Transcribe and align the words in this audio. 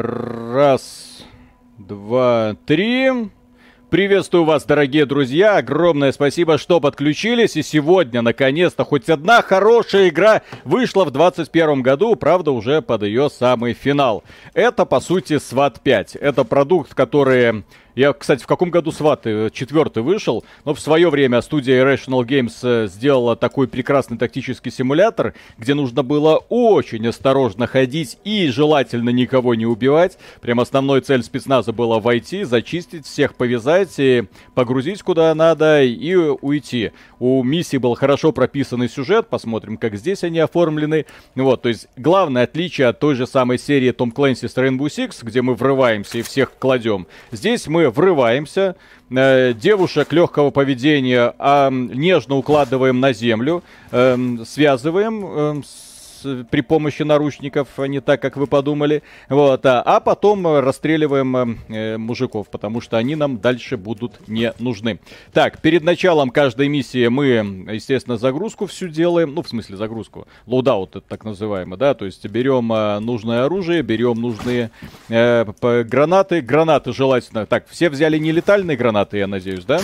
Раз, 0.00 1.24
два, 1.76 2.54
три. 2.66 3.10
Приветствую 3.90 4.44
вас, 4.44 4.64
дорогие 4.64 5.06
друзья. 5.06 5.56
Огромное 5.56 6.12
спасибо, 6.12 6.56
что 6.56 6.78
подключились. 6.78 7.56
И 7.56 7.64
сегодня, 7.64 8.22
наконец-то, 8.22 8.84
хоть 8.84 9.08
одна 9.08 9.42
хорошая 9.42 10.10
игра 10.10 10.42
вышла 10.62 11.04
в 11.04 11.10
2021 11.10 11.82
году. 11.82 12.14
Правда, 12.14 12.52
уже 12.52 12.80
под 12.80 13.02
ее 13.02 13.28
самый 13.28 13.72
финал. 13.72 14.22
Это, 14.54 14.84
по 14.84 15.00
сути, 15.00 15.32
SWAT 15.32 15.78
5. 15.82 16.14
Это 16.14 16.44
продукт, 16.44 16.94
который 16.94 17.64
я, 17.98 18.12
кстати, 18.12 18.44
в 18.44 18.46
каком 18.46 18.70
году 18.70 18.92
Сваты 18.92 19.30
э, 19.30 19.50
четвертый 19.52 20.04
вышел, 20.04 20.44
но 20.64 20.72
в 20.72 20.78
свое 20.78 21.10
время 21.10 21.42
студия 21.42 21.82
Irrational 21.82 22.24
Games 22.24 22.54
э, 22.62 22.86
сделала 22.86 23.34
такой 23.34 23.66
прекрасный 23.66 24.16
тактический 24.16 24.70
симулятор, 24.70 25.34
где 25.58 25.74
нужно 25.74 26.04
было 26.04 26.36
очень 26.48 27.04
осторожно 27.08 27.66
ходить 27.66 28.16
и 28.22 28.46
желательно 28.50 29.10
никого 29.10 29.56
не 29.56 29.66
убивать. 29.66 30.16
Прям 30.40 30.60
основной 30.60 31.00
цель 31.00 31.24
спецназа 31.24 31.72
была 31.72 31.98
войти, 31.98 32.44
зачистить, 32.44 33.04
всех 33.04 33.34
повязать, 33.34 33.98
и 33.98 34.26
погрузить 34.54 35.02
куда 35.02 35.34
надо 35.34 35.82
и 35.82 36.14
уйти. 36.14 36.92
У 37.18 37.42
миссии 37.42 37.78
был 37.78 37.96
хорошо 37.96 38.30
прописанный 38.30 38.88
сюжет, 38.88 39.26
посмотрим, 39.26 39.76
как 39.76 39.96
здесь 39.96 40.22
они 40.22 40.38
оформлены. 40.38 41.04
Вот, 41.34 41.62
то 41.62 41.68
есть 41.68 41.88
главное 41.96 42.44
отличие 42.44 42.86
от 42.86 43.00
той 43.00 43.16
же 43.16 43.26
самой 43.26 43.58
серии 43.58 43.90
Том 43.90 44.14
Clancy's 44.16 44.54
Rainbow 44.54 44.86
Six, 44.86 45.16
где 45.22 45.42
мы 45.42 45.56
врываемся 45.56 46.18
и 46.18 46.22
всех 46.22 46.52
кладем. 46.60 47.08
Здесь 47.32 47.66
мы 47.66 47.87
врываемся, 47.90 48.76
э, 49.10 49.52
девушек 49.54 50.12
легкого 50.12 50.50
поведения 50.50 51.34
э, 51.38 51.68
нежно 51.70 52.36
укладываем 52.36 53.00
на 53.00 53.12
землю, 53.12 53.62
э, 53.90 54.16
связываем 54.46 55.24
э, 55.26 55.62
с 55.64 55.87
при 56.50 56.60
помощи 56.60 57.02
наручников, 57.02 57.68
а 57.78 57.86
не 57.86 58.00
так, 58.00 58.20
как 58.22 58.36
вы 58.36 58.46
подумали. 58.46 59.02
Вот, 59.28 59.64
а, 59.66 59.82
а 59.82 60.00
потом 60.00 60.46
расстреливаем 60.46 61.36
э, 61.36 61.56
э, 61.68 61.96
мужиков, 61.98 62.48
потому 62.48 62.80
что 62.80 62.96
они 62.96 63.16
нам 63.16 63.38
дальше 63.38 63.76
будут 63.76 64.28
не 64.28 64.52
нужны. 64.58 65.00
Так, 65.32 65.60
перед 65.60 65.82
началом 65.82 66.30
каждой 66.30 66.68
миссии 66.68 67.08
мы, 67.08 67.66
естественно, 67.72 68.16
загрузку 68.16 68.66
всю 68.66 68.88
делаем. 68.88 69.34
Ну, 69.34 69.42
в 69.42 69.48
смысле, 69.48 69.76
загрузку. 69.76 70.26
Лоудаут, 70.46 70.96
это 70.96 71.06
так 71.08 71.24
называемый, 71.24 71.78
да, 71.78 71.94
то 71.94 72.04
есть 72.04 72.26
берем 72.26 72.72
э, 72.72 72.98
нужное 73.00 73.44
оружие, 73.44 73.82
берем 73.82 74.16
нужные 74.16 74.70
э, 75.08 75.44
гранаты. 75.84 76.40
Гранаты 76.40 76.92
желательно. 76.92 77.46
Так, 77.46 77.68
все 77.68 77.90
взяли 77.90 78.18
нелетальные 78.18 78.76
гранаты, 78.76 79.18
я 79.18 79.26
надеюсь, 79.26 79.64
да? 79.64 79.80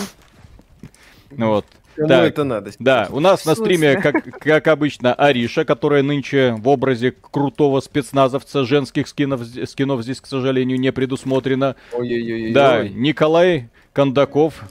Вот. 1.30 1.66
Кому 1.96 2.08
так, 2.08 2.28
это 2.28 2.44
надо? 2.44 2.70
Да, 2.78 3.08
у 3.10 3.20
нас 3.20 3.44
на 3.44 3.54
стриме, 3.54 3.96
как, 3.96 4.24
как 4.38 4.68
обычно, 4.68 5.14
Ариша, 5.14 5.64
которая 5.64 6.02
нынче 6.02 6.54
в 6.58 6.68
образе 6.68 7.12
крутого 7.12 7.80
спецназовца 7.80 8.64
женских 8.64 9.08
скинов, 9.08 9.42
скинов 9.66 10.02
здесь, 10.02 10.20
к 10.20 10.26
сожалению, 10.26 10.78
не 10.78 10.92
предусмотрено. 10.92 11.76
Ой-ой-ой. 11.92 12.52
Да, 12.52 12.86
Николай 12.88 13.68
Кондаков. 13.92 14.64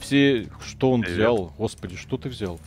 Все... 0.00 0.46
Что 0.64 0.90
он 0.90 1.02
взял? 1.02 1.52
Господи, 1.56 1.96
что 1.96 2.16
ты 2.16 2.28
взял? 2.28 2.58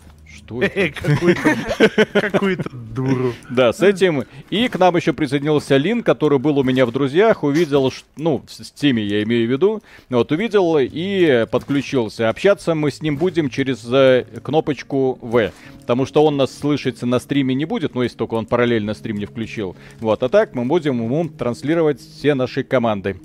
Какую-то 2.14 2.70
дуру. 2.72 3.34
Да, 3.50 3.74
с 3.74 3.82
этим. 3.82 4.26
И 4.50 4.68
к 4.68 4.78
нам 4.78 4.96
еще 4.96 5.14
присоединился 5.14 5.78
Лин, 5.78 6.04
который 6.04 6.40
был 6.40 6.60
у 6.60 6.64
меня 6.64 6.86
в 6.86 6.92
друзьях, 6.92 7.44
увидел, 7.44 7.92
ну, 8.18 8.44
в 8.46 8.52
Стиме 8.52 9.04
я 9.04 9.24
имею 9.24 9.48
в 9.48 9.52
виду, 9.52 9.82
вот, 10.10 10.32
увидел 10.32 10.78
и 10.80 11.46
подключился. 11.50 12.30
Общаться 12.30 12.76
мы 12.76 12.92
с 12.92 13.02
ним 13.02 13.18
будем 13.18 13.50
через 13.50 13.86
э, 13.92 14.26
кнопочку 14.44 15.18
В, 15.22 15.52
потому 15.82 16.06
что 16.06 16.24
он 16.26 16.38
нас 16.38 16.58
слышать 16.58 17.02
на 17.02 17.20
стриме 17.20 17.56
не 17.56 17.66
будет, 17.66 17.96
ну, 17.96 18.04
если 18.04 18.18
только 18.18 18.36
он 18.36 18.46
параллельно 18.46 18.94
стрим 18.94 19.18
не 19.18 19.26
включил. 19.26 19.76
Вот, 20.00 20.24
а 20.24 20.30
так 20.30 20.54
мы 20.56 20.66
будем 20.66 21.04
ему 21.04 21.28
транслировать 21.30 22.00
все 22.00 22.34
наши 22.34 22.64
команды. 22.64 23.18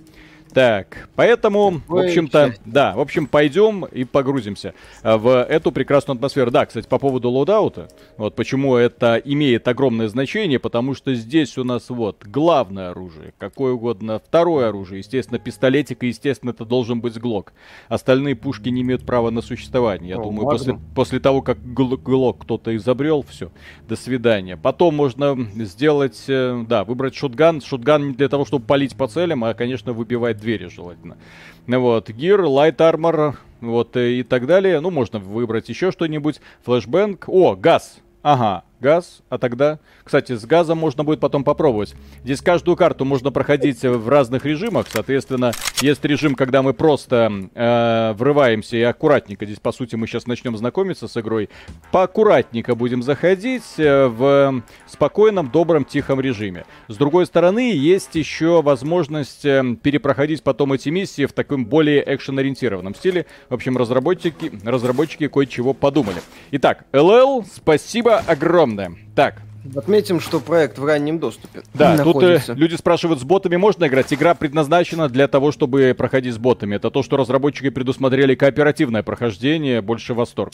Так, 0.57 1.11
поэтому, 1.17 1.83
в 1.87 1.99
общем-то, 1.99 2.55
да, 2.65 2.95
в 2.97 3.01
общем, 3.01 3.27
пойдем 3.27 3.85
и 3.85 4.05
погрузимся 4.05 4.73
а, 5.03 5.19
в 5.19 5.45
эту 5.45 5.70
прекрасную 5.70 6.17
атмосферу. 6.17 6.51
Да, 6.51 6.64
кстати, 6.64 6.89
по 6.89 6.98
поводу 6.98 7.29
loadout 7.29 7.77
а, 7.77 7.91
вот 8.17 8.35
почему 8.36 8.75
это 8.77 9.17
имеет 9.23 9.69
огромное 9.69 10.08
значение, 10.08 10.58
потому 10.58 10.95
что 10.95 11.14
здесь 11.14 11.58
у 11.58 11.64
нас 11.64 11.91
вот 11.91 12.25
главное 12.25 12.92
оружие, 12.92 13.35
какое 13.36 13.75
угодно, 13.75 14.19
второе 14.19 14.70
оружие, 14.70 15.01
естественно, 15.01 15.39
пистолетик, 15.39 16.03
и, 16.03 16.07
естественно, 16.07 16.53
это 16.53 16.64
должен 16.64 17.03
быть 17.03 17.19
глок. 17.19 17.53
Остальные 17.91 18.35
пушки 18.35 18.70
не 18.70 18.80
имеют 18.80 19.05
права 19.05 19.29
на 19.29 19.42
существование. 19.42 20.09
Я 20.09 20.20
О, 20.20 20.23
думаю, 20.23 20.48
после, 20.48 20.79
после 20.95 21.20
того, 21.20 21.42
как 21.42 21.59
глок 21.70 22.39
кто-то 22.45 22.75
изобрел, 22.75 23.27
все, 23.29 23.51
до 23.86 23.95
свидания. 23.95 24.57
Потом 24.57 24.95
можно 24.95 25.36
сделать, 25.57 26.25
э, 26.29 26.64
да, 26.67 26.85
выбрать 26.85 27.14
shotgun. 27.14 27.61
Shotgun 27.61 28.08
не 28.09 28.14
для 28.14 28.30
того, 28.30 28.47
чтобы 28.47 28.64
палить 28.64 28.97
по 28.97 29.07
целям, 29.07 29.45
а, 29.45 29.53
конечно, 29.53 29.92
выбивать 29.92 30.45
двери 30.46 30.68
желательно. 30.68 31.18
Вот, 31.67 32.08
гир, 32.08 32.42
light 32.42 32.77
armor, 32.77 33.34
вот 33.61 33.96
и 33.96 34.23
так 34.23 34.46
далее. 34.46 34.79
Ну, 34.79 34.90
можно 34.90 35.18
выбрать 35.18 35.68
еще 35.68 35.90
что-нибудь. 35.90 36.40
Флешбэнк. 36.64 37.29
О, 37.29 37.57
газ. 37.57 37.98
Ага, 38.23 38.62
газ, 38.80 39.23
а 39.29 39.39
тогда... 39.39 39.80
Кстати, 40.06 40.36
с 40.36 40.46
газом 40.46 40.78
можно 40.78 41.02
будет 41.02 41.18
потом 41.18 41.42
попробовать. 41.42 41.96
Здесь 42.22 42.40
каждую 42.40 42.77
карту 42.77 43.05
можно 43.05 43.33
проходить 43.33 43.83
в 43.83 44.08
разных 44.08 44.46
режимах. 44.46 44.86
Соответственно, 44.89 45.50
есть 45.80 46.05
режим, 46.05 46.36
когда 46.36 46.62
мы 46.62 46.74
просто 46.74 47.48
э, 47.52 48.12
врываемся 48.17 48.77
и 48.77 48.83
аккуратненько. 48.83 49.44
Здесь, 49.44 49.58
по 49.58 49.72
сути, 49.72 49.96
мы 49.96 50.06
сейчас 50.06 50.28
начнем 50.28 50.56
знакомиться 50.56 51.08
с 51.08 51.17
игрой. 51.17 51.48
Поаккуратненько 51.90 52.77
будем 52.77 53.02
заходить 53.02 53.64
э, 53.78 54.06
в 54.06 54.62
спокойном, 54.86 55.50
добром, 55.50 55.84
тихом 55.84 56.20
режиме. 56.20 56.67
С 56.86 56.96
другой 56.96 57.27
стороны, 57.27 57.73
есть 57.74 58.14
еще 58.14 58.62
возможность 58.62 59.44
э, 59.44 59.64
перепроходить 59.83 60.44
потом 60.44 60.73
эти 60.73 60.88
миссии 60.88 61.27
в 61.27 61.33
таком 61.33 61.67
более 61.67 62.05
экшен-ориентированном 62.05 62.94
стиле. 62.94 63.27
В 63.48 63.55
общем, 63.55 63.77
разработчики, 63.77 64.52
разработчики 64.62 65.27
кое-чего 65.27 65.74
подумали. 65.74 66.18
Итак, 66.52 66.84
LL, 66.92 67.44
спасибо 67.52 68.18
огромное. 68.18 68.92
Так, 69.17 69.42
Отметим, 69.75 70.21
что 70.21 70.41
проект 70.41 70.79
в 70.79 70.85
раннем 70.85 71.19
доступе. 71.19 71.63
Да, 71.75 71.97
находится. 71.97 72.49
тут 72.49 72.57
э, 72.57 72.61
люди 72.61 72.75
спрашивают, 72.75 73.21
с 73.21 73.25
ботами 73.25 73.57
можно 73.57 73.87
играть? 73.87 74.13
Игра 74.13 74.35
предназначена 74.35 75.09
для 75.09 75.29
того, 75.29 75.53
чтобы 75.53 75.95
проходить 75.97 76.35
с 76.35 76.39
ботами. 76.39 76.77
Это 76.77 76.91
то, 76.91 77.03
что 77.03 77.17
разработчики 77.17 77.71
предусмотрели 77.71 78.35
кооперативное 78.35 79.03
прохождение, 79.03 79.81
больше 79.81 80.15
восторг. 80.15 80.53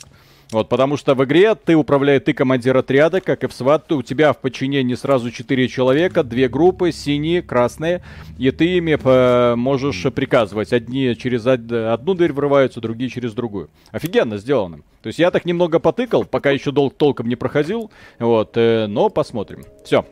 Вот, 0.51 0.69
потому 0.69 0.97
что 0.97 1.15
в 1.15 1.25
игре 1.25 1.55
ты 1.55 1.75
управляешь, 1.75 2.23
ты 2.25 2.35
командир 2.35 2.77
отряда, 2.77 3.21
как 3.21 3.45
и 3.45 3.47
в 3.47 3.51
SWAT, 3.51 3.95
у 3.95 4.03
тебя 4.03 4.33
в 4.33 4.39
подчинении 4.39 4.95
сразу 4.95 5.31
четыре 5.31 5.69
человека, 5.69 6.23
две 6.23 6.49
группы, 6.49 6.93
синие, 6.93 7.43
красные, 7.43 8.03
и 8.39 8.51
ты 8.51 8.77
ими 8.77 8.99
э, 9.03 9.55
можешь 9.57 10.03
приказывать. 10.13 10.73
Одни 10.73 11.17
через 11.17 11.47
одну 11.47 12.15
дверь 12.15 12.33
врываются, 12.33 12.81
другие 12.81 13.09
через 13.09 13.33
другую. 13.33 13.71
Офигенно 13.93 14.37
сделано. 14.37 14.81
То 15.03 15.09
есть 15.09 15.19
я 15.19 15.31
так 15.31 15.45
немного 15.45 15.79
потыкал, 15.79 16.25
пока 16.25 16.51
еще 16.51 16.71
долг 16.71 16.95
толком 16.97 17.29
не 17.29 17.37
проходил, 17.37 17.91
вот, 18.19 18.53
э, 18.57 18.87
но 18.87 19.09
посмотрим. 19.09 19.65
Все. 19.85 20.05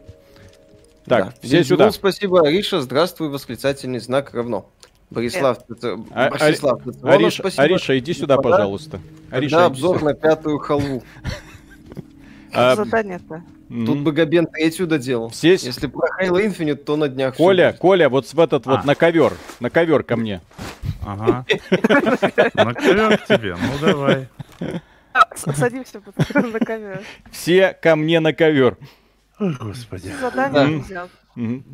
Так, 1.04 1.24
да. 1.24 1.34
все 1.42 1.64
сюда. 1.64 1.90
Спасибо, 1.90 2.46
Ариша, 2.46 2.80
здравствуй, 2.80 3.28
восклицательный 3.28 3.98
знак 3.98 4.32
равно. 4.32 4.66
Борислав, 5.10 5.58
э, 5.68 5.72
это, 5.72 6.04
а, 6.10 6.30
Борислав, 6.30 6.80
а, 7.02 7.12
Ариша, 7.12 7.42
спасибо. 7.42 7.62
Ариша, 7.62 7.98
иди 7.98 8.14
сюда, 8.14 8.36
Господа. 8.36 8.56
пожалуйста. 8.56 9.00
Ариша, 9.30 9.56
Когда 9.56 9.66
обзор 9.66 10.02
на 10.02 10.14
пятую 10.14 10.58
халву. 10.58 11.02
А, 12.52 12.74
Задание-то. 12.74 13.44
Тут 13.68 13.98
бы 13.98 14.10
Габен 14.10 14.48
третью 14.48 14.88
доделал. 14.88 15.28
Все... 15.28 15.52
Если 15.52 15.86
про 15.86 16.08
Halo 16.20 16.44
Infinite, 16.44 16.74
то 16.74 16.96
на 16.96 17.08
днях 17.08 17.36
Коля, 17.36 17.72
Коля, 17.72 18.08
вот 18.08 18.26
в 18.26 18.40
этот 18.40 18.66
вот 18.66 18.80
а. 18.82 18.82
на 18.84 18.96
ковер. 18.96 19.34
На 19.60 19.70
ковер 19.70 20.02
ко 20.02 20.16
мне. 20.16 20.40
Ага. 21.06 21.46
На 22.54 22.74
ковер 22.74 23.18
к 23.18 23.26
тебе, 23.26 23.54
ну 23.54 23.86
давай. 23.86 24.28
Садимся 25.36 26.02
на 26.34 26.58
ковер. 26.58 27.02
Все 27.30 27.72
ко 27.72 27.94
мне 27.94 28.18
на 28.18 28.32
ковер. 28.32 28.76
Господи. 29.38 30.12
Задание 30.20 30.78
взял. 30.78 31.08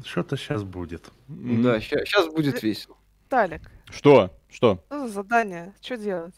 Что-то 0.04 0.36
сейчас 0.36 0.62
будет. 0.62 1.04
Да, 1.28 1.80
сейчас 1.80 2.26
будет 2.28 2.62
весело. 2.62 2.96
Талик. 3.28 3.70
Что? 3.90 4.30
Что? 4.48 4.82
Что 4.86 5.06
за 5.06 5.08
задание? 5.08 5.74
Что 5.80 5.96
делать? 5.96 6.34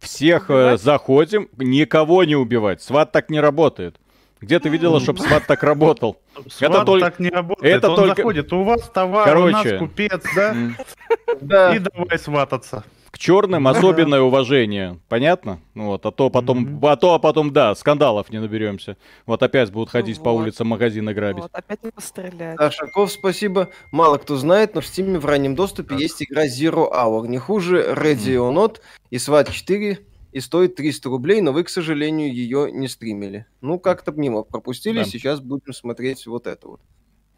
Всех 0.00 0.50
э, 0.50 0.54
убивать? 0.54 0.82
заходим, 0.82 1.48
никого 1.56 2.24
не 2.24 2.34
убивать. 2.34 2.82
Сват 2.82 3.12
так 3.12 3.30
не 3.30 3.40
работает. 3.40 4.00
Где 4.40 4.58
ты 4.58 4.68
видела, 4.68 4.98
чтобы 4.98 5.20
сват 5.20 5.46
так 5.46 5.62
работал? 5.62 6.18
Сват 6.48 6.70
это 6.70 6.84
только... 6.84 7.10
так 7.10 7.20
не 7.20 7.30
работает. 7.30 7.76
Это 7.76 7.90
Он 7.90 7.96
только... 7.96 8.16
заходит, 8.16 8.52
у 8.52 8.64
вас 8.64 8.88
товар, 8.90 9.24
Короче... 9.24 9.48
у 9.48 9.50
нас 9.50 9.78
купец, 9.78 10.22
да? 10.34 10.56
Да. 11.40 11.76
И 11.76 11.78
давай 11.78 12.18
свататься 12.18 12.84
к 13.12 13.18
черным 13.18 13.68
особенное 13.68 14.22
уважение. 14.22 14.98
Понятно? 15.08 15.60
Ну 15.74 15.88
вот, 15.88 16.06
а 16.06 16.10
то 16.10 16.30
потом, 16.30 16.80
а 16.82 16.96
то, 16.96 17.12
а 17.12 17.18
потом, 17.18 17.52
да, 17.52 17.74
скандалов 17.74 18.30
не 18.30 18.40
наберемся. 18.40 18.96
Вот 19.26 19.42
опять 19.42 19.70
будут 19.70 19.90
ходить 19.90 20.16
вот. 20.16 20.24
по 20.24 20.30
улицам 20.30 20.68
магазины 20.68 21.12
грабить. 21.12 21.42
Вот, 21.42 21.50
опять 21.52 21.84
не 21.84 21.90
пострелять. 21.90 22.56
Да, 22.56 22.70
Шаков, 22.70 23.12
спасибо. 23.12 23.68
Мало 23.90 24.16
кто 24.16 24.36
знает, 24.36 24.74
но 24.74 24.80
в 24.80 24.84
Steam 24.84 25.18
в 25.18 25.26
раннем 25.26 25.54
доступе 25.54 25.90
так. 25.90 26.00
есть 26.00 26.22
игра 26.22 26.46
Zero 26.46 26.90
Hour. 26.90 27.28
Не 27.28 27.36
хуже 27.36 27.94
Ready 27.94 28.34
or 28.36 28.50
Not 28.54 28.80
и 29.10 29.16
SWAT 29.16 29.52
4 29.52 29.98
и 30.32 30.40
стоит 30.40 30.76
300 30.76 31.08
рублей, 31.10 31.42
но 31.42 31.52
вы, 31.52 31.64
к 31.64 31.68
сожалению, 31.68 32.32
ее 32.32 32.72
не 32.72 32.88
стримили. 32.88 33.44
Ну, 33.60 33.78
как-то 33.78 34.12
мимо 34.12 34.42
пропустили, 34.42 35.00
да. 35.00 35.04
сейчас 35.04 35.40
будем 35.40 35.74
смотреть 35.74 36.26
вот 36.26 36.46
это 36.46 36.66
вот. 36.66 36.80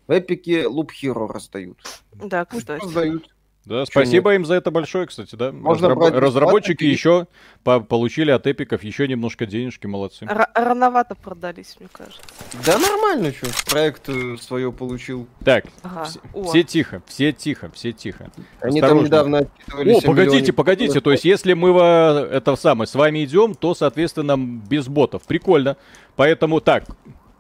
В 0.07 0.17
эпике 0.17 0.65
Loop 0.65 0.91
Hero 1.03 1.27
раздают. 1.27 1.83
Да, 2.13 2.45
кстати. 2.45 2.81
Раздают. 2.85 3.34
Да, 3.67 3.87
спасибо 3.87 4.31
нет? 4.33 4.41
им 4.41 4.47
за 4.47 4.55
это 4.55 4.71
большое, 4.71 5.07
кстати, 5.07 5.35
да. 5.37 5.51
Можно 5.51 5.89
Разраб... 5.89 6.15
Разработчики 6.15 6.85
еще 6.85 7.27
по 7.63 7.81
получили 7.81 8.31
от 8.31 8.47
эпиков 8.47 8.85
еще 8.85 9.09
немножко 9.09 9.47
денежки, 9.47 9.87
молодцы. 9.87 10.27
Р 10.27 10.47
рановато 10.55 11.15
продались, 11.15 11.77
мне 11.81 11.89
кажется. 11.91 12.21
Да 12.67 12.79
нормально, 12.79 13.33
что 13.33 13.47
проект 13.71 14.09
э, 14.09 14.37
свое 14.39 14.71
получил. 14.71 15.27
Так, 15.45 15.65
ага. 15.83 16.05
все, 16.05 16.21
все 16.45 16.63
тихо, 16.63 17.03
все 17.07 17.33
тихо, 17.33 17.71
все 17.75 17.93
тихо. 17.93 18.31
Они 18.61 18.81
Осторожно. 18.81 19.09
там 19.09 19.31
недавно 19.31 19.97
О, 19.97 20.01
погодите, 20.03 20.53
погодите, 20.53 21.01
то 21.01 21.11
есть 21.11 21.25
если 21.25 21.55
мы 21.55 21.71
это 21.71 22.57
самое 22.57 22.87
с 22.87 22.95
вами 22.95 23.25
идем, 23.25 23.55
то, 23.55 23.75
соответственно, 23.75 24.37
без 24.37 24.89
ботов. 24.89 25.23
Прикольно. 25.23 25.77
Поэтому 26.17 26.61
так, 26.61 26.85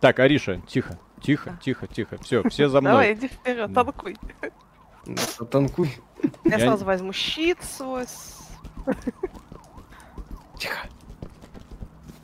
так, 0.00 0.18
Ариша, 0.18 0.62
тихо, 0.66 0.98
тихо, 1.22 1.58
тихо, 1.62 1.86
тихо. 1.86 2.18
Все, 2.22 2.48
все 2.48 2.68
за 2.68 2.80
мной. 2.82 2.92
Давай, 2.92 3.12
иди 3.14 3.28
вперед, 3.28 3.72
танкуй. 3.74 4.16
Танкуй. 5.50 5.90
Я 6.44 6.58
сразу 6.58 6.84
возьму 6.84 7.12
щит 7.12 7.58
свой. 7.62 8.04
Тихо. 10.58 10.88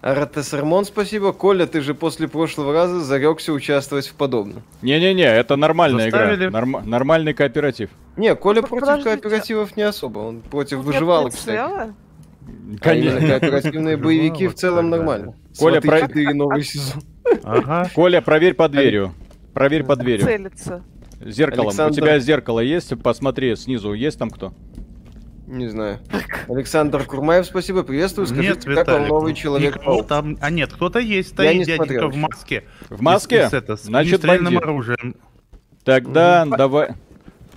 Аратесермон, 0.01 0.87
спасибо. 0.87 1.33
Коля, 1.35 1.67
ты 1.67 1.83
же 1.83 1.95
после 1.95 2.27
прошлого 2.27 2.73
раза 2.73 3.01
зарекся 3.01 3.53
участвовать 3.53 4.07
в 4.09 4.15
подобном. 4.15 4.63
Не-не-не, 4.81 5.25
это 5.25 5.57
нормальная 5.57 6.11
Заставили? 6.11 6.49
игра. 6.49 6.51
Норм- 6.61 6.89
нормальный 6.89 7.35
кооператив. 7.35 7.91
Не, 8.17 8.35
Коля 8.35 8.63
против 8.63 8.81
Подождите. 8.81 9.11
кооперативов 9.11 9.77
не 9.77 9.83
особо. 9.83 10.21
Он 10.21 10.41
против 10.41 10.79
выживалок, 10.79 11.35
кстати. 11.35 11.93
Конечно. 12.81 13.37
А 13.37 13.41
кооперативные 13.41 13.97
боевики 13.99 14.49
в 14.49 14.55
целом 14.55 14.89
нормально. 14.89 15.35
Коля, 15.59 15.83
про... 15.83 16.09
новый 16.35 16.63
сезон. 16.63 17.03
Ага. 17.43 17.91
Коля, 17.95 18.23
проверь 18.23 18.55
под 18.55 18.73
дверью. 18.73 19.15
Проверь 19.53 19.85
под 19.85 19.99
дверью. 19.99 20.25
Целится. 20.25 20.83
Зеркалом. 21.21 21.69
Александр... 21.69 21.93
У 21.93 21.97
тебя 21.97 22.19
зеркало 22.19 22.61
есть? 22.61 22.93
Посмотри, 23.03 23.55
снизу 23.57 23.93
есть 23.93 24.19
там 24.19 24.31
кто? 24.31 24.55
Не 25.47 25.69
знаю. 25.69 25.99
Александр 26.49 27.05
Курмаев, 27.05 27.45
спасибо, 27.45 27.83
приветствую. 27.83 28.27
Скажите, 28.27 28.69
нет, 28.69 28.77
как 28.77 28.87
вам 28.87 29.09
новый 29.09 29.35
человек 29.35 29.79
там... 30.09 30.39
А 30.41 30.49
нет, 30.49 30.73
кто-то 30.73 31.01
есть, 31.01 31.31
стоит 31.31 31.57
не 31.57 31.65
дяденька 31.65 31.85
смотрел, 31.85 32.11
в 32.11 32.17
маске. 32.17 32.65
В 32.89 33.03
маске? 33.03 33.49
С, 33.49 33.51
с, 33.51 33.55
это, 33.55 33.77
с 33.77 33.83
Значит, 33.83 34.25
бандит. 34.25 34.63
оружием. 34.63 35.17
Тогда 35.85 36.45
угу. 36.47 36.57
давай... 36.57 36.89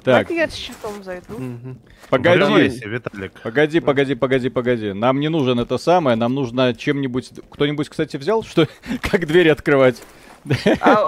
Так. 0.04 0.30
я 0.32 0.50
с 0.50 0.56
щитом 0.56 1.04
зайду. 1.04 1.36
Угу. 1.36 1.78
Погоди, 2.10 2.82
Виталик. 2.84 3.32
Погоди, 3.42 3.80
погоди, 3.80 4.16
погоди, 4.16 4.50
погоди. 4.50 4.94
Нам 4.94 5.20
не 5.20 5.30
нужен 5.30 5.60
это 5.60 5.78
самое, 5.78 6.18
нам 6.18 6.34
нужно 6.34 6.74
чем-нибудь... 6.74 7.32
Кто-нибудь, 7.52 7.90
кстати, 7.90 8.18
взял, 8.18 8.44
что... 8.44 8.68
как 9.02 9.28
двери 9.28 9.50
открывать? 9.50 10.02
А, 10.82 11.06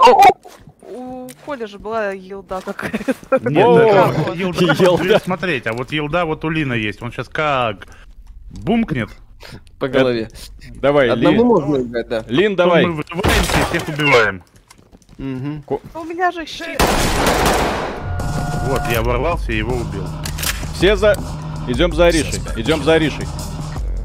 Коли 1.44 1.64
же 1.66 1.78
была 1.78 2.10
елда 2.12 2.60
какая-то. 2.60 3.14
Нет, 3.48 4.36
елда 4.36 5.18
смотреть, 5.24 5.66
а 5.66 5.72
вот 5.72 5.92
елда 5.92 6.24
вот 6.24 6.44
у 6.44 6.48
Лина 6.48 6.72
есть. 6.72 7.02
Он 7.02 7.12
сейчас 7.12 7.28
как 7.28 7.86
бумкнет. 8.50 9.10
По 9.78 9.88
голове. 9.88 10.28
Давай, 10.76 11.10
Одному 11.10 11.44
можно 11.44 11.82
играть, 11.82 12.08
да. 12.08 12.24
Лин, 12.28 12.56
давай. 12.56 12.86
Мы 12.86 12.92
вырываемся 12.94 13.60
и 13.60 13.78
всех 13.78 13.88
убиваем. 13.88 14.42
У 15.18 16.04
меня 16.04 16.32
же 16.32 16.46
щит. 16.46 16.82
Вот, 18.64 18.82
я 18.90 19.02
ворвался 19.02 19.52
и 19.52 19.58
его 19.58 19.76
убил. 19.76 20.06
Все 20.74 20.96
за... 20.96 21.16
Идем 21.68 21.92
за 21.92 22.06
Аришей. 22.06 22.40
Идем 22.56 22.82
за 22.82 22.94
Аришей. 22.94 23.26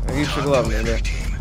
Ариша 0.07 0.41
главное, 0.41 0.83
да. 0.83 0.97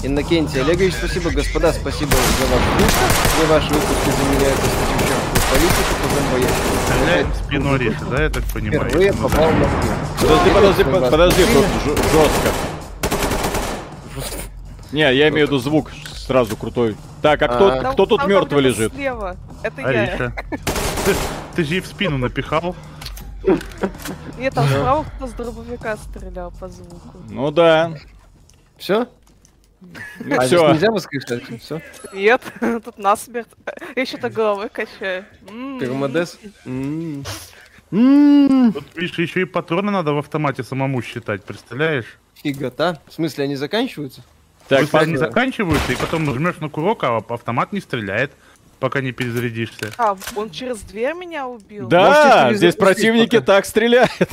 Иннокентий 0.06 0.62
Олегович, 0.62 0.94
спасибо. 0.94 1.30
Господа, 1.30 1.72
спасибо 1.72 2.12
за 2.12 2.46
ваш 2.46 2.62
выпуск. 2.74 2.96
Все 3.34 3.46
ваши 3.46 3.68
выпуски 3.68 4.10
заменяют 4.10 4.58
статью 4.58 5.19
политику 5.50 5.92
по 6.02 6.08
зомбоящику. 6.14 6.70
Стреляем 6.86 7.32
в 7.32 7.36
спину 7.36 7.74
Ариши, 7.74 8.04
да, 8.10 8.22
я 8.22 8.30
так 8.30 8.44
понимаю? 8.44 8.88
Впервые 8.88 9.12
попал 9.12 9.50
на 9.50 9.68
Подожди, 10.20 10.50
подожди, 10.50 10.84
подожди, 10.84 11.44
тут 11.44 11.66
жестко. 12.12 12.48
Не, 14.92 15.14
я 15.14 15.28
имею 15.28 15.46
в 15.46 15.50
виду 15.50 15.58
звук 15.58 15.90
сразу 16.30 16.56
крутой. 16.56 16.96
Так, 17.22 17.42
а 17.42 17.48
кто, 17.48 17.68
а, 17.68 17.92
кто 17.92 18.06
тут 18.06 18.26
мертвый 18.26 18.62
лежит? 18.62 18.92
Слева. 18.92 19.36
Это 19.62 19.82
Ариша. 19.82 20.32
я. 20.50 21.14
Ты 21.54 21.64
же 21.64 21.74
ей 21.74 21.80
в 21.80 21.86
спину 21.86 22.18
напихал. 22.18 22.74
Нет, 24.38 24.54
там 24.54 24.66
справа 24.66 25.04
кто 25.16 25.26
с 25.26 25.32
дробовика 25.32 25.96
стрелял 25.96 26.52
по 26.52 26.68
звуку. 26.68 27.18
Ну 27.28 27.50
да. 27.50 27.92
Все? 28.76 29.06
Ну, 29.80 30.36
а 30.36 30.40
все. 30.46 30.72
нельзя 30.72 30.90
воскрешать? 30.90 31.42
Все? 31.60 31.80
Нет, 32.12 32.42
тут 32.60 32.98
насмерть. 32.98 33.48
Я 33.96 34.02
еще 34.02 34.18
так 34.18 34.32
головой 34.32 34.68
качаю. 34.68 35.24
Пермодес? 35.46 36.38
Тут, 37.90 38.84
видишь, 38.94 39.18
еще 39.18 39.42
и 39.42 39.44
патроны 39.44 39.90
надо 39.90 40.12
в 40.12 40.18
автомате 40.18 40.62
самому 40.62 41.02
считать, 41.02 41.42
представляешь? 41.44 42.18
Фигота. 42.34 43.00
В 43.08 43.12
смысле, 43.12 43.44
они 43.44 43.56
заканчиваются? 43.56 44.22
Так, 44.68 44.82
Если 44.82 44.96
они 44.98 45.16
заканчиваются, 45.16 45.92
и 45.92 45.96
потом 45.96 46.24
нажмешь 46.24 46.58
на 46.58 46.68
курок, 46.68 47.02
а 47.02 47.16
автомат 47.16 47.72
не 47.72 47.80
стреляет, 47.80 48.30
пока 48.78 49.00
не 49.00 49.10
перезарядишься. 49.10 49.90
А, 49.98 50.16
он 50.36 50.50
через 50.50 50.80
дверь 50.82 51.14
меня 51.14 51.48
убил? 51.48 51.88
Да, 51.88 52.52
здесь 52.54 52.76
противники 52.76 53.36
пока. 53.38 53.46
так 53.54 53.66
стреляют. 53.66 54.10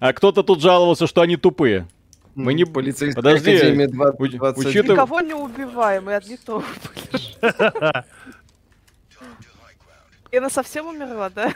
А 0.00 0.12
кто-то 0.12 0.42
тут 0.42 0.60
жаловался, 0.60 1.06
что 1.06 1.22
они 1.22 1.38
тупые. 1.38 1.88
Мы 2.34 2.54
не... 2.54 2.64
Полицейская 2.64 3.14
Подожди, 3.14 3.54
Академия 3.56 3.88
20, 3.88 4.36
20. 4.36 4.66
Учитыв... 4.66 4.90
Никого 4.92 5.20
не 5.20 5.34
убиваем, 5.34 6.04
мы 6.04 6.14
одни 6.14 6.36
то 6.36 6.64
Она 10.36 10.50
совсем 10.50 10.86
умерла, 10.86 11.30
да? 11.30 11.52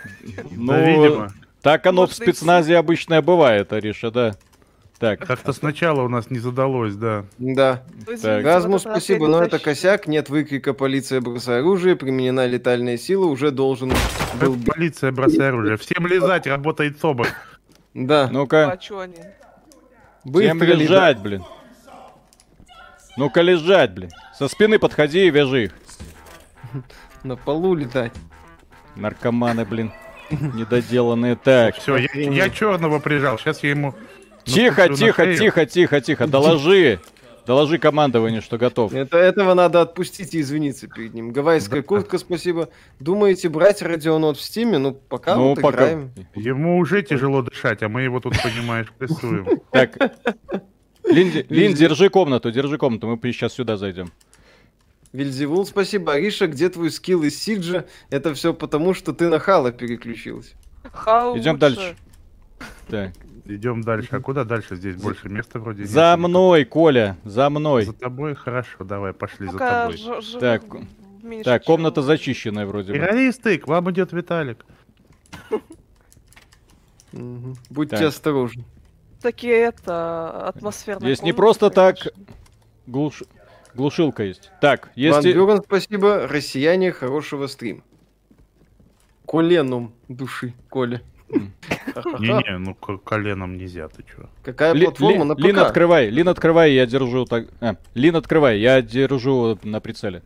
Ну, 0.53 0.73
да, 0.73 0.81
видимо. 0.89 1.33
Так 1.63 1.85
оно 1.87 2.03
Может, 2.03 2.15
в 2.15 2.19
спецназе 2.19 2.77
обычно 2.77 3.21
бывает, 3.23 3.73
Ариша, 3.73 4.13
да. 4.13 4.37
Так. 4.99 5.21
Как-то 5.27 5.53
сначала 5.53 6.03
у 6.03 6.09
нас 6.09 6.31
не 6.31 6.39
задалось, 6.39 6.95
да. 6.95 7.25
Да. 7.39 7.85
Так. 8.21 8.43
Газму 8.43 8.79
спасибо, 8.79 9.29
но 9.29 9.43
это 9.43 9.59
косяк. 9.59 10.09
Нет 10.09 10.29
выкрика 10.29 10.75
«Полиция, 10.75 11.21
бросай 11.21 11.61
оружие». 11.61 11.95
Применена 11.95 12.47
летальная 12.47 12.97
сила. 12.97 13.27
Уже 13.27 13.53
должен 13.53 13.93
был... 14.41 14.57
Полиция, 14.67 15.13
бросай 15.13 15.49
оружие. 15.49 15.77
Всем 15.77 16.07
лизать, 16.07 16.47
работает 16.47 17.01
СОБР. 17.01 17.29
Да. 17.95 18.29
Ну-ка. 18.31 18.73
А 18.73 18.81
что 18.81 19.01
они? 19.01 19.17
Всем 20.33 20.63
лежать, 20.63 21.19
блин. 21.19 21.45
Ну-ка 23.17 23.41
лежать, 23.41 23.93
блин. 23.93 24.11
Со 24.39 24.49
спины 24.49 24.79
подходи 24.79 25.27
и 25.27 25.31
вяжи 25.31 25.65
их. 25.65 25.73
На 27.23 27.37
полу 27.37 27.75
летать. 27.75 28.13
Наркоманы, 28.95 29.65
блин. 29.65 29.93
Недоделанные. 30.31 31.37
Так. 31.37 31.77
Все, 31.77 31.97
я, 31.97 32.09
я 32.15 32.51
черного 32.51 32.99
прижал. 32.99 33.39
Сейчас 33.39 33.63
я 33.63 33.71
ему... 33.71 33.95
Тихо, 34.45 34.89
тихо, 34.95 35.35
тихо, 35.37 35.67
тихо, 35.67 36.01
тихо. 36.01 36.27
Доложи. 36.27 37.01
Доложи 37.49 37.79
командованию, 37.79 38.43
что 38.43 38.59
готов. 38.59 38.93
Это, 38.93 39.17
этого 39.17 39.55
надо 39.55 39.81
отпустить 39.81 40.35
и 40.35 40.41
извиниться 40.43 40.87
перед 40.87 41.15
ним. 41.15 41.33
Гавайская 41.33 41.81
куртка, 41.81 42.19
спасибо. 42.19 42.69
Думаете 43.01 43.49
брать 43.49 43.81
Радионот 43.81 44.37
в 44.37 44.43
стиме? 44.43 44.77
Ну, 44.77 44.93
пока 44.93 45.35
ну, 45.35 45.49
вот 45.49 45.63
пока. 45.63 45.77
играем. 45.79 46.13
Ему 46.35 46.77
уже 46.77 47.03
тяжело 47.03 47.41
дышать, 47.41 47.83
а 47.83 47.89
мы 47.89 48.03
его 48.03 48.21
тут, 48.21 48.35
понимаешь, 48.43 48.93
прессуем. 48.99 49.47
Так, 49.71 49.97
Лин, 51.05 51.47
Лин, 51.49 51.73
держи 51.73 52.11
комнату, 52.11 52.51
держи 52.51 52.77
комнату, 52.77 53.07
мы 53.07 53.33
сейчас 53.33 53.55
сюда 53.55 53.79
зайдем. 53.79 54.13
Вильзевул, 55.15 55.65
спасибо. 55.65 56.13
Ариша, 56.13 56.49
где 56.49 56.69
твой 56.69 56.91
скилл 56.91 57.23
из 57.23 57.43
Сиджа? 57.43 57.87
Это 58.11 58.35
все 58.35 58.53
потому, 58.53 58.93
что 58.93 59.15
ты 59.15 59.31
на 59.31 59.39
Хала 59.39 59.73
переключилась. 59.73 60.53
Хау 60.93 61.39
Идем 61.39 61.53
лучше. 61.53 61.61
дальше. 61.61 61.97
Так. 62.89 63.13
Идем 63.49 63.81
дальше. 63.81 64.09
А 64.13 64.21
куда 64.21 64.45
дальше? 64.45 64.77
Здесь 64.77 64.97
больше 64.97 65.31
места 65.31 65.59
вроде 65.59 65.83
нет. 65.83 65.91
За 65.91 66.17
мной, 66.19 66.67
Коля, 66.67 67.17
за 67.25 67.49
мной. 67.49 67.85
За 67.85 67.95
тобой 67.95 68.35
хорошо, 68.35 68.85
давай, 68.85 69.15
пошли 69.15 69.47
Пока 69.47 69.91
за 69.91 70.39
тобой. 70.39 70.39
Так, 70.39 70.63
так, 71.45 71.65
комната 71.65 72.03
зачищенная 72.03 72.67
вроде 72.67 72.93
бы. 72.93 72.99
Террористы, 72.99 73.57
к 73.57 73.67
вам 73.67 73.91
идет 73.91 74.13
Виталик. 74.13 74.67
Будьте 77.71 78.05
осторожны. 78.05 78.65
Такие 79.23 79.55
это 79.55 80.49
атмосферные. 80.49 81.15
Здесь 81.15 81.25
не 81.25 81.33
просто 81.33 81.71
так 81.71 81.97
глуш... 82.87 83.23
глушилка 83.75 84.25
есть. 84.25 84.51
Так, 84.61 84.91
есть... 84.95 85.27
Ван 85.35 85.63
спасибо. 85.65 86.29
Россияне, 86.29 86.93
хорошего 86.93 87.47
стрима. 87.47 87.81
Коленум 89.25 89.95
души, 90.09 90.53
Коля. 90.69 91.01
Не-не, 91.31 92.59
ну 92.59 92.75
коленом 92.75 93.57
нельзя, 93.57 93.89
ты 93.89 94.03
чё? 94.03 94.29
Какая 94.43 94.75
платформа 94.75 95.25
на 95.25 95.35
ПК? 95.35 95.45
Лин, 95.45 95.59
открывай, 95.59 96.09
Лин, 96.11 96.29
открывай, 96.29 96.73
я 96.73 96.87
держу 96.87 97.25
так... 97.25 97.49
А, 97.61 97.77
Лин, 97.95 98.17
открывай, 98.17 98.59
я 98.59 98.83
держу 98.83 99.59
на 99.63 99.81
прицеле. 99.81 100.23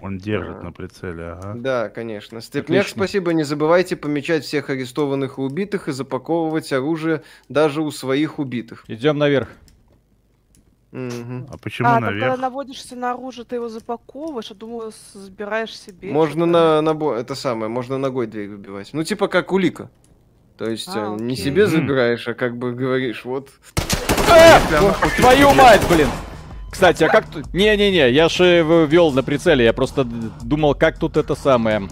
Он 0.00 0.18
держит 0.18 0.62
на 0.62 0.70
прицеле, 0.70 1.30
ага. 1.30 1.54
Да, 1.56 1.88
конечно. 1.88 2.40
Степняк, 2.40 2.86
спасибо. 2.86 3.32
Не 3.32 3.42
забывайте 3.42 3.96
помечать 3.96 4.44
всех 4.44 4.70
арестованных 4.70 5.38
и 5.38 5.40
убитых 5.40 5.88
и 5.88 5.92
запаковывать 5.92 6.72
оружие 6.72 7.22
даже 7.48 7.82
у 7.82 7.90
своих 7.90 8.38
убитых. 8.38 8.84
Идем 8.86 9.18
наверх. 9.18 9.48
А 10.92 11.58
почему 11.60 11.88
а, 11.88 12.00
наверх? 12.00 12.20
когда 12.20 12.36
наводишься 12.36 12.96
на 12.96 13.10
оружие, 13.12 13.44
ты 13.44 13.56
его 13.56 13.68
запаковываешь, 13.68 14.50
а 14.50 14.54
думаю, 14.54 14.92
забираешь 15.12 15.78
себе. 15.78 16.10
Можно 16.10 16.46
на, 16.46 16.80
на 16.80 17.14
это 17.14 17.34
самое, 17.34 17.68
можно 17.68 17.98
ногой 17.98 18.26
дверь 18.26 18.48
выбивать. 18.48 18.90
Ну, 18.94 19.04
типа 19.04 19.28
как 19.28 19.52
улика. 19.52 19.90
То 20.58 20.68
есть 20.68 20.90
а, 20.92 21.14
не 21.14 21.36
себе 21.36 21.68
забираешь, 21.68 22.26
а 22.26 22.34
как 22.34 22.56
бы 22.56 22.72
говоришь, 22.72 23.24
вот. 23.24 23.48
А, 24.28 24.60
твою 25.16 25.54
мать, 25.54 25.80
блин! 25.88 26.08
Кстати, 26.68 27.04
а 27.04 27.08
как 27.08 27.26
тут... 27.26 27.54
Не-не-не, 27.54 28.10
я 28.10 28.28
же 28.28 28.64
вел 28.88 29.12
на 29.12 29.22
прицеле, 29.22 29.64
я 29.64 29.72
просто 29.72 30.04
думал, 30.04 30.74
как 30.74 30.98
тут 30.98 31.16
это 31.16 31.36
самое... 31.36 31.88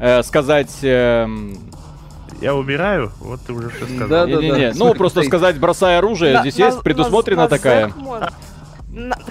Э, 0.00 0.24
сказать... 0.24 0.78
Э, 0.82 1.28
я 2.40 2.56
убираю, 2.56 3.12
вот 3.20 3.40
ты 3.46 3.52
уже 3.52 3.68
все 3.70 3.86
сказал. 3.86 4.08
Да, 4.08 4.26
не, 4.26 4.34
не, 4.34 4.50
не. 4.50 4.72
Ну, 4.74 4.94
просто 4.94 5.22
сказать, 5.22 5.60
бросай 5.60 5.96
оружие, 5.96 6.40
здесь 6.40 6.56
есть 6.56 6.82
предусмотрена 6.82 7.46
такая. 7.46 7.92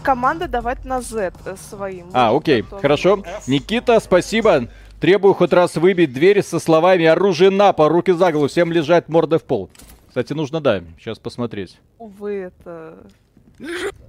команда 0.01 0.47
давать 0.47 0.85
на 0.85 1.01
Z 1.01 1.33
э, 1.45 1.55
своим. 1.69 2.05
А, 2.13 2.33
окей, 2.33 2.63
хорошо. 2.81 3.21
Никита, 3.47 3.99
спасибо. 3.99 4.69
Требую 5.01 5.33
хоть 5.33 5.51
раз 5.51 5.77
выбить 5.77 6.13
дверь 6.13 6.43
со 6.43 6.59
словами 6.59 7.05
«Оружие 7.05 7.49
на 7.49 7.73
пол, 7.73 7.87
руки 7.87 8.11
за 8.11 8.31
голову, 8.31 8.47
всем 8.47 8.71
лежать 8.71 9.09
мордой 9.09 9.39
в 9.39 9.43
пол». 9.43 9.71
Кстати, 10.07 10.33
нужно, 10.33 10.61
да, 10.61 10.83
сейчас 10.99 11.17
посмотреть. 11.17 11.79
Увы, 11.97 12.33
это 12.33 12.97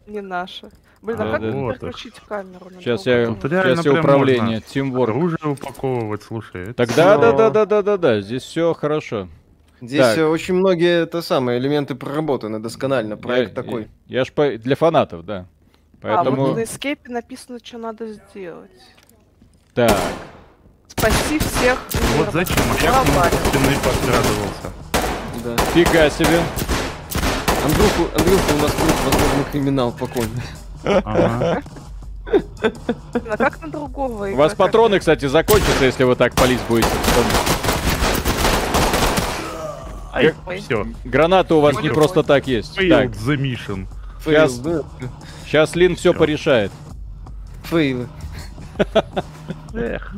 не 0.06 0.20
наше. 0.20 0.68
Блин, 1.00 1.18
а, 1.22 1.30
а 1.30 1.32
как 1.32 1.40
да, 1.40 1.50
вот 1.50 1.80
переключить 1.80 2.16
камеру? 2.28 2.66
Сейчас 2.78 3.06
я, 3.06 3.24
сейчас 3.24 3.86
я 3.86 3.92
управление, 3.94 4.58
Teamwork. 4.58 5.04
Оружие 5.04 5.52
упаковывать, 5.52 6.24
слушай. 6.24 6.74
Тогда, 6.74 7.16
да, 7.16 7.32
да, 7.32 7.48
да, 7.48 7.64
да, 7.64 7.82
да, 7.82 7.96
да, 7.96 8.20
здесь 8.20 8.42
все 8.42 8.74
хорошо. 8.74 9.28
Здесь 9.80 10.14
так. 10.14 10.28
очень 10.28 10.54
многие 10.54 11.04
это 11.04 11.22
самые 11.22 11.58
элементы 11.58 11.94
проработаны 11.94 12.60
досконально. 12.60 13.16
Проект 13.16 13.56
я, 13.56 13.62
такой. 13.62 13.88
Я, 14.06 14.18
я 14.18 14.24
ж 14.26 14.32
по, 14.32 14.58
для 14.58 14.76
фанатов, 14.76 15.24
да. 15.24 15.46
Поэтому... 16.02 16.44
А 16.44 16.46
вот 16.48 16.56
на 16.56 16.62
Escape 16.64 17.08
написано, 17.08 17.60
что 17.62 17.78
надо 17.78 18.08
сделать. 18.08 18.70
Так. 19.72 19.96
Спаси 21.02 21.40
всех. 21.40 21.78
Вот 22.16 22.32
зачем? 22.32 22.62
Я 22.80 23.02
стены 23.02 23.76
подкрадывался. 23.82 24.70
Да. 25.42 25.56
Фига 25.74 26.08
себе. 26.08 26.40
Андрюху, 27.64 28.08
Андрюху 28.16 28.54
у 28.54 28.62
нас 28.62 28.70
будет, 28.70 28.94
возможно, 29.04 29.44
криминал 29.50 29.90
по 29.90 30.08
Ага. 30.84 31.62
А 33.28 33.36
как 33.36 33.60
на 33.62 33.68
другого? 33.68 34.28
У 34.28 34.36
вас 34.36 34.54
патроны, 34.54 35.00
кстати, 35.00 35.26
закончатся, 35.26 35.84
если 35.84 36.04
вы 36.04 36.14
так 36.14 36.36
палить 36.36 36.60
будете. 36.68 36.88
Ай, 40.12 40.32
все. 40.60 40.86
Граната 41.02 41.56
у 41.56 41.60
вас 41.60 41.82
не 41.82 41.88
просто 41.88 42.22
так 42.22 42.46
есть. 42.46 42.76
Так, 42.76 43.08
the 43.08 43.36
mission. 43.36 43.88
Сейчас, 44.24 44.60
сейчас 45.46 45.74
Лин 45.74 45.96
все 45.96 46.14
порешает. 46.14 46.70
Фейлы. 47.64 48.06
Эх. 49.74 50.14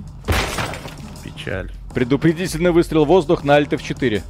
Печаль. 1.45 1.71
Предупредительный 1.95 2.71
выстрел 2.71 3.05
в 3.05 3.09
воздух 3.09 3.45
на 3.45 3.59
Alt 3.61 3.71
F4. 3.71 4.23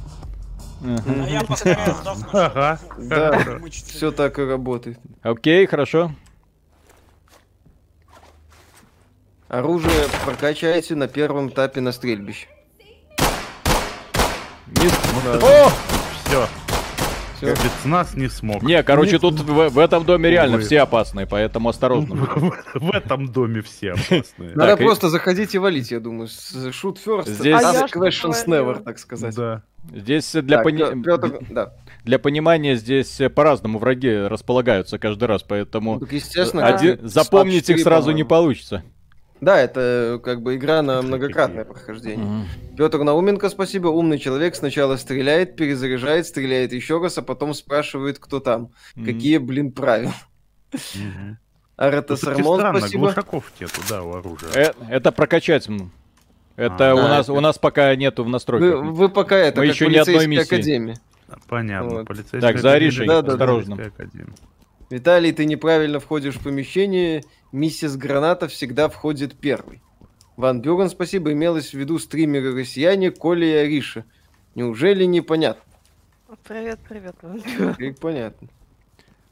А 0.83 1.27
я 1.27 1.41
повторяю, 1.43 1.95
Ага. 2.33 2.79
Да, 2.97 3.59
все 3.71 4.11
так 4.11 4.37
и 4.39 4.43
работает. 4.43 4.99
Окей, 5.23 5.65
хорошо. 5.65 6.11
Оружие 9.47 10.07
прокачайте 10.25 10.95
на 10.95 11.07
первом 11.07 11.49
этапе 11.49 11.79
на 11.81 11.91
стрельбище. 11.91 12.47
Не... 14.67 14.87
О! 15.41 15.71
Все. 16.25 16.47
Все. 17.37 17.55
Спецназ 17.55 18.15
не 18.15 18.29
смог. 18.29 18.63
Не, 18.63 18.81
короче, 18.83 19.19
тут 19.19 19.39
в, 19.39 19.69
в 19.69 19.79
этом 19.79 20.05
доме 20.05 20.29
реально 20.29 20.59
все 20.59 20.81
опасные, 20.81 21.25
поэтому 21.25 21.69
осторожно. 21.69 22.15
В 22.73 22.91
этом 22.91 23.27
доме 23.31 23.61
все 23.61 23.91
опасные. 23.91 24.55
Надо 24.55 24.77
просто 24.77 25.09
заходить 25.09 25.55
и 25.55 25.57
валить, 25.57 25.91
я 25.91 25.99
думаю. 25.99 26.27
Shoot 26.27 26.97
first, 27.05 27.29
Здесь... 27.29 27.61
ask 27.61 27.93
questions 27.93 28.45
never, 28.47 28.81
так 28.81 28.99
сказать. 28.99 29.35
Да. 29.35 29.63
Здесь 29.93 30.31
для, 30.33 30.59
пони... 30.61 30.83
да. 31.53 31.73
для 32.03 32.19
понимания 32.19 32.75
здесь 32.75 33.21
по-разному 33.35 33.77
враги 33.77 34.09
располагаются 34.09 34.97
каждый 34.97 35.25
раз, 35.25 35.43
поэтому 35.43 35.99
так, 35.99 36.11
естественно, 36.11 36.65
один... 36.65 37.07
запомнить 37.07 37.69
их 37.69 37.81
сразу 37.81 38.11
не 38.11 38.23
получится. 38.23 38.83
Да, 39.45 39.59
это 39.59 40.19
как 40.23 40.41
бы 40.41 40.55
игра 40.55 40.81
на 40.81 41.03
многократное 41.03 41.65
прохождение. 41.65 42.25
Mm-hmm. 42.25 42.77
Петр 42.77 43.03
Науменко, 43.03 43.47
спасибо. 43.49 43.89
Умный 43.89 44.17
человек 44.17 44.55
сначала 44.55 44.95
стреляет, 44.95 45.55
перезаряжает, 45.55 46.25
стреляет 46.25 46.73
еще 46.73 46.99
раз, 46.99 47.19
а 47.19 47.21
потом 47.21 47.53
спрашивает, 47.53 48.17
кто 48.17 48.39
там. 48.39 48.71
Mm-hmm. 48.95 49.05
Какие, 49.05 49.37
блин, 49.37 49.71
правила. 49.71 50.15
Mm-hmm. 50.71 51.35
Арата 51.75 52.15
Сармон, 52.15 52.59
спасибо. 52.59 53.01
глушаков 53.01 53.51
нету, 53.59 53.81
да, 53.87 54.01
у 54.01 54.15
оружия. 54.15 54.49
Э- 54.55 54.73
это 54.89 55.11
прокачать. 55.11 55.69
Это 56.55 56.91
а, 56.91 56.93
у, 56.95 56.97
да, 56.97 57.07
нас, 57.09 57.25
это... 57.25 57.33
у 57.33 57.39
нас 57.39 57.59
пока 57.59 57.95
нету 57.95 58.23
в 58.23 58.29
настройках. 58.29 58.81
Вы, 58.81 58.93
вы 58.93 59.09
пока 59.09 59.35
это, 59.35 59.61
Мы 59.61 59.67
еще 59.67 59.85
ни 59.85 59.97
одной 59.97 60.25
миссии. 60.25 60.41
Академии. 60.41 60.95
Понятно, 61.47 61.99
вот. 61.99 62.07
полицейская 62.07 62.41
Так, 62.41 62.57
за 62.57 62.71
Аришей, 62.71 63.05
да, 63.05 63.19
осторожно. 63.19 63.75
Да, 63.75 63.83
да. 63.95 64.23
Виталий, 64.89 65.31
ты 65.31 65.45
неправильно 65.45 65.99
входишь 65.99 66.35
в 66.35 66.43
помещение. 66.43 67.23
Миссис 67.51 67.95
Граната 67.95 68.47
всегда 68.47 68.89
входит 68.89 69.35
первый. 69.35 69.81
Ван 70.37 70.61
Бюрен, 70.61 70.89
спасибо, 70.89 71.31
имелось 71.31 71.71
в 71.71 71.73
виду 71.75 71.97
стримеры-россияне 71.97 73.11
Коля 73.11 73.47
и 73.47 73.65
Ариша. 73.65 74.05
Неужели 74.53 75.05
непонятно? 75.05 75.63
Привет, 76.43 76.79
привет, 76.87 77.15
Ван 77.21 77.41
Бюрен. 77.77 77.95
понятно. 77.95 78.47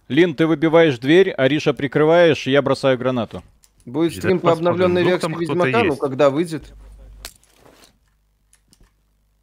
Лин, 0.07 0.35
ты 0.35 0.47
выбиваешь 0.47 0.97
дверь, 0.99 1.31
Ариша 1.31 1.73
прикрываешь, 1.73 2.47
я 2.47 2.61
бросаю 2.61 2.97
гранату. 2.97 3.43
Будет 3.85 4.15
стрим 4.15 4.39
по 4.39 4.51
обновленной 4.51 5.03
версии 5.03 5.27
Ведьмака, 5.37 5.83
ну 5.83 5.97
когда 5.97 6.29
выйдет? 6.29 6.73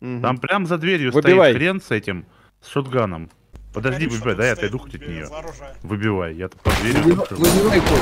Там 0.00 0.38
прям 0.38 0.66
за 0.66 0.78
дверью 0.78 1.12
Выбивай. 1.12 1.50
стоит 1.50 1.56
хрен 1.56 1.80
с 1.80 1.90
этим, 1.90 2.24
с 2.62 2.68
шотганом. 2.68 3.30
Подожди, 3.72 4.06
выбивай, 4.08 4.34
да 4.34 4.46
я 4.46 4.52
отойду 4.52 4.78
хоть 4.78 4.94
от 4.96 5.06
нее. 5.06 5.28
Выбивай, 5.82 6.34
я 6.34 6.48
тут 6.48 6.60
под 6.60 6.74
дверью. 6.80 7.24
Выбивай, 7.30 7.80
Коль. 7.80 7.98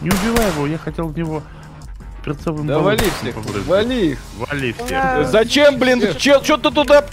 Не 0.00 0.10
убивай 0.10 0.46
его, 0.48 0.66
я 0.66 0.78
хотел 0.78 1.08
в 1.08 1.16
него 1.16 1.42
перцовым 2.24 2.66
Да 2.66 2.78
вали 2.78 3.06
всех, 3.20 3.36
вали 3.66 4.12
их. 4.12 4.18
Вали 4.36 4.72
всех. 4.72 5.26
Зачем, 5.28 5.78
блин, 5.78 6.02
че 6.16 6.38
ты 6.40 6.70
туда... 6.70 7.04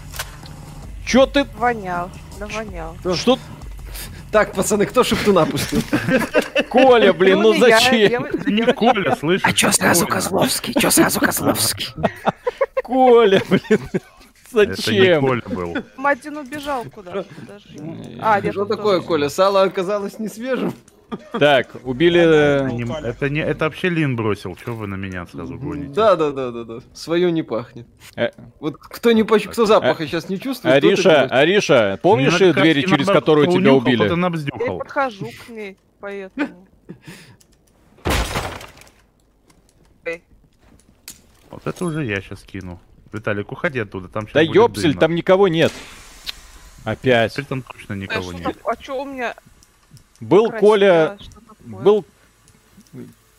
Че 1.06 1.26
ты... 1.26 1.46
Вонял, 1.58 2.10
да 2.40 2.48
вонял. 2.48 2.96
Что... 3.16 3.38
Так, 4.32 4.54
пацаны, 4.54 4.86
кто 4.86 5.04
шептуна 5.04 5.46
пустил? 5.46 5.82
Коля, 6.70 7.12
блин, 7.12 7.42
ну 7.42 7.54
зачем? 7.60 8.28
Не 8.46 8.72
Коля, 8.72 9.16
слышишь? 9.18 9.46
А 9.46 9.52
чё 9.52 9.74
сразу 9.74 10.08
Козловский? 10.08 10.74
Чё 10.74 10.90
сразу 10.90 11.20
Козловский? 11.20 11.88
Коля, 12.84 13.42
блин. 13.50 13.80
Зачем? 14.52 14.76
Это 14.76 15.16
не 15.16 15.20
Коля 15.20 15.42
был. 15.56 15.84
Мадин 15.98 16.38
убежал 16.38 16.86
куда-то. 16.86 17.26
А, 18.20 18.42
Что 18.52 18.66
такое, 18.66 19.02
Коля? 19.02 19.30
Сало 19.30 19.64
оказалось 19.64 20.20
не 20.20 20.28
свежим? 20.28 20.74
Так, 21.34 21.76
убили... 21.84 22.22
Э, 22.22 23.06
это, 23.06 23.30
не, 23.30 23.42
это 23.42 23.66
вообще 23.66 23.90
Лин 23.90 24.16
бросил, 24.16 24.56
что 24.56 24.72
вы 24.74 24.88
на 24.88 24.96
меня 24.96 25.26
сразу 25.26 25.58
гоните? 25.58 25.94
Да, 25.94 26.16
да, 26.16 26.32
да, 26.32 26.52
да, 26.52 26.64
да. 26.64 26.80
Свое 26.94 27.32
не 27.32 27.44
пахнет. 27.44 27.86
Э... 28.16 28.30
Вот 28.60 28.78
кто 28.78 29.12
не 29.12 29.24
поч... 29.24 29.48
кто 29.48 29.66
запаха 29.66 30.04
э... 30.04 30.08
сейчас 30.08 30.30
не 30.30 30.40
чувствует, 30.40 30.74
Ариша, 30.74 31.24
Ариша, 31.26 32.00
помнишь 32.02 32.40
Мне 32.40 32.54
двери, 32.54 32.84
через 32.84 33.08
которую 33.08 33.48
тебя 33.48 33.74
убили? 33.74 34.04
Я 34.04 34.78
подхожу 34.78 35.30
к 35.46 35.50
ней, 35.50 35.78
поэтому. 36.00 36.48
Вот 41.52 41.68
это 41.68 41.86
уже 41.86 42.06
я 42.06 42.22
сейчас 42.22 42.42
кину. 42.42 42.80
Виталик, 43.12 43.52
уходи 43.52 43.80
оттуда, 43.80 44.08
там 44.08 44.26
Да 44.34 44.42
ёпсель, 44.42 44.96
там 44.96 45.16
никого 45.16 45.48
нет. 45.48 45.72
Опять. 46.84 47.34
Теперь 47.34 47.46
там 47.46 47.62
точно 47.62 47.94
никого 47.94 48.34
нет. 48.34 48.58
А 48.66 48.82
что 48.82 49.02
у 49.02 49.06
меня 49.06 49.36
был 50.20 50.50
Красиво, 50.50 50.60
Коля... 50.60 51.18
Был... 51.60 52.06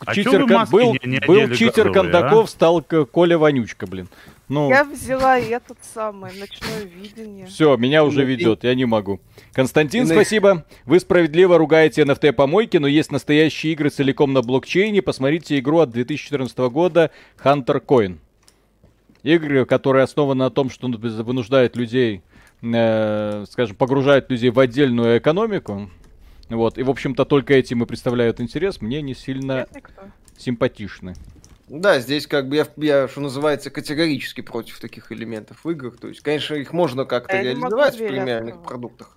А 0.04 0.14
читер, 0.14 0.46
кон... 0.46 0.66
был, 0.70 0.94
не, 0.94 1.00
не 1.04 1.20
был 1.20 1.54
читер 1.54 1.92
Кондаков, 1.92 2.46
а? 2.46 2.50
стал 2.50 2.82
Коля 2.82 3.38
Вонючка, 3.38 3.86
блин. 3.86 4.08
Ну... 4.52 4.68
Я 4.68 4.84
взяла 4.84 5.38
этот 5.38 5.78
самый 5.80 6.30
ночное 6.38 6.84
видение. 6.84 7.46
Все, 7.46 7.74
меня 7.78 8.04
уже 8.04 8.22
ведет, 8.22 8.64
я 8.64 8.74
не 8.74 8.84
могу. 8.84 9.18
Константин, 9.54 10.06
спасибо. 10.06 10.66
Вы 10.84 11.00
справедливо 11.00 11.56
ругаете 11.56 12.02
NFT-помойки, 12.02 12.76
но 12.76 12.86
есть 12.86 13.10
настоящие 13.10 13.72
игры 13.72 13.88
целиком 13.88 14.34
на 14.34 14.42
блокчейне. 14.42 15.00
Посмотрите 15.00 15.58
игру 15.58 15.78
от 15.78 15.88
2014 15.88 16.58
года 16.70 17.10
Hunter 17.42 17.82
Coin. 17.82 18.18
Игры, 19.22 19.64
которые 19.64 20.02
основаны 20.02 20.44
на 20.44 20.50
том, 20.50 20.68
что 20.68 20.86
вынуждают 20.86 21.74
людей, 21.74 22.20
э, 22.60 23.46
скажем, 23.48 23.74
погружают 23.74 24.30
людей 24.30 24.50
в 24.50 24.60
отдельную 24.60 25.16
экономику 25.16 25.88
вот, 26.50 26.76
и, 26.76 26.82
в 26.82 26.90
общем-то, 26.90 27.24
только 27.24 27.54
этим 27.54 27.82
и 27.82 27.86
представляют 27.86 28.38
интерес, 28.38 28.82
мне 28.82 29.00
не 29.00 29.14
сильно 29.14 29.66
симпатичны. 30.36 31.14
Да, 31.80 32.00
здесь 32.00 32.26
как 32.26 32.48
бы 32.48 32.56
я, 32.56 32.66
я, 32.76 33.08
что 33.08 33.20
называется, 33.22 33.70
категорически 33.70 34.42
против 34.42 34.78
таких 34.78 35.10
элементов 35.10 35.64
в 35.64 35.70
играх. 35.70 35.96
То 35.98 36.08
есть, 36.08 36.20
конечно, 36.20 36.54
их 36.54 36.72
можно 36.72 37.04
как-то 37.06 37.34
Я 37.36 37.42
реализовать 37.44 37.94
в 37.94 37.98
премиальных 37.98 38.54
открывать. 38.56 38.68
продуктах. 38.68 39.16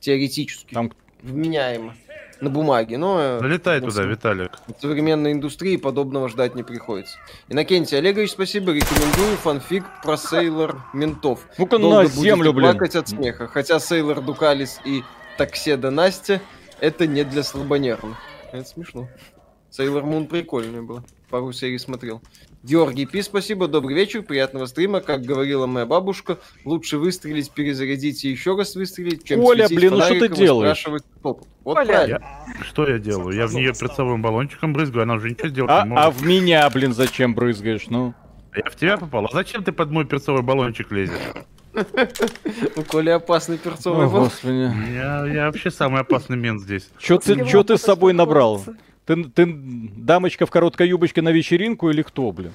Теоретически. 0.00 0.72
Там 0.72 0.92
Вменяемо. 1.22 1.94
На 2.40 2.50
бумаге, 2.50 2.98
но... 2.98 3.18
э, 3.18 3.38
Залетай 3.40 3.80
в 3.80 3.84
туда, 3.88 4.02
Виталик. 4.04 4.50
От 4.68 4.80
современной 4.80 5.32
индустрии 5.32 5.76
подобного 5.78 6.28
ждать 6.28 6.54
не 6.54 6.62
приходится. 6.62 7.16
Иннокентий 7.48 7.96
Олегович, 7.96 8.32
спасибо. 8.32 8.72
Рекомендую 8.72 9.36
фанфик 9.38 9.84
про 10.02 10.18
Сейлор 10.18 10.82
Ментов. 10.92 11.48
Ну-ка 11.56 11.78
Долго 11.78 12.02
на 12.02 12.06
землю, 12.06 12.52
блин. 12.52 12.70
плакать 12.72 12.94
от 12.94 13.08
смеха. 13.08 13.48
Хотя 13.48 13.80
Сейлор 13.80 14.20
Дукалис 14.20 14.80
и 14.84 15.02
Такседа 15.38 15.90
Настя 15.90 16.42
это 16.78 17.06
не 17.06 17.24
для 17.24 17.42
слабонервных. 17.42 18.18
Это 18.52 18.68
смешно. 18.68 19.08
Сейлор 19.70 20.04
Мун 20.04 20.26
прикольный 20.26 20.82
был. 20.82 21.00
Пару 21.30 21.52
серий 21.52 21.78
смотрел. 21.78 22.22
Георгий 22.62 23.04
Пи, 23.04 23.20
спасибо, 23.22 23.66
добрый 23.66 23.94
вечер, 23.96 24.22
приятного 24.22 24.66
стрима. 24.66 25.00
Как 25.00 25.22
говорила 25.22 25.66
моя 25.66 25.84
бабушка, 25.84 26.38
лучше 26.64 26.98
выстрелить, 26.98 27.50
перезарядить 27.50 28.24
и 28.24 28.30
еще 28.30 28.56
раз 28.56 28.76
выстрелить, 28.76 29.24
чем 29.24 29.40
Коля, 29.40 29.66
светить 29.66 29.76
блин, 29.76 29.94
ну 29.94 30.00
что 30.02 30.20
ты 30.20 30.28
делаешь? 30.28 30.86
Вот 31.22 31.44
Коля. 31.64 31.84
правильно. 31.84 32.20
Что 32.62 32.88
я 32.88 32.98
делаю? 32.98 33.36
Я 33.36 33.46
в 33.48 33.54
нее 33.54 33.72
перцовым 33.72 34.22
баллончиком 34.22 34.72
брызгаю, 34.72 35.02
она 35.02 35.14
уже 35.14 35.30
ничего 35.30 35.48
сделать 35.48 35.70
А, 35.72 35.84
не 35.86 35.94
а 35.96 36.04
может. 36.06 36.20
в 36.20 36.26
меня, 36.26 36.70
блин, 36.70 36.92
зачем 36.92 37.34
брызгаешь? 37.34 37.88
Ну, 37.88 38.14
Я 38.54 38.70
в 38.70 38.76
тебя 38.76 38.96
попал. 38.96 39.26
А 39.26 39.28
зачем 39.32 39.64
ты 39.64 39.72
под 39.72 39.90
мой 39.90 40.04
перцовый 40.06 40.42
баллончик 40.42 40.92
лезешь? 40.92 41.14
У 42.76 42.82
Коли 42.82 43.10
опасный 43.10 43.58
перцовый 43.58 44.08
господи. 44.08 44.72
Я, 44.94 45.26
я 45.26 45.46
вообще 45.46 45.70
самый 45.72 46.00
опасный 46.02 46.36
мент 46.36 46.62
здесь. 46.62 46.88
Чё 46.98 47.18
ты, 47.18 47.76
С 47.76 47.82
собой 47.82 48.12
набрал? 48.12 48.64
Ты, 49.06 49.24
ты 49.24 49.46
дамочка 49.46 50.46
в 50.46 50.50
короткой 50.50 50.88
юбочке 50.88 51.22
на 51.22 51.30
вечеринку 51.30 51.90
или 51.90 52.02
кто, 52.02 52.32
блин? 52.32 52.52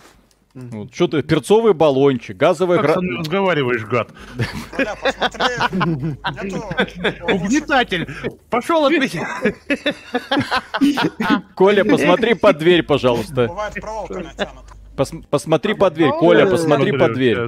Вот, 0.53 0.93
что 0.93 1.07
ты, 1.07 1.23
перцовый 1.23 1.73
баллончик, 1.73 2.35
газовая 2.35 2.79
Как 2.79 2.91
гра... 2.91 3.01
мной 3.01 3.19
разговариваешь, 3.19 3.85
гад? 3.85 4.11
Угнетатель! 7.23 8.05
Пошел 8.49 8.85
от 8.85 8.91
меня! 8.91 9.25
Коля, 11.55 11.85
посмотри 11.85 12.33
под 12.33 12.57
дверь, 12.57 12.83
пожалуйста. 12.83 13.49
Посмотри 15.29 15.73
под 15.73 15.93
дверь, 15.93 16.11
Коля, 16.11 16.45
посмотри 16.45 16.97
под 16.97 17.13
дверь. 17.13 17.47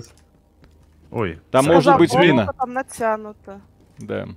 Ой, 1.11 1.41
Там 1.51 1.65
может 1.65 1.97
быть 1.97 2.11
«Волка 2.11 2.25
мина. 2.25 2.53
Там 2.57 2.73
натянуто. 2.73 3.61
Да. 3.99 4.27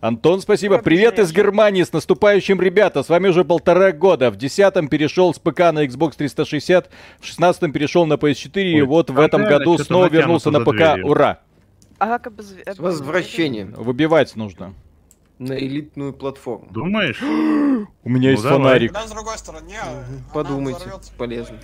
Антон, 0.00 0.40
спасибо. 0.40 0.78
Привет 0.78 1.18
из. 1.18 1.32
Германии. 1.32 1.82
С 1.82 1.92
наступающим, 1.92 2.60
ребята. 2.60 3.02
С 3.02 3.08
вами 3.08 3.28
уже 3.28 3.44
полтора 3.44 3.90
года. 3.90 4.30
В 4.30 4.36
десятом 4.36 4.88
перешел 4.88 5.34
с 5.34 5.38
ПК 5.40 5.58
на 5.72 5.84
Xbox 5.86 6.12
360. 6.16 6.88
В 7.18 7.26
шестнадцатом 7.26 7.72
перешел 7.72 8.06
на 8.06 8.14
PS4. 8.14 8.62
и 8.62 8.80
Ой, 8.80 8.86
вот 8.86 9.10
в 9.10 9.18
этом 9.18 9.42
году 9.44 9.76
снова 9.78 10.08
вернулся 10.08 10.50
на 10.52 10.60
ПК. 10.60 10.70
дверью. 10.76 11.06
Ура. 11.08 11.40
А 11.98 12.06
как 12.06 12.28
обез... 12.28 12.54
С 12.64 12.78
возвращением 12.78 13.72
Выбивать 13.72 14.36
нужно. 14.36 14.72
на 15.40 15.58
элитную 15.58 16.12
платформу. 16.12 16.68
думаешь? 16.70 17.20
У 18.04 18.08
меня 18.08 18.28
Ну, 18.28 18.30
есть 18.30 18.42
давай. 18.44 18.58
фонарик. 18.58 18.92
Когда 18.92 19.08
с 19.08 19.10
другой 19.10 19.38
стороны, 19.38 19.72
Подумайте, 20.32 20.78
взорвется. 20.80 21.12
полезно. 21.18 21.58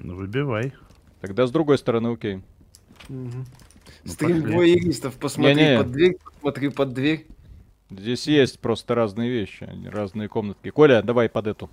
Ну, 0.00 0.14
выбивай. 0.14 0.74
Тогда 1.22 1.46
с 1.46 1.50
другой 1.50 1.78
стороны, 1.78 2.08
окей. 2.12 2.42
Ну, 3.08 3.30
Стрим 4.04 4.42
пошли. 4.42 4.56
воеристов, 4.56 5.14
посмотри 5.14 5.54
Не-не. 5.54 5.78
под 5.78 5.90
дверь, 5.92 6.16
посмотри 6.34 6.68
под 6.68 6.92
дверь. 6.92 7.26
Здесь 7.90 8.26
есть 8.26 8.58
просто 8.60 8.94
разные 8.94 9.30
вещи, 9.30 9.64
они 9.64 9.88
разные 9.88 10.28
комнатки. 10.28 10.70
Коля, 10.70 11.02
давай 11.02 11.28
под 11.28 11.46
эту. 11.46 11.70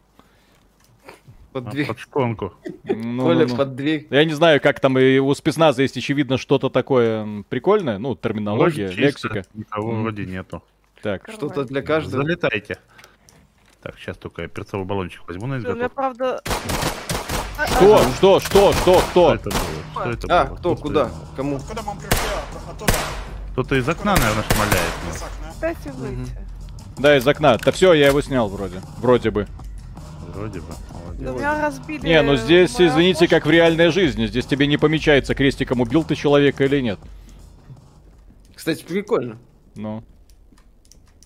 Под 1.51 1.67
А, 1.67 1.72
дверь. 1.72 1.88
Под 1.88 2.00
шконку. 2.00 2.53
Ну, 2.84 3.24
Коля, 3.24 3.46
ну, 3.46 3.51
ну. 3.51 3.58
под 3.58 3.75
дверь. 3.75 4.08
Я 4.10 4.24
не 4.25 4.34
знаю, 4.34 4.60
как 4.62 4.79
там 4.79 4.98
и 4.98 5.17
у 5.20 5.34
спецназа 5.34 5.82
есть, 5.82 5.98
очевидно, 5.98 6.38
что-то 6.38 6.70
такое 6.70 7.43
прикольное. 7.50 7.98
Ну, 7.98 8.15
терминология, 8.15 8.88
Вроде 8.88 8.96
чисто, 9.12 9.27
лексика. 9.29 9.46
Никого 9.53 9.91
М. 9.91 10.01
вроде 10.03 10.25
нету. 10.25 10.63
Так, 11.01 11.29
Что-то 11.32 11.65
для 11.65 11.82
каждого. 11.82 12.24
Залетайте. 12.24 12.77
Так, 13.82 13.98
сейчас 14.00 14.17
только 14.17 14.43
я 14.43 14.48
перцовый 14.48 14.86
баллончик 14.86 15.27
возьму 15.27 15.48
на 15.48 15.58
изготовку. 15.58 15.96
правда... 15.96 16.41
А, 17.56 17.67
что, 17.67 17.99
что, 18.17 18.39
что, 18.39 18.73
что, 18.73 18.73
Что 18.73 19.02
кто? 19.12 19.34
это 19.36 19.49
было? 19.52 19.60
Что 20.02 20.10
это 20.10 20.41
А, 20.41 20.45
было? 20.45 20.56
кто, 20.58 20.73
Что 20.76 20.82
куда, 20.84 21.12
кому? 21.36 21.58
Откуда 21.58 21.82
мы 21.84 21.91
пришли? 21.99 22.17
Оттуда. 22.67 22.93
Кто-то 23.54 23.76
из 23.76 23.88
окна, 23.88 24.16
наверное, 24.16 24.44
шмаляет. 24.44 24.94
Из 25.12 25.22
ну. 25.22 25.28
окна. 25.28 25.54
Дайте 25.62 25.92
выйти. 25.92 26.32
Да, 26.98 27.18
из 27.18 27.28
окна. 27.28 27.58
Да 27.58 27.72
все, 27.72 27.94
я 27.94 28.08
его 28.08 28.22
снял 28.22 28.50
вроде. 28.50 28.82
Вроде 28.98 29.30
бы. 29.30 29.48
Вроде 30.34 30.60
бы. 30.60 30.74
Молодец. 30.92 31.36
Меня 31.36 31.62
разбили... 31.62 32.04
Не, 32.04 32.22
ну 32.24 32.36
здесь, 32.36 32.78
мое 32.80 32.89
извините, 32.89 33.28
как 33.28 33.46
в 33.46 33.52
реальной 33.52 33.92
жизни. 33.92 34.26
Здесь 34.26 34.48
тебе 34.48 34.66
не 34.66 34.78
помечается 34.78 35.36
крестиком, 35.36 35.82
убил 35.82 36.04
ты 36.04 36.16
человека 36.16 36.66
или 36.66 36.82
нет. 36.82 37.00
Кстати, 38.56 38.84
прикольно. 38.84 39.38
Ну. 39.76 40.04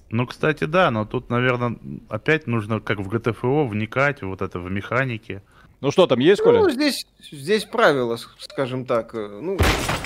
Ну, 0.09 0.27
кстати, 0.27 0.65
да, 0.65 0.91
но 0.91 1.05
тут, 1.05 1.29
наверное, 1.29 1.77
опять 2.09 2.45
нужно, 2.47 2.79
как 2.79 2.99
в 2.99 3.07
ГТФО, 3.07 3.65
вникать 3.65 4.21
вот 4.21 4.41
это 4.41 4.59
в 4.59 4.69
механике. 4.69 5.43
Ну 5.79 5.91
что 5.91 6.07
там, 6.07 6.19
есть, 6.19 6.41
Коля? 6.41 6.59
Ну, 6.59 6.69
здесь, 6.71 7.05
здесь 7.31 7.63
правила, 7.65 8.17
скажем 8.39 8.85
так, 8.85 9.13
э, 9.13 9.39
ну, 9.41 9.57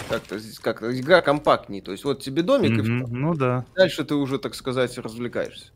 как-то 0.09 0.37
здесь 0.37 0.59
как-то 0.59 0.97
игра 0.99 1.21
компактней. 1.21 1.81
То 1.81 1.91
есть 1.93 2.03
вот 2.03 2.21
тебе 2.21 2.41
домик, 2.41 2.71
и 2.71 2.81
Мгм, 2.81 3.05
всё. 3.05 3.15
Ну 3.15 3.33
да. 3.35 3.65
дальше 3.75 4.03
ты 4.03 4.15
уже, 4.15 4.37
так 4.37 4.53
сказать, 4.55 4.97
развлекаешься. 4.97 5.71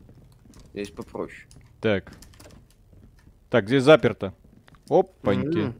Здесь 0.74 0.90
попроще. 0.90 1.46
Так. 1.80 2.12
Так, 3.48 3.66
здесь 3.68 3.84
заперто. 3.84 4.34
Опаньки. 4.90 5.58
М. 5.58 5.74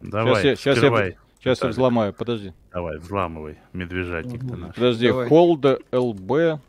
Давай, 0.00 0.44
я- 0.46 0.56
щас 0.56 0.78
я. 0.80 1.14
Сейчас 1.40 1.62
я 1.62 1.68
взломаю, 1.68 2.12
подожди. 2.12 2.52
Давай, 2.70 2.98
взламывай, 2.98 3.58
медвежатник 3.72 4.40
ты 4.40 4.56
наш. 4.56 4.74
Подожди, 4.74 5.08
Давай. 5.08 5.28
hold 5.28 5.82
LB. 5.90 6.60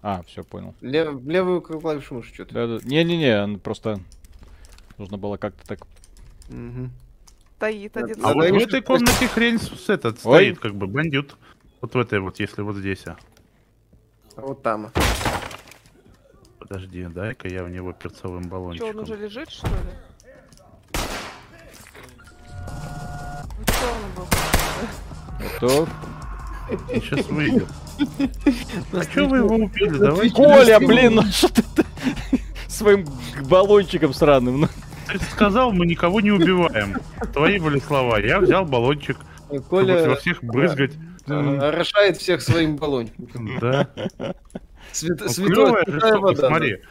А, 0.00 0.22
все, 0.22 0.44
понял. 0.44 0.74
Лев- 0.80 1.20
левую 1.26 1.60
клавишу 1.60 2.14
мыши 2.14 2.32
что-то. 2.32 2.54
Да-да. 2.54 2.78
Не-не-не, 2.88 3.42
он 3.42 3.58
просто... 3.58 3.98
Нужно 4.98 5.16
было 5.16 5.36
как-то 5.36 5.66
так... 5.66 5.80
Стоит 7.56 7.96
один. 7.96 8.24
А 8.24 8.32
вот 8.34 8.50
в 8.50 8.54
этой 8.54 8.82
комнате 8.82 9.26
хрень 9.26 9.58
с 9.58 9.88
этот 9.88 10.18
стоит, 10.20 10.58
как 10.58 10.74
бы 10.74 10.86
бандит. 10.86 11.34
Вот 11.80 11.94
в 11.94 11.98
этой 11.98 12.20
вот, 12.20 12.38
если 12.38 12.62
вот 12.62 12.76
здесь, 12.76 13.06
а. 13.06 13.16
А 14.36 14.40
Вот 14.42 14.62
там. 14.62 14.92
Подожди, 16.58 17.04
дай-ка 17.04 17.48
я 17.48 17.64
в 17.64 17.70
него 17.70 17.92
перцовым 17.92 18.44
Что, 18.44 18.56
он 18.56 18.62
баллончиком. 18.62 18.98
уже 19.00 19.16
лежит, 19.16 19.50
что 19.50 19.66
ли? 19.66 19.72
Ну. 24.16 24.26
Готов. 25.40 25.88
Сейчас 26.88 27.26
выйдет. 27.26 27.68
А 28.92 29.02
что 29.02 29.26
вы 29.26 29.38
его 29.38 29.54
убили? 29.56 29.98
Давай. 29.98 30.30
Коля, 30.30 30.78
блин, 30.78 31.14
ну 31.16 31.22
что 31.24 31.48
ты 31.48 31.62
ты 31.62 31.84
своим 32.68 33.06
баллончиком 33.48 34.12
сраным? 34.12 34.68
Ну. 35.12 35.18
Ты 35.18 35.24
сказал, 35.24 35.72
мы 35.72 35.86
никого 35.86 36.20
не 36.20 36.30
убиваем. 36.32 36.96
Твои 37.32 37.58
были 37.58 37.78
слова. 37.80 38.18
Я 38.18 38.40
взял 38.40 38.64
баллончик, 38.64 39.16
чтобы 39.46 39.62
Коля 39.62 40.08
во 40.08 40.16
всех 40.16 40.42
брызгать. 40.42 40.92
э, 41.26 41.32
орошает 41.58 42.16
всех 42.16 42.40
своим 42.42 42.76
баллончиком. 42.76 43.58
Да. 43.60 43.88
Свят- 44.92 45.20
Ну, 45.20 45.28
святая 45.28 45.82
штука, 45.84 46.18
вода, 46.20 46.48
смотри. 46.48 46.82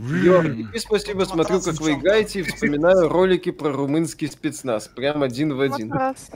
И 0.00 0.78
спасибо, 0.78 1.24
смотрю, 1.24 1.60
как 1.60 1.74
вы 1.80 1.92
играете 1.94 2.40
и 2.40 2.42
вспоминаю 2.42 3.08
ролики 3.08 3.50
про 3.52 3.70
румынский 3.72 4.28
спецназ. 4.28 4.88
Прям 4.88 5.22
один 5.22 5.54
в 5.54 5.60
один. 5.60 5.88
Матрас. 5.88 6.30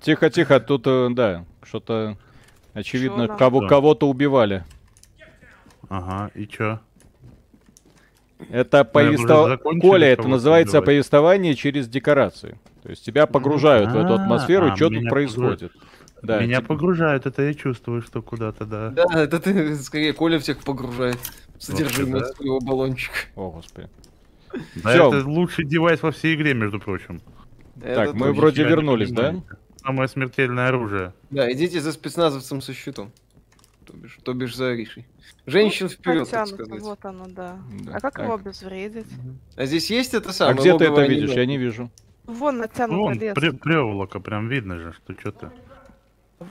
Тихо-тихо, 0.00 0.60
тут, 0.60 0.86
э, 0.86 1.08
да, 1.10 1.44
что-то... 1.62 2.16
Очевидно, 2.74 3.26
кого- 3.28 3.66
кого-то 3.66 4.08
убивали. 4.08 4.64
Ага, 5.88 6.30
и 6.34 6.46
чё? 6.46 6.78
Это 8.50 8.84
повествование... 8.84 9.58
Коля, 9.80 10.06
это 10.08 10.28
называется 10.28 10.80
повествование 10.82 11.54
через 11.54 11.88
декорации. 11.88 12.58
То 12.82 12.90
есть 12.90 13.04
тебя 13.04 13.26
погружают 13.26 13.92
в 13.92 13.96
эту 13.96 14.14
А, 14.14 14.22
атмосферу, 14.22 14.70
а, 14.72 14.76
что 14.76 14.88
тут 14.88 15.08
происходит. 15.08 15.72
Да, 16.22 16.40
Меня 16.40 16.56
типа- 16.56 16.68
погружают, 16.68 17.26
это 17.26 17.42
я 17.42 17.54
чувствую, 17.54 18.02
что 18.02 18.22
куда-то, 18.22 18.64
да. 18.64 18.90
Да, 18.90 19.04
это 19.22 19.38
ты, 19.38 19.76
скорее, 19.76 20.12
Коля 20.12 20.38
всех 20.40 20.58
погружает 20.58 21.16
в 21.56 21.62
содержимое 21.62 22.22
да. 22.22 22.26
своего 22.32 22.58
баллончика. 22.60 23.14
О, 23.36 23.50
господи. 23.50 23.88
Да, 24.76 24.90
Всё. 24.90 25.14
это 25.14 25.28
лучший 25.28 25.64
девайс 25.64 26.02
во 26.02 26.10
всей 26.10 26.34
игре, 26.34 26.54
между 26.54 26.80
прочим. 26.80 27.20
Так, 27.80 28.08
Это 28.08 28.12
мы 28.14 28.26
точно. 28.26 28.32
вроде 28.32 28.64
вернулись, 28.64 29.10
да? 29.12 29.36
Самое 29.84 30.08
смертельное 30.08 30.68
оружие. 30.68 31.12
Да, 31.30 31.50
идите 31.52 31.80
за 31.80 31.92
спецназовцем 31.92 32.60
со 32.62 32.72
щитом. 32.74 33.12
То 33.88 33.96
бишь, 33.96 34.18
то 34.22 34.34
бишь 34.34 34.54
за 34.54 34.68
Аришей. 34.68 35.06
Женщин 35.46 35.88
вперед, 35.88 36.28
так 36.28 36.46
сказать. 36.46 36.80
Вот 36.82 37.02
оно, 37.06 37.24
да. 37.26 37.58
Да, 37.84 37.92
А 37.96 38.00
как 38.00 38.14
так. 38.14 38.24
его 38.24 38.34
обезвредить? 38.34 39.06
А 39.56 39.64
здесь 39.64 39.90
есть 39.90 40.12
это 40.12 40.28
А 40.28 40.32
самое? 40.32 40.58
где 40.58 40.76
ты 40.76 40.84
это 40.84 41.06
видишь? 41.06 41.30
Я 41.30 41.46
не 41.46 41.56
вижу. 41.56 41.90
Вон 42.24 42.58
натянуто 42.58 42.96
Вон, 42.98 43.18
лес. 43.18 43.34
пре- 43.34 43.56
преволока, 43.56 44.20
прям 44.20 44.48
видно 44.48 44.76
же, 44.78 44.92
что 44.92 45.18
что-то. 45.18 45.52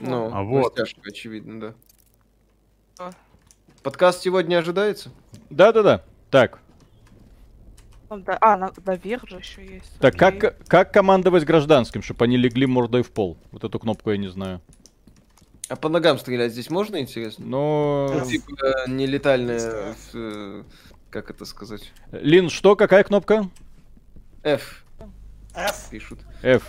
Ну, 0.00 0.30
А 0.34 0.42
вот. 0.42 0.76
растяжка, 0.76 1.00
очевидно, 1.06 1.60
да. 1.60 1.74
А. 2.98 3.10
Подкаст 3.84 4.20
сегодня 4.22 4.56
ожидается? 4.58 5.12
Да-да-да. 5.48 6.02
Так. 6.30 6.58
Ну, 8.10 8.24
а, 8.40 8.56
на, 8.56 8.72
наверх 8.84 9.28
же 9.28 9.36
еще 9.36 9.64
есть. 9.64 9.96
Так, 10.00 10.20
окей. 10.20 10.40
как, 10.40 10.66
как 10.66 10.92
командовать 10.92 11.44
гражданским, 11.44 12.02
чтобы 12.02 12.24
они 12.24 12.36
легли 12.36 12.66
мордой 12.66 13.02
в 13.02 13.12
пол? 13.12 13.38
Вот 13.52 13.62
эту 13.62 13.78
кнопку 13.78 14.10
я 14.10 14.16
не 14.16 14.28
знаю. 14.28 14.60
А 15.68 15.76
по 15.76 15.88
ногам 15.88 16.18
стрелять 16.18 16.52
здесь 16.52 16.70
можно, 16.70 16.98
интересно? 16.98 17.44
Но... 17.46 18.10
Ну, 18.12 18.24
типа, 18.24 18.50
э, 18.64 18.90
нелетальная... 18.90 19.94
э, 20.14 20.62
Как 21.10 21.30
это 21.30 21.44
сказать? 21.44 21.92
Лин, 22.12 22.48
что? 22.48 22.74
Какая 22.74 23.04
кнопка? 23.04 23.50
F 24.42 24.84
F. 25.54 25.90
пишут. 25.90 26.20
F. 26.42 26.62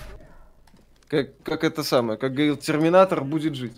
Как, 1.07 1.41
как 1.43 1.63
это 1.63 1.83
самое, 1.83 2.19
как 2.19 2.33
говорил 2.33 2.57
Терминатор, 2.57 3.23
будет 3.23 3.55
жить. 3.55 3.77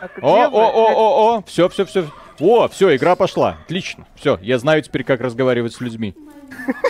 А 0.00 0.08
О, 0.22 0.46
о, 0.46 0.70
о, 0.70 0.92
о, 0.94 1.36
о, 1.38 1.42
все, 1.42 1.68
все, 1.68 1.84
все. 1.84 2.10
О, 2.38 2.68
все, 2.68 2.96
игра 2.96 3.14
пошла. 3.16 3.58
Отлично. 3.64 4.06
Все, 4.16 4.38
я 4.40 4.58
знаю 4.58 4.80
теперь, 4.82 5.04
как 5.04 5.20
разговаривать 5.20 5.74
с 5.74 5.80
людьми. 5.80 6.14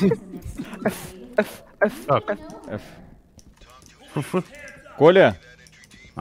Так. 2.07 2.37
F. 2.69 2.83
Фу-фу. 4.13 4.45
Коля? 4.99 5.37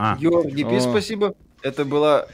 А, 0.02 0.16
Георгий, 0.16 0.64
О. 0.64 0.80
спасибо. 0.80 1.34
Это 1.60 1.84
была 1.84 2.26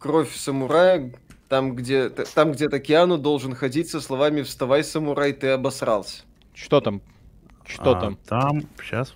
кровь 0.00 0.34
самурая, 0.34 1.12
там 1.48 1.76
где, 1.76 2.08
там 2.08 2.50
где-то 2.50 2.80
Киану 2.80 3.16
должен 3.16 3.54
ходить 3.54 3.88
со 3.88 4.00
словами 4.00 4.42
«Вставай, 4.42 4.82
самурай, 4.82 5.32
ты 5.32 5.50
обосрался». 5.50 6.22
Что 6.52 6.80
там? 6.80 7.00
Что 7.64 7.92
а, 7.92 8.00
там? 8.00 8.18
Там, 8.26 8.62
сейчас, 8.82 9.14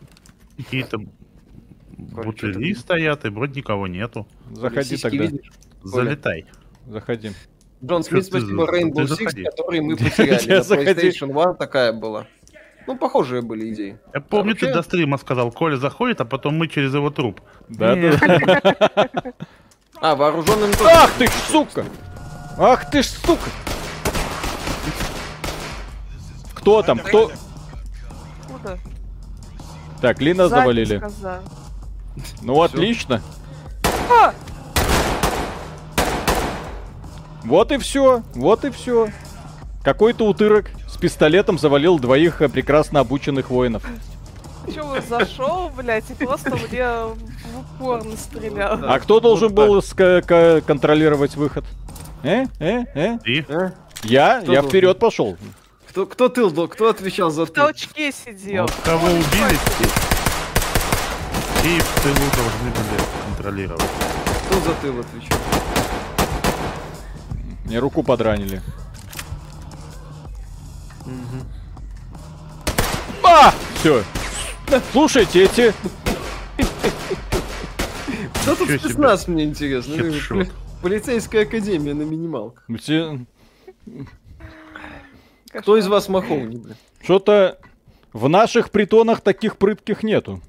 какие-то 0.57 0.99
бутыли 1.97 2.75
стоят, 2.75 3.25
и 3.25 3.29
вроде 3.29 3.59
никого 3.61 3.89
нету. 3.89 4.29
Заходи 4.53 4.91
Сиськи 4.91 5.03
тогда. 5.03 5.25
видишь? 5.25 5.51
Залетай. 5.83 6.47
Заходи. 6.87 7.33
Джон 7.85 8.05
Смит, 8.05 8.25
спасибо, 8.25 8.73
Rainbow 8.73 9.05
Six, 9.05 9.43
который 9.43 9.81
мы 9.81 9.97
потеряли. 9.97 10.47
На. 10.47 10.61
PlayStation 10.61 11.33
One 11.33 11.57
такая 11.57 11.93
была. 11.93 12.29
Ну, 12.89 12.97
похожие 12.97 13.43
были 13.43 13.71
идеи. 13.75 13.99
Я 14.15 14.23
помню, 14.23 14.53
вообще- 14.53 14.69
ты 14.69 14.73
до 14.73 14.83
стрима 14.83 15.19
сказал, 15.19 15.53
Коля 15.53 15.77
заходит, 15.77 16.23
а 16.23 16.25
потом 16.25 16.57
мы 16.57 16.69
через 16.69 16.95
его 16.95 17.11
труп. 17.11 17.43
Да, 17.69 17.95
да. 17.95 19.09
А, 20.01 20.15
вооруженным 20.15 20.71
тоже. 20.73 20.91
Ах 20.95 21.11
ты 21.19 21.27
ж, 21.27 21.31
сука! 21.51 21.85
Ах 22.57 22.89
ты 22.91 23.03
ж, 23.03 23.07
сука! 23.07 23.51
Кто 26.55 26.83
там? 26.83 26.99
Кто? 27.01 27.31
Откуда? 28.47 28.79
Так, 30.01 30.21
Лина 30.23 30.49
Сзади 30.49 30.61
завалили. 30.61 30.97
сказал. 30.99 31.41
Ну, 32.43 32.63
отлично. 32.63 33.21
А! 34.09 34.33
Вот 37.45 37.71
и 37.73 37.77
все, 37.79 38.23
вот 38.35 38.65
и 38.65 38.71
все. 38.71 39.09
Какой-то 39.85 40.27
утырок 40.27 40.71
пистолетом 41.01 41.59
завалил 41.59 41.99
двоих 41.99 42.43
э, 42.43 42.49
прекрасно 42.49 43.01
обученных 43.01 43.51
воинов. 43.51 43.83
Че 44.73 44.83
вы 44.83 45.01
зашел, 45.01 45.71
блядь, 45.77 46.05
и 46.11 46.15
просто 46.15 46.51
мне 46.57 46.85
в 46.87 47.17
упор 47.81 48.05
настрелял. 48.05 48.79
А 48.85 48.99
кто 49.01 49.19
должен 49.21 49.53
был 49.55 49.79
ска- 49.79 50.21
ка- 50.23 50.61
контролировать 50.61 51.37
выход? 51.37 51.65
Э? 52.23 52.45
Э? 52.59 52.85
Э? 52.95 53.19
Ты? 53.25 53.47
Я? 54.03 54.41
Я 54.47 54.63
вперед 54.63 54.99
пошел. 54.99 55.37
Кто, 55.89 56.05
кто 56.07 56.29
тыл, 56.29 56.51
был? 56.51 56.69
кто 56.69 56.91
отвечал 56.91 57.31
за 57.31 57.47
В 57.47 57.51
тыл? 57.51 57.65
толчке 57.65 58.13
сидел. 58.13 58.63
Вот 58.65 58.75
кого 58.85 59.07
убили, 59.07 59.57
и 61.65 61.81
в 61.81 62.03
тылу 62.03 62.15
должны 62.37 62.71
были 62.71 63.03
контролировать. 63.27 63.83
Кто 64.47 64.61
за 64.61 64.75
тыл 64.75 65.01
отвечал? 65.01 65.39
Мне 67.65 67.79
руку 67.79 68.03
подранили. 68.03 68.61
А! 73.25 73.53
Все. 73.77 74.03
Слушайте, 74.93 75.45
эти... 75.45 75.73
Кто 78.43 78.55
тут 78.57 78.69
спецназ, 78.71 79.29
мне 79.29 79.45
интересно? 79.45 79.95
Ну, 80.31 80.45
Полицейская 80.83 81.43
академия 81.43 81.95
на 81.95 82.03
минималках. 82.03 82.65
эти- 82.69 83.27
Кто 85.53 85.77
из 85.77 85.87
вас 85.89 86.09
маховни, 86.09 86.57
блин? 86.57 86.77
Что-то 87.03 87.59
в 88.13 88.29
наших 88.29 88.71
притонах 88.71 89.21
таких 89.21 89.57
прытких 89.57 90.03
нету. 90.03 90.41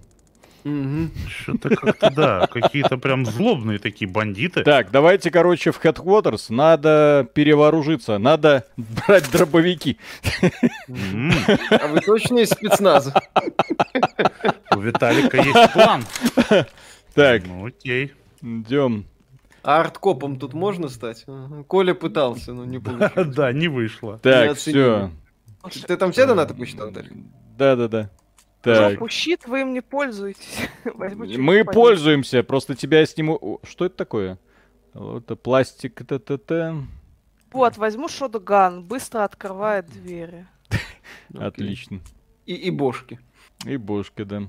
Что-то 0.63 1.75
как-то, 1.75 2.09
да, 2.11 2.47
какие-то 2.47 2.97
прям 2.97 3.25
злобные 3.25 3.79
такие 3.79 4.09
бандиты. 4.09 4.63
Так, 4.63 4.91
давайте, 4.91 5.31
короче, 5.31 5.71
в 5.71 5.83
Headquarters 5.83 6.45
надо 6.49 7.27
перевооружиться, 7.33 8.17
надо 8.17 8.65
брать 8.77 9.29
дробовики. 9.31 9.97
А 10.87 11.87
вы 11.87 12.01
точно 12.01 12.39
из 12.39 12.49
спецназа? 12.49 13.13
У 14.75 14.79
Виталика 14.79 15.37
есть 15.37 15.73
план. 15.73 16.03
Так, 17.13 17.43
Ну 17.47 17.65
окей. 17.65 18.13
идем. 18.41 19.05
А 19.63 19.81
арткопом 19.81 20.39
тут 20.39 20.53
можно 20.53 20.87
стать? 20.87 21.25
Коля 21.67 21.93
пытался, 21.93 22.53
но 22.53 22.65
не 22.65 22.79
получилось. 22.79 23.35
Да, 23.35 23.51
не 23.51 23.67
вышло. 23.67 24.17
Так, 24.19 24.57
все. 24.57 25.11
Ты 25.87 25.97
там 25.97 26.11
все 26.11 26.25
донаты 26.25 26.53
посчитал, 26.53 26.91
Дарья? 26.91 27.11
Да-да-да. 27.57 28.09
Так. 28.61 28.93
Жопу 28.93 29.07
щит, 29.07 29.47
вы 29.47 29.61
им 29.61 29.73
не 29.73 29.81
пользуетесь. 29.81 30.67
Мы 30.83 31.63
пользуемся, 31.63 32.43
просто 32.43 32.75
тебя 32.75 33.05
сниму... 33.05 33.61
Что 33.63 33.85
это 33.85 33.95
такое? 33.95 34.37
Вот 34.93 35.23
это 35.23 35.35
пластик, 35.35 36.05
т-т-т. 36.05 36.75
Вот, 37.51 37.77
возьму 37.77 38.09
шотган, 38.09 38.83
быстро 38.83 39.23
открывает 39.23 39.87
двери. 39.87 40.45
Отлично. 41.33 42.01
И, 42.45 42.53
и 42.53 42.69
бошки. 42.69 43.19
И 43.65 43.77
бошки, 43.77 44.23
да. 44.23 44.43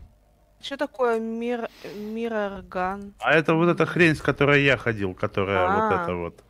Что 0.61 0.77
такое 0.77 1.21
мир... 1.21 1.69
мирорган? 1.95 3.15
А 3.19 3.33
это 3.33 3.55
вот 3.55 3.69
эта 3.69 3.87
хрень, 3.87 4.15
с 4.15 4.21
которой 4.21 4.65
я 4.65 4.77
ходил, 4.77 5.15
которая 5.15 5.67
вот 5.69 5.93
А. 5.99 6.03
это 6.03 6.15
вот. 6.15 6.45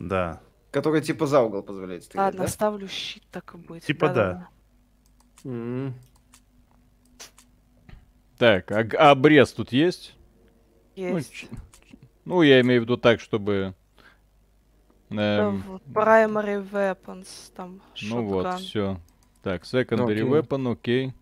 Да. 0.00 0.40
Который 0.72 1.02
типа 1.02 1.26
за 1.26 1.40
угол 1.40 1.62
позволяет 1.62 2.02
стрелять, 2.02 2.26
Ладно, 2.26 2.40
да? 2.40 2.48
ставлю 2.48 2.88
щит, 2.88 3.22
так 3.30 3.54
и 3.54 3.58
быть. 3.58 3.84
Типа 3.84 4.08
Да-да-да. 4.08 4.48
М. 5.48 5.94
Так, 5.94 5.94
а, 5.94 6.13
г- 8.38 8.96
а 8.98 9.10
обрез 9.10 9.52
тут 9.52 9.72
есть? 9.72 10.14
Ну, 10.96 11.16
Есть. 11.16 11.32
ч- 11.32 11.48
Ну, 12.24 12.42
я 12.42 12.60
имею 12.60 12.80
в 12.80 12.84
виду 12.84 12.96
так, 12.96 13.20
чтобы... 13.20 13.74
эм, 15.10 15.62
Primary 15.92 16.68
weapons, 16.70 17.52
там, 17.54 17.80
ну 18.02 18.24
вот, 18.24 18.46
shotgun. 18.46 18.58
все. 18.58 19.00
Так, 19.42 19.62
secondary 19.64 20.12
Окей. 20.12 20.22
weapon, 20.22 20.72
окей. 20.72 21.12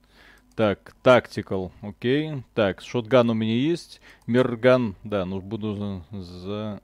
Так, 0.55 0.94
tactical, 1.03 1.72
окей. 1.81 2.44
Так, 2.55 2.83
шотган 2.83 3.31
у 3.31 3.35
меня 3.35 3.55
есть. 3.55 4.01
Мирган, 4.27 4.94
да, 5.03 5.25
ну 5.25 5.40
буду 5.40 5.75
за... 6.11 6.22
за- 6.22 6.81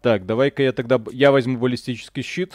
Так, 0.00 0.26
давай-ка 0.26 0.62
я 0.62 0.72
тогда... 0.72 1.00
Я 1.10 1.32
возьму 1.32 1.58
баллистический 1.58 2.22
щит. 2.22 2.54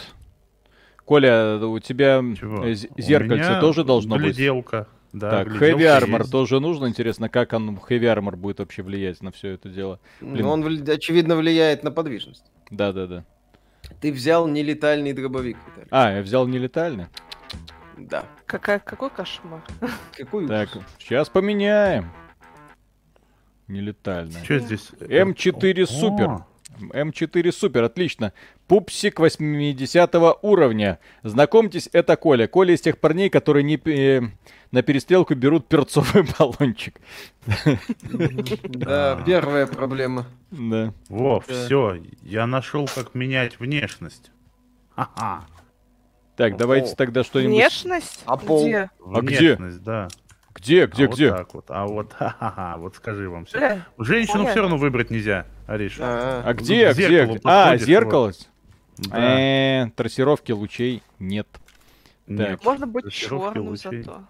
Коля, 1.04 1.56
у 1.58 1.78
тебя 1.78 2.22
Чего? 2.38 2.64
э, 2.64 2.74
з- 2.74 2.88
У 2.96 3.00
зеркальце 3.00 3.50
меня 3.50 3.60
тоже 3.60 3.84
должно 3.84 4.16
быть? 4.16 4.36
гляделка. 4.36 4.88
Да, 5.12 5.30
так, 5.30 5.48
heavy 5.48 5.86
armor 5.86 6.18
есть. 6.20 6.30
тоже 6.32 6.60
нужно. 6.60 6.86
Интересно, 6.86 7.28
как 7.28 7.52
он, 7.54 7.76
heavy 7.76 8.14
armor 8.14 8.36
будет 8.36 8.58
вообще 8.58 8.82
влиять 8.82 9.22
на 9.22 9.32
все 9.32 9.50
это 9.50 9.68
дело? 9.68 10.00
Блин. 10.20 10.44
Ну, 10.44 10.50
он, 10.50 10.82
очевидно, 10.88 11.36
влияет 11.36 11.82
на 11.82 11.90
подвижность. 11.90 12.44
Да-да-да. 12.70 13.24
Ты 14.00 14.12
взял 14.12 14.46
нелетальный 14.46 15.12
дробовик, 15.14 15.56
Виталий. 15.66 15.88
А, 15.90 16.12
я 16.12 16.22
взял 16.22 16.46
нелетальный. 16.46 17.06
Да. 17.96 18.24
Какая, 18.46 18.78
какой 18.78 19.10
кошмар. 19.10 19.62
Какой 20.16 20.46
Так, 20.46 20.68
ужас. 20.76 20.84
сейчас 20.98 21.28
поменяем. 21.28 22.10
Нелетальный. 23.66 24.42
Что 24.44 24.58
здесь? 24.60 24.90
М4 25.00 25.82
О, 25.82 25.86
супер. 25.86 26.44
М4 26.80 27.52
супер, 27.52 27.84
отлично. 27.84 28.32
Пупсик 28.66 29.18
80 29.20 30.14
уровня. 30.42 30.98
Знакомьтесь, 31.22 31.88
это 31.92 32.16
Коля. 32.16 32.46
Коля 32.46 32.74
из 32.74 32.80
тех 32.80 32.98
парней, 32.98 33.30
которые 33.30 33.62
не, 33.62 33.76
пе- 33.76 34.30
на 34.70 34.82
перестрелку 34.82 35.34
берут 35.34 35.66
перцовый 35.68 36.24
баллончик. 36.38 37.00
Да, 38.62 39.22
первая 39.26 39.66
проблема. 39.66 40.26
Да. 40.50 40.92
Во, 41.08 41.40
все, 41.40 41.98
я 42.22 42.46
нашел, 42.46 42.88
как 42.92 43.14
менять 43.14 43.58
внешность. 43.60 44.30
Ха-ха. 44.94 45.44
Так, 46.36 46.56
давайте 46.56 46.94
тогда 46.94 47.24
что-нибудь... 47.24 47.54
Внешность? 47.56 48.22
А 48.24 48.36
пол? 48.36 48.64
Где? 48.66 48.90
А 49.04 49.20
где? 49.22 49.38
Внешность, 49.56 49.82
да. 49.82 50.08
Где, 50.58 50.86
где, 50.86 51.04
а 51.04 51.08
где? 51.08 51.28
Вот 51.30 51.36
так 51.38 51.54
вот. 51.54 51.64
А 51.68 51.86
вот, 51.86 52.12
ха-ха-ха, 52.18 52.76
вот 52.78 52.96
скажи 52.96 53.28
вам 53.30 53.44
все. 53.46 53.58
Бля, 53.58 53.86
Женщину 53.98 54.46
все 54.46 54.60
равно 54.60 54.76
выбрать 54.76 55.10
нельзя, 55.10 55.46
Ариша. 55.66 56.00
А, 56.02 56.42
А 56.44 56.54
где, 56.54 56.92
где? 56.92 57.28
А, 57.44 57.76
зеркало? 57.76 58.32
Да. 58.98 59.40
Э, 59.40 59.90
трассировки 59.94 60.50
лучей 60.52 61.02
нет. 61.20 61.46
Нет. 62.26 62.64
Можно 62.64 62.86
быть 62.86 63.10
черным 63.12 63.68
лучей. 63.68 64.02
зато. 64.02 64.22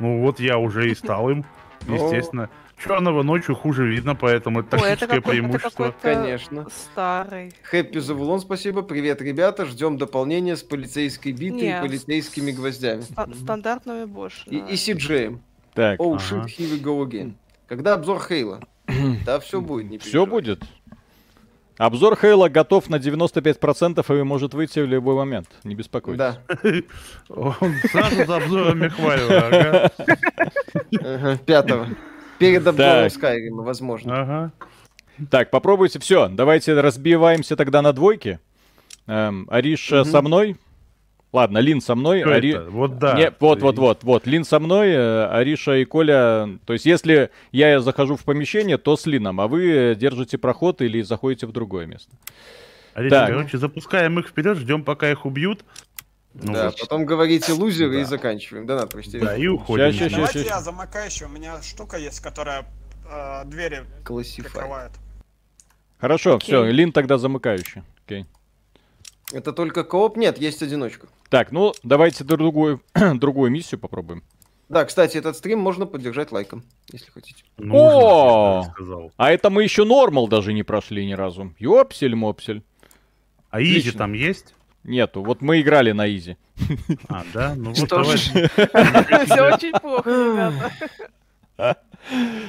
Ну 0.00 0.20
вот 0.22 0.40
я 0.40 0.58
уже 0.58 0.90
и 0.90 0.94
стал 0.94 1.30
им, 1.30 1.46
естественно. 1.88 2.50
черного 2.84 3.22
ночью 3.22 3.54
хуже 3.54 3.86
видно, 3.88 4.14
поэтому 4.16 4.60
это 4.60 4.76
Ой, 4.76 4.90
это 4.90 5.06
тактическое 5.06 5.20
какой- 5.20 5.34
это 5.36 5.42
преимущество. 5.48 5.84
какой-то 5.84 5.98
Конечно. 6.02 6.66
Старый. 6.70 7.52
Хэппи 7.62 7.98
Завулон, 8.00 8.40
спасибо. 8.40 8.82
Привет, 8.82 9.22
ребята. 9.22 9.64
Ждем 9.64 9.96
дополнения 9.96 10.56
с 10.56 10.62
полицейской 10.64 11.30
битой 11.32 11.68
и 11.78 11.80
полицейскими 11.80 12.50
гвоздями. 12.50 13.02
Ста- 13.02 13.28
стандартными 13.32 14.04
больше. 14.06 14.50
И, 14.50 14.60
да. 14.60 14.66
и. 14.66 15.38
Так, 15.76 16.00
Оу, 16.00 16.14
Ага. 16.14 16.22
shit, 16.24 16.46
here 16.46 16.70
we 16.72 16.80
go 16.82 17.06
again. 17.06 17.34
Когда 17.68 17.94
обзор 17.94 18.20
Хейла? 18.26 18.60
Да, 19.26 19.38
все 19.40 19.60
будет, 19.60 19.90
не 19.90 19.98
все 19.98 20.24
будет. 20.26 20.62
Обзор 21.78 22.16
Хейла 22.16 22.48
готов 22.48 22.88
на 22.88 22.96
95% 22.96 24.18
и 24.18 24.22
может 24.22 24.54
выйти 24.54 24.78
в 24.80 24.86
любой 24.86 25.14
момент. 25.14 25.48
Не 25.64 25.74
беспокойтесь. 25.74 26.18
Да. 26.18 26.38
Он 27.28 27.74
сразу 27.90 28.24
за 28.24 28.36
обзорами 28.36 28.88
хвалил, 28.88 29.28
Пятого. 31.44 31.88
Перед 32.38 32.66
обзором. 32.66 33.10
Скайрима, 33.10 33.62
возможно. 33.62 34.22
Ага. 34.22 34.52
Так, 35.30 35.50
попробуйте. 35.50 35.98
Все, 35.98 36.28
давайте 36.28 36.72
разбиваемся 36.80 37.56
тогда 37.56 37.82
на 37.82 37.92
двойки. 37.92 38.38
Эм, 39.06 39.46
Ариша 39.50 40.04
со 40.04 40.22
мной. 40.22 40.56
Ладно, 41.36 41.58
Лин 41.58 41.82
со 41.82 41.94
мной. 41.94 42.20
Что 42.22 42.32
Ари- 42.32 42.54
это? 42.54 42.70
Вот 42.70 42.98
да. 42.98 43.14
Не, 43.14 43.30
вот, 43.40 43.60
вот, 43.60 43.76
вот, 43.78 44.04
вот. 44.04 44.26
Лин 44.26 44.42
со 44.42 44.58
мной, 44.58 44.88
э, 44.88 45.26
Ариша 45.26 45.76
и 45.76 45.84
Коля. 45.84 46.48
То 46.64 46.72
есть, 46.72 46.86
если 46.86 47.30
я 47.52 47.78
захожу 47.80 48.16
в 48.16 48.24
помещение, 48.24 48.78
то 48.78 48.96
с 48.96 49.04
Лином, 49.04 49.38
а 49.42 49.46
вы 49.46 49.94
держите 50.00 50.38
проход 50.38 50.80
или 50.80 51.02
заходите 51.02 51.46
в 51.46 51.52
другое 51.52 51.84
место. 51.84 52.10
Так. 52.94 53.28
короче, 53.28 53.58
запускаем 53.58 54.18
их 54.18 54.28
вперед, 54.28 54.56
ждем, 54.56 54.82
пока 54.82 55.10
их 55.10 55.26
убьют. 55.26 55.62
Ну 56.32 56.54
да, 56.54 56.70
вот. 56.70 56.80
потом 56.80 57.04
говорите 57.04 57.52
лузеры 57.52 57.96
и 57.96 58.04
Да. 58.04 58.06
заканчиваем. 58.06 58.64
Да, 58.66 58.80
на 58.80 58.86
прости. 58.86 59.18
Да, 59.20 59.36
и 59.36 59.46
уходим. 59.46 59.92
Ща, 59.92 60.08
ща. 60.08 60.16
Давайте 60.16 60.40
я 60.40 60.60
замыкающий, 60.62 61.26
у 61.26 61.28
меня 61.28 61.60
штука 61.60 61.98
есть, 61.98 62.20
которая 62.20 62.64
э, 63.10 63.44
двери 63.44 63.84
прикрывает. 64.06 64.92
Хорошо, 65.98 66.36
Окей. 66.36 66.46
все, 66.46 66.64
Лин 66.64 66.92
тогда 66.92 67.18
замыкающий. 67.18 67.82
Окей. 68.06 68.24
Это 69.34 69.52
только 69.52 69.84
кооп? 69.84 70.16
Нет, 70.16 70.38
есть 70.38 70.62
одиночка. 70.62 71.08
Так, 71.28 71.52
ну 71.52 71.74
давайте 71.82 72.24
другую, 72.24 72.80
другую 73.14 73.50
миссию 73.50 73.80
попробуем. 73.80 74.22
Да, 74.68 74.84
кстати, 74.84 75.16
этот 75.16 75.36
стрим 75.36 75.60
можно 75.60 75.86
поддержать 75.86 76.32
лайком, 76.32 76.64
если 76.90 77.10
хотите. 77.12 77.44
Нужно, 77.56 77.78
О! 77.78 78.60
я 78.62 78.68
бы 78.68 78.74
сказал. 78.74 79.12
А 79.16 79.30
это 79.30 79.48
мы 79.48 79.62
еще 79.62 79.84
нормал 79.84 80.26
даже 80.26 80.52
не 80.52 80.64
прошли 80.64 81.06
ни 81.06 81.12
разу. 81.12 81.54
Ёпсель-мопсель. 81.60 82.62
А 83.50 83.62
easy 83.62 83.92
там 83.92 84.12
есть? 84.12 84.54
Нету. 84.82 85.22
Вот 85.22 85.40
мы 85.40 85.60
играли 85.60 85.92
на 85.92 86.08
easy. 86.12 86.36
А, 87.08 87.24
да? 87.32 87.54
Ну 87.56 87.70
вот 87.70 87.76
Что 87.76 88.02
давай. 88.02 88.16
ж. 88.16 88.20
Все 89.26 89.54
очень 89.54 89.72
плохо, 89.72 90.10
ребята. 90.10 90.72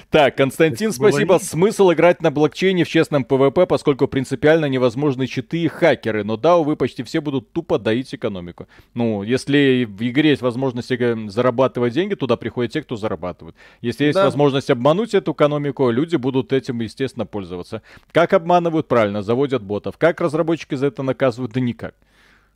Так, 0.10 0.38
Константин, 0.38 0.92
спасибо. 0.92 1.36
они- 1.36 1.44
Смысл 1.44 1.92
играть 1.92 2.22
на 2.22 2.32
блокчейне 2.32 2.84
в 2.84 2.88
честном 2.88 3.24
ПВП, 3.24 3.66
поскольку 3.66 4.08
принципиально 4.08 4.66
невозможны 4.66 5.28
читы 5.28 5.60
и 5.60 5.68
хакеры. 5.68 6.24
Но 6.24 6.38
да, 6.38 6.58
увы, 6.58 6.76
почти 6.76 7.04
все 7.04 7.20
будут 7.22 7.52
тупо 7.52 7.78
доить 7.80 8.14
экономику. 8.14 8.68
Ну, 8.94 9.24
если 9.24 9.86
в 9.86 10.02
игре 10.08 10.30
есть 10.32 10.42
возможность 10.42 10.92
зарабатывать 11.32 11.94
деньги, 11.94 12.14
туда 12.16 12.38
приходят 12.38 12.72
те, 12.72 12.82
кто 12.82 12.96
зарабатывает. 12.96 13.56
Если 13.82 14.06
есть 14.06 14.16
Да. 14.16 14.26
возможность 14.26 14.70
обмануть 14.70 15.14
эту 15.14 15.34
экономику, 15.34 15.90
люди 15.90 16.16
будут 16.16 16.54
этим, 16.54 16.80
естественно, 16.80 17.26
пользоваться. 17.26 17.82
Как 18.12 18.34
обманывают? 18.34 18.88
Правильно, 18.88 19.22
заводят 19.22 19.64
ботов. 19.64 19.98
Как 19.98 20.22
разработчики 20.22 20.76
за 20.76 20.88
это 20.88 21.04
наказывают? 21.04 21.52
Да 21.54 21.60
никак. 21.60 21.96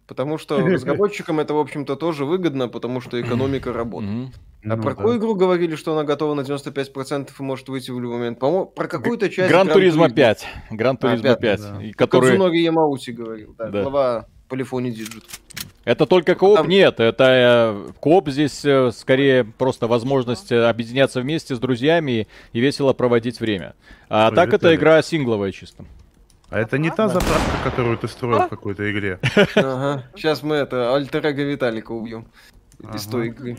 Потому 0.07 0.37
что 0.37 0.59
разработчикам 0.65 1.39
это, 1.39 1.53
в 1.53 1.59
общем-то, 1.59 1.95
тоже 1.95 2.25
выгодно, 2.25 2.67
потому 2.67 3.01
что 3.01 3.19
экономика 3.21 3.71
работает. 3.73 4.29
А 4.63 4.75
Ну 4.75 4.77
про 4.77 4.91
да. 4.91 4.95
какую 4.95 5.17
игру 5.17 5.33
говорили, 5.35 5.75
что 5.75 5.93
она 5.93 6.03
готова 6.03 6.35
на 6.35 6.41
95% 6.41 7.29
и 7.39 7.43
может 7.43 7.67
выйти 7.69 7.89
в 7.91 7.99
любой 7.99 8.17
момент? 8.19 8.39
По-моему, 8.39 8.67
про 8.67 8.87
какую-то 8.87 9.29
часть... 9.29 9.49
Gran 9.49 9.67
Turismo 9.67 10.03
Turismo. 10.09 10.15
5. 10.15 10.47
Gran 10.71 10.97
Turismo 10.97 11.35
пятый, 11.35 11.41
5. 11.41 11.61
да. 11.61 11.83
и 11.83 11.91
Который... 11.93 12.31
Кадзунори 12.31 12.57
Ямаути 12.57 13.11
говорил, 13.11 13.55
да, 13.57 13.69
Да. 13.69 13.81
глава 13.81 14.25
Polyphony 14.49 14.91
Digital. 14.91 15.23
Это 15.83 16.05
только 16.05 16.35
кооп? 16.35 16.57
Там- 16.57 16.67
Нет, 16.69 16.99
это 16.99 17.83
э, 17.87 17.91
кооп 17.99 18.29
здесь 18.29 18.63
э, 18.63 18.91
скорее 18.91 19.45
просто 19.45 19.87
возможность 19.87 20.51
э, 20.51 20.63
объединяться 20.69 21.21
вместе 21.21 21.55
с 21.55 21.59
друзьями 21.59 22.27
и 22.53 22.59
весело 22.59 22.93
проводить 22.93 23.39
время. 23.39 23.73
А 24.09 24.29
Ой, 24.29 24.35
так 24.35 24.53
это 24.53 24.75
игра 24.75 25.01
сингловая 25.01 25.51
чисто. 25.51 25.85
А 26.51 26.59
это 26.59 26.77
не 26.77 26.91
та 26.91 27.07
заправка, 27.07 27.63
которую 27.63 27.97
ты 27.97 28.09
строил 28.09 28.41
в 28.41 28.49
какой-то 28.49 28.91
игре. 28.91 29.19
Ага. 29.55 30.03
Сейчас 30.15 30.43
мы 30.43 30.55
это, 30.55 30.93
альтер 30.93 31.25
Виталика 31.33 31.93
убьем. 31.93 32.27
Из 32.93 33.05
той 33.05 33.27
игры. 33.27 33.57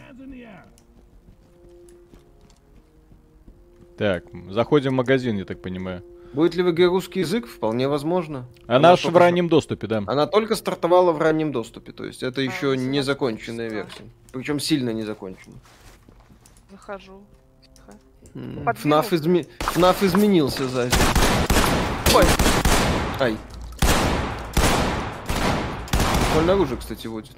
Так, 3.97 4.25
заходим 4.51 4.93
в 4.93 4.95
магазин, 4.97 5.39
я 5.39 5.45
так 5.45 5.63
понимаю. 5.63 6.03
Будет 6.35 6.55
ли 6.55 6.63
в 6.63 6.71
игре 6.71 6.87
русский 6.87 7.21
язык? 7.21 7.47
Вполне 7.47 7.89
возможно. 7.89 8.47
Она 8.67 8.93
аж 8.93 9.05
в 9.05 9.17
раннем 9.17 9.49
доступе, 9.49 9.87
да. 9.87 10.03
Она 10.07 10.27
только 10.27 10.55
стартовала 10.55 11.13
в 11.13 11.19
раннем 11.21 11.51
доступе, 11.53 11.93
то 11.93 12.05
есть 12.05 12.23
это 12.23 12.43
еще 12.43 12.73
А, 12.73 12.77
не 12.77 12.85
согласна. 12.85 13.03
законченная 13.03 13.69
версия. 13.71 14.05
Причем 14.33 14.61
сильно 14.61 14.91
не 14.91 15.03
законченная. 15.03 15.59
Захожу. 16.71 17.23
ФНАФ, 18.35 19.13
изме- 19.13 19.47
ФНАФ 19.61 20.03
изменился 20.03 20.69
за. 20.69 20.91
Ой. 22.15 22.25
Ай. 23.23 23.37
Прикольно 26.27 26.55
оружие, 26.55 26.77
кстати, 26.77 27.07
водит. 27.07 27.37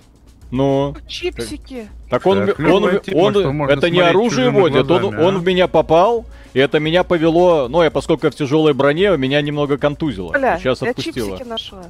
Ну, 0.51 0.97
Чипсики. 1.07 1.89
так 2.09 2.25
он, 2.25 2.47
Так, 2.47 2.59
он, 2.59 2.65
любая 2.87 2.99
тема, 3.01 3.19
он- 3.19 3.69
это 3.71 3.91
не 3.91 4.01
оружие 4.01 4.49
водит, 4.49 4.91
он, 4.91 5.03
глазами, 5.03 5.23
он 5.23 5.37
а? 5.37 5.39
в 5.41 5.45
меня 5.45 5.69
попал, 5.69 6.25
и 6.55 6.59
это 6.59 6.79
меня 6.79 7.05
повело, 7.05 7.69
ну, 7.69 7.83
я 7.83 7.91
поскольку 7.91 8.27
я 8.27 8.31
в 8.31 8.35
тяжелой 8.35 8.73
броне, 8.73 9.15
меня 9.19 9.43
немного 9.43 9.77
контузило. 9.77 10.33
Бля, 10.33 10.59
Сейчас 10.59 10.81
я 10.81 10.91
отпустило. 10.91 11.31
чипсики 11.33 11.47
нашла. 11.47 11.85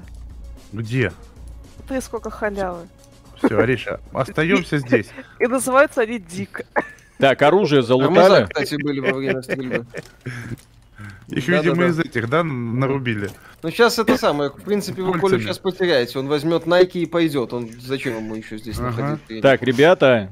Где? 0.73 1.13
Ты 1.87 2.01
сколько 2.01 2.31
халявы. 2.31 2.89
Все, 3.37 3.59
Ариша, 3.59 4.01
остаемся 4.13 4.79
здесь. 4.79 5.07
И 5.39 5.47
называются 5.47 6.01
они 6.01 6.19
дико. 6.19 6.65
Так, 7.19 7.43
оружие 7.43 7.83
залутали. 7.83 8.47
кстати, 8.47 8.75
были 8.83 8.99
во 8.99 9.13
время 9.13 9.41
стрельбы. 9.43 9.87
Их, 11.29 11.47
Да-да-да. 11.47 11.69
видимо, 11.71 11.85
из 11.87 11.99
этих, 11.99 12.29
да, 12.29 12.45
нарубили. 12.45 13.31
Ну 13.63 13.71
сейчас 13.71 13.99
это 13.99 14.17
самое, 14.19 14.51
в 14.51 14.63
принципе, 14.63 15.03
вы 15.03 15.19
Колю 15.19 15.41
сейчас 15.41 15.59
потеряете. 15.59 16.19
Он 16.19 16.29
возьмет 16.29 16.65
Nike 16.65 17.01
и 17.03 17.07
пойдет. 17.07 17.53
Он 17.55 17.69
зачем 17.81 18.17
ему 18.17 18.35
еще 18.35 18.59
здесь 18.59 18.79
Ага. 18.79 18.91
находиться? 19.19 19.43
Так, 19.43 19.63
ребята, 19.63 20.31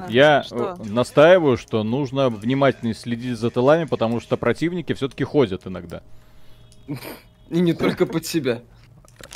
А, 0.00 0.06
Я 0.08 0.44
Что? 0.44 0.76
э, 0.78 0.84
настаиваю, 0.88 1.56
что 1.56 1.82
нужно 1.82 2.28
внимательно 2.30 2.94
следить 2.94 3.36
за 3.36 3.50
тылами, 3.50 3.84
потому 3.84 4.20
что 4.20 4.36
противники 4.36 4.92
все-таки 4.94 5.24
ходят 5.24 5.66
иногда. 5.66 6.02
И 7.50 7.60
не 7.60 7.72
только 7.72 8.06
под 8.06 8.24
себя. 8.24 8.62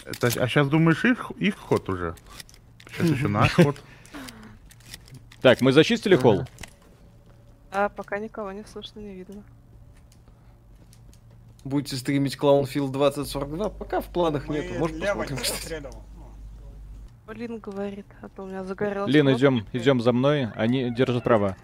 Это, 0.05 0.29
а 0.29 0.49
сейчас 0.49 0.69
думаешь 0.69 1.05
их, 1.05 1.33
их 1.39 1.57
ход 1.59 1.89
уже? 1.89 2.15
Сейчас 2.93 3.11
еще 3.11 3.27
наш 3.29 3.53
ход. 3.55 3.77
Так, 5.41 5.61
мы 5.61 5.73
зачистили 5.73 6.15
холл? 6.15 6.45
А 7.73 7.89
пока 7.89 8.19
никого 8.19 8.53
не 8.53 8.65
слышно, 8.65 9.01
не 9.01 9.15
видно. 9.17 9.43
Будете 11.65 11.97
стримить 11.97 12.37
Clownfield 12.37 12.91
2042? 12.91 13.69
Пока 13.71 14.01
в 14.01 14.07
планах 14.07 14.49
Мы 14.49 14.57
нету. 14.57 14.75
Может, 14.79 14.99
посмотрим. 15.01 15.39
что-. 15.39 15.91
Блин 17.27 17.59
говорит, 17.59 18.07
а 18.21 18.29
то 18.29 18.43
у 18.43 18.47
меня 18.47 18.65
загорелось. 18.65 19.11
Лин, 19.11 19.27
кнопка. 19.27 19.39
идем, 19.41 19.67
идем 19.73 20.01
за 20.01 20.13
мной, 20.13 20.49
они 20.57 20.91
держат 20.91 21.23
права. 21.25 21.57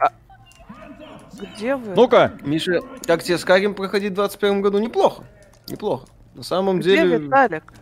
Где 1.57 1.77
вы? 1.77 1.95
Ну-ка! 1.95 2.33
Миша, 2.43 2.81
как 3.07 3.23
тебе 3.23 3.37
Skyrim 3.37 3.75
проходить 3.75 4.13
в 4.13 4.17
21 4.17 4.63
году? 4.63 4.79
Неплохо. 4.79 5.25
Неплохо. 5.69 6.07
На 6.35 6.43
самом 6.43 6.79
Где 6.81 6.97
деле, 6.97 7.19
Виталик? 7.19 7.73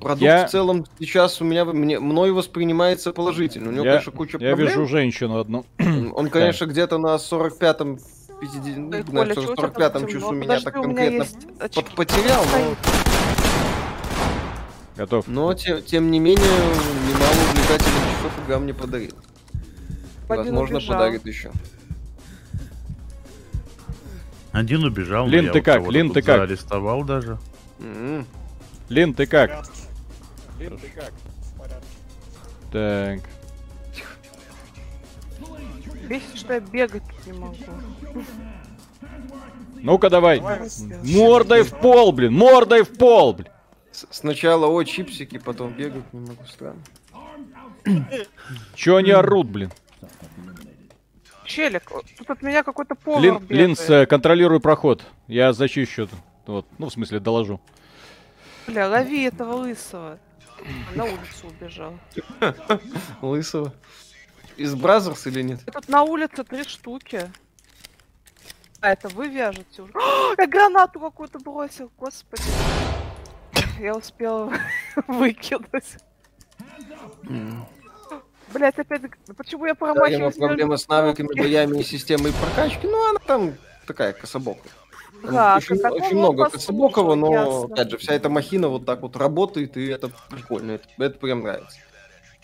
продукт 0.00 0.20
Я- 0.22 0.46
в 0.46 0.50
целом 0.50 0.84
сейчас 0.98 1.40
у 1.40 1.44
меня 1.44 1.64
мне, 1.64 1.98
мною 2.00 2.34
воспринимается 2.34 3.12
положительно. 3.12 3.70
У 3.70 3.72
него, 3.72 3.84
Я, 3.84 3.92
конечно, 3.92 4.12
куча 4.12 4.38
я 4.38 4.48
проблем. 4.48 4.68
вижу 4.68 4.86
женщину 4.86 5.38
одну. 5.38 5.64
Он, 6.14 6.28
конечно, 6.30 6.66
где-то 6.66 6.98
на 6.98 7.14
45-м, 7.18 7.98
50, 8.40 8.76
ну, 8.76 8.90
Ой, 8.96 9.02
Коля, 9.04 9.34
тебя 9.34 9.44
45-м 9.54 9.92
там 9.92 10.06
часу 10.06 10.12
темно? 10.18 10.32
меня 10.32 10.42
Подожди, 10.46 10.64
так 10.64 10.74
меня 10.76 10.84
конкретно 10.84 11.26
под- 11.74 11.94
потерял, 11.94 12.44
но, 12.52 12.76
Готов. 14.96 15.26
но 15.28 15.54
те- 15.54 15.82
тем, 15.82 16.10
не 16.10 16.18
менее 16.18 16.44
немало 16.46 17.50
увлекательных 17.50 18.16
часов 18.16 18.32
игра 18.46 18.58
мне 18.58 18.74
подарил. 18.74 19.12
Один 20.28 20.44
Возможно, 20.54 20.76
убежал. 20.78 20.96
подарит 20.98 21.26
еще. 21.26 21.50
Один 24.52 24.84
убежал, 24.84 25.26
Лин, 25.28 25.52
ты 25.52 25.60
как? 25.60 25.86
Лин, 25.88 26.10
ты 26.12 26.22
как? 26.22 26.38
Заарестовал 26.38 27.04
даже. 27.04 27.38
Лин, 28.88 29.14
ты 29.14 29.26
как? 29.26 29.64
Лин, 30.58 30.78
ты 30.78 30.88
как? 30.88 31.12
Так. 32.72 33.20
Бесит, 36.08 36.36
что 36.36 36.54
я 36.54 36.60
бегать 36.60 37.02
не 37.24 37.32
могу. 37.32 37.54
Ну-ка 39.82 40.10
давай. 40.10 40.40
Давай, 40.40 40.68
Мордой 41.04 41.62
в 41.62 41.70
пол, 41.78 42.12
блин, 42.12 42.32
мордой 42.34 42.82
в 42.82 42.96
пол, 42.96 43.32
блин. 43.34 43.48
С- 43.92 44.06
Сначала 44.10 44.66
о 44.66 44.82
чипсики, 44.84 45.38
потом 45.38 45.72
бегать 45.72 46.04
не 46.12 46.20
могу, 46.20 46.44
странно. 46.46 46.80
Чё 48.74 48.96
они 48.96 49.10
орут, 49.10 49.48
блин? 49.48 49.72
Челик, 51.44 51.90
тут 52.18 52.30
от 52.30 52.42
меня 52.42 52.62
какой-то 52.62 52.94
повар 52.94 53.22
Лин, 53.22 53.46
Линс, 53.48 53.88
э, 53.90 54.06
контролируй 54.06 54.60
проход. 54.60 55.02
Я 55.26 55.52
зачищу. 55.52 56.08
Вот, 56.46 56.66
ну, 56.78 56.86
в 56.88 56.92
смысле, 56.92 57.18
доложу. 57.18 57.60
Бля, 58.68 58.88
лови 58.88 59.22
этого 59.24 59.54
лысого. 59.54 60.18
На 60.94 61.04
улицу 61.04 61.48
убежал. 61.48 61.98
Лысого. 63.22 63.72
Из 64.56 64.74
Бразерс 64.74 65.26
или 65.26 65.42
нет? 65.42 65.60
Тут 65.72 65.88
на 65.88 66.02
улице 66.02 66.44
три 66.44 66.62
штуки. 66.64 67.30
А, 68.80 68.92
это 68.92 69.08
вы 69.08 69.28
вяжете 69.28 69.82
уже. 69.82 69.92
О, 69.94 70.34
я 70.38 70.46
гранату 70.46 71.00
какую-то 71.00 71.38
бросил, 71.38 71.90
господи. 71.98 72.42
Я 73.78 73.94
успел 73.94 74.52
выкинуть. 75.06 75.96
Блять, 78.52 78.78
опять, 78.78 79.02
почему 79.36 79.66
я 79.66 79.74
промахиваюсь? 79.74 80.36
Да, 80.36 80.46
проблема 80.46 80.76
с 80.76 80.88
навыками, 80.88 81.28
боями 81.38 81.78
и 81.78 81.82
системой 81.84 82.32
прокачки, 82.32 82.86
ну 82.86 83.10
она 83.10 83.20
там 83.20 83.54
такая 83.86 84.12
кособокая. 84.12 84.72
Да, 85.22 85.56
очень, 85.56 85.76
очень 85.76 86.16
много 86.16 86.48
кособокого, 86.50 87.14
но, 87.14 87.32
ясно. 87.32 87.74
опять 87.74 87.90
же, 87.90 87.98
вся 87.98 88.14
эта 88.14 88.28
махина 88.28 88.68
вот 88.68 88.86
так 88.86 89.02
вот 89.02 89.16
работает, 89.16 89.76
и 89.76 89.86
это 89.86 90.10
прикольно, 90.30 90.72
это, 90.72 90.88
это 90.98 91.18
прям 91.18 91.42
нравится. 91.42 91.78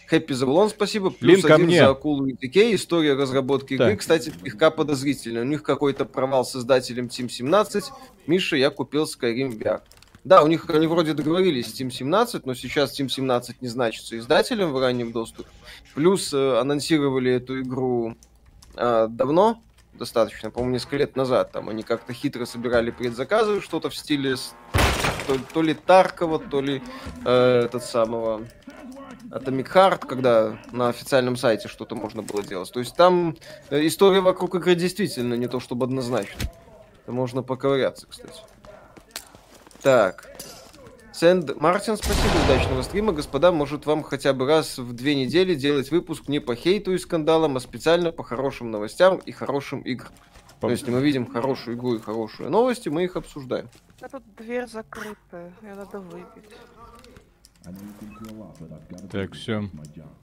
Хэппи 0.06 0.32
Завулон, 0.32 0.70
спасибо. 0.70 1.10
Плюс 1.10 1.42
Лин 1.42 1.52
один 1.52 1.66
мне. 1.66 1.78
за 1.78 1.90
акулу 1.90 2.26
и 2.26 2.34
Decay. 2.34 2.74
История 2.74 3.14
разработки 3.14 3.74
игры, 3.74 3.90
так. 3.90 4.00
кстати, 4.00 4.32
слегка 4.40 4.70
подозрительная. 4.70 5.42
У 5.42 5.46
них 5.46 5.62
какой-то 5.62 6.04
провал 6.04 6.44
с 6.44 6.52
создателем 6.52 7.06
Team 7.06 7.28
17. 7.28 7.84
Миша, 8.26 8.56
я 8.56 8.70
купил 8.70 9.04
Skyrim 9.04 9.58
VR. 9.58 9.80
Да, 10.22 10.42
у 10.42 10.48
них 10.48 10.68
они 10.70 10.86
вроде 10.86 11.14
договорились 11.14 11.66
с 11.66 11.80
Team 11.80 11.90
17, 11.90 12.46
но 12.46 12.54
сейчас 12.54 12.98
Team 12.98 13.08
17 13.08 13.62
не 13.62 13.68
значится 13.68 14.18
издателем 14.18 14.72
в 14.72 14.80
раннем 14.80 15.12
доступе. 15.12 15.48
Плюс 15.94 16.32
э, 16.32 16.58
анонсировали 16.58 17.32
эту 17.32 17.60
игру 17.62 18.16
э, 18.76 19.06
давно, 19.08 19.60
достаточно, 19.94 20.50
по-моему, 20.50 20.74
несколько 20.74 20.96
лет 20.96 21.16
назад. 21.16 21.52
Там 21.52 21.68
они 21.68 21.82
как-то 21.82 22.12
хитро 22.12 22.44
собирали 22.44 22.90
предзаказы, 22.90 23.60
что-то 23.60 23.88
в 23.88 23.96
стиле 23.96 24.36
то, 25.26 25.36
то 25.52 25.62
ли 25.62 25.74
Таркова, 25.74 26.38
то 26.38 26.60
ли 26.60 26.82
э, 27.24 27.62
этот 27.64 27.84
самого 27.84 28.46
Atomic 29.30 29.72
Heart, 29.72 30.06
когда 30.06 30.58
на 30.72 30.88
официальном 30.88 31.36
сайте 31.36 31.68
что-то 31.68 31.94
можно 31.94 32.22
было 32.22 32.42
делать. 32.42 32.70
То 32.72 32.80
есть 32.80 32.94
там 32.94 33.36
э, 33.70 33.86
история 33.86 34.20
вокруг 34.20 34.54
игры 34.54 34.74
действительно 34.74 35.34
не 35.34 35.48
то 35.48 35.60
чтобы 35.60 35.84
однозначно. 35.84 36.40
Можно 37.06 37.42
поковыряться, 37.42 38.06
кстати. 38.06 38.40
Так. 39.82 40.28
Сэнд 41.12 41.58
Мартин, 41.60 41.96
спасибо, 41.96 42.44
удачного 42.44 42.82
стрима. 42.82 43.12
Господа, 43.12 43.50
может 43.50 43.86
вам 43.86 44.02
хотя 44.02 44.34
бы 44.34 44.46
раз 44.46 44.76
в 44.76 44.92
две 44.92 45.14
недели 45.14 45.54
делать 45.54 45.90
выпуск 45.90 46.28
не 46.28 46.40
по 46.40 46.54
хейту 46.54 46.92
и 46.92 46.98
скандалам, 46.98 47.56
а 47.56 47.60
специально 47.60 48.12
по 48.12 48.22
хорошим 48.22 48.70
новостям 48.70 49.16
и 49.16 49.32
хорошим 49.32 49.80
играм. 49.80 50.12
То 50.60 50.70
есть, 50.70 50.88
мы 50.88 51.00
видим 51.00 51.26
хорошую 51.26 51.76
игру 51.76 51.94
и 51.94 52.00
хорошие 52.00 52.48
новости, 52.48 52.88
мы 52.88 53.04
их 53.04 53.16
обсуждаем. 53.16 53.68
А 54.00 54.08
тут 54.08 54.22
дверь 54.36 54.66
закрытая, 54.66 55.52
ее 55.62 55.74
надо 55.74 56.00
выбить. 56.00 56.26
Так, 59.10 59.34
все. 59.34 59.68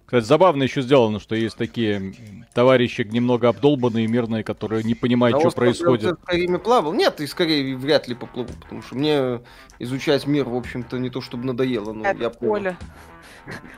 Кстати, 0.05 0.25
забавно 0.25 0.63
еще 0.63 0.81
сделано, 0.81 1.19
что 1.19 1.35
есть 1.35 1.57
такие 1.57 2.13
товарищи 2.53 3.01
немного 3.01 3.49
обдолбанные, 3.49 4.07
мирные, 4.07 4.43
которые 4.43 4.83
не 4.83 4.95
понимают, 4.95 5.39
что 5.39 5.51
происходит. 5.51 6.17
Я 6.31 6.59
плавал? 6.59 6.93
Нет, 6.93 7.19
и 7.21 7.27
скорее 7.27 7.75
вряд 7.75 8.07
ли 8.07 8.15
поплыву, 8.15 8.53
потому 8.61 8.81
что 8.81 8.95
мне 8.95 9.41
изучать 9.79 10.27
мир, 10.27 10.47
в 10.47 10.55
общем-то, 10.55 10.97
не 10.99 11.09
то 11.09 11.21
чтобы 11.21 11.45
надоело, 11.45 11.93
но 11.93 12.05
Это 12.05 12.23
я 12.23 12.29
понял. 12.29 12.75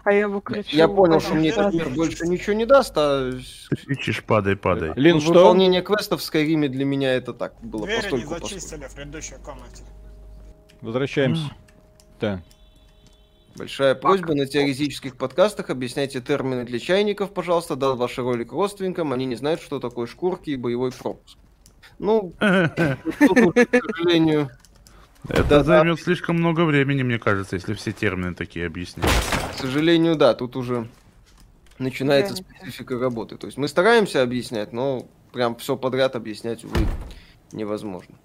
А 0.03 0.11
я 0.11 0.21
его 0.21 0.41
кричу. 0.41 0.75
Я 0.75 0.87
понял, 0.87 1.19
что 1.19 1.33
мне 1.33 1.49
этот 1.49 1.73
мир 1.73 1.89
больше 1.89 2.27
ничего 2.27 2.53
не 2.53 2.65
даст, 2.65 2.93
а... 2.97 3.31
Кричишь, 3.85 4.23
падай, 4.23 4.55
падай. 4.55 4.93
Лин, 4.95 5.19
что? 5.19 5.33
Выполнение 5.33 5.81
квестов 5.81 6.21
в 6.21 6.23
Скайриме 6.23 6.67
для 6.67 6.85
меня 6.85 7.13
это 7.13 7.33
так 7.33 7.55
было 7.61 7.85
Двери 7.85 8.01
постольку 8.01 8.33
не 8.33 8.39
зачистили 8.39 8.85
в 8.85 8.93
предыдущей 8.93 9.35
комнате. 9.43 9.83
Возвращаемся. 10.81 11.51
Да. 12.19 12.43
Большая 13.55 13.95
просьба 13.95 14.33
на 14.33 14.45
теоретических 14.45 15.15
подкастах 15.15 15.69
объясняйте 15.69 16.19
термины 16.19 16.65
для 16.65 16.77
чайников, 16.77 17.33
пожалуйста. 17.33 17.77
Дал 17.77 17.95
ваш 17.95 18.17
ролик 18.17 18.51
родственникам, 18.51 19.13
они 19.13 19.25
не 19.25 19.35
знают, 19.35 19.61
что 19.61 19.79
такое 19.79 20.07
шкурки 20.07 20.49
и 20.49 20.57
боевой 20.57 20.91
пропуск. 20.91 21.37
Ну, 21.99 22.33
к 22.39 22.97
сожалению... 23.19 24.49
Это 25.27 25.63
займет 25.63 25.99
слишком 26.01 26.35
много 26.35 26.65
времени, 26.65 27.01
мне 27.01 27.17
кажется, 27.17 27.55
если 27.55 27.73
все 27.73 27.91
термины 27.91 28.35
такие 28.35 28.67
объяснять. 28.67 29.09
К 29.55 29.59
сожалению, 29.59 30.15
да, 30.15 30.35
тут 30.35 30.55
уже 30.55 30.87
начинается 31.79 32.35
специфика 32.35 32.99
работы. 32.99 33.37
То 33.37 33.47
есть 33.47 33.57
мы 33.57 33.67
стараемся 33.67 34.21
объяснять, 34.21 34.71
но 34.73 35.07
прям 35.31 35.55
все 35.55 35.77
подряд 35.77 36.15
объяснять, 36.15 36.63
увы, 36.63 36.85
невозможно. 37.53 38.15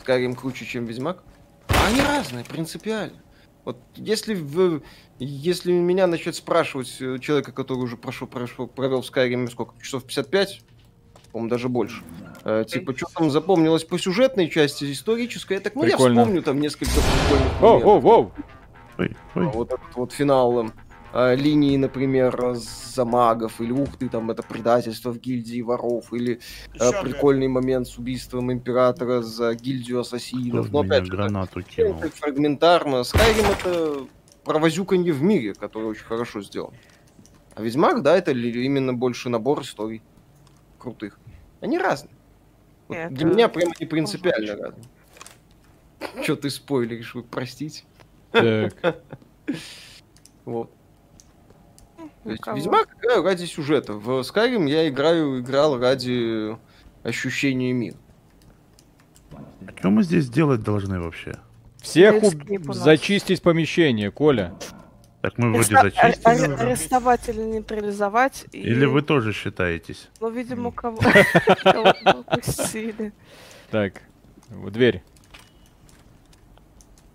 Скарим 0.00 0.34
круче, 0.34 0.64
чем 0.64 0.86
Ведьмак? 0.86 1.22
Они 1.68 2.00
разные, 2.00 2.44
принципиально. 2.44 3.20
Вот 3.68 3.76
если, 3.96 4.34
в, 4.34 4.80
если 5.18 5.72
меня 5.72 6.06
начнет 6.06 6.34
спрашивать 6.34 6.96
э, 7.00 7.18
человека, 7.18 7.52
который 7.52 7.80
уже 7.80 7.98
прошел, 7.98 8.26
прошел, 8.26 8.66
провел 8.66 9.02
в 9.02 9.04
Skyrim 9.04 9.46
сколько, 9.50 9.74
часов 9.82 10.04
55, 10.04 10.62
по-моему, 11.32 11.50
даже 11.50 11.68
больше. 11.68 12.02
Э, 12.46 12.64
типа, 12.66 12.96
что 12.96 13.08
там 13.14 13.30
запомнилось 13.30 13.84
по 13.84 13.98
сюжетной 13.98 14.48
части, 14.48 14.90
исторической, 14.90 15.52
я 15.52 15.60
так, 15.60 15.74
ну, 15.74 15.82
Прикольно. 15.82 16.20
я 16.20 16.24
вспомню 16.24 16.42
там 16.42 16.60
несколько 16.62 16.92
прикольных 16.92 17.62
Оу, 17.62 17.80
оу, 17.82 18.08
оу! 18.08 18.32
Ой, 18.96 19.16
ой. 19.34 19.46
А 19.46 19.50
вот 19.50 19.70
этот 19.70 19.96
вот 19.96 20.12
финал 20.12 20.72
э, 21.12 21.36
линии, 21.36 21.76
например, 21.76 22.54
за 22.54 23.04
магов, 23.04 23.60
или 23.60 23.72
ух 23.72 23.96
ты, 23.96 24.08
там 24.08 24.30
это 24.30 24.42
предательство 24.42 25.10
в 25.10 25.18
гильдии 25.18 25.60
воров, 25.62 26.12
или 26.12 26.40
э, 26.74 27.02
прикольный 27.02 27.48
момент 27.48 27.88
с 27.88 27.98
убийством 27.98 28.52
императора 28.52 29.22
за 29.22 29.54
гильдию 29.54 30.00
ассасинов. 30.00 30.70
Но 30.72 30.80
опять 30.80 31.04
же, 31.04 31.12
гранату 31.12 31.62
кинул. 31.62 31.98
это 32.00 32.14
фрагментарно. 32.16 32.96
Skyrim 32.96 33.56
это 33.58 34.06
провозюканье 34.44 35.12
в 35.12 35.22
мире, 35.22 35.54
который 35.54 35.84
очень 35.84 36.04
хорошо 36.04 36.42
сделан. 36.42 36.72
А 37.54 37.62
Ведьмак, 37.62 38.02
да, 38.02 38.16
это 38.16 38.30
именно 38.30 38.94
больше 38.94 39.28
набор 39.28 39.62
историй 39.62 40.02
крутых. 40.78 41.18
Они 41.60 41.76
разные. 41.78 42.14
Вот 42.86 42.96
это... 42.96 43.14
Для 43.14 43.26
меня 43.26 43.48
прямо 43.48 43.72
не 43.78 43.86
принципиально 43.86 44.56
разные. 44.56 44.84
Че 46.24 46.36
ты 46.36 46.50
спойлеришь, 46.50 47.14
вы 47.14 47.22
простите. 47.22 47.84
Так. 48.30 49.04
Вот. 50.44 50.70
То 52.24 52.30
есть 52.30 52.42
Ведьмак 52.46 52.88
играю 52.98 53.22
ради 53.22 53.44
сюжета. 53.44 53.94
В 53.94 54.20
Skyrim 54.20 54.68
я 54.68 54.88
играю, 54.88 55.40
играл 55.40 55.78
ради 55.78 56.56
ощущения 57.02 57.72
мира. 57.72 57.96
А 59.32 59.78
что 59.78 59.90
мы 59.90 60.02
здесь 60.02 60.28
делать 60.28 60.62
должны 60.62 61.00
вообще? 61.00 61.36
Всех 61.80 62.22
уб... 62.22 62.72
зачистить 62.74 63.42
помещение, 63.42 64.10
Коля. 64.10 64.54
Так 65.20 65.36
мы 65.36 65.52
вроде 65.52 65.74
зачистили. 65.74 66.54
Арестовать 66.54 67.28
или 67.28 67.40
нейтрализовать. 67.40 68.46
Или 68.52 68.84
вы 68.84 69.02
тоже 69.02 69.32
считаетесь? 69.32 70.08
Ну, 70.20 70.30
видимо, 70.30 70.70
кого 70.70 70.98
пустили. 72.30 73.12
Так, 73.70 74.02
в 74.48 74.70
дверь. 74.70 75.02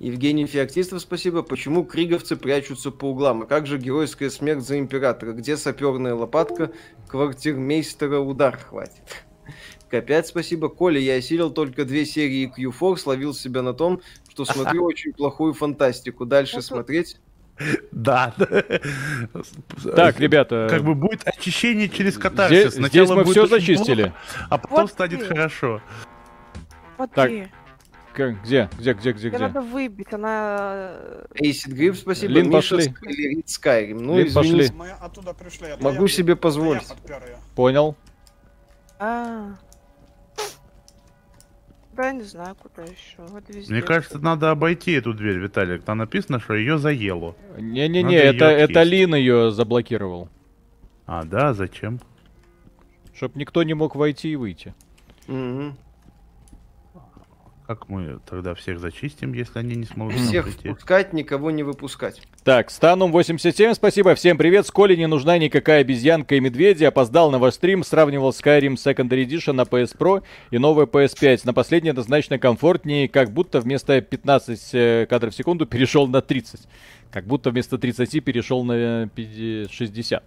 Евгений 0.04 0.46
Феоктистов, 0.46 1.00
спасибо. 1.00 1.44
Почему 1.44 1.86
криговцы 1.86 2.36
прячутся 2.36 2.92
по 2.92 3.06
углам? 3.06 3.44
А 3.44 3.46
как 3.46 3.66
же 3.68 3.78
геройская 3.78 4.30
смерть 4.30 4.62
за 4.62 4.78
императора? 4.78 5.32
Где 5.32 5.56
саперная 5.56 6.14
лопатка? 6.14 6.74
Квартирмейстера 7.08 8.20
удар 8.20 8.58
хватит. 8.58 9.24
К5, 9.90 10.24
спасибо. 10.24 10.68
Коля, 10.68 11.00
я 11.00 11.16
осилил 11.16 11.52
только 11.52 11.86
две 11.86 12.06
серии 12.06 12.52
Q4, 12.54 12.98
словил 12.98 13.34
себя 13.34 13.62
на 13.62 13.74
том, 13.74 14.02
что 14.30 14.44
смотрю 14.44 14.84
очень 14.88 15.14
плохую 15.14 15.54
фантастику. 15.54 16.26
Дальше 16.26 16.62
смотреть... 16.62 17.22
Да. 17.94 18.34
Так, 19.96 20.20
ребята. 20.20 20.68
Как 20.70 20.84
бы 20.84 20.96
будет 20.96 21.26
очищение 21.26 21.88
через 21.88 22.18
катарсис. 22.18 22.74
Здесь, 22.74 22.88
здесь 22.90 23.10
мы 23.10 23.24
все 23.24 23.46
зачистили. 23.46 24.04
Плохо, 24.06 24.48
а 24.50 24.58
потом 24.58 24.82
вот 24.82 24.90
станет 24.90 25.20
ты. 25.20 25.26
хорошо. 25.28 25.82
Вот 26.98 27.12
так. 27.12 27.32
Как? 28.14 28.44
Где? 28.44 28.70
Где, 28.78 28.94
где, 28.94 29.12
где, 29.12 29.30
где? 29.30 29.38
надо 29.38 29.62
выбить, 29.62 30.14
она... 30.14 30.96
Acid 31.34 31.74
Grip, 31.74 31.96
спасибо. 31.96 32.34
Лин, 32.34 32.50
Миша 32.50 32.76
пошли. 32.76 32.94
Skyrim. 33.46 34.00
Ну, 34.00 34.20
Лин, 34.20 34.34
пошли. 34.34 34.70
Мы 34.76 34.92
оттуда 34.92 35.34
пришли. 35.34 35.68
Могу 35.80 36.04
я, 36.04 36.08
себе 36.08 36.36
позволить. 36.36 36.88
Понял. 37.56 37.96
А, 39.00 39.56
да, 41.96 42.08
я 42.08 42.14
не 42.14 42.24
знаю, 42.24 42.56
куда 42.56 42.84
еще. 42.84 43.18
Вот 43.18 43.44
Мне 43.70 43.82
кажется, 43.82 44.18
надо 44.18 44.50
обойти 44.50 44.94
эту 44.94 45.14
дверь, 45.14 45.38
Виталик. 45.38 45.84
Там 45.84 46.00
написано, 46.00 46.40
что 46.40 46.56
ее 46.56 46.80
заело. 46.80 47.36
Не-не-не, 47.58 48.16
это, 48.16 48.46
это 48.46 48.82
Лин 48.84 49.14
ее 49.14 49.52
заблокировал. 49.52 50.30
А, 51.06 51.24
да, 51.24 51.54
зачем? 51.54 52.00
Чтоб 53.14 53.36
никто 53.36 53.62
не 53.62 53.76
мог 53.76 53.96
войти 53.96 54.32
и 54.32 54.36
выйти. 54.36 54.74
Угу. 55.28 55.76
Как 57.66 57.88
мы 57.88 58.20
тогда 58.30 58.56
всех 58.56 58.80
зачистим, 58.80 59.32
если 59.32 59.60
они 59.60 59.76
не 59.76 59.86
смогут 59.86 60.16
Всех 60.16 60.50
впускать, 60.50 61.14
никого 61.14 61.50
не 61.50 61.64
выпускать. 61.64 62.22
Так, 62.44 62.70
Станум 62.70 63.14
87, 63.14 63.74
спасибо, 63.74 64.16
всем 64.16 64.38
привет. 64.38 64.68
С 64.68 64.72
Коли 64.72 64.98
не 64.98 65.08
нужна 65.08 65.38
никакая 65.38 65.80
обезьянка 65.80 66.36
и 66.36 66.42
медведи. 66.42 66.84
Опоздал 66.84 67.32
на 67.32 67.40
ваш 67.40 67.54
стрим, 67.54 67.86
сравнивал 67.86 68.32
Skyrim 68.32 68.74
Secondary 68.74 69.26
Edition 69.26 69.54
на 69.54 69.62
PS 69.62 69.98
Pro 69.98 70.24
и 70.52 70.58
новый 70.58 70.88
PS5. 70.88 71.42
На 71.46 71.54
последний 71.54 71.92
однозначно 71.92 72.38
комфортнее, 72.38 73.08
как 73.08 73.32
будто 73.32 73.62
вместо 73.62 74.02
15 74.02 74.70
э, 74.74 75.08
кадров 75.10 75.34
в 75.34 75.38
секунду 75.38 75.66
перешел 75.66 76.06
на 76.06 76.22
30. 76.22 76.68
Как 77.12 77.26
будто 77.26 77.52
вместо 77.52 77.78
30 77.78 78.22
перешел 78.26 78.66
на 78.66 79.10
60. 79.16 80.24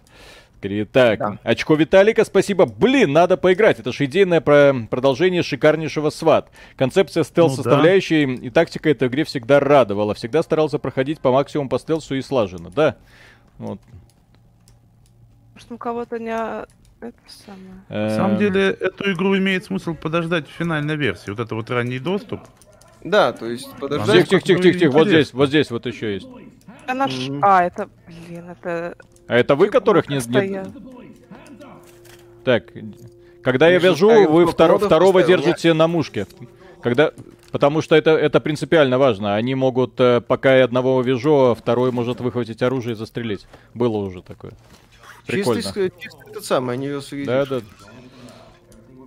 Говорит, 0.61 0.91
так, 0.91 1.19
да. 1.19 1.37
очко 1.43 1.75
Виталика, 1.75 2.25
спасибо. 2.25 2.65
Блин, 2.65 3.13
надо 3.13 3.37
поиграть. 3.37 3.79
Это 3.79 3.91
же 3.91 4.05
идейное 4.05 4.41
про 4.41 4.73
продолжение 4.89 5.43
шикарнейшего 5.43 6.09
сват. 6.09 6.49
Концепция 6.75 7.23
стелс-составляющей 7.23 8.25
ну, 8.25 8.37
да. 8.37 8.47
и 8.47 8.49
тактика 8.49 8.89
этой 8.89 9.07
игре 9.07 9.23
всегда 9.23 9.59
радовала. 9.59 10.15
Всегда 10.15 10.41
старался 10.41 10.79
проходить 10.79 11.19
по 11.19 11.31
максимуму 11.31 11.69
по 11.69 11.77
стелсу 11.77 12.15
и 12.15 12.21
слаженно, 12.21 12.71
да. 12.71 12.97
Вот. 13.59 13.79
Что 15.57 15.75
у 15.75 15.77
кого-то 15.77 16.17
не 16.17 16.31
это 16.99 17.17
самое. 17.27 17.83
На 17.89 18.15
самом 18.15 18.37
деле, 18.37 18.69
эту 18.71 19.11
игру 19.13 19.37
имеет 19.37 19.65
смысл 19.65 19.93
подождать 19.93 20.47
в 20.47 20.51
финальной 20.51 20.95
версии. 20.95 21.29
Вот 21.29 21.39
это 21.39 21.53
вот 21.53 21.69
ранний 21.69 21.99
доступ. 21.99 22.41
Да, 23.03 23.31
то 23.31 23.45
есть 23.45 23.71
подождать. 23.75 24.27
Тихо, 24.27 24.41
тихо, 24.41 24.61
тихо, 24.61 24.79
тихо, 24.79 24.91
вот 24.91 25.07
здесь, 25.07 25.33
вот 25.33 25.49
здесь 25.49 25.69
вот 25.69 25.85
еще 25.85 26.15
есть. 26.15 26.27
Она 26.87 27.07
А, 27.41 27.63
это, 27.63 27.89
блин, 28.07 28.49
это 28.49 28.97
а 29.27 29.35
это 29.37 29.55
вы, 29.55 29.69
которых 29.69 30.09
не... 30.09 30.17
не... 30.17 30.63
Так, 32.43 32.71
когда 33.43 33.69
я 33.69 33.79
вяжу, 33.79 34.29
вы 34.29 34.45
втор... 34.47 34.79
второго 34.79 35.23
держите 35.23 35.73
на 35.73 35.87
мушке. 35.87 36.27
Когда... 36.81 37.11
Потому 37.51 37.81
что 37.81 37.95
это, 37.95 38.11
это 38.11 38.41
принципиально 38.41 38.97
важно. 38.97 39.35
Они 39.35 39.55
могут, 39.55 39.99
э, 39.99 40.19
пока 40.19 40.57
я 40.57 40.65
одного 40.65 41.01
вяжу, 41.01 41.51
а 41.51 41.55
второй 41.55 41.91
может 41.91 42.19
выхватить 42.19 42.61
оружие 42.61 42.93
и 42.93 42.95
застрелить. 42.95 43.47
Было 43.73 43.97
уже 43.97 44.21
такое. 44.21 44.51
Прикольно. 45.25 45.61
Чистый, 45.61 45.93
чистый 45.97 46.29
этот 46.29 46.43
самый, 46.43 46.75
они 46.75 46.87
ее 46.87 47.01
Да, 47.25 47.45
да. 47.45 47.61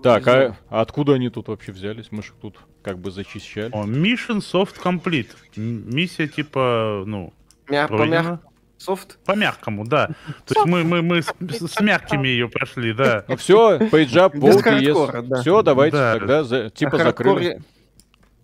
Так, 0.02 0.26
а, 0.26 0.56
а 0.70 0.80
откуда 0.80 1.14
они 1.14 1.28
тут 1.28 1.48
вообще 1.48 1.72
взялись? 1.72 2.06
Мы 2.10 2.22
же 2.22 2.30
тут 2.40 2.56
как 2.82 2.98
бы 2.98 3.10
зачищали. 3.10 3.70
О, 3.72 3.84
Mission 3.84 4.38
Soft 4.38 4.76
Complete. 4.82 5.28
Миссия 5.56 6.26
типа, 6.26 7.04
ну, 7.06 7.32
Мя- 7.68 7.88
пройдена. 7.88 8.40
Софт? 8.80 9.18
По 9.26 9.32
мягкому, 9.32 9.86
да. 9.86 10.06
То 10.46 10.54
есть 10.54 10.66
мы, 10.66 10.84
мы, 10.84 11.02
мы 11.02 11.20
с, 11.20 11.28
с 11.50 11.80
мягкими 11.80 12.28
ее 12.28 12.48
прошли, 12.48 12.94
да. 12.94 13.26
Ну 13.28 13.36
все, 13.36 13.78
page 13.90 14.15
up, 14.15 14.34
волки 14.34 14.68
есть. 14.82 15.42
Все, 15.42 15.60
давайте 15.60 15.96
да. 15.98 16.14
тогда 16.14 16.70
типа 16.70 16.96
а 16.96 17.04
закрыли. 17.04 17.62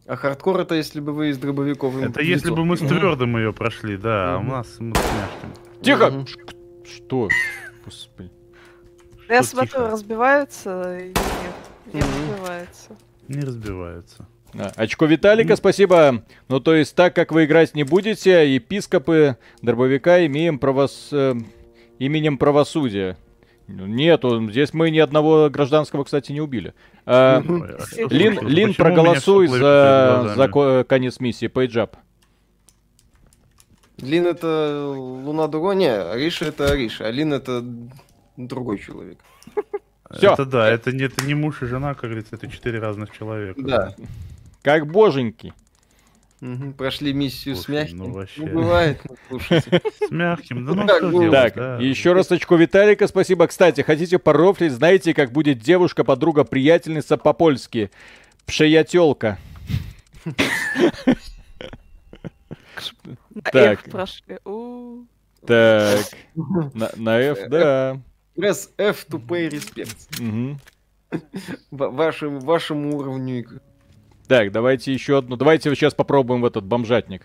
А 0.06 0.16
хардкор 0.16 0.60
это 0.60 0.74
если 0.74 1.00
бы 1.00 1.12
вы 1.12 1.30
из 1.30 1.38
дробовиков... 1.38 1.96
Это 1.96 2.20
если 2.20 2.50
бы 2.50 2.66
мы 2.66 2.76
с 2.76 2.80
твердым 2.80 3.38
ее 3.38 3.54
прошли, 3.54 3.96
да, 3.96 4.34
а 4.34 4.38
у 4.38 4.42
нас 4.42 4.76
мы 4.78 4.94
с 4.94 4.98
мягким. 4.98 5.82
Тихо! 5.82 6.26
Что? 6.84 7.28
Господи. 7.86 8.30
Я 9.30 9.42
смотрю, 9.42 9.86
разбиваются 9.86 10.98
и 10.98 11.06
нет, 11.06 11.94
не 11.94 12.00
разбиваются. 12.02 12.96
Не 13.28 13.40
разбиваются. 13.40 14.28
Очко 14.76 15.06
Виталика, 15.06 15.56
спасибо. 15.56 16.24
Ну, 16.48 16.60
то 16.60 16.74
есть, 16.74 16.94
так 16.94 17.14
как 17.14 17.32
вы 17.32 17.44
играть 17.44 17.74
не 17.74 17.84
будете, 17.84 18.54
епископы 18.54 19.36
дробовика 19.62 20.24
имеем 20.26 20.58
правос... 20.58 21.08
Э, 21.12 21.34
именем 21.98 22.38
правосудия. 22.38 23.16
Нету, 23.68 24.48
здесь 24.48 24.72
мы 24.72 24.90
ни 24.90 24.98
одного 24.98 25.50
гражданского, 25.50 26.04
кстати, 26.04 26.30
не 26.30 26.40
убили. 26.40 26.72
А, 27.04 27.42
Лин, 28.10 28.46
Лин 28.46 28.74
проголосуй 28.74 29.48
за, 29.48 30.34
за 30.36 30.84
конец 30.88 31.18
миссии, 31.18 31.48
page 31.48 31.76
up. 31.76 31.96
Лин 33.98 34.26
это 34.26 34.92
Луна 34.94 35.48
Дуго? 35.48 35.72
Не, 35.72 35.90
Ариша 35.90 36.46
это 36.46 36.70
Ариша, 36.70 37.06
а 37.06 37.10
Лин 37.10 37.32
это 37.32 37.64
другой 38.36 38.78
человек. 38.78 39.18
Все. 40.10 40.34
Это 40.34 40.44
да, 40.44 40.68
это 40.68 40.92
не, 40.92 41.04
это 41.04 41.24
не 41.24 41.34
муж 41.34 41.62
и 41.62 41.66
жена, 41.66 41.94
как 41.94 42.10
говорится, 42.10 42.36
это 42.36 42.48
четыре 42.48 42.78
разных 42.78 43.10
человека. 43.10 43.60
Да. 43.60 43.94
Как 44.66 44.84
боженьки. 44.88 45.54
Угу, 46.42 46.72
прошли 46.72 47.12
миссию 47.12 47.54
Слушай, 47.54 47.66
с 47.66 47.68
мягким. 47.68 47.98
Ну, 47.98 48.10
вообще. 48.10 48.46
Ну, 48.46 48.52
бывает, 48.52 49.00
ну, 49.08 49.16
слушайте. 49.28 49.80
С 50.08 50.10
мягким, 50.10 50.66
да 50.66 50.74
ну 50.74 50.88
что 50.88 51.10
делать, 51.12 51.30
Так, 51.30 51.54
да. 51.54 51.76
еще 51.76 52.14
раз 52.14 52.32
очко 52.32 52.56
Виталика, 52.56 53.06
спасибо. 53.06 53.46
Кстати, 53.46 53.82
хотите 53.82 54.18
порофлить, 54.18 54.72
знаете, 54.72 55.14
как 55.14 55.30
будет 55.30 55.60
девушка-подруга, 55.60 56.42
приятельница 56.42 57.16
по-польски? 57.16 57.92
Пшеятелка. 58.44 59.38
Так. 63.52 63.84
Так. 65.46 66.06
На 66.34 67.20
F, 67.20 67.38
да. 67.48 68.00
Пресс 68.34 68.72
F 68.76 69.04
тупой 69.04 69.48
респект. 69.48 69.96
Вашему, 71.70 72.40
вашему 72.40 72.96
уровню 72.96 73.38
игры. 73.38 73.60
Так, 74.28 74.52
давайте 74.52 74.92
еще 74.92 75.18
одну. 75.18 75.36
Давайте 75.36 75.74
сейчас 75.74 75.94
попробуем 75.94 76.42
в 76.42 76.46
этот 76.46 76.64
бомжатник. 76.64 77.22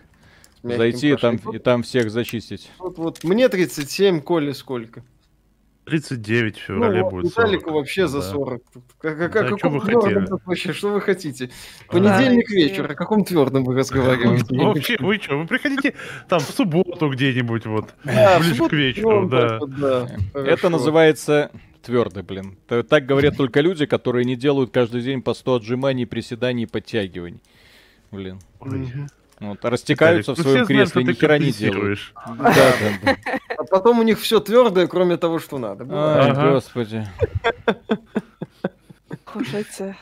Зайти 0.62 1.10
и 1.10 1.16
там, 1.16 1.36
и 1.36 1.58
там 1.58 1.82
всех 1.82 2.10
зачистить. 2.10 2.70
Вот, 2.78 2.96
вот 2.96 3.24
мне 3.24 3.48
37, 3.48 4.20
Коле 4.20 4.54
сколько? 4.54 5.02
39 5.84 6.56
в 6.56 6.60
феврале 6.60 7.00
ну, 7.00 7.10
будет. 7.10 7.24
Виталику 7.24 7.70
40. 7.70 7.74
вообще 7.74 8.06
за 8.06 8.22
40. 8.22 8.62
Как, 9.00 9.18
как, 9.18 9.32
да, 9.32 9.58
что 9.58 9.68
вы 9.68 9.80
хотели? 9.80 10.26
Вообще, 10.46 10.72
что 10.72 10.92
вы 10.92 11.00
хотите? 11.00 11.50
Понедельник 11.88 12.48
да, 12.48 12.54
вечер, 12.54 12.92
о 12.92 12.94
каком 12.94 13.24
твердом 13.24 13.64
вы 13.64 13.74
разговариваете? 13.74 14.56
Вообще, 14.56 14.96
вы 15.00 15.16
что, 15.16 15.38
вы 15.38 15.46
приходите 15.48 15.94
там 16.28 16.38
в 16.38 16.50
субботу 16.50 17.08
где-нибудь 17.10 17.66
вот, 17.66 17.94
ближе 18.04 18.68
к 18.68 18.72
вечеру, 18.72 19.28
да. 19.28 19.58
Это 20.34 20.68
называется 20.68 21.50
Твердый, 21.82 22.22
блин. 22.22 22.56
Так 22.66 23.06
говорят 23.06 23.36
только 23.36 23.60
люди, 23.60 23.86
которые 23.86 24.24
не 24.24 24.36
делают 24.36 24.70
каждый 24.70 25.02
день 25.02 25.20
по 25.20 25.34
100 25.34 25.56
отжиманий, 25.56 26.06
приседаний 26.06 26.64
и 26.64 26.66
подтягиваний. 26.66 27.40
Блин. 28.10 28.38
Вот, 29.40 29.64
растекаются 29.64 30.32
Виталик, 30.32 30.46
в 30.46 30.50
своем 30.50 30.66
кресле, 30.66 31.04
ни 31.04 31.12
хера 31.14 31.38
не 31.38 31.50
делают. 31.50 31.98
Да, 32.14 32.54
да, 32.54 32.74
да. 33.02 33.16
А 33.58 33.64
потом 33.64 33.98
у 33.98 34.02
них 34.02 34.20
все 34.20 34.38
твердое, 34.38 34.86
кроме 34.86 35.16
того, 35.16 35.40
что 35.40 35.58
надо. 35.58 35.84
Ага. 35.90 36.52
господи. 36.52 37.06
Кушайте. 39.24 39.96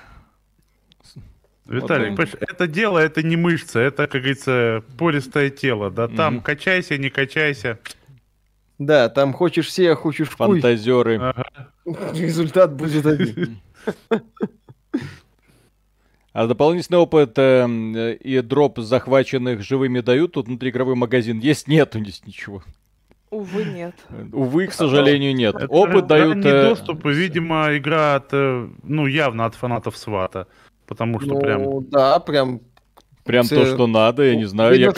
Виталик, 1.66 2.18
вот 2.18 2.28
это 2.40 2.66
дело, 2.66 2.98
это 2.98 3.22
не 3.22 3.36
мышца, 3.36 3.80
это, 3.80 4.08
как 4.08 4.22
говорится, 4.22 4.82
пористое 4.98 5.50
тело, 5.50 5.90
да, 5.90 6.08
там 6.08 6.36
угу. 6.36 6.44
качайся, 6.44 6.98
не 6.98 7.10
качайся. 7.10 7.78
Да, 8.80 9.10
там 9.10 9.34
хочешь 9.34 9.66
все, 9.66 9.92
а 9.92 9.94
хочешь 9.94 10.30
Фантазеры. 10.30 11.18
Ага. 11.18 11.44
Результат 12.14 12.72
будет 12.74 13.06
один. 13.06 13.60
А 16.32 16.46
дополнительный 16.46 17.00
опыт 17.00 17.36
э, 17.38 18.14
и 18.14 18.40
дроп 18.40 18.78
захваченных 18.78 19.62
живыми 19.62 19.98
дают? 19.98 20.34
Тут 20.34 20.46
внутриигровой 20.46 20.94
магазин 20.94 21.40
есть? 21.40 21.66
Нету 21.66 21.98
здесь 21.98 22.24
ничего. 22.24 22.62
Увы, 23.30 23.64
нет. 23.64 23.96
Увы, 24.32 24.68
к 24.68 24.72
сожалению, 24.72 25.34
нет. 25.34 25.56
Это 25.56 25.66
Опыт 25.66 26.06
дают... 26.06 26.36
Не 26.36 26.46
э... 26.46 26.68
доступ, 26.68 27.04
видимо, 27.04 27.76
игра 27.76 28.14
от, 28.14 28.28
э, 28.30 28.68
ну, 28.84 29.06
явно 29.06 29.44
от 29.46 29.56
фанатов 29.56 29.96
Свата. 29.96 30.46
Потому 30.86 31.18
что 31.18 31.34
ну, 31.34 31.40
прям... 31.40 31.84
Да, 31.88 32.20
прям... 32.20 32.60
Прям 33.24 33.48
то, 33.48 33.66
что 33.66 33.88
надо, 33.88 34.22
я 34.22 34.36
не 34.36 34.44
знаю, 34.44 34.78
я, 34.78 34.92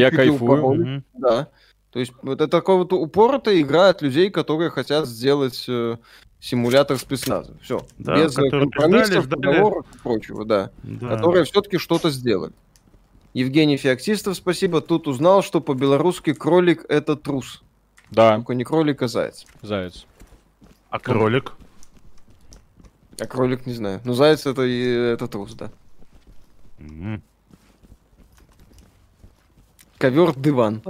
я 0.00 0.10
кайфую. 0.10 1.04
Да. 1.12 1.50
То 1.92 1.98
есть 1.98 2.12
это 2.22 2.46
такая 2.46 2.76
вот 2.76 2.92
упоротая 2.92 3.60
игра 3.60 3.88
от 3.88 4.00
людей, 4.00 4.30
которые 4.30 4.70
хотят 4.70 5.06
сделать 5.06 5.64
э, 5.68 5.96
симулятор 6.38 6.98
спецназа. 6.98 7.56
Все. 7.62 7.84
Да, 7.98 8.16
Без 8.16 8.34
компромиссов, 8.34 9.24
ждали, 9.24 9.40
договоров 9.40 9.86
и 9.92 9.98
прочего, 9.98 10.44
да. 10.44 10.70
да. 10.82 11.08
Которые 11.08 11.44
все-таки 11.44 11.78
что-то 11.78 12.10
сделали. 12.10 12.52
Евгений 13.34 13.76
Феоктистов, 13.76 14.36
спасибо. 14.36 14.80
Тут 14.80 15.08
узнал, 15.08 15.42
что 15.42 15.60
по-белорусски 15.60 16.32
кролик 16.32 16.84
это 16.88 17.16
трус. 17.16 17.62
Да. 18.10 18.36
Только 18.36 18.54
не 18.54 18.64
кролик, 18.64 19.02
а 19.02 19.08
заяц. 19.08 19.44
Заяц. 19.62 20.06
А 20.90 20.98
кролик? 20.98 21.52
А 23.20 23.26
кролик 23.26 23.66
не 23.66 23.72
знаю. 23.72 24.00
Ну, 24.04 24.14
заяц 24.14 24.46
это, 24.46 24.62
это 24.62 25.28
трус, 25.28 25.54
да. 25.54 25.70
Mm-hmm. 26.78 27.20
Ковер-диван. 30.00 30.82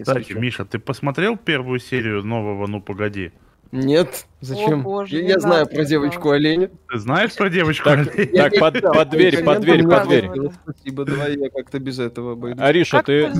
Кстати, 0.00 0.34
Миша, 0.34 0.66
ты 0.66 0.78
посмотрел 0.78 1.38
первую 1.38 1.80
серию 1.80 2.22
нового 2.22 2.66
«Ну, 2.66 2.82
погоди»? 2.82 3.32
Нет, 3.72 4.26
зачем? 4.40 4.80
О, 4.80 4.82
боже, 4.82 5.16
я 5.20 5.28
я 5.28 5.38
знаю 5.38 5.66
про 5.66 5.84
девочку 5.84 6.30
оленя. 6.30 6.70
Ты 6.88 6.98
знаешь 6.98 7.34
про 7.36 7.48
девочку 7.48 7.88
оленя? 7.88 8.10
Так, 8.34 8.58
под, 8.58 8.82
под 8.82 9.10
дверь, 9.10 9.44
под 9.44 9.60
дверь, 9.60 9.86
под 9.86 10.08
дверь. 10.08 10.30
Спасибо, 10.64 11.04
давай 11.04 11.38
я 11.38 11.50
как-то 11.50 11.78
без 11.78 12.00
этого 12.00 12.32
обойду. 12.32 12.60
Ариша, 12.62 13.02
ты... 13.02 13.32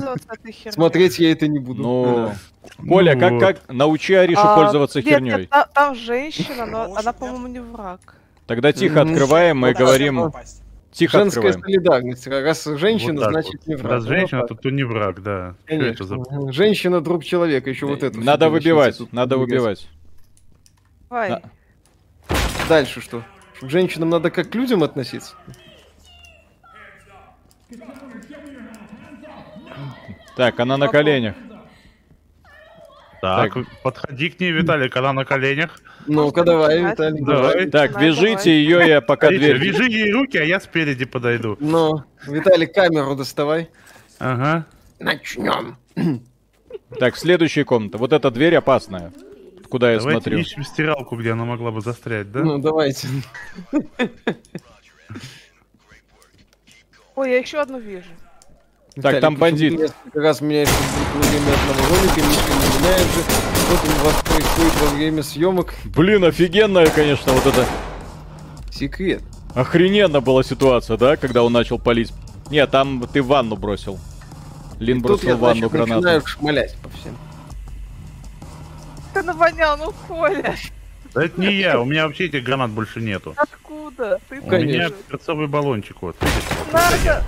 Смотреть 0.69 1.19
я 1.19 1.33
это 1.33 1.47
не 1.47 1.59
буду. 1.59 1.83
Ну, 1.83 2.31
Коля, 2.87 3.19
как, 3.19 3.39
как 3.39 3.57
научи 3.67 4.13
Аришу 4.13 4.41
а, 4.41 4.55
пользоваться 4.55 5.01
херней? 5.01 5.49
Там 5.73 5.95
женщина, 5.95 6.65
но 6.65 6.95
она, 6.95 7.11
по-моему, 7.11 7.47
не 7.47 7.59
враг. 7.59 8.15
Тогда 8.47 8.71
тихо 8.71 9.01
открываем 9.01 9.65
и 9.67 9.73
говорим... 9.73 10.31
Тихо 10.91 11.19
Женская 11.19 11.49
открываем. 11.51 11.61
солидарность. 11.61 12.27
Раз 12.27 12.65
женщина, 12.65 13.21
Вот 13.21 13.29
значит 13.31 13.53
вот. 13.53 13.67
не 13.67 13.75
враг. 13.75 13.91
Раз 13.91 14.03
Ну, 14.03 14.09
женщина, 14.09 14.47
то, 14.47 14.55
то 14.55 14.69
не 14.69 14.83
враг, 14.83 15.23
да. 15.23 15.55
Это 15.65 16.03
за... 16.03 16.15
Конечно. 16.17 16.51
Женщина 16.51 17.01
друг 17.01 17.23
человека, 17.23 17.69
еще 17.69 17.85
вот 17.85 18.03
это. 18.03 18.19
Надо 18.19 18.49
выбивать, 18.49 18.97
тут 18.97 19.13
надо 19.13 19.37
выбивать. 19.37 19.87
Давай. 21.09 21.29
Да. 21.29 21.41
Дальше 22.67 22.99
что? 23.01 23.23
К 23.61 23.69
женщинам 23.69 24.09
надо 24.09 24.31
как 24.31 24.49
к 24.49 24.55
людям 24.55 24.83
относиться? 24.83 25.35
Так, 30.35 30.59
она 30.59 30.77
на 30.77 30.87
коленях. 30.87 31.35
Так, 33.21 33.53
Так. 33.53 33.65
подходи 33.83 34.29
к 34.29 34.39
ней, 34.39 34.51
Виталий, 34.51 34.89
когда 34.89 35.13
на 35.13 35.25
коленях. 35.25 35.79
Ну-ка, 36.07 36.43
давай? 36.43 36.81
Виталий, 36.81 37.23
Давай. 37.23 37.51
давай. 37.51 37.69
Так, 37.69 37.91
Давай, 37.91 38.07
вяжите 38.07 38.35
давай. 38.35 38.49
ее, 38.49 38.87
я 38.87 39.01
пока 39.01 39.27
Смотрите, 39.27 39.53
дверь... 39.53 39.71
Вяжи 39.71 39.83
ей 39.89 40.11
руки, 40.11 40.37
а 40.39 40.43
я 40.43 40.59
спереди 40.59 41.05
подойду. 41.05 41.55
Ну, 41.59 42.03
Виталий, 42.25 42.65
камеру 42.65 43.15
доставай. 43.15 43.69
Ага. 44.17 44.65
Начнем. 44.99 45.77
Так, 46.99 47.15
следующая 47.15 47.63
комната. 47.63 47.97
Вот 47.99 48.11
эта 48.13 48.31
дверь 48.31 48.55
опасная. 48.55 49.11
Куда 49.69 49.91
я 49.91 49.99
Давайте 49.99 50.21
смотрю. 50.21 50.37
ищем 50.39 50.63
стиралку, 50.63 51.15
где 51.15 51.31
она 51.31 51.45
могла 51.45 51.71
бы 51.71 51.79
застрять, 51.81 52.31
да? 52.31 52.39
Ну, 52.41 52.57
давайте. 52.57 53.07
Ой, 57.15 57.29
я 57.31 57.37
еще 57.39 57.59
одну 57.61 57.79
вижу. 57.79 58.09
Виталий, 58.95 59.21
там 59.21 59.35
бандит. 59.37 59.79
Несколько 59.79 60.19
раз 60.19 60.41
меняешь 60.41 60.69
во 60.69 61.21
время 61.21 61.53
одного 61.53 61.95
ролика, 61.95 62.19
ничего 62.19 62.55
не 62.55 62.79
меняет 62.79 63.07
же. 63.07 63.23
Там 63.23 64.01
у 64.01 64.05
вас 64.05 64.21
происходит 64.23 64.81
во 64.81 64.95
время 64.95 65.23
съемок? 65.23 65.73
Блин, 65.85 66.25
офигенная, 66.25 66.87
конечно, 66.87 67.31
вот 67.31 67.45
это. 67.45 67.65
Секрет. 68.71 69.21
Охрененно 69.55 70.19
была 70.21 70.43
ситуация, 70.43 70.97
да, 70.97 71.15
когда 71.15 71.43
он 71.43 71.53
начал 71.53 71.79
палить. 71.79 72.11
Не, 72.49 72.65
там 72.67 73.07
ты 73.11 73.23
ванну 73.23 73.55
бросил. 73.55 73.97
Лин 74.79 74.97
И 74.97 75.01
тут 75.01 75.11
бросил 75.11 75.29
я, 75.29 75.35
в 75.35 75.39
ванну 75.39 75.69
значит, 75.69 75.71
гранату. 75.71 75.93
начинаю 76.01 76.25
шмалять 76.25 76.75
по 76.77 76.89
всем. 76.89 77.17
Ты 79.13 79.23
навонял, 79.23 79.77
ну 79.77 79.93
Коля. 80.07 80.55
Да 81.13 81.25
это 81.25 81.39
не 81.39 81.53
я, 81.55 81.79
у 81.79 81.85
меня 81.85 82.07
вообще 82.07 82.25
этих 82.25 82.43
гранат 82.43 82.71
больше 82.71 82.99
нету. 83.01 83.33
Откуда? 83.37 84.19
Ты 84.29 84.39
У 84.39 84.43
меня 84.43 84.49
Конечно. 84.49 84.95
перцовый 85.09 85.47
баллончик, 85.47 86.01
вот. 86.01 86.15
видишь? 86.21 87.23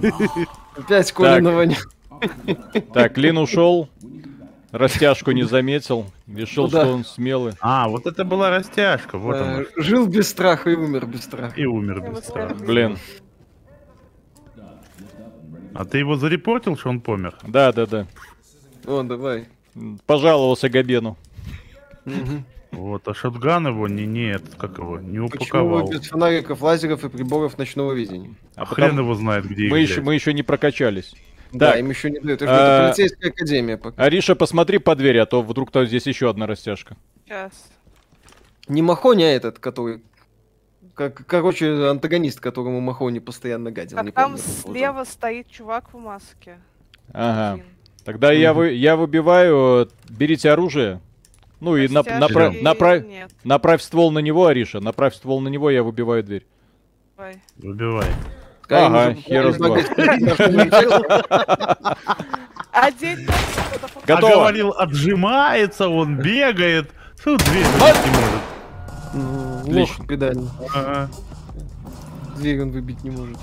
Надо. 0.00 0.22
Опять 0.76 1.12
Коля 1.12 1.40
Так. 2.94 3.18
Лин 3.18 3.38
ушел. 3.38 3.88
Растяжку 4.70 5.32
не 5.32 5.42
заметил. 5.42 6.06
Решил, 6.26 6.64
Ну 6.64 6.70
да. 6.70 6.80
что 6.84 6.92
он 6.94 7.04
смелый. 7.04 7.52
А, 7.60 7.88
вот 7.88 8.06
это 8.06 8.24
была 8.24 8.48
растяжка, 8.50 9.18
вот 9.18 9.36
Э, 9.36 9.40
она. 9.40 9.64
Жил 9.76 10.06
без 10.06 10.30
страха 10.30 10.70
и 10.70 10.74
умер 10.74 11.04
без 11.06 11.24
страха. 11.24 11.60
И 11.60 11.66
умер 11.66 12.00
без 12.10 12.24
страха. 12.24 12.54
Блин. 12.54 12.96
А 15.74 15.84
ты 15.84 15.98
его 15.98 16.16
зарепортил, 16.16 16.76
что 16.78 16.88
он 16.90 17.00
помер? 17.00 17.36
Да, 17.46 17.72
да, 17.72 17.86
да. 17.86 18.06
О, 18.86 19.02
давай. 19.02 19.48
Пожаловался 20.06 20.68
Габену. 20.70 21.16
Вот, 22.72 23.06
а 23.06 23.14
шотган 23.14 23.66
его 23.68 23.86
не, 23.86 24.06
нет, 24.06 24.42
как 24.58 24.78
его, 24.78 24.98
не 24.98 25.18
Почему 25.20 25.26
упаковал. 25.26 25.86
вы 25.86 25.92
без 25.92 26.08
фонариков, 26.08 26.60
лазеров 26.62 27.04
и 27.04 27.08
приборов 27.08 27.58
ночного 27.58 27.92
видения? 27.92 28.34
А 28.56 28.64
хрен 28.64 28.98
его 28.98 29.14
знает, 29.14 29.44
где 29.44 29.68
Мы 29.68 29.82
их 29.82 29.90
еще, 29.90 30.00
мы 30.00 30.14
еще 30.14 30.32
не 30.32 30.42
прокачались. 30.42 31.14
Да, 31.52 31.72
Так. 31.72 31.80
им 31.80 31.90
еще 31.90 32.10
не 32.10 32.18
дают. 32.18 32.40
Это, 32.40 32.50
А, 32.50 32.86
полицейская 32.88 33.30
академия 33.30 33.76
пока. 33.76 34.02
Ариша, 34.02 34.34
посмотри 34.34 34.78
по 34.78 34.94
двери, 34.96 35.18
а 35.18 35.26
то 35.26 35.42
вдруг 35.42 35.70
там 35.70 35.84
здесь 35.86 36.06
еще 36.06 36.30
одна 36.30 36.46
растяжка. 36.46 36.96
Сейчас. 37.26 37.52
Не 38.68 38.80
Махони, 38.80 39.22
а 39.24 39.28
этот, 39.28 39.58
который... 39.58 40.02
Как, 40.94 41.26
короче, 41.26 41.88
антагонист, 41.90 42.40
которому 42.40 42.80
Махони 42.80 43.18
постоянно 43.18 43.70
гадил. 43.70 43.98
не 43.98 44.06
Так 44.06 44.14
там 44.14 44.32
помню, 44.32 44.42
слева 44.62 45.04
стоит 45.04 45.48
чувак 45.50 45.92
в 45.92 45.98
маске. 45.98 46.56
Ага. 47.12 47.52
Один. 47.52 47.66
Тогда 48.04 48.32
я, 48.32 48.52
вы, 48.54 48.72
я 48.72 48.96
выбиваю, 48.96 49.88
берите 50.08 50.50
оружие. 50.50 51.00
Ну 51.62 51.76
и 51.76 51.86
нап- 51.86 52.08
Растяжки 52.08 52.32
напра- 52.34 52.60
направь, 52.62 53.06
Нет, 53.06 53.30
направь 53.44 53.82
ствол 53.82 54.10
на 54.10 54.18
него, 54.18 54.46
Ариша. 54.46 54.80
Направь 54.80 55.14
ствол 55.14 55.40
на 55.40 55.46
него, 55.46 55.70
я 55.70 55.84
выбиваю 55.84 56.24
дверь. 56.24 56.44
Выбивай. 57.58 58.06
Ага, 58.68 59.14
хер 59.14 59.52
с 59.52 59.60
А 62.72 62.90
Готово. 64.06 64.34
говорил, 64.34 64.70
отжимается, 64.76 65.88
он 65.88 66.16
бегает. 66.16 66.90
Тут 67.22 67.40
дверь 67.44 67.64
выбить 67.66 68.04
не 68.04 68.10
может. 68.10 68.42
Ну, 69.14 69.60
Отлично. 69.60 70.06
Педальный. 70.06 70.48
Ага. 70.74 71.10
Дверь 72.38 72.62
он 72.62 72.70
выбить 72.72 73.04
не 73.04 73.10
может. 73.10 73.36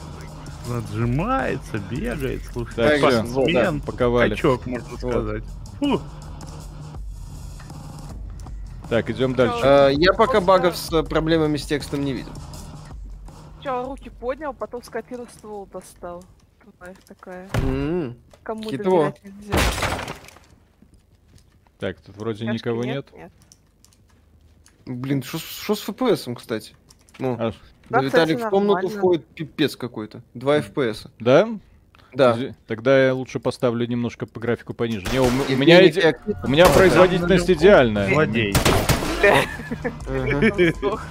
Отжимается, 0.76 1.78
бегает, 1.90 2.42
слушай. 2.52 2.76
Так, 2.76 2.98
всё. 2.98 3.24
спортсмен, 3.26 3.80
Паковали. 3.82 4.32
качок, 4.32 4.66
можно 4.66 4.98
сказать. 4.98 5.44
Фу. 5.80 6.02
Так, 8.90 9.10
идем 9.10 9.36
дальше. 9.36 9.60
А, 9.64 9.90
Я 9.90 10.14
пока 10.14 10.42
багов 10.42 10.76
с 10.76 10.92
э, 10.92 11.04
проблемами 11.04 11.58
с 11.58 11.66
текстом 11.66 12.04
не 12.04 12.14
видел. 12.14 12.32
Сначала 13.56 13.86
руки 13.86 14.10
поднял, 14.10 14.54
потом 14.54 14.82
скопировал 14.84 15.28
ствол 15.28 15.66
достал. 15.68 16.24
Тварь 16.78 16.96
такая. 17.08 17.50
М, 17.64 18.18
Кому 18.44 18.64
нельзя. 18.64 19.14
Так, 21.78 22.00
тут 22.02 22.18
вроде 22.18 22.46
Яшки 22.46 22.56
никого 22.58 22.84
нет. 22.84 23.08
Нет. 23.14 23.32
Блин, 24.86 25.22
что 25.24 25.38
с 25.76 25.88
FPS, 25.88 26.34
кстати? 26.36 26.76
Ну, 27.20 27.34
А, 27.40 27.52
да, 27.90 28.02
Виталик 28.02 28.38
кстати, 28.38 28.48
в 28.48 28.50
комнату 28.50 28.74
нормально. 28.88 28.98
входит 28.98 29.26
пипец 29.28 29.76
какой-то. 29.76 30.22
2 30.34 30.58
FPS. 30.60 31.10
да? 31.20 31.48
Да. 32.14 32.38
Тогда 32.68 33.06
я 33.08 33.14
лучше 33.14 33.40
поставлю 33.40 33.86
немножко 33.88 34.26
по 34.26 34.40
графику 34.40 34.74
пониже. 34.74 35.06
Не, 35.12 35.20
у, 35.20 35.26
у 35.26 35.56
меня, 35.56 35.88
иде- 35.88 36.16
у 36.44 36.48
меня 36.48 36.66
производительность 36.68 37.50
идеальная. 37.50 38.10
Злодей. 38.14 38.54
Ага, 40.08 41.02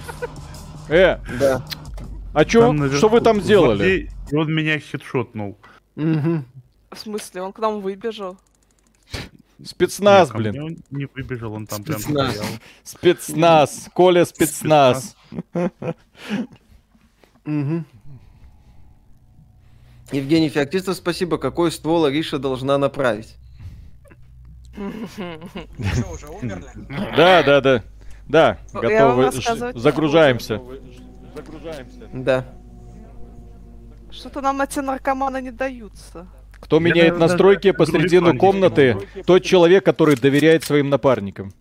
Э, 0.89 1.19
Да. 1.39 1.63
а 2.33 2.45
чё, 2.45 2.73
что 2.97 3.09
вы 3.09 3.21
там 3.21 3.41
делали? 3.41 4.11
он 4.33 4.53
меня 4.55 4.79
хитшотнул. 4.79 5.59
В 5.95 6.97
смысле, 6.97 7.43
он 7.43 7.53
к 7.53 7.59
нам 7.59 7.81
выбежал. 7.81 8.39
Спецназ, 9.63 10.29
Нет, 10.33 10.37
блин. 10.37 10.63
он 10.63 10.77
не 10.91 11.07
выбежал, 11.15 11.53
он 11.53 11.67
там 11.67 11.83
прям 11.83 11.99
Спецназ. 11.99 12.35
стоял. 12.35 12.53
Спецназ. 12.85 13.89
Коля 13.93 14.25
спецназ. 14.25 15.17
Мгм. 17.45 17.85
Евгений 20.13 20.49
Феоктистов, 20.49 20.97
спасибо. 20.97 21.39
Какой 21.39 21.71
ствол 21.71 22.07
Ариша 22.07 22.39
должна 22.39 22.79
направить? 22.79 23.37
Что, 24.73 26.11
уже 26.13 26.29
умерли? 26.29 26.65
Да, 27.17 27.43
да, 27.43 27.61
да. 27.61 27.83
Да, 28.27 28.59
готовы. 28.73 29.25
не 29.25 29.79
Загружаемся. 29.79 30.61
Да. 32.13 32.45
Что-то 34.11 34.41
нам 34.41 34.61
эти 34.61 34.81
наркоманы 34.81 35.41
не 35.41 35.51
даются. 35.51 36.27
Кто 36.61 36.77
Я, 36.77 36.83
меняет 36.83 37.19
настройки 37.19 37.71
даже 37.71 37.79
посредину 37.79 38.37
комнаты, 38.37 38.99
тот 39.27 39.45
человек, 39.45 39.85
который 39.85 40.17
доверяет 40.17 40.65
своим 40.65 40.91
напарникам. 40.91 41.53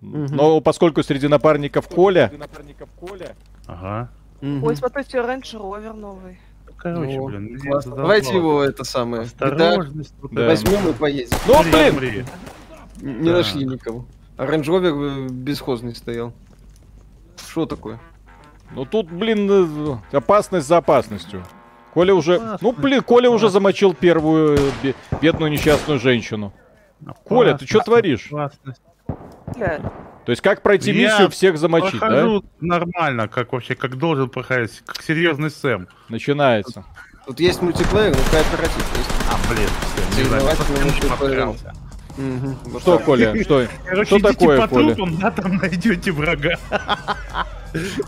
Но 0.00 0.60
поскольку 0.60 1.02
среди 1.02 1.28
напарников 1.28 1.88
Коля, 1.88 2.32
Ага. 3.66 4.10
Ой, 4.42 4.76
смотрите, 4.76 5.18
Range 5.18 5.42
Rover 5.42 5.92
новый. 5.92 6.38
Короче, 6.80 7.18
О, 7.18 7.26
блин, 7.26 7.60
классно. 7.60 7.96
Давайте 7.96 8.34
его 8.36 8.62
это 8.62 8.84
самое. 8.84 9.26
Да, 9.38 9.48
Осторожность. 9.48 10.14
возьмем 10.22 10.88
и 10.88 10.92
поедем. 10.94 11.36
Ну, 11.46 11.62
блин! 11.98 12.26
Не 13.02 13.30
Да. 13.30 13.36
нашли 13.38 13.64
никого. 13.66 14.06
Rover 14.38 15.26
э, 15.26 15.28
бесхозный 15.30 15.94
стоял. 15.94 16.32
Что 17.36 17.66
такое? 17.66 17.98
ну 18.74 18.84
тут, 18.84 19.10
блин, 19.10 20.00
э, 20.12 20.16
опасность 20.16 20.66
за 20.66 20.78
опасностью. 20.78 21.42
Коля 21.92 22.14
уже, 22.14 22.36
Опасность, 22.36 22.62
ну 22.62 22.72
блин, 22.72 23.02
Коля 23.02 23.28
уже 23.30 23.50
замочил 23.50 23.94
первую 23.94 24.56
э, 24.56 24.70
бе- 24.82 24.94
бедную 25.20 25.50
несчастную 25.50 25.98
женщину. 25.98 26.52
Коля, 27.24 27.58
ты 27.58 27.66
что 27.66 27.80
творишь? 27.80 28.28
Опасность. 28.32 28.80
То 30.24 30.30
есть 30.30 30.42
как 30.42 30.62
пройти 30.62 30.92
Я 30.92 31.08
миссию 31.08 31.30
всех 31.30 31.58
замочить, 31.58 32.00
да? 32.00 32.40
Нормально, 32.60 33.28
как 33.28 33.52
вообще, 33.52 33.74
как 33.74 33.96
должен 33.96 34.28
проходить, 34.28 34.82
как 34.84 35.02
серьезный 35.02 35.50
Сэм. 35.50 35.88
Начинается. 36.08 36.84
Тут 37.26 37.40
есть 37.40 37.62
мультиплеер, 37.62 38.10
но 38.10 38.22
кооператив 38.30 38.84
есть. 38.96 39.10
А, 39.30 39.52
блин, 39.52 39.68
все, 40.14 40.22
не 40.22 40.28
знаю. 40.28 41.54
Мгм. 42.16 42.58
Вот 42.64 42.82
Что. 42.82 42.98
Коля, 42.98 43.42
что? 43.42 43.66
Короче, 43.86 44.06
Что 44.06 44.18
идите 44.18 44.32
такое, 44.32 44.60
по 44.60 44.68
Коля? 44.68 44.94
трупам, 44.94 45.16
да, 45.16 45.30
там 45.30 45.56
найдете 45.56 46.12
врага. 46.12 46.58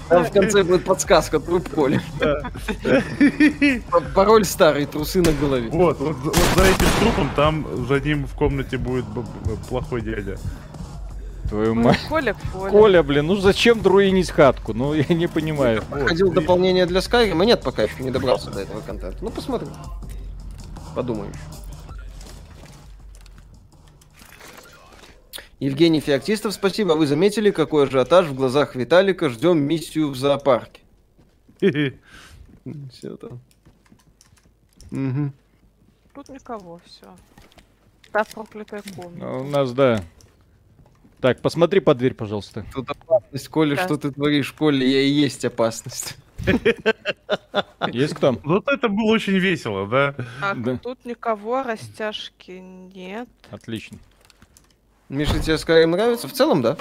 Там 0.08 0.24
в 0.24 0.32
конце 0.32 0.64
будет 0.64 0.84
подсказка, 0.84 1.38
труп 1.38 1.68
Коля. 1.68 2.02
Пароль 4.14 4.44
старый, 4.44 4.86
трусы 4.86 5.22
на 5.22 5.32
голове. 5.32 5.68
Вот, 5.70 5.98
вот, 6.00 6.16
вот 6.16 6.36
за 6.56 6.64
этим 6.64 6.86
трупом 7.00 7.30
там 7.36 7.86
за 7.86 8.00
ним 8.00 8.26
в 8.26 8.34
комнате 8.34 8.76
будет 8.76 9.04
плохой 9.68 10.02
дядя. 10.02 10.36
Твою 11.52 11.74
мать. 11.74 12.00
Коля, 12.08 12.34
Коля. 12.50 12.70
Коля, 12.70 13.02
блин, 13.02 13.26
ну 13.26 13.36
зачем 13.36 13.82
друинить 13.82 14.30
хатку? 14.30 14.72
Ну, 14.72 14.94
я 14.94 15.14
не 15.14 15.26
понимаю. 15.26 15.82
Проходил 15.82 16.28
вот. 16.28 16.34
дополнение 16.34 16.86
для 16.86 17.00
Skyrim, 17.00 17.44
нет 17.44 17.60
пока 17.60 17.82
еще 17.82 18.02
не 18.02 18.10
добрался 18.10 18.50
до 18.50 18.60
этого 18.60 18.80
контента. 18.80 19.18
Ну, 19.20 19.28
посмотрим. 19.28 19.68
Подумаю. 20.94 21.30
Евгений 25.60 26.00
Феоктистов, 26.00 26.54
спасибо. 26.54 26.94
Вы 26.94 27.06
заметили, 27.06 27.50
какой 27.50 27.84
ажиотаж 27.84 28.28
в 28.28 28.34
глазах 28.34 28.74
Виталика? 28.74 29.28
Ждем 29.28 29.58
миссию 29.58 30.08
в 30.08 30.16
зоопарке. 30.16 30.80
Все 31.60 33.16
там. 33.18 33.40
Угу. 34.90 35.32
Тут 36.14 36.28
никого, 36.30 36.80
все. 36.86 37.14
Та 38.10 38.24
проклятая 38.24 38.82
комната. 38.96 39.26
А 39.26 39.36
у 39.36 39.44
нас, 39.44 39.72
да. 39.72 40.02
Так, 41.22 41.40
посмотри 41.40 41.78
под 41.78 41.98
дверь, 41.98 42.14
пожалуйста. 42.14 42.66
Тут 42.74 42.90
опасность, 42.90 43.46
Коля, 43.46 43.76
да. 43.76 43.84
что 43.84 43.96
ты 43.96 44.10
творишь, 44.10 44.50
Коля, 44.52 44.84
я 44.84 45.02
и 45.02 45.08
есть 45.08 45.44
опасность. 45.44 46.16
Есть 47.92 48.14
кто? 48.14 48.32
Вот 48.42 48.66
это 48.66 48.88
было 48.88 49.12
очень 49.12 49.34
весело, 49.34 49.86
да? 49.86 50.16
Так, 50.40 50.62
да. 50.64 50.76
тут 50.82 51.04
никого, 51.04 51.62
растяжки 51.62 52.50
нет. 52.50 53.28
Отлично. 53.52 53.98
Миша, 55.08 55.38
тебе 55.38 55.54
Skyrim 55.54 55.86
нравится? 55.86 56.26
В 56.26 56.32
целом, 56.32 56.60
да? 56.60 56.76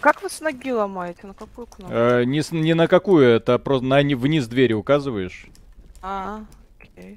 Как 0.00 0.22
вы 0.22 0.30
с 0.30 0.40
ноги 0.40 0.72
ломаете? 0.72 1.26
На 1.26 1.34
какую 1.34 1.66
кнопку? 1.66 1.94
Э, 1.94 2.24
не, 2.24 2.42
не 2.52 2.72
на 2.72 2.88
какую, 2.88 3.28
это 3.28 3.58
просто 3.58 3.84
на 3.84 4.00
вниз 4.00 4.46
двери 4.46 4.72
указываешь. 4.72 5.48
А. 6.00 6.40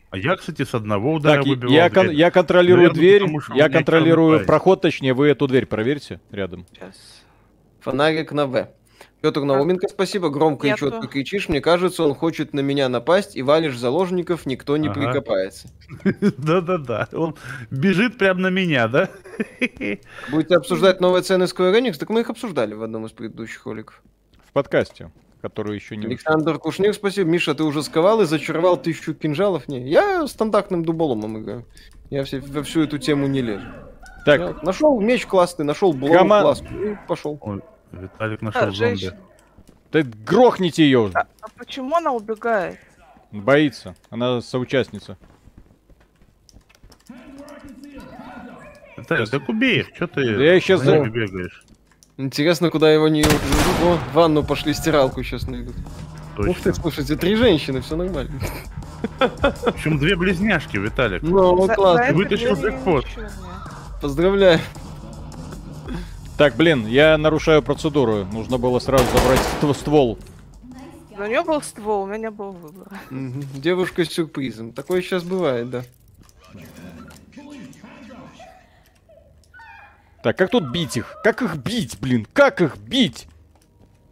А 0.09 0.17
я, 0.17 0.35
кстати, 0.35 0.63
с 0.63 0.73
одного 0.73 1.13
удара 1.13 1.37
так, 1.37 1.47
выбивал 1.47 1.73
я, 1.73 1.89
кон- 1.89 2.09
я 2.09 2.31
контролирую 2.31 2.89
Наверное, 2.89 3.29
дверь, 3.29 3.57
я 3.57 3.69
контролирую 3.69 4.45
проход, 4.45 4.81
точнее, 4.81 5.13
вы 5.13 5.29
эту 5.29 5.47
дверь 5.47 5.65
проверьте 5.65 6.19
рядом. 6.31 6.65
Сейчас. 6.73 7.23
Фонарик 7.81 8.31
на 8.31 8.45
В. 8.45 8.69
Петр 9.21 9.41
Науменко, 9.41 9.87
спасибо. 9.89 10.29
Громко 10.29 10.67
Нету. 10.67 10.87
и 10.87 10.91
четко 10.91 11.07
кричишь. 11.07 11.49
Мне 11.49 11.59
кажется, 11.59 12.03
он 12.03 12.15
хочет 12.15 12.53
на 12.53 12.61
меня 12.61 12.87
напасть, 12.87 13.35
и 13.35 13.41
валишь 13.41 13.77
заложников, 13.77 14.45
никто 14.45 14.77
не 14.77 14.87
ага. 14.87 15.01
прикопается. 15.01 15.69
Да-да-да. 16.37 17.09
Он 17.11 17.35
бежит 17.69 18.17
прямо 18.17 18.39
на 18.41 18.47
меня, 18.47 18.87
да? 18.87 19.09
Будете 20.31 20.55
обсуждать 20.55 21.01
новые 21.01 21.23
цены 21.23 21.43
Square 21.43 21.77
Enix? 21.77 21.97
Так 21.97 22.09
мы 22.09 22.21
их 22.21 22.29
обсуждали 22.29 22.73
в 22.73 22.83
одном 22.83 23.05
из 23.05 23.11
предыдущих 23.11 23.65
роликов. 23.65 24.01
В 24.45 24.53
подкасте, 24.53 25.11
который 25.41 25.75
еще 25.75 25.95
не 25.95 26.05
Александр 26.05 26.59
Кушнир, 26.59 26.93
спасибо. 26.93 27.29
Миша, 27.29 27.55
ты 27.55 27.63
уже 27.63 27.83
сковал 27.83 28.21
и 28.21 28.25
зачаровал 28.25 28.77
тысячу 28.77 29.13
кинжалов? 29.13 29.67
Не, 29.67 29.87
я 29.87 30.27
стандартным 30.27 30.83
дуболомом 30.83 31.39
играю. 31.39 31.65
Я 32.09 32.23
все, 32.23 32.39
во 32.39 32.63
всю 32.63 32.81
эту 32.81 32.97
тему 32.97 33.27
не 33.27 33.41
лезу. 33.41 33.65
Так. 34.25 34.63
нашел 34.63 34.99
меч 34.99 35.25
классный, 35.25 35.65
нашел 35.65 35.93
булаву 35.93 36.19
Кома... 36.19 36.41
классную 36.41 36.93
и 36.93 36.97
пошел. 37.07 37.37
Ой. 37.41 37.61
Виталик 37.91 38.41
нашел 38.41 38.63
а, 38.63 38.71
зомби. 38.71 39.11
Да 39.91 40.01
грохните 40.03 40.83
ее 40.83 40.99
уже. 40.99 41.13
А, 41.17 41.27
а 41.41 41.47
почему 41.57 41.95
она 41.95 42.11
убегает? 42.11 42.77
Боится. 43.31 43.95
Она 44.09 44.41
соучастница. 44.41 45.17
Виталик, 48.97 49.29
так 49.29 49.49
убей 49.49 49.79
их, 49.79 49.95
что 49.95 50.07
ты 50.07 50.21
я 50.21 50.59
сейчас 50.59 50.81
за... 50.81 50.99
бегаешь? 50.99 51.63
Интересно, 52.19 52.69
куда 52.69 52.91
его 52.91 53.07
не 53.07 53.23
О, 53.23 53.95
в 53.95 54.13
ванну 54.13 54.43
пошли 54.43 54.73
стиралку 54.73 55.23
сейчас 55.23 55.47
найдут. 55.47 55.75
Точно. 56.35 56.51
Ух 56.51 56.59
ты, 56.59 56.73
слушайте, 56.73 57.15
три 57.15 57.35
женщины, 57.35 57.79
все 57.79 57.95
нормально. 57.95 58.41
Причем 59.19 59.97
две 59.97 60.17
близняшки, 60.17 60.75
Виталик. 60.75 61.21
Ну, 61.21 61.65
классно. 61.69 62.13
Вытащил 62.13 62.55
джекпот. 62.55 63.05
Поздравляю. 64.01 64.59
Так, 66.37 66.57
блин, 66.57 66.85
я 66.87 67.17
нарушаю 67.17 67.61
процедуру. 67.63 68.25
Нужно 68.33 68.57
было 68.57 68.79
сразу 68.79 69.05
забрать 69.17 69.77
ствол. 69.77 70.19
у 71.17 71.23
нее 71.23 71.41
был 71.43 71.61
ствол, 71.61 72.03
у 72.03 72.07
меня 72.07 72.31
был 72.31 72.51
выбор. 72.51 72.87
Девушка 73.09 74.03
с 74.03 74.09
сюрпризом. 74.09 74.73
Такое 74.73 75.01
сейчас 75.01 75.23
бывает, 75.23 75.69
да. 75.69 75.83
Так, 80.23 80.37
как 80.37 80.49
тут 80.49 80.69
бить 80.69 80.97
их? 80.97 81.15
Как 81.23 81.41
их 81.41 81.55
бить, 81.55 81.97
блин? 81.99 82.27
Как 82.33 82.61
их 82.61 82.77
бить? 82.77 83.27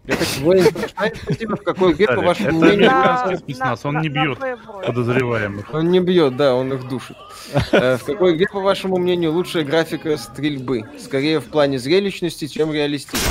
Я 0.06 0.16
хочу... 0.16 0.42
Вы 0.42 0.62
в 0.62 1.64
какой 1.64 1.94
гей, 1.96 2.08
по 2.08 2.22
вашему 2.22 2.60
мнению... 2.60 2.90
Это 2.90 3.38
спецназ, 3.38 3.86
он 3.86 4.02
не 4.02 4.08
бьет 4.08 4.40
подозреваемых. 4.86 5.74
Он 5.74 5.90
не 5.92 6.00
бьет, 6.00 6.38
да, 6.38 6.56
он 6.56 6.74
их 6.74 6.88
душит. 6.88 7.18
Э, 7.72 7.96
в 7.98 8.04
какой 8.04 8.36
игре, 8.36 8.48
по 8.52 8.60
вашему 8.60 8.98
мнению, 8.98 9.32
лучшая 9.32 9.64
графика 9.64 10.18
стрельбы? 10.18 10.84
Скорее 11.00 11.40
в 11.40 11.46
плане 11.46 11.80
зрелищности, 11.80 12.48
чем 12.48 12.74
реалистичности. 12.74 13.30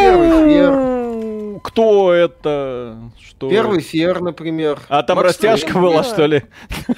Первый. 0.00 1.07
Кто 1.62 2.12
это? 2.12 3.10
Что? 3.20 3.48
Первый 3.48 3.80
фер, 3.80 4.20
например. 4.20 4.80
А 4.88 5.02
там 5.02 5.16
Макс 5.16 5.28
растяжка 5.28 5.68
Фрейм. 5.68 5.84
была, 5.84 6.04
что 6.04 6.26
ли? 6.26 6.42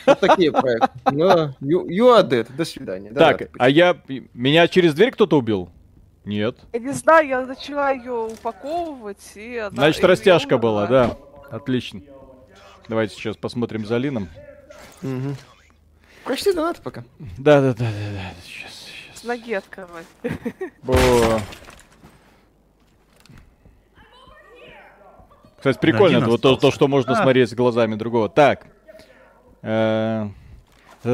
Вот 0.06 0.20
такие 0.20 0.52
проекты. 0.52 0.90
Ну, 1.10 1.28
you, 1.60 1.86
you 1.86 2.16
are 2.16 2.26
dead. 2.26 2.48
До 2.56 2.64
свидания. 2.64 3.10
Так, 3.10 3.50
а 3.58 3.68
я... 3.68 3.96
Меня 4.34 4.68
через 4.68 4.94
дверь 4.94 5.12
кто-то 5.12 5.38
убил? 5.38 5.70
Нет. 6.24 6.56
Я 6.72 6.80
не 6.80 6.92
знаю, 6.92 7.28
я 7.28 7.40
начала 7.46 7.90
ее 7.90 8.12
упаковывать 8.12 9.32
и... 9.34 9.56
Она, 9.56 9.70
Значит, 9.70 10.04
растяжка 10.04 10.58
была, 10.58 10.86
да. 10.86 11.16
Отлично. 11.50 12.02
Давайте 12.88 13.14
сейчас 13.14 13.36
посмотрим 13.36 13.86
за 13.86 13.96
Лином. 13.96 14.28
Угу. 15.02 15.36
Прочти 16.24 16.52
донат 16.52 16.80
пока. 16.82 17.04
Да, 17.38 17.60
да, 17.60 17.72
да, 17.72 17.84
да, 17.84 18.12
да. 18.12 18.32
Сейчас, 18.44 18.70
сейчас. 18.72 19.20
С 19.20 19.24
ноги 19.24 19.54
открывать. 19.54 20.06
О. 20.86 21.40
Кстати, 25.60 25.78
прикольно, 25.78 26.26
вот 26.26 26.40
то, 26.40 26.56
то, 26.56 26.70
что 26.70 26.88
можно 26.88 27.12
а. 27.12 27.22
смотреть 27.22 27.54
глазами 27.54 27.94
другого. 27.94 28.28
Так. 28.28 28.66
Э 29.62 30.28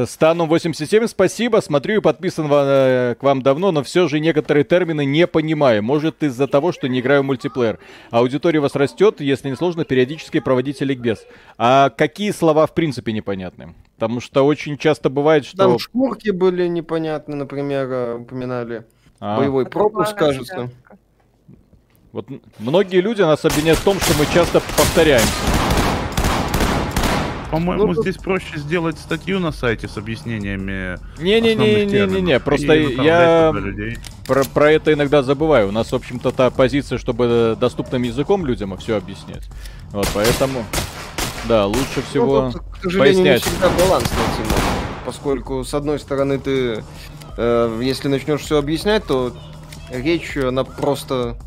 Стану 0.05 0.47
87, 0.47 1.07
спасибо. 1.07 1.61
Смотрю 1.61 1.99
и 1.99 2.01
подписан 2.01 2.47
э, 2.51 3.15
к 3.17 3.23
вам 3.23 3.41
давно, 3.41 3.71
но 3.71 3.83
все 3.83 4.09
же 4.09 4.19
некоторые 4.19 4.65
термины 4.65 5.05
не 5.05 5.25
понимаю. 5.27 5.81
Может 5.81 6.23
из-за 6.23 6.47
того, 6.47 6.73
что 6.73 6.89
не 6.89 6.99
играю 6.99 7.21
в 7.21 7.25
мультиплеер. 7.25 7.79
Аудитория 8.11 8.59
у 8.59 8.63
вас 8.63 8.75
растет, 8.75 9.21
если 9.21 9.49
не 9.49 9.55
сложно, 9.55 9.85
периодически 9.85 10.41
проводите 10.41 10.83
ликбез. 10.83 11.25
А 11.57 11.89
какие 11.89 12.31
слова 12.31 12.67
в 12.67 12.73
принципе 12.73 13.13
непонятны? 13.13 13.75
Потому 13.95 14.19
что 14.19 14.45
очень 14.45 14.77
часто 14.77 15.09
бывает, 15.09 15.45
что... 15.45 15.55
Там 15.55 15.79
шкурки 15.79 16.31
были 16.31 16.67
непонятны, 16.67 17.37
например, 17.37 17.87
э, 17.89 18.15
упоминали. 18.15 18.85
А. 19.21 19.37
Боевой 19.37 19.67
пропуск, 19.67 20.17
кажется. 20.17 20.69
Вот 22.13 22.27
многие 22.59 23.01
люди 23.01 23.21
нас 23.21 23.43
обвиняют 23.45 23.79
в 23.79 23.83
том, 23.83 23.99
что 23.99 24.13
мы 24.17 24.25
часто 24.33 24.59
повторяемся. 24.59 25.27
По-моему, 27.51 27.87
ну, 27.87 28.01
здесь 28.01 28.17
проще 28.17 28.57
сделать 28.57 28.97
статью 28.97 29.39
на 29.39 29.51
сайте 29.51 29.87
с 29.87 29.97
объяснениями. 29.97 30.97
Не-не-не-не-не-не, 31.21 32.39
просто 32.39 32.73
я 32.73 33.53
про, 34.25 34.43
про 34.43 34.71
это 34.71 34.93
иногда 34.93 35.23
забываю. 35.23 35.69
У 35.69 35.71
нас, 35.71 35.91
в 35.91 35.95
общем-то, 35.95 36.31
та 36.31 36.49
позиция, 36.49 36.97
чтобы 36.97 37.57
доступным 37.59 38.03
языком 38.03 38.45
людям 38.45 38.75
все 38.77 38.97
объяснять. 38.97 39.43
Вот, 39.91 40.07
поэтому, 40.13 40.65
да, 41.47 41.65
лучше 41.65 42.01
всего 42.09 42.41
ну, 42.41 42.51
тут, 42.51 42.61
к 42.71 42.83
сожалению, 42.83 43.23
пояснять. 43.23 43.45
не 43.45 43.51
всегда 43.51 43.69
баланс 43.69 44.11
найти 44.11 44.41
можно, 44.41 44.71
поскольку, 45.05 45.63
с 45.63 45.73
одной 45.73 45.99
стороны, 45.99 46.39
ты, 46.39 46.83
э, 47.37 47.79
если 47.81 48.09
начнешь 48.09 48.41
все 48.41 48.57
объяснять, 48.57 49.05
то 49.05 49.33
речь, 49.89 50.35
она 50.35 50.65
просто 50.65 51.37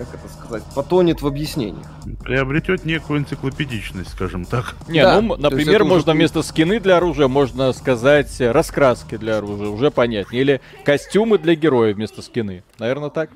как 0.00 0.14
это 0.14 0.32
сказать, 0.32 0.62
потонет 0.74 1.20
в 1.20 1.26
объяснениях. 1.26 1.86
Приобретет 2.22 2.84
некую 2.84 3.20
энциклопедичность, 3.20 4.10
скажем 4.10 4.46
так. 4.46 4.74
Не, 4.88 5.02
да, 5.02 5.20
ну, 5.20 5.36
например, 5.36 5.84
можно 5.84 6.12
уже... 6.12 6.18
вместо 6.18 6.42
скины 6.42 6.80
для 6.80 6.96
оружия, 6.96 7.28
можно 7.28 7.72
сказать 7.72 8.34
раскраски 8.40 9.16
для 9.16 9.38
оружия, 9.38 9.68
уже 9.68 9.90
понятнее. 9.90 10.40
Или 10.40 10.60
костюмы 10.84 11.38
для 11.38 11.54
героев 11.54 11.96
вместо 11.96 12.22
скины. 12.22 12.62
Наверное, 12.78 13.10
так. 13.10 13.30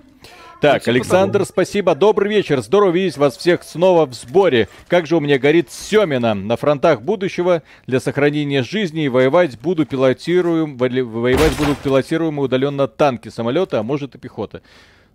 Так, 0.61 0.89
Александр, 0.89 1.41
потому. 1.41 1.45
спасибо. 1.45 1.95
Добрый 1.95 2.31
вечер. 2.31 2.63
Здорово 2.63 2.93
видеть 2.93 3.19
вас 3.19 3.37
всех 3.37 3.63
снова 3.63 4.07
в 4.07 4.15
сборе. 4.15 4.69
Как 4.89 5.07
же 5.07 5.17
у 5.17 5.21
меня 5.21 5.39
горит 5.39 5.71
Семина. 5.71 6.33
На 6.33 6.57
фронтах 6.57 7.03
будущего 7.03 7.63
для 7.87 8.01
сохранения 8.01 8.63
жизни 8.63 9.05
и 9.05 9.09
воевать 9.11 9.61
буду 9.61 9.85
пилотируем, 9.85 10.79
воевать 10.79 11.55
буду 11.59 11.75
пилотируемые 11.75 12.47
удаленно 12.47 12.89
танки, 12.89 13.29
самолеты, 13.29 13.77
а 13.77 13.83
может 13.83 14.15
и 14.15 14.19
пехота. 14.19 14.63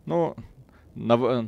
Ну, 0.06 0.36
на, 1.00 1.48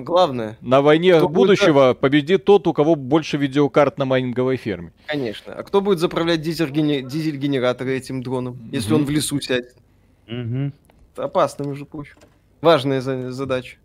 главное. 0.00 0.56
На 0.60 0.80
войне 0.80 1.20
будущего 1.26 1.88
будет... 1.88 2.00
победит 2.00 2.44
тот, 2.44 2.66
у 2.66 2.72
кого 2.72 2.94
больше 2.94 3.36
видеокарт 3.36 3.98
на 3.98 4.06
майнинговой 4.06 4.56
ферме. 4.56 4.92
Конечно. 5.06 5.52
А 5.52 5.62
кто 5.62 5.80
будет 5.80 5.98
заправлять 5.98 6.40
дизель-генераторы 6.40 7.90
дизель 7.90 8.02
этим 8.02 8.22
дроном, 8.22 8.54
mm-hmm. 8.54 8.68
если 8.72 8.94
он 8.94 9.04
в 9.04 9.10
лесу 9.10 9.40
сядет? 9.40 9.76
Mm-hmm. 10.26 10.72
Это 11.12 11.24
опасно, 11.24 11.64
между 11.64 11.84
прочим. 11.84 12.16
Важная 12.60 13.00
за- 13.00 13.30
задача. 13.30 13.76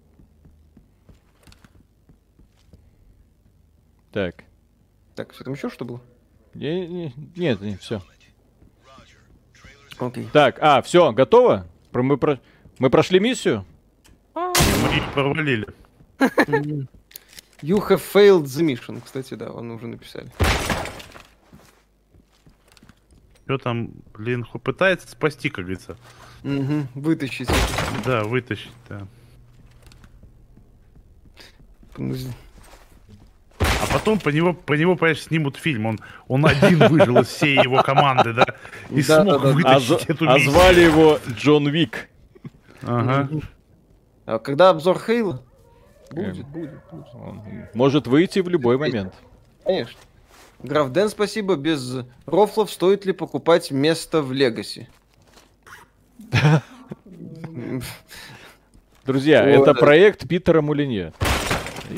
Так. 4.11 4.43
Так, 5.15 5.33
что 5.33 5.43
там 5.43 5.53
еще 5.53 5.69
что 5.69 5.85
было? 5.85 6.01
Не, 6.53 6.87
не, 6.87 7.13
нет, 7.35 7.61
не, 7.61 7.77
все. 7.77 8.01
Окей. 9.99 10.27
Так, 10.31 10.57
а, 10.61 10.81
все, 10.81 11.11
готово? 11.11 11.67
Мы 11.91 12.17
про... 12.17 12.39
Мы 12.79 12.89
прошли 12.89 13.19
миссию? 13.19 13.65
Мы 14.83 14.97
их 14.97 15.13
провалили. 15.13 15.67
You 17.61 17.79
have 17.87 18.01
failed 18.01 18.43
the 18.43 18.61
mission. 18.63 19.01
Кстати, 19.03 19.35
да, 19.35 19.49
он 19.49 19.71
уже 19.71 19.87
написали. 19.87 20.29
Что 23.45 23.57
там, 23.57 23.91
блин, 24.13 24.45
пытается 24.63 25.07
спасти, 25.07 25.49
как 25.49 25.65
говорится. 25.65 25.97
Угу, 26.43 26.87
вытащить. 26.95 27.49
Да, 28.05 28.23
вытащить, 28.23 28.71
да. 28.89 29.07
А 31.97 33.87
потом 33.91 34.19
по 34.19 34.29
него, 34.29 34.53
по 34.53 34.73
него, 34.73 34.95
понимаешь, 34.95 35.23
снимут 35.23 35.57
фильм. 35.57 35.85
Он, 35.85 35.99
он 36.27 36.45
один 36.45 36.87
выжил 36.87 37.17
из 37.19 37.27
всей 37.27 37.61
его 37.61 37.81
команды, 37.83 38.33
да? 38.33 38.45
И 38.89 39.03
Да, 39.03 39.23
смог 39.23 39.41
да, 39.41 39.47
да. 39.47 39.49
А, 39.49 39.53
вытащить 39.53 40.09
эту 40.09 40.29
а 40.29 40.35
миссию. 40.35 40.51
звали 40.51 40.81
его 40.81 41.19
Джон 41.29 41.69
Вик. 41.69 42.09
Ага. 42.81 43.29
А 44.25 44.39
когда 44.39 44.69
обзор 44.69 44.99
Хейла? 44.99 45.41
Эм. 46.11 46.31
Будет, 46.31 46.47
будет, 46.47 46.71
будет. 46.91 47.05
Он 47.13 47.41
может 47.73 48.07
выйти 48.07 48.39
в 48.39 48.49
любой 48.49 48.77
момент. 48.77 49.13
Конечно. 49.65 49.99
Граф 50.59 50.91
Дэн, 50.91 51.09
спасибо. 51.09 51.55
Без 51.55 51.97
рофлов 52.25 52.71
стоит 52.71 53.05
ли 53.05 53.11
покупать 53.11 53.71
место 53.71 54.21
в 54.21 54.31
Легаси? 54.31 54.87
Друзья, 59.05 59.43
это 59.43 59.73
проект 59.73 60.27
Питера 60.27 60.61
Мулинье. 60.61 61.11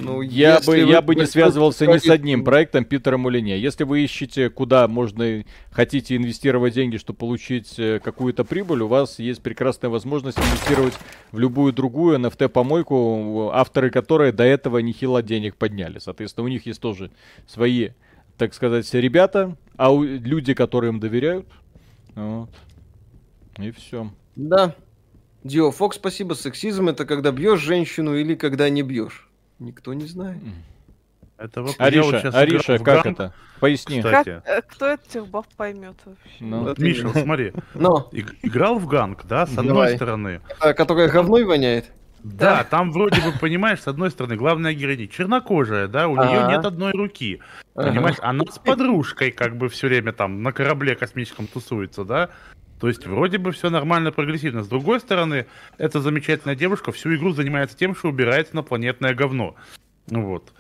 Ну, 0.01 0.21
Я 0.21 0.59
бы, 0.65 0.77
я 0.77 1.01
бы 1.01 1.15
не 1.15 1.25
связывался 1.25 1.85
ни 1.85 1.97
с 1.97 2.09
одним 2.09 2.43
проектом 2.43 2.85
Питера 2.85 3.17
Мулине. 3.17 3.57
Если 3.59 3.83
вы 3.83 4.03
ищете, 4.03 4.49
куда 4.49 4.87
можно, 4.87 5.43
хотите 5.71 6.15
инвестировать 6.15 6.73
деньги, 6.73 6.97
чтобы 6.97 7.17
получить 7.17 7.79
э, 7.79 7.99
какую-то 8.03 8.43
прибыль, 8.43 8.81
у 8.81 8.87
вас 8.87 9.19
есть 9.19 9.41
прекрасная 9.41 9.89
возможность 9.89 10.37
инвестировать 10.37 10.93
в 11.31 11.39
любую 11.39 11.71
другую 11.73 12.17
NFT-помойку, 12.19 13.51
авторы 13.53 13.89
которой 13.89 14.31
до 14.31 14.43
этого 14.43 14.79
нехило 14.79 15.21
денег 15.23 15.55
подняли. 15.55 15.99
Соответственно, 15.99 16.45
у 16.45 16.49
них 16.49 16.65
есть 16.65 16.81
тоже 16.81 17.11
свои, 17.47 17.89
так 18.37 18.53
сказать, 18.53 18.91
ребята, 18.93 19.55
а 19.77 19.93
у- 19.93 20.03
люди, 20.03 20.53
которые 20.53 20.91
им 20.91 20.99
доверяют. 20.99 21.47
Вот. 22.15 22.49
И 23.59 23.71
все. 23.71 24.11
Да. 24.35 24.75
Дио 25.43 25.71
Фокс, 25.71 25.97
спасибо. 25.97 26.33
Сексизм 26.33 26.89
это 26.89 27.05
когда 27.05 27.31
бьешь 27.31 27.61
женщину 27.61 28.15
или 28.15 28.35
когда 28.35 28.67
не 28.69 28.81
бьешь. 28.81 29.24
Никто 29.59 29.93
не 29.93 30.05
знает. 30.05 30.41
Это 31.37 31.63
вот 31.63 31.75
я 31.79 32.01
вот 32.03 32.13
Ариша, 32.13 32.29
Ариша, 32.29 32.77
как 32.77 33.03
Gunk, 33.03 33.05
это? 33.07 33.33
Поясни. 33.59 33.97
Кстати, 34.01 34.41
Как, 34.45 34.47
э, 34.47 34.61
кто 34.61 34.93
этих 34.93 35.27
баб 35.27 35.45
поймет 35.57 35.95
вообще? 36.05 36.29
Ну. 36.39 36.59
Вот 36.63 36.77
Миша, 36.79 37.01
именно. 37.01 37.13
вот 37.13 37.23
смотри, 37.23 37.53
Но, 37.73 38.09
иг- 38.13 38.35
играл 38.41 38.79
в 38.79 38.87
Gunk, 38.87 39.25
да, 39.25 39.45
с 39.45 39.51
одной 39.51 39.67
Давай. 39.67 39.95
стороны. 39.97 40.41
а, 40.59 40.73
которая 40.73 41.09
говной 41.09 41.43
воняет. 41.43 41.91
Да, 42.23 42.63
там 42.63 42.91
вроде 42.91 43.21
бы, 43.21 43.37
понимаешь, 43.39 43.81
с 43.81 43.87
одной 43.87 44.09
стороны, 44.11 44.35
главная 44.35 44.73
героиня 44.73 45.07
чернокожая, 45.07 45.87
да, 45.87 46.07
у 46.07 46.15
нее 46.15 46.39
Ага. 46.39 46.51
нет 46.55 46.65
одной 46.65 46.91
руки. 46.93 47.39
Понимаешь, 47.75 48.15
она 48.21 48.45
с 48.49 48.57
подружкой 48.57 49.31
как 49.31 49.57
бы 49.57 49.69
все 49.69 49.87
время 49.87 50.11
там 50.11 50.41
на 50.41 50.51
корабле 50.51 50.95
космическом 50.95 51.45
тусуется, 51.47 52.03
да? 52.03 52.29
То 52.85 52.89
есть 52.89 53.07
вроде 53.07 53.39
бы 53.39 53.51
все 53.51 53.71
нормально, 53.71 54.11
прогрессивно. 54.11 54.61
С 54.61 54.67
другой 54.67 54.99
стороны, 54.99 55.47
эта 55.79 55.99
замечательная 56.01 56.55
девушка 56.55 56.91
всю 56.91 57.15
игру 57.15 57.31
занимается 57.31 57.75
тем, 57.75 57.95
что 57.95 58.09
убирает 58.09 58.53
инопланетное 58.53 59.15
говно. 59.15 59.55
Ну 60.11 60.23
вот. 60.23 60.53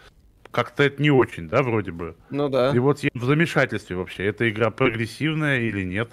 Как-то 0.49 0.81
это 0.81 1.03
не 1.03 1.11
очень, 1.11 1.47
да, 1.47 1.61
вроде 1.61 1.91
бы. 1.91 2.15
Ну 2.31 2.49
да. 2.49 2.71
И 2.71 2.79
вот 2.79 3.01
я 3.03 3.11
в 3.13 3.23
замешательстве 3.25 3.95
вообще, 3.95 4.25
эта 4.25 4.49
игра 4.49 4.71
прогрессивная 4.71 5.59
или 5.59 5.83
нет. 5.83 6.09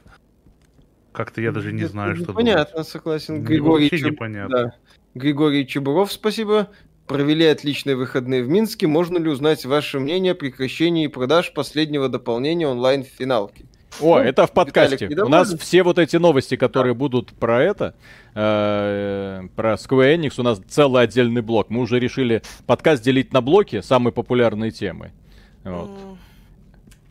Как-то 1.12 1.40
я 1.40 1.50
даже 1.50 1.72
не 1.72 1.84
Это 1.84 1.92
знаю, 1.92 2.16
что 2.16 2.32
Непонятно, 2.32 2.82
согласен. 2.82 3.42
Григорий, 3.42 3.84
Вообще 3.84 4.04
Чеб- 4.04 4.10
непонятно. 4.12 4.64
да. 4.64 4.72
Григорий 5.14 5.66
Чебуров, 5.66 6.12
спасибо. 6.12 6.68
Провели 7.06 7.46
отличные 7.46 7.96
выходные 7.96 8.42
в 8.42 8.50
Минске. 8.50 8.86
Можно 8.86 9.16
ли 9.16 9.30
узнать 9.30 9.64
ваше 9.64 9.98
мнение 9.98 10.32
о 10.32 10.34
прекращении 10.34 11.06
продаж 11.06 11.54
последнего 11.54 12.10
дополнения 12.10 12.68
онлайн-финалки? 12.68 13.64
О, 14.01 14.16
Ну, 14.18 14.22
это 14.24 14.47
в 14.47 14.53
подкасте. 14.53 15.07
Виталик, 15.07 15.24
У 15.26 15.28
нас 15.28 15.53
все 15.55 15.82
вот 15.82 15.99
эти 15.99 16.16
новости, 16.16 16.57
которые 16.57 16.95
будут 16.95 17.32
про 17.32 17.62
это, 17.62 17.95
э, 18.34 19.43
про 19.55 19.74
Square 19.74 20.16
Enix, 20.16 20.34
у 20.38 20.43
нас 20.43 20.61
целый 20.68 21.03
отдельный 21.05 21.43
блок. 21.43 21.70
Мы 21.70 21.80
уже 21.80 21.99
решили 22.01 22.43
подкаст 22.66 23.03
делить 23.03 23.32
на 23.32 23.40
блоки, 23.40 23.80
самые 23.80 24.12
популярные 24.12 24.70
темы. 24.70 25.12
Вот. 25.64 25.90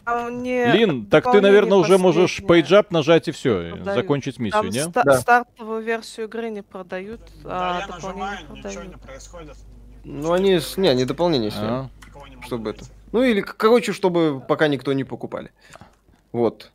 А 0.03 0.29
мне 0.29 0.65
Лин, 0.73 1.05
так 1.05 1.31
ты, 1.31 1.39
наверное, 1.41 1.77
уже 1.77 1.97
можешь 1.99 2.41
page 2.45 2.74
up 2.74 2.89
нажать 2.91 3.27
и 3.27 3.31
все, 3.31 3.69
продают. 3.71 3.95
закончить 3.95 4.39
миссию, 4.39 4.63
Там 4.63 4.69
не? 4.71 4.79
ста- 4.81 5.03
Да. 5.05 5.17
стартовую 5.19 5.83
версию 5.83 6.25
игры 6.27 6.49
не 6.49 6.63
продают, 6.63 7.21
Да, 7.43 7.77
а 7.77 7.79
я 7.81 7.87
дополнение 7.87 8.07
нажимаю, 8.09 8.37
ничего 8.41 8.61
продают. 8.61 8.87
не 8.95 8.97
происходит. 8.97 9.55
Ну, 10.03 10.31
они... 10.33 10.59
с- 10.59 10.75
Не, 10.77 10.95
не 10.95 11.05
дополнение 11.05 11.51
сняли. 11.51 11.67
А. 11.69 11.89
Никого 12.07 12.27
не 12.27 12.35
могу 12.35 12.47
Чтобы 12.47 12.71
это... 12.71 12.83
Ну, 13.11 13.21
или, 13.23 13.41
короче, 13.41 13.93
чтобы 13.93 14.41
пока 14.45 14.67
никто 14.67 14.91
не 14.93 15.03
покупали. 15.03 15.51
Вот. 16.31 16.71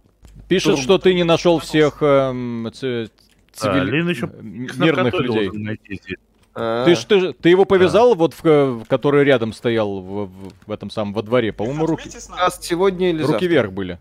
Пишет, 0.49 0.73
Турбо. 0.73 0.83
что 0.83 0.99
ты 0.99 1.15
не 1.15 1.25
нашел 1.25 1.59
всех 1.59 2.03
эм, 2.03 2.71
ц- 2.73 3.07
Да, 3.07 3.11
цивили- 3.53 3.91
Лин 3.91 4.09
еще 4.09 4.27
С 4.29 4.77
мирных 4.77 5.15
людей. 5.15 5.51
найти. 5.53 6.01
А, 6.55 6.85
Ты, 6.85 6.95
ж- 6.95 7.05
ты, 7.05 7.33
ты 7.33 7.49
его 7.51 7.65
повязал, 7.65 8.15
вот 8.15 8.33
в, 8.35 8.43
в- 8.45 8.85
который 8.87 9.25
рядом 9.25 9.53
стоял 9.53 10.01
в, 10.01 10.27
в- 10.27 10.53
в 10.67 10.71
этом 10.71 10.91
самом 10.91 11.13
во 11.15 11.23
дворе? 11.23 11.53
По-моему, 11.53 11.87
руки? 11.87 12.09
Подкаст 12.29 12.63
сегодня 12.65 13.11
или 13.11 13.21
руки 13.21 13.33
завтра? 13.33 13.47
вверх 13.49 13.73
были. 13.73 13.99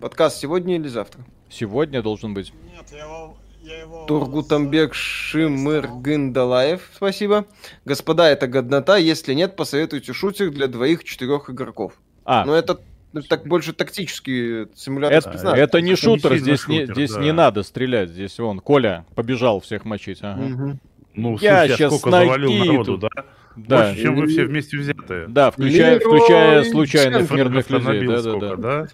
Подкаст 0.00 0.38
сегодня 0.38 0.76
или 0.76 0.86
завтра? 0.88 1.24
Сегодня 1.50 2.02
должен 2.02 2.34
быть. 2.34 2.52
Нет, 2.72 2.84
я 2.92 3.04
его... 3.04 3.36
Я 3.60 3.80
его 3.80 4.06
Тургутамбек 4.06 4.94
Шимыр 4.94 5.88
Гындалаев, 5.88 6.90
спасибо. 6.94 7.44
Господа, 7.84 8.30
это 8.30 8.46
годнота. 8.46 8.96
Если 8.96 9.34
нет, 9.34 9.56
посоветуйте 9.56 10.14
шутер 10.14 10.50
для 10.50 10.68
двоих-четырех 10.68 11.50
игроков. 11.50 11.92
А, 12.24 12.46
Ну, 12.46 12.54
это 12.54 12.80
так 13.28 13.46
больше 13.46 13.72
тактический 13.72 14.68
симулятор 14.74 15.16
это, 15.18 15.30
спецназа. 15.30 15.56
это 15.56 15.80
не 15.80 15.92
Это 15.92 15.92
не 15.92 15.96
шутер, 15.96 16.30
сильно 16.32 16.38
здесь, 16.44 16.68
не, 16.68 16.80
шутер, 16.80 16.94
здесь 16.94 17.12
да. 17.12 17.20
не 17.20 17.32
надо 17.32 17.62
стрелять. 17.62 18.10
Здесь 18.10 18.38
он, 18.40 18.60
Коля, 18.60 19.06
побежал 19.14 19.60
всех 19.60 19.84
мочить. 19.84 20.18
ага. 20.22 20.40
Мгм. 20.40 20.80
Ну, 21.14 21.36
Я 21.40 21.60
слушай, 21.66 21.76
щас 21.78 21.96
сколько 21.96 22.10
завалил 22.10 22.52
народу, 22.52 22.98
тут. 22.98 23.00
да? 23.00 23.24
Да, 23.56 23.86
Больше, 23.88 24.02
чем 24.02 24.14
вы 24.14 24.26
все 24.28 24.44
вместе 24.44 24.76
взятые. 24.78 25.26
да, 25.26 25.50
включая, 25.50 25.98
включая 25.98 26.62
случайных 26.64 27.28
мирных 27.30 27.68
людей. 27.70 28.06
Да, 28.06 28.14
да, 28.14 28.22
сколько, 28.22 28.56
да. 28.56 28.88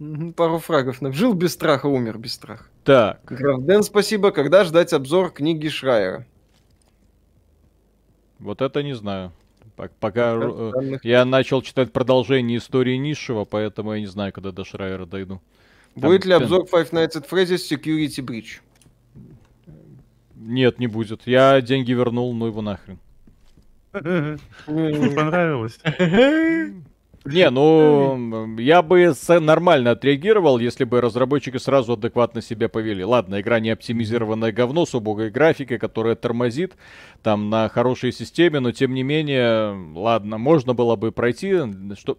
да? 0.00 0.32
Пару 0.32 0.58
фрагов. 0.58 0.96
Жил 1.14 1.32
без 1.34 1.52
страха, 1.52 1.86
умер 1.86 2.18
без 2.18 2.32
страха. 2.32 2.64
Так, 2.82 3.20
Графден, 3.26 3.84
спасибо. 3.84 4.32
Когда 4.32 4.64
ждать 4.64 4.92
обзор 4.92 5.30
книги 5.30 5.68
Шрайера? 5.68 6.26
вот 8.40 8.60
это 8.60 8.82
не 8.82 8.94
знаю. 8.94 9.32
Пок- 9.82 9.90
Пока 9.98 10.34
э, 10.34 10.70
Данных. 10.74 11.04
я 11.04 11.24
начал 11.24 11.60
читать 11.60 11.92
продолжение 11.92 12.58
истории 12.58 12.96
низшего, 12.96 13.44
поэтому 13.44 13.94
я 13.94 14.00
не 14.00 14.06
знаю, 14.06 14.32
когда 14.32 14.52
до 14.52 14.64
Шрайера 14.64 15.06
дойду. 15.06 15.40
Там 15.94 16.04
Будет 16.04 16.24
ли 16.24 16.34
обзор 16.34 16.66
Five 16.72 16.92
Nights 16.92 17.16
at 17.16 17.28
Freddy's 17.28 17.68
Security 17.68 18.24
Breach? 18.24 18.60
Нет, 20.36 20.78
не 20.78 20.86
будет. 20.86 21.22
Я 21.26 21.60
деньги 21.60 21.90
вернул, 21.92 22.32
ну 22.32 22.46
его 22.46 22.62
нахрен. 22.62 22.98
Понравилось? 23.92 25.80
Не, 27.24 27.50
ну, 27.50 28.56
я 28.58 28.82
бы 28.82 29.14
нормально 29.40 29.92
отреагировал, 29.92 30.58
если 30.58 30.82
бы 30.84 31.00
разработчики 31.00 31.56
сразу 31.56 31.92
адекватно 31.92 32.42
себя 32.42 32.68
повели. 32.68 33.04
Ладно, 33.04 33.40
игра 33.40 33.60
не 33.60 33.70
оптимизированное 33.70 34.50
говно 34.50 34.86
с 34.86 34.94
убогой 34.94 35.30
графикой, 35.30 35.78
которая 35.78 36.16
тормозит 36.16 36.74
там 37.22 37.48
на 37.48 37.68
хорошей 37.68 38.12
системе, 38.12 38.58
но 38.58 38.72
тем 38.72 38.92
не 38.92 39.04
менее, 39.04 39.72
ладно, 39.94 40.38
можно 40.38 40.74
было 40.74 40.96
бы 40.96 41.12
пройти, 41.12 41.54
что, 41.96 42.18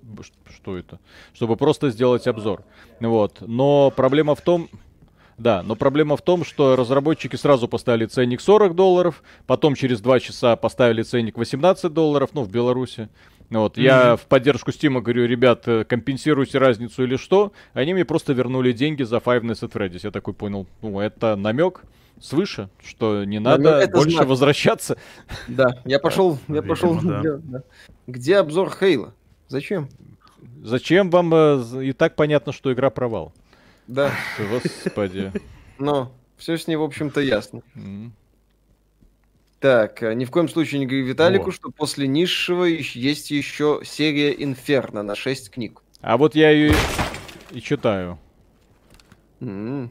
что 0.55 0.77
это? 0.77 0.99
Чтобы 1.33 1.57
просто 1.57 1.89
сделать 1.89 2.25
обзор. 2.25 2.63
Вот, 3.01 3.39
но 3.41 3.91
проблема 3.93 4.35
в 4.35 4.41
том, 4.41 4.69
да, 5.37 5.63
но 5.63 5.75
проблема 5.75 6.15
в 6.15 6.21
том, 6.21 6.45
что 6.45 6.75
разработчики 6.75 7.35
сразу 7.35 7.67
поставили 7.67 8.05
ценник 8.05 8.39
40 8.39 8.75
долларов, 8.75 9.23
потом 9.47 9.75
через 9.75 9.99
2 9.99 10.19
часа 10.19 10.55
поставили 10.55 11.01
ценник 11.01 11.37
18 11.37 11.91
долларов, 11.91 12.29
ну, 12.33 12.43
в 12.43 12.49
Беларуси. 12.49 13.09
Вот, 13.49 13.77
я 13.77 14.15
в 14.15 14.25
поддержку 14.25 14.71
Стима 14.71 15.01
говорю, 15.01 15.25
ребят, 15.25 15.67
э, 15.67 15.83
компенсируйте 15.83 16.57
разницу 16.57 17.03
или 17.03 17.17
что. 17.17 17.51
Они 17.73 17.93
мне 17.93 18.03
просто 18.05 18.33
вернули 18.33 18.71
деньги 18.71 19.03
за 19.03 19.17
Five 19.17 19.41
Nights 19.41 19.61
at 19.61 19.71
Freddy's. 19.71 19.99
Я 20.03 20.11
такой 20.11 20.33
понял, 20.33 20.65
ну, 20.81 20.99
это 20.99 21.35
намек 21.35 21.81
свыше, 22.19 22.69
что 22.83 23.23
не 23.25 23.39
надо 23.39 23.63
Намёк 23.63 23.83
это 23.83 23.97
больше 23.97 24.15
знак. 24.15 24.27
возвращаться. 24.27 24.97
Да, 25.47 25.81
я 25.85 25.99
пошел, 25.99 26.39
я 26.47 26.55
видимо, 26.55 26.67
пошел. 26.67 26.99
да. 27.01 27.21
да. 27.43 27.63
Где 28.07 28.37
обзор 28.37 28.71
Хейла? 28.71 29.13
Зачем? 29.47 29.89
Зачем 30.63 31.09
вам 31.09 31.33
э, 31.33 31.85
и 31.85 31.93
так 31.93 32.15
понятно, 32.15 32.53
что 32.53 32.71
игра 32.73 32.89
провал? 32.89 33.33
Да, 33.87 34.11
Господи. 34.49 35.31
но 35.77 36.11
все 36.37 36.57
с 36.57 36.67
ней, 36.67 36.75
в 36.77 36.83
общем-то, 36.83 37.21
ясно. 37.21 37.61
Так, 39.63 40.03
э, 40.03 40.13
ни 40.13 40.25
в 40.25 40.29
коем 40.29 40.49
случае 40.49 40.79
не 40.79 40.85
говори 40.87 41.03
Виталику, 41.03 41.45
Во. 41.45 41.51
что 41.53 41.69
после 41.71 42.05
низшего 42.05 42.65
есть 42.65 43.31
еще 43.31 43.79
серия 43.85 44.33
Инферно 44.43 45.03
на 45.03 45.15
6 45.15 45.49
книг. 45.49 45.81
А 46.01 46.17
вот 46.17 46.35
я 46.35 46.49
ее 46.49 46.75
и 47.51 47.61
читаю. 47.61 48.19
М. 49.39 49.89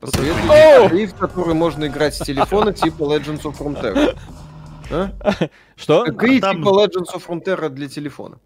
Посоветуйте 0.00 0.86
игры, 0.86 1.06
в 1.06 1.14
которые 1.16 1.54
можно 1.54 1.84
играть 1.84 2.14
с 2.14 2.24
телефона, 2.24 2.72
типа 2.72 3.02
Legends 3.02 3.42
of 3.42 3.58
Frontera. 3.58 4.16
А? 4.90 5.12
Что? 5.76 6.06
Игры 6.06 6.40
там- 6.40 6.56
типа 6.56 6.68
Legends 6.70 7.14
of 7.14 7.26
Frontera 7.26 7.68
для 7.68 7.88
телефона. 7.88 8.38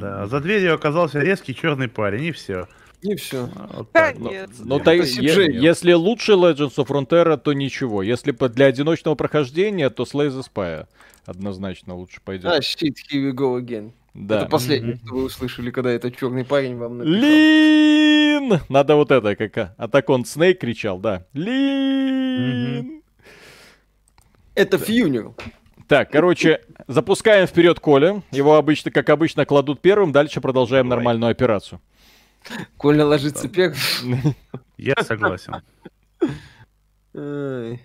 Да, 0.00 0.26
за 0.26 0.40
дверью 0.40 0.74
оказался 0.74 1.18
резкий 1.18 1.54
черный 1.54 1.88
парень, 1.88 2.24
и 2.24 2.32
все. 2.32 2.66
И 3.02 3.14
все. 3.16 3.48
Вот 3.74 3.90
так. 3.92 4.16
Ну, 4.18 4.78
та- 4.78 4.92
е- 4.92 5.02
если 5.60 5.92
лучше 5.92 6.32
Legends 6.32 6.76
of 6.76 6.86
Frontera, 6.86 7.36
то 7.36 7.52
ничего. 7.52 8.02
Если 8.02 8.30
для 8.30 8.66
одиночного 8.66 9.14
прохождения, 9.16 9.90
то 9.90 10.04
Slay 10.04 10.28
the 10.30 10.42
Spire 10.44 10.86
однозначно 11.26 11.94
лучше 11.96 12.20
пойдет. 12.24 12.46
А, 12.52 12.58
shit, 12.60 12.94
here 13.12 13.30
we 13.30 13.32
go 13.32 13.60
again. 13.60 13.90
да. 14.14 14.40
Это 14.42 14.46
последнее, 14.46 14.94
Мгм. 14.96 15.06
что 15.06 15.14
вы 15.16 15.24
услышали, 15.24 15.70
когда 15.70 15.90
этот 15.90 16.16
черный 16.16 16.44
парень 16.44 16.76
вам 16.76 16.98
написал. 16.98 17.20
Лин! 17.20 18.60
Надо 18.68 18.94
вот 18.96 19.10
это, 19.10 19.34
как 19.36 19.74
Атакон 19.78 20.24
Снейк 20.24 20.60
кричал, 20.60 20.98
да. 20.98 21.24
Лин! 21.32 23.02
Это 24.54 24.78
Фьюнер. 24.78 25.32
Так, 25.88 26.10
короче, 26.10 26.60
запускаем 26.88 27.46
вперед 27.46 27.80
Коля. 27.80 28.22
Его 28.30 28.56
обычно, 28.56 28.90
как 28.90 29.08
обычно, 29.10 29.44
кладут 29.44 29.80
первым. 29.80 30.12
Дальше 30.12 30.40
продолжаем 30.40 30.88
Давай. 30.88 30.98
нормальную 30.98 31.30
операцию. 31.30 31.80
Коля 32.76 33.04
ложится 33.04 33.48
первым. 33.48 33.78
Я 34.76 34.94
согласен. 35.02 35.54
Ай. 37.14 37.80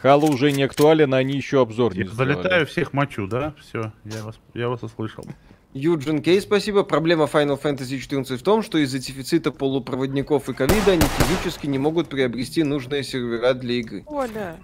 Хало 0.00 0.26
уже 0.26 0.52
не 0.52 0.62
актуален, 0.62 1.14
а 1.14 1.18
они 1.18 1.36
еще 1.36 1.62
обзор 1.62 1.96
не 1.96 2.04
сделали. 2.04 2.34
залетаю, 2.34 2.66
всех 2.66 2.92
мочу, 2.92 3.26
да? 3.26 3.54
Все, 3.58 3.90
я 4.04 4.22
вас, 4.22 4.38
я 4.52 4.68
вас 4.68 4.82
услышал. 4.82 5.24
Юджин 5.72 6.22
Кей, 6.22 6.40
спасибо. 6.40 6.84
Проблема 6.84 7.24
Final 7.24 7.60
Fantasy 7.60 7.98
XIV 7.98 8.36
в 8.36 8.42
том, 8.42 8.62
что 8.62 8.78
из-за 8.78 8.98
дефицита 8.98 9.50
полупроводников 9.50 10.48
и 10.48 10.54
ковида 10.54 10.92
они 10.92 11.02
физически 11.02 11.66
не 11.66 11.78
могут 11.78 12.08
приобрести 12.08 12.62
нужные 12.62 13.02
сервера 13.02 13.54
для 13.54 13.74
игры. 13.76 14.04
Оля, 14.06 14.56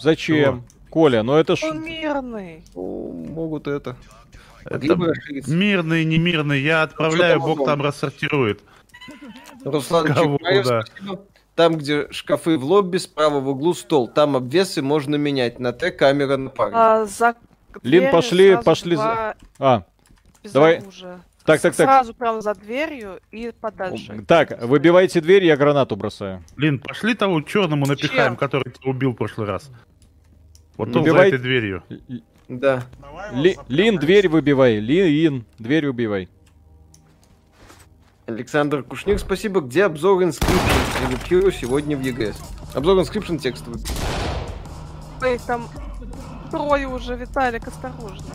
Зачем? 0.00 0.64
Коля, 0.90 1.22
ну 1.22 1.34
это 1.34 1.56
ж... 1.56 1.62
он 1.62 1.82
мирный. 1.82 2.64
О, 2.74 3.12
могут 3.12 3.68
это. 3.68 3.96
Это 4.64 4.74
Могли 4.74 4.94
бы 4.94 5.12
мирный, 5.46 6.04
не 6.04 6.18
мирный, 6.18 6.60
я 6.60 6.82
отправляю, 6.82 7.38
там 7.40 7.48
бог 7.48 7.64
там 7.66 7.82
рассортирует. 7.82 8.60
Руслан 9.64 10.06
Кого 10.12 10.38
спасибо. 10.40 10.84
Там, 11.56 11.76
где 11.76 12.10
шкафы 12.10 12.56
в 12.56 12.64
лобби, 12.64 12.96
справа 12.98 13.40
в 13.40 13.48
углу 13.48 13.74
стол. 13.74 14.08
Там 14.08 14.36
обвесы 14.36 14.80
можно 14.82 15.16
менять. 15.16 15.58
На 15.58 15.72
Т 15.72 15.90
камера 15.90 16.36
на 16.36 16.48
паре. 16.48 16.72
А, 16.74 17.04
за 17.04 17.34
Лин, 17.82 18.10
пошли- 18.10 18.56
пошли 18.62 18.96
за- 18.96 19.02
два 19.02 19.34
А, 19.58 19.84
без 20.42 20.52
давай. 20.52 20.78
оружия. 20.78 21.20
так, 21.44 21.60
так, 21.60 21.74
так. 21.74 21.86
Сразу 21.86 22.14
прямо 22.14 22.40
за 22.40 22.54
дверью 22.54 23.20
и 23.30 23.52
подальше. 23.60 24.24
Так, 24.26 24.62
выбивайте 24.62 25.20
дверь, 25.20 25.44
я 25.44 25.56
гранату 25.56 25.96
бросаю. 25.96 26.42
Лин, 26.56 26.78
пошли 26.78 27.14
того 27.14 27.42
черному 27.42 27.84
напихаем, 27.86 28.32
Чем? 28.32 28.36
который 28.36 28.72
тебя 28.72 28.90
убил 28.90 29.10
в 29.12 29.16
прошлый 29.16 29.46
раз. 29.46 29.70
Вот 30.76 30.88
он 30.88 30.94
за 30.94 31.00
Выбивай- 31.00 31.28
этой 31.28 31.38
дверью. 31.38 31.82
Да. 32.50 32.82
Ли- 33.32 33.56
Лин, 33.68 33.96
дверь 33.98 34.28
выбивай. 34.28 34.80
Лин, 34.80 35.44
дверь 35.58 35.86
убивай. 35.86 36.28
Александр 38.26 38.82
Кушник, 38.82 39.20
спасибо. 39.20 39.60
Где 39.60 39.84
обзор 39.84 40.20
Inscription? 40.22 41.08
Редактирую 41.08 41.52
сегодня 41.52 41.96
в 41.96 42.00
ЕГС. 42.00 42.36
Обзор 42.74 42.98
Inscription 42.98 43.38
текстовый. 43.38 43.80
Ой, 45.22 45.38
там 45.46 45.68
трое 46.50 46.88
уже, 46.88 47.14
Виталик, 47.14 47.68
осторожно. 47.68 48.34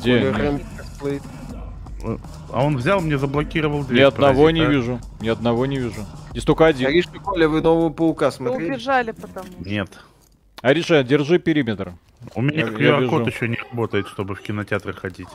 Где? 0.00 0.60
Косплеит. 0.76 1.22
А 2.52 2.62
он 2.64 2.76
взял, 2.76 3.00
мне 3.00 3.16
заблокировал 3.16 3.84
дверь. 3.84 4.00
Ни 4.00 4.02
одного 4.04 4.42
паразит, 4.44 4.54
не 4.54 4.60
а? 4.60 4.68
вижу. 4.68 5.00
Ни 5.20 5.28
одного 5.28 5.64
не 5.66 5.78
вижу. 5.78 6.04
Здесь 6.32 6.44
только 6.44 6.66
один. 6.66 6.88
Ариша, 6.88 7.08
Коля, 7.24 7.48
вы 7.48 7.62
нового 7.62 7.88
паука 7.90 8.26
Вы 8.26 8.32
смотрели? 8.32 8.70
убежали 8.72 9.12
потому. 9.12 9.48
Нет. 9.60 9.90
Ариша, 10.62 11.02
держи 11.04 11.38
периметр. 11.38 11.94
У 12.34 12.42
меня 12.42 12.64
QR-код 12.66 13.26
еще 13.26 13.48
не 13.48 13.56
работает, 13.56 14.08
чтобы 14.08 14.34
в 14.34 14.40
кинотеатр 14.40 14.92
ходить. 14.94 15.28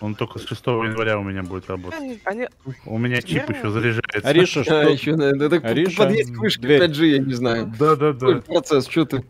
Он 0.00 0.16
только 0.16 0.40
с 0.40 0.44
6 0.46 0.66
января 0.66 1.18
у 1.18 1.22
меня 1.22 1.44
будет 1.44 1.68
работать. 1.70 2.18
Они, 2.24 2.48
У 2.86 2.98
меня 2.98 3.22
чип 3.22 3.48
еще 3.50 3.70
заряжается. 3.70 4.28
Ариша, 4.28 4.60
А, 4.60 4.64
что? 4.64 4.80
еще, 4.88 5.14
наверное, 5.14 5.48
так 5.48 5.64
Ариша, 5.64 5.96
подъезд 5.96 6.34
к 6.34 6.38
вышке 6.38 6.62
дверь. 6.62 6.82
5G, 6.82 7.06
я 7.06 7.18
не 7.18 7.34
знаю. 7.34 7.72
Да, 7.78 7.94
да, 7.94 8.12
Коль, 8.12 8.36
да. 8.36 8.40
процесс, 8.42 8.88
что 8.88 9.04
ты? 9.04 9.24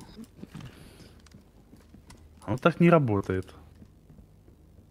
Он 2.46 2.56
так 2.56 2.80
не 2.80 2.88
работает. 2.88 3.52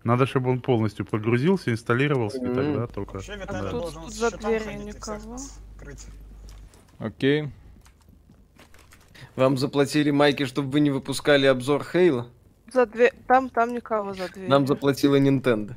Надо, 0.03 0.25
чтобы 0.27 0.51
он 0.51 0.61
полностью 0.61 1.03
прогрузился, 1.05 1.71
инсталлировался, 1.71 2.37
и 2.37 2.41
Мгм. 2.41 2.55
тогда 2.55 2.87
только. 2.87 3.13
Вообще, 3.13 3.33
А 3.33 3.37
Виталий 3.37 3.69
тут- 3.71 4.13
за 4.13 4.31
дверью 4.37 4.71
и 4.71 4.75
никого. 4.85 5.37
Окей. 6.99 7.49
Вам 9.35 9.57
заплатили 9.57 10.11
майки, 10.11 10.45
чтобы 10.45 10.69
вы 10.69 10.79
не 10.81 10.89
выпускали 10.91 11.45
обзор 11.45 11.83
Хейла? 11.83 12.27
за 12.71 12.85
дверь. 12.85 13.13
Там, 13.27 13.49
там 13.49 13.73
никого 13.73 14.13
за 14.13 14.29
дверью. 14.29 14.49
Нам 14.49 14.65
заплатила 14.67 15.19
Nintendo. 15.19 15.73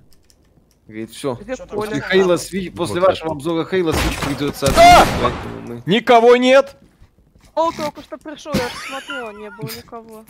Говорит, 0.86 1.10
все. 1.10 1.34
После 1.70 2.00
Хейла 2.00 2.34
Switch, 2.34 2.70
после 2.70 3.00
Вот 3.00 3.08
вашего 3.08 3.26
это. 3.28 3.34
обзора 3.34 3.64
Хейла 3.64 3.92
Switch 3.92 4.26
придется 4.26 4.66
отменить. 4.66 5.86
Никого 5.86 6.36
нет! 6.36 6.76
О, 7.54 7.70
только 7.72 8.02
что 8.02 8.18
пришел, 8.18 8.52
я 8.54 8.68
же 8.68 8.74
смотрела, 8.88 9.30
не 9.30 9.50
было 9.50 9.70
никого. 9.76 10.24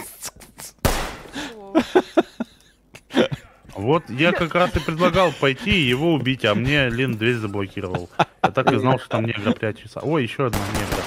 О, 1.57 1.75
Вот 3.75 4.09
я 4.09 4.33
как 4.33 4.55
раз 4.55 4.77
и 4.77 4.79
предлагал 4.79 5.33
пойти 5.41 5.71
и 5.71 5.89
его 5.89 6.15
убить, 6.15 6.45
а 6.45 6.55
мне 6.55 6.89
Лин 6.91 7.17
дверь 7.17 7.35
заблокировал. 7.37 8.09
Я 8.43 8.51
так 8.51 8.71
и 8.73 8.77
знал, 8.79 8.99
что 9.01 9.09
там 9.09 9.25
негра 9.25 9.53
прячется. 9.53 10.01
Ой, 10.01 10.23
еще 10.23 10.47
одна 10.47 10.59
негра. 10.75 11.03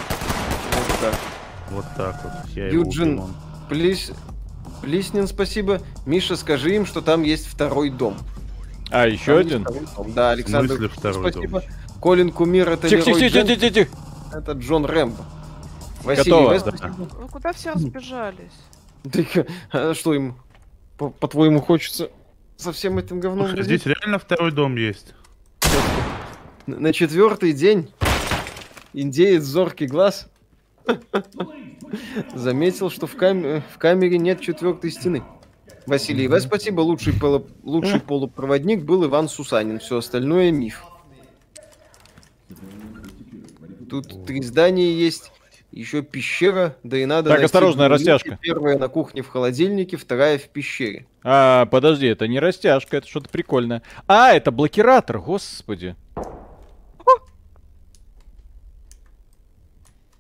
Вот 0.76 1.00
так. 1.00 1.16
Вот 1.72 1.86
так 1.96 2.22
вот. 2.24 2.50
Я 2.56 2.68
его 2.68 2.84
Юджин. 2.84 3.10
убил, 3.14 3.24
он. 3.24 3.36
Плис... 3.70 4.12
Плиснин, 4.82 5.28
спасибо. 5.28 5.82
Миша, 6.06 6.36
скажи 6.36 6.76
им, 6.76 6.86
что 6.86 7.02
там 7.02 7.24
есть 7.24 7.48
второй 7.48 7.90
дом. 7.90 8.18
А, 8.92 9.08
еще 9.08 9.38
Там 9.38 9.48
один? 9.48 9.64
дом. 9.64 10.14
Да, 10.14 10.32
Александр, 10.32 10.76
смысле 10.76 10.88
второй 10.90 11.32
спасибо. 11.32 11.64
Колин 12.02 12.32
Кумир, 12.32 12.70
это 12.70 12.88
Тихо, 12.88 13.02
тихо, 13.04 13.20
Рой 13.20 13.30
тихо, 13.30 13.40
Дженкинс, 13.40 13.60
тихо, 13.60 13.74
тихо. 13.74 13.98
это 14.38 14.52
Джон 14.54 14.86
Рэмбо. 14.86 15.26
Василий, 16.04 16.30
Готово. 16.32 16.54
Вес, 16.54 16.64
Да. 16.64 16.72
спасибо. 16.78 17.04
Вы 17.20 17.28
куда 17.28 17.54
все 17.54 17.72
разбежались? 17.74 18.52
Так, 19.12 19.48
а 19.72 19.94
что 19.94 20.14
им, 20.14 20.38
по- 20.98 21.10
по-твоему, 21.10 21.60
хочется 21.62 22.10
со 22.56 22.72
всем 22.72 22.98
этим 23.00 23.20
говном 23.20 23.48
Слушай, 23.48 23.64
здесь 23.64 23.86
реально 23.86 24.20
второй 24.20 24.52
дом 24.52 24.76
есть. 24.76 25.14
На 26.66 26.80
на 26.80 26.94
четвертый 26.94 27.54
день 27.54 27.92
индеец 28.94 29.44
зоркий 29.44 29.88
глаз 29.88 30.28
заметил, 32.34 32.90
что 32.90 33.08
в, 33.08 33.16
кам- 33.16 33.62
в 33.74 33.78
камере 33.78 34.18
нет 34.18 34.42
четвертой 34.42 34.92
стены. 34.92 35.24
Василий 35.86 36.28
В. 36.28 36.40
Спасибо. 36.40 36.82
Лучший, 36.82 37.14
поло- 37.14 37.48
лучший 37.64 38.00
полупроводник 38.02 38.84
был 38.84 39.06
Иван 39.06 39.30
Сусанин. 39.30 39.80
Все 39.80 39.98
остальное 39.98 40.52
миф. 40.52 40.84
Тут 43.90 44.26
три 44.26 44.44
здания 44.44 44.92
есть. 44.92 45.32
Еще 45.72 46.02
пещера, 46.02 46.76
да 46.84 46.98
и 46.98 47.06
надо... 47.06 47.30
Так, 47.30 47.42
люки. 47.88 47.92
растяжка. 47.92 48.40
Первая 48.42 48.78
на 48.80 48.88
кухне 48.88 49.22
в 49.22 49.28
холодильнике, 49.28 49.96
вторая 49.96 50.40
в 50.40 50.48
пещере. 50.50 51.06
А, 51.24 51.66
подожди, 51.68 52.08
это 52.08 52.28
не 52.28 52.40
растяжка, 52.40 52.98
это 52.98 53.08
что-то 53.08 53.30
прикольное. 53.30 53.84
А, 54.08 54.34
это 54.34 54.52
блокиратор, 54.52 55.20
господи. 55.20 55.96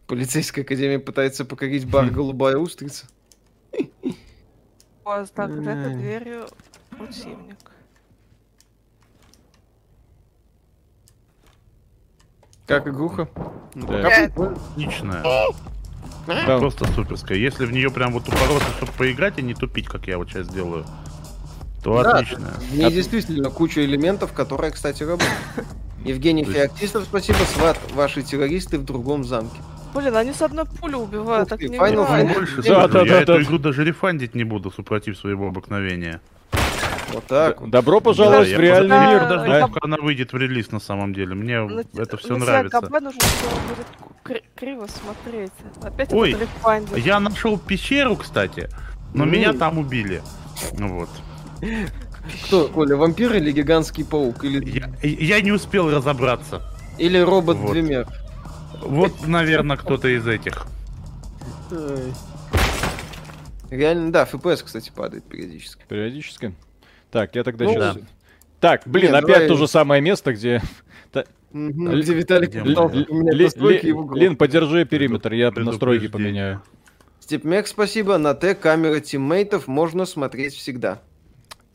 Полицейская 0.07 0.63
академия 0.63 0.99
пытается 0.99 1.45
покорить 1.45 1.85
бар 1.85 2.05
«Голубая 2.11 2.57
устрица». 2.57 3.05
О, 5.03 5.25
так, 5.25 5.53
за 5.53 5.71
этой 5.71 5.95
дверью 5.95 6.47
противник. 6.89 7.57
Как 12.65 12.87
игруха? 12.87 13.29
Да. 13.75 14.25
Отличная. 14.25 15.23
Да. 16.25 16.57
Просто 16.57 16.85
суперская. 16.91 17.37
Если 17.37 17.65
в 17.65 17.71
нее 17.71 17.89
прям 17.89 18.11
вот 18.11 18.27
упороться, 18.27 18.69
чтобы 18.75 18.91
поиграть 18.93 19.39
и 19.39 19.41
не 19.41 19.53
тупить, 19.53 19.87
как 19.87 20.07
я 20.07 20.17
вот 20.17 20.29
сейчас 20.29 20.49
делаю, 20.49 20.85
то 21.81 22.03
Да, 22.03 22.11
отличная. 22.11 22.51
В 22.51 22.77
ней 22.77 22.91
действительно 22.91 23.49
куча 23.49 23.85
элементов, 23.85 24.33
которые, 24.33 24.71
кстати, 24.71 25.03
работают. 25.03 25.31
Евгений 26.03 26.43
Феоктистов, 26.43 27.05
спасибо. 27.05 27.37
Сват, 27.55 27.79
ваши 27.93 28.23
террористы 28.23 28.77
в 28.77 28.83
другом 28.83 29.23
замке. 29.23 29.57
Блин, 29.93 30.15
они 30.15 30.33
с 30.33 30.41
одной 30.41 30.65
пули 30.65 30.95
убивают, 30.95 31.43
Ух 31.43 31.49
так 31.49 31.59
ты, 31.59 31.69
не 31.69 31.77
бывает. 31.77 31.95
Fantasy. 31.97 32.33
Больше 32.33 32.55
Да, 32.57 32.61
скажу, 32.63 32.87
да, 32.93 32.99
я 32.99 33.05
да, 33.05 33.21
эту 33.21 33.33
да. 33.33 33.41
игру 33.41 33.57
даже 33.57 33.83
рефандить 33.83 34.35
не 34.35 34.43
буду, 34.43 34.69
супротив 34.71 35.17
своего 35.17 35.47
обыкновения. 35.47 36.21
Вот 37.13 37.23
так. 37.25 37.69
Добро 37.69 38.01
пожаловать 38.01 38.49
я 38.49 38.57
в 38.57 38.59
реальный 38.59 38.99
мир. 38.99 39.19
подожду, 39.21 39.51
а? 39.53 39.67
пока 39.67 39.79
она 39.83 39.97
выйдет 39.97 40.33
в 40.33 40.37
релиз 40.37 40.71
на 40.71 40.79
самом 40.79 41.13
деле. 41.13 41.35
Мне 41.35 41.61
На 41.61 41.83
те- 41.83 42.01
это 42.01 42.17
все 42.17 42.33
на 42.37 42.45
нравится. 42.45 42.81
ГБ 42.81 42.99
нужно 42.99 43.19
будет 43.69 43.87
кри- 44.23 44.43
криво 44.55 44.87
смотреть. 44.87 45.51
Опять 45.81 46.11
Ой. 46.13 46.35
Я 46.97 47.19
нашел 47.21 47.57
пещеру, 47.57 48.17
кстати, 48.17 48.69
но 49.13 49.23
М. 49.23 49.31
меня 49.31 49.53
там 49.53 49.77
убили. 49.79 50.21
Ну 50.77 50.99
Вот. 50.99 51.09
Кто, 52.45 52.67
Коля, 52.67 52.97
вампир 52.97 53.35
или 53.35 53.51
гигантский 53.53 54.03
паук? 54.03 54.43
Или, 54.43 54.69
Я, 54.69 54.89
я 55.37 55.41
не 55.41 55.53
успел 55.53 55.89
разобраться. 55.89 56.61
или 56.97 57.17
робот 57.19 57.55
Вот. 57.57 57.73
Вот, 58.87 59.27
наверное, 59.27 59.77
кто-то 59.77 60.07
из 60.07 60.27
этих. 60.27 60.65
Реально, 63.69 64.11
да, 64.11 64.27
FPS, 64.31 64.63
кстати, 64.63 64.91
падает 64.95 65.25
периодически. 65.25 65.83
Периодически. 65.87 66.55
Так, 67.11 67.35
я 67.35 67.43
тогда 67.43 67.65
Ну, 67.65 67.73
сейчас... 67.73 67.95
да. 67.95 68.01
Так, 68.59 68.81
блин, 68.85 69.11
Не, 69.11 69.17
опять 69.17 69.27
давай- 69.27 69.47
то 69.47 69.55
же 69.57 69.67
самое 69.67 70.01
место, 70.01 70.33
где... 70.33 70.61
Где 71.53 72.13
Виталик. 72.13 72.53
Лин, 74.15 74.35
подержи 74.35 74.85
периметр, 74.85 75.33
я 75.33 75.51
настройки 75.51 76.07
поменяю. 76.07 76.61
Степмек, 77.19 77.67
спасибо. 77.67 78.17
На 78.17 78.33
Т 78.33 78.55
камера 78.55 78.99
тиммейтов 78.99 79.67
можно 79.67 80.05
смотреть 80.05 80.55
всегда. 80.55 81.01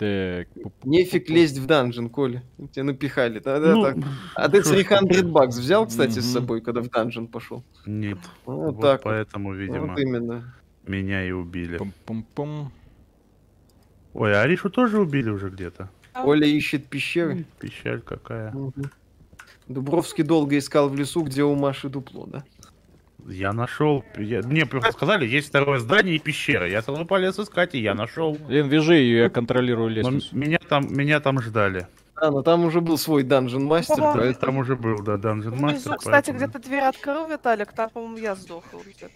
Так, 0.03 0.49
Нефиг 0.85 1.31
лезть 1.31 1.59
в 1.59 1.67
данжен, 1.67 2.11
Коля. 2.11 2.43
Тебя 2.73 2.85
напихали. 2.85 3.39
Да, 3.39 3.61
да, 3.61 3.75
Ну, 3.75 3.83
так. 3.85 3.97
А 4.35 4.49
ты 4.49 4.63
что 4.63 4.77
ж 4.77 4.85
300 4.85 5.27
бакс 5.29 5.57
взял, 5.57 5.87
кстати, 5.87 6.19
с 6.19 6.33
собой, 6.33 6.61
когда 6.61 6.81
в 6.81 6.89
данжен 6.89 7.29
пошел? 7.29 7.63
Нет. 7.87 8.19
Вот 8.45 8.75
Вот, 8.75 8.81
так 8.81 9.03
поэтому, 9.03 9.55
видимо, 9.55 9.89
Вот 9.89 9.99
именно. 10.01 10.55
меня 10.87 11.25
и 11.25 11.31
убили. 11.31 11.77
пум-пум-пум. 11.77 12.73
Ой, 14.15 14.35
а 14.35 14.41
Аришу 14.43 14.71
тоже 14.71 15.01
убили 15.01 15.31
уже 15.31 15.51
где-то? 15.51 15.89
Оля 16.15 16.47
ищет 16.49 16.87
пещеры. 16.89 17.45
Печаль 17.61 18.01
какая. 18.01 18.51
Мгм. 18.53 18.91
Дубровский 19.69 20.25
долго 20.25 20.59
искал 20.59 20.89
в 20.89 20.97
лесу, 20.97 21.23
где 21.23 21.45
у 21.45 21.55
Маши 21.55 21.89
дупло, 21.89 22.27
да? 22.27 22.45
Я 23.27 23.53
нашел. 23.53 24.05
я- 24.17 24.43
Мне 24.43 24.67
сказали, 24.93 25.27
есть 25.27 25.49
второе 25.49 25.79
здание 25.79 26.17
и 26.17 26.19
пещера. 26.19 26.69
Я 26.69 26.83
сразу 26.83 27.05
полез 27.05 27.39
искать, 27.39 27.75
и 27.75 27.81
я 27.81 27.95
нашел. 27.95 28.37
Лин, 28.49 28.69
вяжи 28.69 28.95
ее, 28.95 29.19
я 29.25 29.31
контролирую 29.31 29.89
Но 29.91 29.95
лестницу. 29.95 30.37
меня 30.37 30.59
там, 30.59 30.87
меня 30.93 31.21
там 31.21 31.41
ждали. 31.41 31.87
А, 32.17 32.31
ну 32.31 32.43
там 32.43 32.65
уже 32.65 32.81
был 32.81 32.99
свой 32.99 33.23
данжен 33.23 33.65
мастер, 33.65 33.97
Ага. 34.03 34.23
Да. 34.23 34.33
Там 34.35 34.59
уже 34.59 34.77
был, 34.77 35.03
да, 35.03 35.15
Dungeon 35.15 35.51
Внизу, 35.51 35.91
Master. 35.91 35.97
кстати, 35.99 36.05
поэтому- 36.31 36.39
где-то 36.39 36.59
дверь 36.61 36.83
открыл, 36.83 37.29
Виталик, 37.29 37.73
там, 37.73 37.91
по-моему, 37.91 38.17
я 38.19 38.35
сдохла 38.35 38.81
где-то. 38.85 39.11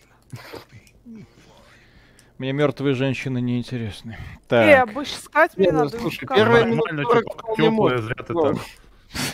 Мне 2.38 2.52
мертвые 2.52 2.94
женщины 2.94 3.40
не 3.40 3.58
интересны. 3.58 4.18
Э, 4.18 4.48
Так, 4.48 4.88
обыш 4.88 5.08
искать 5.08 5.56
мне 5.56 5.66
Не, 5.66 5.72
ну, 5.72 5.84
надо. 5.84 5.98
слушай, 5.98 6.26
первая 6.26 6.64
Нормально, 6.66 6.92
минут 7.00 7.12
40 7.12 7.24
вполне 7.32 7.56
теплое, 7.70 7.70
можно. 7.92 8.02
зря 8.06 8.14
ты 8.26 8.32
Ну. 8.34 8.42
так. 8.42 8.56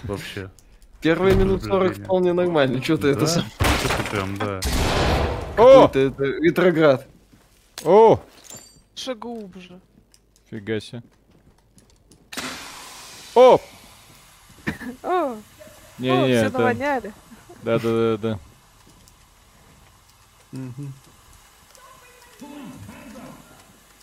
Вообще. 0.05 0.51
Первые 1.03 1.35
минут 1.35 1.63
40 1.63 1.71
Предупреждение. 1.71 2.05
вполне 2.05 2.33
нормально. 2.33 2.83
Что 2.83 2.97
ты 2.97 3.09
это 3.09 3.21
Да? 3.21 3.27
сам? 3.27 3.45
Что-то 3.45 4.11
прям, 4.11 4.37
да. 4.37 4.61
О! 5.59 5.87
Это, 5.87 5.99
это 5.99 6.25
ретроград. 6.25 7.07
О! 7.85 8.21
Лучше 8.93 9.15
глубже. 9.15 9.81
Фига 10.51 10.81
себе. 10.81 11.03
О! 13.35 13.59
О, 15.03 15.37
Не-не-не, 15.99 16.27
все 16.37 16.47
это... 16.47 16.59
навоняли. 16.59 17.13
Да-да-да-да. 17.63 18.39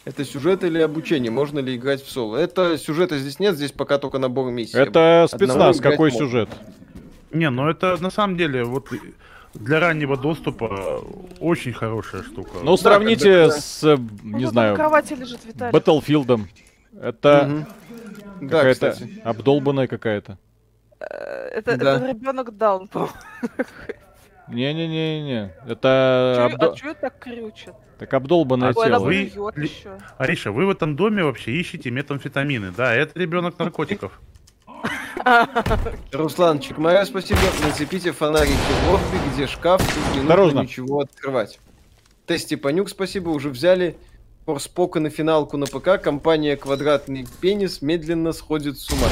Это 0.05 0.25
сюжет 0.25 0.63
или 0.63 0.79
обучение? 0.79 1.29
Можно 1.31 1.59
ли 1.59 1.75
играть 1.75 2.03
в 2.03 2.09
соло? 2.09 2.37
Это 2.37 2.77
сюжета 2.77 3.19
здесь 3.19 3.39
нет, 3.39 3.55
здесь 3.55 3.71
пока 3.71 3.97
только 3.99 4.17
набор 4.17 4.49
миссий. 4.51 4.77
Это 4.77 5.27
спецназ, 5.31 5.79
какой 5.79 6.11
можно. 6.11 6.47
Не, 7.31 7.49
ну 7.49 7.69
это 7.69 7.97
на 8.01 8.09
самом 8.09 8.37
деле 8.37 8.63
вот 8.63 8.91
и- 8.93 8.99
для 9.53 9.79
раннего 9.79 10.15
доступа 10.17 11.01
очень 11.39 11.73
хорошая 11.73 12.23
штука. 12.23 12.59
Ну, 12.63 12.77
сравните 12.77 13.31
когда- 13.45 13.51
с, 13.51 13.83
э, 13.83 13.97
Ну, 14.23 14.37
не 14.37 14.45
вот 14.45 14.51
знаю, 14.53 14.75
лежит 15.15 15.45
Виталик. 15.45 15.73
Battlefield. 15.75 16.47
Это. 17.01 17.65
Да, 18.41 18.47
какая-то 18.57 18.91
кстати. 18.91 19.21
обдолбанная 19.23 19.87
какая-то. 19.87 20.37
Э, 20.99 21.05
Это, 21.59 21.77
Да. 21.77 21.95
это 21.97 22.07
ребенок 22.09 22.55
даун, 22.57 22.87
по-моему. 22.87 23.13
Не-не-не-не. 24.47 25.53
Это 25.67 26.35
Чё- 26.37 26.55
обдо- 26.57 26.73
А 26.73 26.77
что 26.77 26.93
так 26.95 27.19
крючит? 27.19 27.73
так 27.99 28.13
обдолбанное 28.13 28.69
А 28.69 28.73
тело. 28.73 28.99
вы-. 28.99 29.31
Ариша, 30.17 30.51
вы 30.51 30.65
в 30.65 30.69
этом 30.69 30.95
доме 30.95 31.23
вообще 31.23 31.51
ищете 31.51 31.91
метамфетамины. 31.91 32.71
Да, 32.75 32.93
это 32.93 33.17
ребенок 33.19 33.59
наркотиков. 33.59 34.19
Русланчик, 36.11 36.77
моя 36.77 37.05
спасибо. 37.05 37.39
Нацепите 37.63 38.11
фонарики 38.11 38.53
в 38.53 38.91
лобби, 38.91 39.33
где 39.33 39.47
шкаф, 39.47 39.81
тут 39.81 40.15
не 40.15 40.21
нужно 40.27 40.61
ничего 40.61 41.01
открывать. 41.01 41.59
Тести 42.25 42.55
Панюк, 42.55 42.89
спасибо, 42.89 43.29
уже 43.29 43.49
взяли. 43.49 43.97
Форспока 44.45 44.99
на 44.99 45.09
финалку 45.09 45.57
на 45.57 45.65
ПК. 45.67 46.01
Компания 46.01 46.55
Квадратный 46.55 47.27
Пенис 47.41 47.81
медленно 47.81 48.31
сходит 48.33 48.77
с 48.79 48.89
ума. 48.89 49.07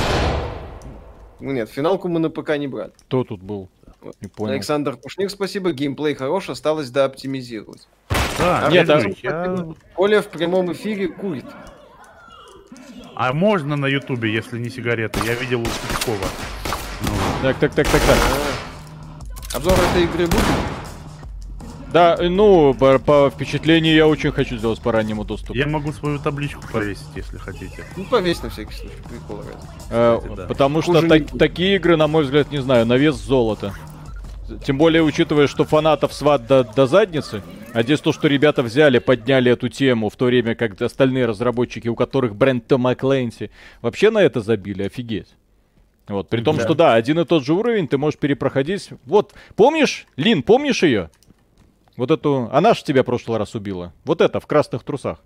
Ну 1.39 1.51
нет, 1.51 1.69
финалку 1.69 2.07
мы 2.07 2.19
на 2.19 2.29
ПК 2.29 2.57
не 2.57 2.67
брали. 2.67 2.91
Кто 3.07 3.23
тут 3.23 3.41
был? 3.43 3.69
Не 4.21 4.27
понял. 4.29 4.53
Александр 4.53 4.97
Пушник, 4.97 5.29
спасибо. 5.29 5.73
Геймплей 5.73 6.15
хорош, 6.15 6.49
осталось 6.49 6.89
дооптимизировать. 6.89 7.87
Да, 8.39 8.69
Нет, 8.71 8.87
я 8.87 8.93
а- 8.95 8.97
говорю, 8.99 9.15
я- 9.23 9.93
Коля 9.95 10.21
в 10.21 10.27
прямом 10.27 10.71
эфире 10.71 11.07
курит. 11.07 11.45
А 13.19 13.33
можно 13.33 13.75
на 13.75 13.87
Ютубе, 13.87 14.31
если 14.31 14.59
не 14.59 14.69
сигареты? 14.69 15.19
Я 15.25 15.33
видел 15.33 15.61
у 15.61 15.65
Сучкова. 15.65 16.27
Ну, 17.01 17.09
Так, 17.41 17.57
так, 17.57 17.73
так, 17.73 17.87
так, 17.87 18.01
так. 18.03 18.17
Обзор 19.55 19.73
этой 19.73 20.03
игры 20.03 20.27
будет? 20.27 20.43
Да, 21.91 22.15
ну, 22.21 22.75
по, 22.75 22.99
по 22.99 23.31
впечатлению 23.33 23.95
я 23.95 24.05
очень 24.07 24.31
хочу 24.31 24.57
сделать 24.57 24.79
по 24.81 24.91
раннему 24.91 25.23
доступу. 25.23 25.57
я 25.57 25.65
могу 25.65 25.91
свою 25.93 26.19
табличку 26.19 26.61
повесить, 26.71 27.07
если 27.15 27.39
хотите. 27.39 27.83
Ну, 27.95 28.03
повесь 28.03 28.43
на 28.43 28.51
всякий 28.51 28.75
случай, 28.75 28.93
прикол 29.09 29.37
ради. 29.37 29.57
Э, 29.89 30.19
да. 30.35 30.45
Потому 30.45 30.83
что 30.83 30.93
Хуже 30.93 31.07
так- 31.07 31.19
не 31.21 31.25
будет. 31.25 31.39
такие 31.39 31.75
игры, 31.77 31.97
на 31.97 32.05
мой 32.07 32.23
взгляд, 32.23 32.51
не 32.51 32.59
знаю, 32.61 32.85
на 32.85 32.97
вес 32.97 33.15
золота. 33.15 33.73
Тем 34.63 34.77
более, 34.77 35.03
учитывая, 35.03 35.47
что 35.47 35.65
фанатов 35.65 36.13
сват 36.13 36.47
до, 36.47 36.63
до 36.63 36.87
задницы, 36.87 37.41
а 37.73 37.83
здесь 37.83 37.99
то, 37.99 38.13
что 38.13 38.27
ребята 38.27 38.63
взяли, 38.63 38.99
подняли 38.99 39.51
эту 39.51 39.69
тему, 39.69 40.09
в 40.09 40.15
то 40.15 40.25
время 40.25 40.55
как 40.55 40.81
остальные 40.81 41.25
разработчики, 41.25 41.87
у 41.87 41.95
которых 41.95 42.35
бренд 42.35 42.65
Тома 42.67 42.95
Клэнси, 42.95 43.51
вообще 43.81 44.09
на 44.09 44.19
это 44.19 44.41
забили, 44.41 44.83
офигеть. 44.83 45.27
Вот, 46.07 46.29
при 46.29 46.41
том, 46.41 46.55
Да. 46.55 46.63
что 46.63 46.73
да, 46.73 46.93
один 46.93 47.19
и 47.19 47.25
тот 47.25 47.45
же 47.45 47.53
уровень 47.53 47.87
ты 47.87 47.97
можешь 47.97 48.17
перепроходить. 48.17 48.89
Вот, 49.05 49.33
помнишь, 49.55 50.05
Лин, 50.15 50.41
помнишь 50.43 50.83
ее? 50.83 51.09
Вот 51.97 52.11
эту, 52.11 52.49
она 52.53 52.73
ж 52.73 52.83
тебя 52.83 53.03
в 53.03 53.05
прошлый 53.05 53.37
раз 53.39 53.55
убила. 53.55 53.93
Вот 54.05 54.21
это, 54.21 54.39
в 54.39 54.47
красных 54.47 54.83
трусах. 54.83 55.19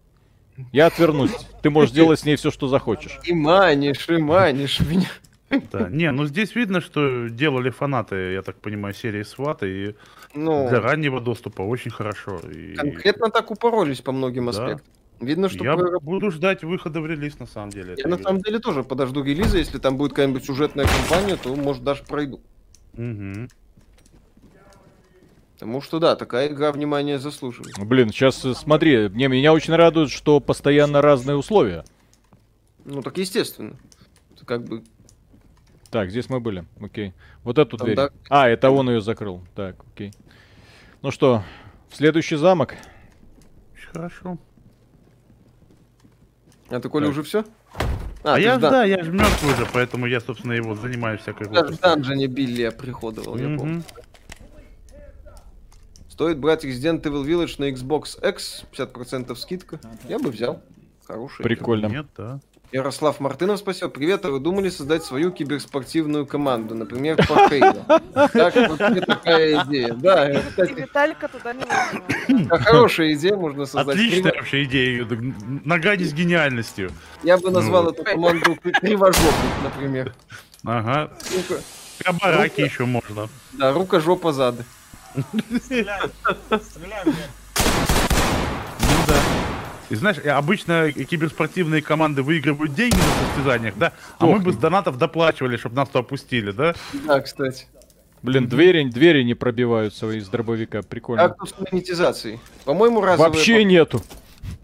Я 0.71 0.87
отвернусь. 0.87 1.31
Ты 1.61 1.69
можешь 1.69 1.91
делать 1.91 2.19
с 2.19 2.25
ней 2.25 2.35
все, 2.35 2.49
что 2.49 2.67
захочешь. 2.67 3.19
И 3.25 3.33
манишь, 3.33 4.07
и 4.09 4.17
манишь 4.17 4.79
меня. 4.79 5.07
Да. 5.71 5.89
Не, 5.89 6.11
ну 6.11 6.25
здесь 6.25 6.55
видно, 6.55 6.81
что 6.81 7.27
делали 7.27 7.69
фанаты, 7.69 8.33
я 8.33 8.41
так 8.41 8.55
понимаю, 8.57 8.93
серии 8.93 9.23
Свата, 9.23 9.65
и 9.65 9.95
Ну, 10.33 10.67
для 10.69 10.79
раннего 10.79 11.19
доступа 11.19 11.61
очень 11.61 11.91
хорошо. 11.91 12.39
И 12.39 12.75
конкретно 12.75 13.29
так 13.29 13.51
упоролись 13.51 14.01
по 14.01 14.11
многим 14.11 14.45
Да. 14.45 14.51
аспектам. 14.51 14.87
Видно, 15.19 15.49
что 15.49 15.63
я 15.63 15.75
про- 15.77 15.99
буду 15.99 16.31
ждать 16.31 16.63
выхода 16.63 16.99
в 16.99 17.05
релиз, 17.05 17.37
на 17.39 17.45
самом 17.45 17.69
деле. 17.69 17.93
Я 17.97 18.07
на 18.07 18.17
самом 18.17 18.41
деле 18.41 18.57
тоже 18.59 18.83
подожду 18.83 19.23
релиза, 19.23 19.57
если 19.59 19.77
там 19.77 19.95
будет 19.97 20.11
какая-нибудь 20.11 20.43
сюжетная 20.45 20.87
кампания, 20.87 21.35
то, 21.35 21.53
может, 21.55 21.83
даже 21.83 22.03
пройду. 22.03 22.39
Мгм. 22.93 23.47
Потому 25.53 25.79
что, 25.81 25.99
да, 25.99 26.15
такая 26.15 26.47
игра 26.47 26.71
внимания 26.71 27.19
заслуживает. 27.19 27.75
Блин, 27.77 28.09
сейчас 28.09 28.37
смотри, 28.37 29.09
мне, 29.09 29.27
меня 29.27 29.53
очень 29.53 29.75
радует, 29.75 30.09
что 30.09 30.39
постоянно 30.39 31.03
разные 31.03 31.37
условия. 31.37 31.85
Ну, 32.83 33.03
так 33.03 33.17
естественно. 33.19 33.75
Это 34.35 34.43
как 34.45 34.63
бы... 34.63 34.81
Так, 35.91 36.09
здесь 36.09 36.29
мы 36.29 36.39
были. 36.39 36.65
Окей. 36.81 37.13
Вот 37.43 37.57
эту 37.57 37.77
Там, 37.77 37.85
дверь. 37.85 37.97
да. 37.97 38.09
А, 38.29 38.47
это 38.47 38.71
он 38.71 38.89
ее 38.89 39.01
закрыл. 39.01 39.43
Так, 39.55 39.75
окей. 39.93 40.13
Ну 41.01 41.11
что, 41.11 41.43
в 41.89 41.95
следующий 41.95 42.37
замок. 42.37 42.75
Хорошо. 43.91 44.37
А 46.69 46.79
ты, 46.79 46.87
Коля, 46.87 47.05
Так. 47.07 47.11
уже 47.11 47.23
все? 47.23 47.43
А, 48.23 48.35
ты 48.35 48.41
я 48.41 48.55
в 48.55 48.59
ж, 48.59 48.61
дан- 48.61 48.71
да, 48.71 48.83
я 48.85 49.03
же 49.03 49.11
мертв 49.11 49.43
уже, 49.43 49.67
поэтому 49.73 50.05
я, 50.05 50.21
собственно, 50.21 50.53
его 50.53 50.75
занимаюсь 50.75 51.19
всякой 51.21 51.49
Даже 51.49 51.73
в 51.73 51.79
данжене 51.81 52.27
Билли 52.27 52.61
я 52.61 52.71
приходовал, 52.71 53.37
я 53.37 53.57
помню. 53.57 53.83
Стоит 56.07 56.37
брать 56.37 56.63
Resident 56.63 57.01
Evil 57.01 57.25
Village 57.25 57.55
на 57.57 57.69
Xbox 57.69 58.17
X, 58.29 58.63
50% 58.71 59.35
скидка. 59.35 59.79
Я 60.07 60.19
бы 60.19 60.29
взял. 60.29 60.61
Хороший. 61.05 61.43
Прикольно. 61.43 61.87
Нет, 61.87 62.05
да. 62.15 62.39
Ярослав 62.71 63.19
Мартынов 63.19 63.59
спасибо. 63.59 63.89
Привет, 63.89 64.23
а 64.25 64.29
вы 64.31 64.39
думали 64.39 64.69
создать 64.69 65.03
свою 65.03 65.31
киберспортивную 65.31 66.25
команду, 66.25 66.73
например, 66.73 67.17
по? 67.27 67.73
Как 68.13 68.55
вообще 68.55 69.01
такая 69.01 69.63
идея? 69.65 69.93
Да, 69.93 70.31
И 70.31 70.41
кстати, 70.41 70.71
Виталика 70.71 71.27
туда 71.27 71.53
не 71.53 71.63
а 72.49 72.57
хорошая 72.59 73.13
идея, 73.13 73.35
можно 73.35 73.65
создать. 73.65 73.97
Отличная 73.97 74.33
вообще 74.33 74.63
идея. 74.63 75.03
не 75.97 76.05
с 76.05 76.13
гениальностью. 76.13 76.91
Я 77.23 77.37
бы 77.37 77.51
назвал 77.51 77.83
Ну. 77.83 77.89
эту 77.91 78.03
команду 78.05 78.55
кри- 78.55 78.71
Кривожопник, 78.71 79.63
например. 79.63 80.13
Ага. 80.63 81.11
Кабараки 82.03 82.61
еще 82.61 82.85
можно. 82.85 83.27
Да, 83.51 83.73
рука, 83.73 83.99
жопа, 83.99 84.31
зады. 84.31 84.63
Стреляй. 85.65 85.99
Стреляй. 86.49 87.03
И 89.91 89.95
знаешь, 89.95 90.17
обычно 90.25 90.89
киберспортивные 90.91 91.81
команды 91.81 92.23
выигрывают 92.23 92.73
деньги 92.73 92.95
на 92.95 93.27
состязаниях, 93.27 93.77
да? 93.77 93.91
А 94.19 94.25
мы 94.25 94.39
бы 94.39 94.53
с 94.53 94.55
донатов 94.55 94.97
доплачивали, 94.97 95.57
чтобы 95.57 95.75
нас 95.75 95.89
то 95.89 95.99
опустили, 95.99 96.51
да? 96.51 96.75
Да, 97.05 97.19
кстати. 97.19 97.67
Блин, 98.23 98.47
двери, 98.47 98.87
двери 98.87 99.23
не 99.23 99.33
пробиваются 99.33 100.09
из 100.11 100.29
дробовика. 100.29 100.81
Прикольно. 100.81 101.27
Как 101.27 101.37
тут 101.39 101.49
с 101.49 101.55
монетизацией? 101.59 102.39
По-моему, 102.63 103.01
разовая 103.01 103.31
Вообще 103.31 103.65
нету. 103.65 104.01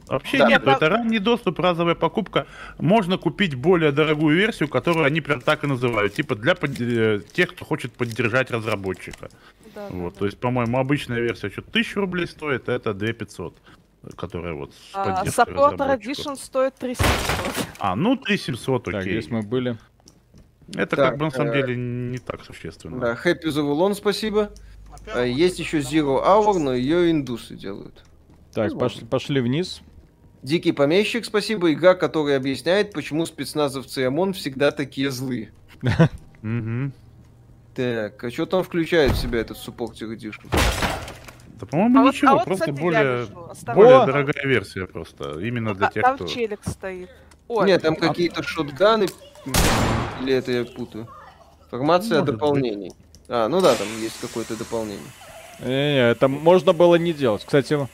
Вообще 0.07 0.37
Да, 0.37 0.47
нет, 0.47 0.63
прав- 0.63 0.77
это 0.77 0.89
ранний 0.89 1.19
доступ, 1.19 1.59
разовая 1.59 1.95
покупка. 1.95 2.47
Можно 2.77 3.17
купить 3.17 3.55
более 3.55 3.91
дорогую 3.91 4.37
версию, 4.37 4.69
которую 4.69 5.05
они 5.05 5.19
прям 5.19 5.41
так 5.41 5.65
и 5.65 5.67
называют. 5.67 6.13
Типа 6.13 6.35
для 6.35 6.55
под- 6.55 6.79
э, 6.79 7.19
тех, 7.33 7.53
кто 7.53 7.65
хочет 7.65 7.91
поддержать 7.91 8.49
разработчика. 8.49 9.29
Да, 9.75 9.87
Вот, 9.89 10.13
да, 10.13 10.19
то 10.19 10.25
есть, 10.25 10.37
по-моему, 10.37 10.77
обычная 10.77 11.19
версия 11.19 11.49
что-то 11.49 11.71
1000 11.71 11.99
рублей 11.99 12.27
стоит, 12.27 12.69
а 12.69 12.73
это 12.73 12.93
2500, 12.93 13.57
которая 14.15 14.53
вот 14.53 14.73
с 14.73 14.91
А, 14.93 15.03
разработчиков. 15.23 16.27
Edition 16.27 16.35
стоит 16.35 16.75
3700. 16.75 17.67
А, 17.79 17.95
ну 17.95 18.15
3700, 18.15 18.83
Так, 18.85 18.95
окей. 18.95 19.13
здесь 19.19 19.29
мы 19.31 19.41
были. 19.41 19.77
Это 20.75 20.95
Так, 20.95 21.09
как 21.11 21.17
бы 21.17 21.25
на 21.25 21.31
самом 21.31 21.51
э, 21.51 21.61
деле 21.61 21.75
не 21.75 22.17
так 22.17 22.43
существенно. 22.43 22.99
Да, 22.99 23.13
Happy 23.13 23.45
the 23.45 23.61
Wulon, 23.63 23.93
спасибо. 23.95 24.51
А, 25.05 25.05
первом 25.05 25.25
Есть 25.25 25.59
еще 25.59 25.79
Zero 25.79 26.23
Hour, 26.25 26.59
но 26.59 26.73
ее 26.73 27.09
индусы 27.11 27.55
делают. 27.55 28.03
Так, 28.53 28.73
Ну, 28.73 28.79
пошли, 28.79 29.05
пошли 29.05 29.41
вниз. 29.41 29.81
Дикий 30.43 30.71
помещик, 30.71 31.25
спасибо. 31.25 31.71
Игра, 31.73 31.93
которая 31.95 32.37
объясняет, 32.37 32.93
почему 32.93 33.25
спецназовцы 33.25 34.01
и 34.01 34.05
ОМОН 34.05 34.33
всегда 34.33 34.71
такие 34.71 35.09
злые. 35.11 35.51
Так, 37.73 38.23
а 38.23 38.31
что 38.31 38.45
там 38.45 38.63
включает 38.63 39.11
в 39.11 39.17
себя 39.17 39.39
этот 39.39 39.57
суппортер 39.57 40.09
Edition? 40.09 40.49
Да, 41.59 41.65
по-моему, 41.65 41.99
А 41.99 42.03
вот- 42.03 42.13
ничего, 42.13 42.31
а 42.31 42.33
вот, 42.35 42.45
просто 42.45 42.65
кстати, 42.65 42.77
я 42.77 42.81
более, 42.83 43.25
более 43.75 43.97
О! 43.97 44.05
дорогая 44.05 44.45
версия 44.45 44.85
просто. 44.85 45.39
Именно 45.39 45.73
для 45.73 45.87
А, 45.87 45.91
тех, 45.91 46.03
Там 46.03 46.15
кто... 46.15 46.27
челик 46.27 46.59
стоит. 46.65 47.09
Ой, 47.47 47.65
Нет, 47.67 47.81
там 47.81 47.95
какие-то 47.95 48.43
шотганы. 48.43 49.07
Или 50.21 50.33
это 50.33 50.51
я 50.51 50.65
путаю? 50.65 51.07
Информация 51.63 52.17
о 52.17 52.21
Может 52.21 52.35
дополнении. 52.35 52.91
А, 53.27 53.47
ну 53.47 53.61
да, 53.61 53.75
там 53.75 53.87
есть 53.99 54.19
какое-то 54.19 54.55
дополнение. 54.55 55.05
Не-не, 55.59 56.11
это 56.11 56.27
можно 56.27 56.73
было 56.73 56.95
не 56.95 57.13
делать. 57.13 57.43
Кстати, 57.43 57.87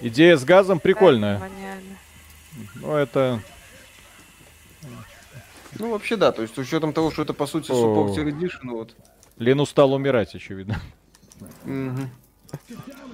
идея 0.00 0.36
с 0.36 0.44
газом 0.44 0.78
прикольная. 0.78 1.38
Маниально. 1.40 1.96
Ну, 2.76 2.94
это... 2.94 3.40
Ну, 5.78 5.90
вообще 5.90 6.16
да, 6.16 6.32
то 6.32 6.42
есть 6.42 6.54
с 6.54 6.58
учетом 6.58 6.92
того, 6.92 7.10
что 7.10 7.22
это 7.22 7.34
по 7.34 7.46
сути 7.46 7.70
О. 7.70 7.74
суппортер 7.74 8.28
Edition, 8.28 8.70
вот. 8.70 8.94
Лен 9.36 9.60
устал 9.60 9.92
умирать, 9.92 10.34
очевидно. 10.34 10.80
Мгм. 11.64 12.10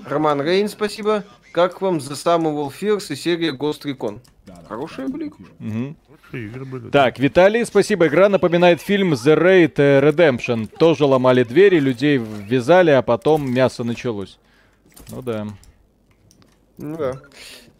Роман 0.04 0.40
Рейн, 0.40 0.68
спасибо. 0.68 1.24
Как 1.52 1.80
вам 1.80 1.98
The 1.98 2.12
Samuel 2.12 2.72
Fears 2.72 3.12
и 3.12 3.16
серия 3.16 3.52
Ghost 3.52 3.82
Recon? 3.84 4.20
Хорошие 4.68 5.08
были. 5.08 5.32
Были. 6.30 6.90
Так, 6.90 7.18
Виталий, 7.18 7.64
спасибо. 7.66 8.06
Игра 8.06 8.30
напоминает 8.30 8.80
фильм 8.80 9.12
The 9.12 9.36
Raid 9.36 9.74
э, 9.76 10.00
Redemption. 10.00 10.66
Тоже 10.66 11.04
ломали 11.04 11.44
двери, 11.44 11.78
людей 11.78 12.16
ввязали, 12.16 12.90
а 12.90 13.02
потом 13.02 13.52
мясо 13.52 13.84
началось. 13.84 14.38
Ну 15.10 15.20
да. 15.20 15.46
Ну 16.78 16.96
да. 16.96 17.20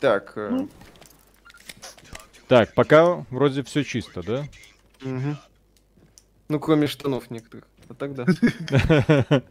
Так, 0.01 0.35
э, 0.37 0.67
Так, 2.47 2.75
пока 2.75 3.25
вроде 3.31 3.63
все 3.63 3.85
чисто, 3.85 4.23
да? 4.23 4.45
мгм. 5.01 5.39
ну 6.49 6.61
кроме 6.61 6.87
штанов 6.87 7.31
некоторых. 7.31 7.65
А 7.89 7.95
тогда. 7.95 8.27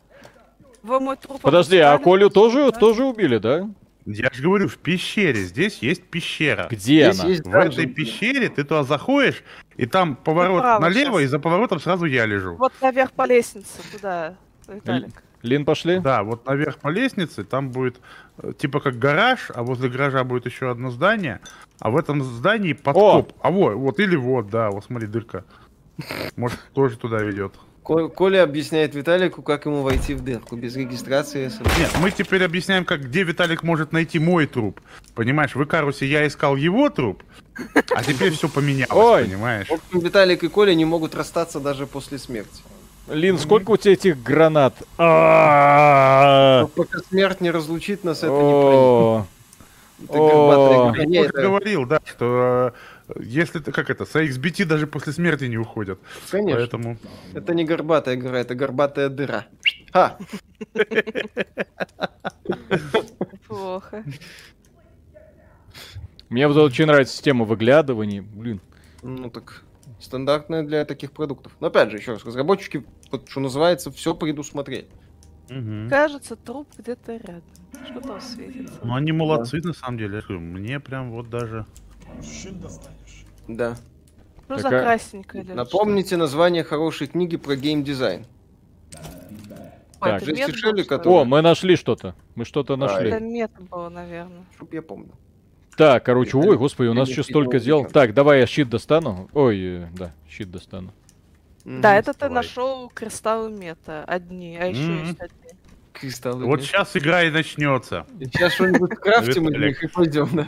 Мой 0.84 1.18
труп 1.18 1.42
Подожди, 1.42 1.78
а? 1.78 1.98
Колю 1.98 2.30
тоже, 2.30 2.72
Да? 2.72 2.80
тоже 2.80 3.04
убили, 3.06 3.38
да? 3.38 3.70
Я 4.06 4.32
же 4.34 4.42
говорю, 4.42 4.68
в 4.68 4.78
пещере. 4.78 5.44
Здесь 5.44 5.78
есть 5.80 6.04
пещера. 6.04 6.68
Где 6.72 7.12
Здесь 7.12 7.20
она? 7.20 7.30
есть 7.30 7.46
В 7.46 7.54
этой 7.54 7.86
пещере 7.86 8.50
ты 8.50 8.64
туда 8.64 8.84
заходишь, 8.84 9.44
и 9.78 9.86
там 9.86 10.16
поворот 10.16 10.58
Направо 10.58 10.82
налево, 10.82 11.20
щас. 11.20 11.22
и 11.22 11.28
за 11.28 11.40
поворотом 11.40 11.80
сразу 11.80 12.06
я 12.06 12.26
лежу. 12.26 12.56
Вот 12.56 12.74
наверх 12.82 13.12
по 13.12 13.28
лестнице, 13.28 13.80
туда, 13.92 14.36
Виталик. 14.68 15.24
Лин, 15.44 15.66
пошли? 15.66 16.00
Да, 16.00 16.24
вот 16.24 16.46
наверх 16.48 16.78
по 16.78 16.90
лестнице, 16.90 17.44
там 17.44 17.70
будет 17.72 18.00
э, 18.38 18.54
типа 18.54 18.80
как 18.80 18.98
гараж, 19.00 19.52
а 19.54 19.64
возле 19.64 19.90
гаража 19.90 20.24
будет 20.24 20.46
еще 20.46 20.70
одно 20.70 20.90
здание, 20.92 21.40
а 21.80 21.90
в 21.92 21.98
этом 21.98 22.24
здании 22.24 22.74
подкоп. 22.74 23.34
А 23.42 23.50
вот, 23.52 23.74
вот 23.76 24.00
или 24.00 24.16
вот, 24.16 24.50
да, 24.50 24.70
вот 24.72 24.84
смотри, 24.86 25.08
дырка. 25.08 25.44
Может, 26.36 26.60
тоже 26.74 26.98
туда 26.98 27.18
ведет. 27.20 27.54
Ко- 27.92 28.08
Коля 28.08 28.44
объясняет 28.44 28.96
Виталику, 28.96 29.42
как 29.42 29.66
ему 29.66 29.82
войти 29.82 30.14
в 30.14 30.24
дырку 30.24 30.56
без 30.56 30.76
регистрации 30.78 31.50
СМС. 31.50 31.78
Нет, 31.78 31.90
мы 32.02 32.12
теперь 32.12 32.44
объясняем, 32.44 32.86
как 32.86 33.02
где 33.02 33.24
Виталик 33.24 33.64
может 33.64 33.92
найти 33.92 34.18
мой 34.18 34.46
труп. 34.48 34.80
Понимаешь, 35.14 35.56
в 35.56 35.64
Икарусе 35.64 36.06
я 36.06 36.26
искал 36.26 36.56
его 36.56 36.90
труп, 36.90 37.22
а 37.94 38.02
теперь 38.04 38.32
все 38.32 38.48
поменялось, 38.48 38.92
Ой. 38.92 39.24
понимаешь? 39.26 39.68
В 39.68 39.74
общем, 39.74 40.00
Виталик 40.00 40.44
и 40.44 40.48
Коля 40.48 40.74
не 40.74 40.86
могут 40.86 41.16
расстаться 41.16 41.60
даже 41.60 41.86
после 41.86 42.18
смерти. 42.18 42.62
Лин, 43.10 43.38
сколько 43.38 43.72
у 43.72 43.78
тебя 43.78 43.94
этих 43.94 44.24
гранат? 44.24 44.74
А. 44.98 46.62
Но 46.62 46.68
пока 46.68 47.00
смерть 47.10 47.42
не 47.42 47.52
разлучит 47.52 48.06
нас, 48.06 48.20
это 48.20 48.32
не 48.32 49.22
Я 51.16 51.22
уже 51.22 51.30
это- 51.30 51.42
говорил, 51.42 51.86
да, 51.86 52.00
что 52.06 52.74
э, 52.74 52.91
если 53.20 53.60
ты, 53.60 53.72
как 53.72 53.90
это, 53.90 54.06
с 54.06 54.16
XBT 54.16 54.66
даже 54.66 54.88
после 54.88 55.14
смерти 55.14 55.46
не 55.46 55.58
уходят. 55.58 56.00
Конечно. 56.30 56.60
Поэтому 56.60 56.98
Это 57.34 57.54
не 57.54 57.66
горбатая 57.66 58.16
гора, 58.16 58.40
это 58.40 58.56
горбатая 58.56 59.10
дыра. 59.10 59.46
Ха! 59.92 60.18
Плохо. 63.48 64.04
Мне 66.30 66.48
вот 66.48 66.58
очень 66.58 66.86
нравится 66.86 67.14
система 67.14 67.44
выглядываний. 67.46 68.22
Блин. 68.22 68.62
Ну 69.02 69.30
так, 69.30 69.64
стандартная 70.00 70.64
для 70.64 70.86
таких 70.86 71.12
продуктов. 71.12 71.52
Но 71.60 71.68
опять 71.68 71.92
же, 71.92 71.98
еще 71.98 72.14
раз, 72.14 72.26
разработчики, 72.26 72.86
вот, 73.12 73.28
что 73.28 73.40
называется, 73.42 73.92
все 73.92 74.16
предусмотрели. 74.16 74.88
Мгм. 75.50 75.90
Кажется, 75.90 76.38
труп 76.38 76.70
где-то 76.78 77.18
рядом. 77.18 77.44
Что 77.86 78.00
там 78.00 78.22
светится? 78.22 78.80
Ну 78.84 78.96
они 78.96 79.12
молодцы 79.12 79.60
на 79.62 79.74
самом 79.74 79.98
деле. 79.98 80.22
Мне 80.30 80.80
прям 80.80 81.12
вот 81.12 81.30
даже. 81.30 81.66
Щит 82.24 82.60
достанешь. 82.62 83.26
Да. 83.48 83.76
Что 84.46 84.58
за 84.58 84.64
Такая- 84.64 84.84
красненькое 84.84 85.44
лежит? 85.44 85.56
Напомните 85.56 86.18
название 86.18 86.64
хорошей 86.64 87.08
книги 87.08 87.38
про 87.38 87.56
геймдизайн. 87.56 88.26
Ой, 88.94 90.10
Так. 90.10 90.18
это 90.18 90.26
Жесть 90.26 90.40
мед 90.40 90.50
и 90.50 90.52
был, 90.52 90.58
Шелли, 90.58 90.72
что 90.74 90.82
ли? 90.82 90.84
который- 90.84 91.14
О, 91.22 91.26
мы 91.26 91.42
нашли 91.42 91.76
что-то. 91.76 92.16
Мы 92.36 92.44
что-то 92.46 92.74
А, 92.74 92.78
нашли. 92.78 93.10
Это 93.10 93.20
мед 93.20 93.52
было, 93.70 93.90
наверное. 93.90 94.44
Чтоб 94.56 94.74
я 94.74 94.82
помнил. 94.82 95.14
Так, 95.78 96.04
короче, 96.06 96.38
ой, 96.38 96.58
господи, 96.58 96.90
у 96.90 96.94
нас 96.94 97.08
еще 97.10 97.24
столько 97.24 97.60
дел. 97.60 97.86
Так, 97.86 98.14
давай 98.14 98.40
я 98.42 98.46
щит 98.48 98.70
достану. 98.70 99.30
Ой, 99.34 99.60
э, 99.84 99.88
да, 99.94 100.12
щит 100.30 100.52
достану. 100.52 100.92
Да, 101.64 101.96
это 101.96 102.14
ты 102.14 102.28
нашел 102.30 102.90
кристаллы 102.90 103.52
мета 103.52 104.04
одни, 104.06 104.58
а 104.60 104.66
еще 104.66 105.00
есть 105.00 105.20
одни. 105.20 105.38
Кристаллы. 105.94 106.46
Вот 106.46 106.62
сейчас 106.64 106.98
игра 106.98 107.24
и 107.24 107.30
начнется. 107.30 108.06
Сейчас 108.20 108.54
что-нибудь 108.54 108.96
крафтим 108.96 109.48
и 109.50 109.88
пойдем, 109.88 110.30
да. 110.34 110.48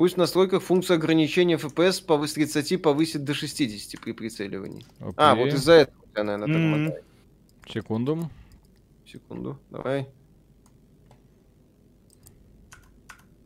Пусть 0.00 0.14
в 0.14 0.16
настройках 0.16 0.62
функция 0.62 0.96
ограничения 0.96 1.56
FPS 1.58 2.02
по- 2.02 2.26
с 2.26 2.32
30 2.32 2.78
повысит 2.78 3.22
до 3.22 3.34
60 3.34 4.00
при 4.00 4.12
прицеливании. 4.12 4.82
А, 5.18 5.32
Окей. 5.32 5.44
вот 5.44 5.52
из-за 5.52 5.72
этого 5.74 6.02
я, 6.16 6.24
наверное, 6.24 6.46
так 6.46 6.56
М. 6.56 6.70
мотаю. 6.84 7.02
Секунду. 7.68 8.30
Секунду, 9.04 9.58
давай. 9.68 10.08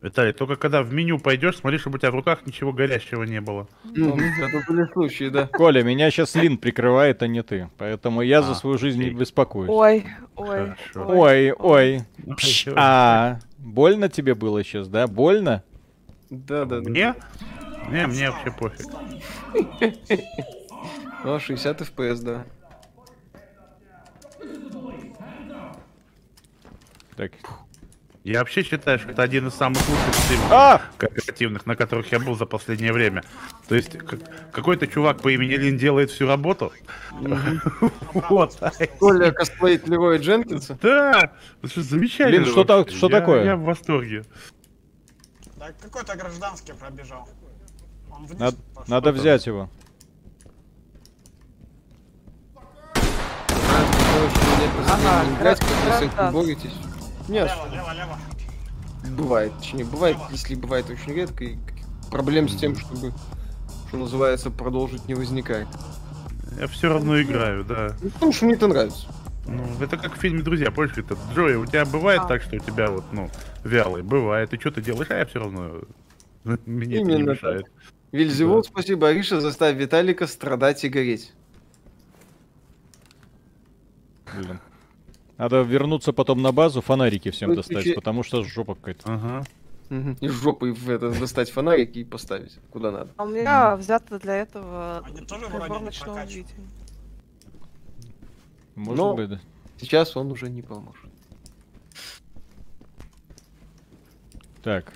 Виталий, 0.00 0.32
только 0.32 0.54
когда 0.54 0.84
в 0.84 0.92
меню 0.94 1.18
пойдешь, 1.18 1.56
смотри, 1.56 1.78
чтобы 1.78 1.96
у 1.96 1.98
тебя 1.98 2.12
в 2.12 2.14
руках 2.14 2.46
ничего 2.46 2.72
горящего 2.72 3.24
не 3.24 3.40
было. 3.40 3.66
Ну, 3.82 4.14
это 4.16 4.62
были 4.68 4.86
случаи, 4.92 5.30
да. 5.30 5.48
Коля, 5.48 5.82
меня 5.82 6.08
сейчас 6.12 6.36
Лин 6.36 6.56
прикрывает, 6.58 7.20
а 7.24 7.26
не 7.26 7.42
ты. 7.42 7.68
Поэтому 7.78 8.22
я 8.22 8.42
за 8.42 8.52
А, 8.52 8.54
свою 8.54 8.78
жизнь 8.78 9.02
не 9.02 9.10
беспокоюсь. 9.10 9.68
Ой, 9.68 10.06
ой. 10.36 10.74
Ой, 10.94 11.50
ой. 11.52 12.02
А, 12.76 13.40
больно 13.58 14.08
тебе 14.08 14.36
было 14.36 14.62
сейчас, 14.62 14.86
да? 14.86 15.08
Больно? 15.08 15.64
Да, 16.30 16.64
да, 16.64 16.80
да. 16.80 16.90
Мне? 16.90 17.14
Не, 17.90 18.06
мне 18.06 18.30
вообще 18.30 18.50
пофиг. 18.50 18.86
Ну, 21.24 21.38
60 21.38 21.80
FPS, 21.80 22.22
да. 22.22 22.44
Так. 27.16 27.32
Я 28.24 28.38
вообще 28.38 28.62
считаю, 28.62 28.98
что 28.98 29.10
это 29.10 29.22
один 29.22 29.48
из 29.48 29.54
самых 29.54 29.86
лучших 29.86 30.14
стримов 30.14 30.50
А! 30.50 30.80
кооперативных, 30.96 31.66
на 31.66 31.76
которых 31.76 32.10
я 32.10 32.18
был 32.18 32.34
за 32.34 32.46
последнее 32.46 32.90
время. 32.92 33.22
То 33.68 33.74
есть 33.74 33.98
как- 33.98 34.50
какой-то 34.50 34.86
чувак 34.86 35.20
по 35.20 35.28
имени 35.28 35.54
Лин 35.56 35.76
делает 35.76 36.10
всю 36.10 36.26
работу. 36.26 36.72
Вот. 38.12 38.58
Коля 38.98 39.30
косплеит 39.30 39.86
Лероя 39.86 40.18
Дженкинса. 40.18 40.78
Да, 40.80 41.32
замечательно. 41.62 42.44
Лин, 42.44 42.46
что 42.46 43.08
такое? 43.08 43.44
Я 43.44 43.56
в 43.56 43.62
восторге. 43.64 44.24
Да 45.64 45.72
какой-то 45.80 46.14
гражданский 46.14 46.74
пробежал. 46.74 47.26
Он 48.10 48.26
вниз 48.26 48.38
Над- 48.38 48.56
пошел. 48.74 48.84
Надо 48.94 49.12
взять 49.12 49.46
его. 49.46 49.70
Ага, 54.90 55.24
гражданский. 55.40 56.10
Нет, 57.28 57.48
Лево, 57.50 57.74
лево, 57.74 57.92
лево. 57.94 58.18
бывает. 59.16 59.52
Точнее, 59.56 59.84
бывает, 59.86 60.18
если 60.30 60.54
бывает 60.54 60.90
очень 60.90 61.14
редко, 61.14 61.44
и 61.44 61.56
проблем 62.10 62.46
с 62.50 62.56
тем, 62.56 62.76
чтобы, 62.76 63.14
что 63.88 63.96
называется, 63.96 64.50
продолжить 64.50 65.08
не 65.08 65.14
возникает. 65.14 65.68
Я 66.60 66.66
все 66.68 66.90
равно 66.90 67.20
играю, 67.22 67.64
да. 67.64 67.96
Ну, 68.02 68.10
потому 68.10 68.32
что 68.34 68.44
мне 68.44 68.54
это 68.54 68.66
нравится. 68.66 69.06
Ну, 69.46 69.64
это 69.80 69.96
как 69.96 70.16
в 70.16 70.20
фильме 70.20 70.42
«Друзья», 70.42 70.70
помнишь, 70.70 70.96
это 70.96 71.16
Джой, 71.34 71.56
у 71.56 71.66
тебя 71.66 71.84
бывает 71.84 72.22
А. 72.24 72.28
так, 72.28 72.42
что 72.42 72.56
у 72.56 72.58
тебя 72.58 72.90
вот, 72.90 73.04
ну, 73.12 73.30
вялый? 73.62 74.02
Бывает. 74.02 74.52
И 74.54 74.58
что 74.58 74.70
ты 74.70 74.80
делаешь? 74.80 75.10
А 75.10 75.18
я 75.18 75.26
все 75.26 75.40
равно... 75.40 75.82
Мне 76.66 77.02
это 77.02 77.12
не 77.12 77.22
мешает. 77.22 77.66
Вильзевул, 78.12 78.62
спасибо, 78.62 79.08
Ариша, 79.08 79.40
заставь 79.40 79.76
Виталика 79.76 80.26
страдать 80.26 80.84
и 80.84 80.88
гореть. 80.88 81.32
Блин. 84.34 84.60
Надо 85.36 85.62
вернуться 85.62 86.12
потом 86.12 86.40
на 86.40 86.52
базу, 86.52 86.80
фонарики 86.80 87.30
всем 87.30 87.50
Ну, 87.50 87.56
достать, 87.56 87.94
потому 87.94 88.22
что 88.22 88.44
жопа 88.44 88.76
какая-то. 88.76 89.12
Ага. 89.12 89.44
И 90.20 90.28
жопой 90.28 90.72
в 90.72 90.88
это 90.88 91.10
достать 91.10 91.50
фонарик 91.50 91.96
и 91.96 92.04
поставить 92.04 92.58
куда 92.70 92.90
надо. 92.90 93.10
А 93.16 93.24
у 93.24 93.28
меня 93.28 93.76
взято 93.76 94.18
для 94.18 94.36
этого 94.36 95.04
Они 95.06 95.20
тоже 95.20 95.46
прибор 95.46 95.80
ночного 95.80 96.24
видения. 96.24 96.68
Может 98.74 98.96
Но- 98.98 99.14
быть, 99.14 99.28
да. 99.30 99.40
Сейчас 99.80 100.16
он 100.16 100.30
уже 100.30 100.48
не 100.48 100.62
поможет. 100.62 100.96
Так, 104.62 104.92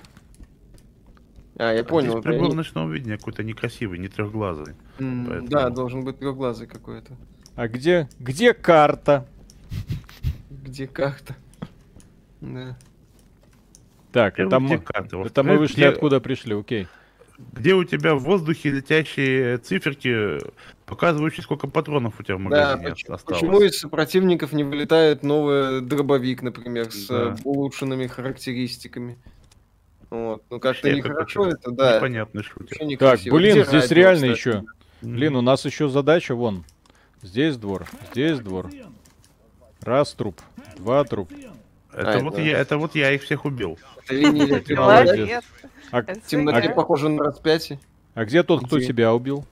А, 1.57 1.73
я 1.73 1.83
понял. 1.83 2.11
Здесь 2.13 2.23
прибор 2.23 2.45
они- 2.47 2.55
ночного 2.55 2.89
видения 2.89 3.17
какой-то 3.17 3.43
некрасивый, 3.43 3.99
не 3.99 4.07
трехглазый. 4.07 4.75
М, 4.97 5.25
поэтому- 5.27 5.49
Да, 5.49 5.69
должен 5.69 6.03
быть 6.05 6.17
трехглазый 6.19 6.67
какой-то. 6.67 7.17
а 7.55 7.67
где, 7.67 8.07
где 8.19 8.53
карта? 8.53 9.27
Где 10.49 10.87
как-то. 10.87 11.35
Да. 12.41 12.77
Так, 14.13 14.37
Первый 14.37 14.47
это 14.49 14.65
где 14.65 14.75
мы, 14.77 14.79
карта, 14.81 15.17
это 15.17 15.43
мы 15.43 15.57
вышли 15.57 15.75
где- 15.75 15.87
откуда 15.89 16.19
пришли, 16.21 16.55
окей. 16.57 16.87
Где 17.51 17.73
у 17.75 17.83
тебя 17.83 18.15
в 18.15 18.19
воздухе 18.23 18.71
летящие 18.71 19.57
циферки, 19.57 20.39
показывающие, 20.89 21.43
сколько 21.43 21.67
патронов 21.67 22.19
у 22.19 22.23
тебя 22.23 22.35
в 22.35 22.39
Да, 22.39 22.43
магазине 22.75 22.89
поч- 22.89 23.03
осталось? 23.09 23.23
почему 23.23 23.61
из 23.61 23.79
противников 23.81 24.51
не 24.51 24.63
вылетает 24.63 25.23
новый 25.23 25.81
дробовик, 25.81 26.41
например, 26.41 26.91
с 26.91 27.07
Да. 27.07 27.15
э, 27.15 27.35
улучшенными 27.43 28.07
характеристиками? 28.07 29.17
Вот. 30.09 30.43
Ну 30.49 30.59
как-то 30.59 30.91
нехорошо 30.91 31.43
какой-то 31.43 31.57
это, 31.59 31.71
да. 31.71 31.97
Непонятный 31.97 32.43
шутер. 32.43 32.77
Вообще 32.79 32.97
Так, 32.97 33.19
блин, 33.31 33.53
Где 33.55 33.63
здесь 33.65 33.83
радио, 33.83 33.95
реально 33.95 34.33
кстати? 34.33 34.39
еще. 34.57 34.63
Блин, 35.01 35.35
у 35.35 35.41
нас 35.41 35.63
еще 35.65 35.87
задача, 35.87 36.33
вон. 36.35 36.65
Здесь 37.21 37.55
двор, 37.57 37.85
здесь 38.11 38.39
двор. 38.39 38.69
Раз 39.81 40.13
труп, 40.13 40.41
два 40.77 41.03
труп. 41.03 41.31
Это, 41.93 42.13
А, 42.13 42.19
вот 42.19 42.33
это- 42.33 42.41
я, 42.41 42.57
это 42.57 42.77
вот 42.77 42.95
я 42.95 43.11
их 43.11 43.23
всех 43.23 43.45
убил. 43.45 43.77
Это 44.05 44.19
электричества, 44.21 44.75
Молодец. 44.83 45.29
да? 45.61 45.69
А, 45.91 45.99
Это 45.99 46.19
В 46.19 46.25
темноте 46.25 46.69
А- 46.69 46.73
похоже 46.73 47.09
на 47.09 47.23
распятие. 47.23 47.79
а 48.13 48.25
где 48.25 48.43
тот, 48.43 48.65
кто 48.65 48.79
тебя 48.79 49.13
убил? 49.13 49.45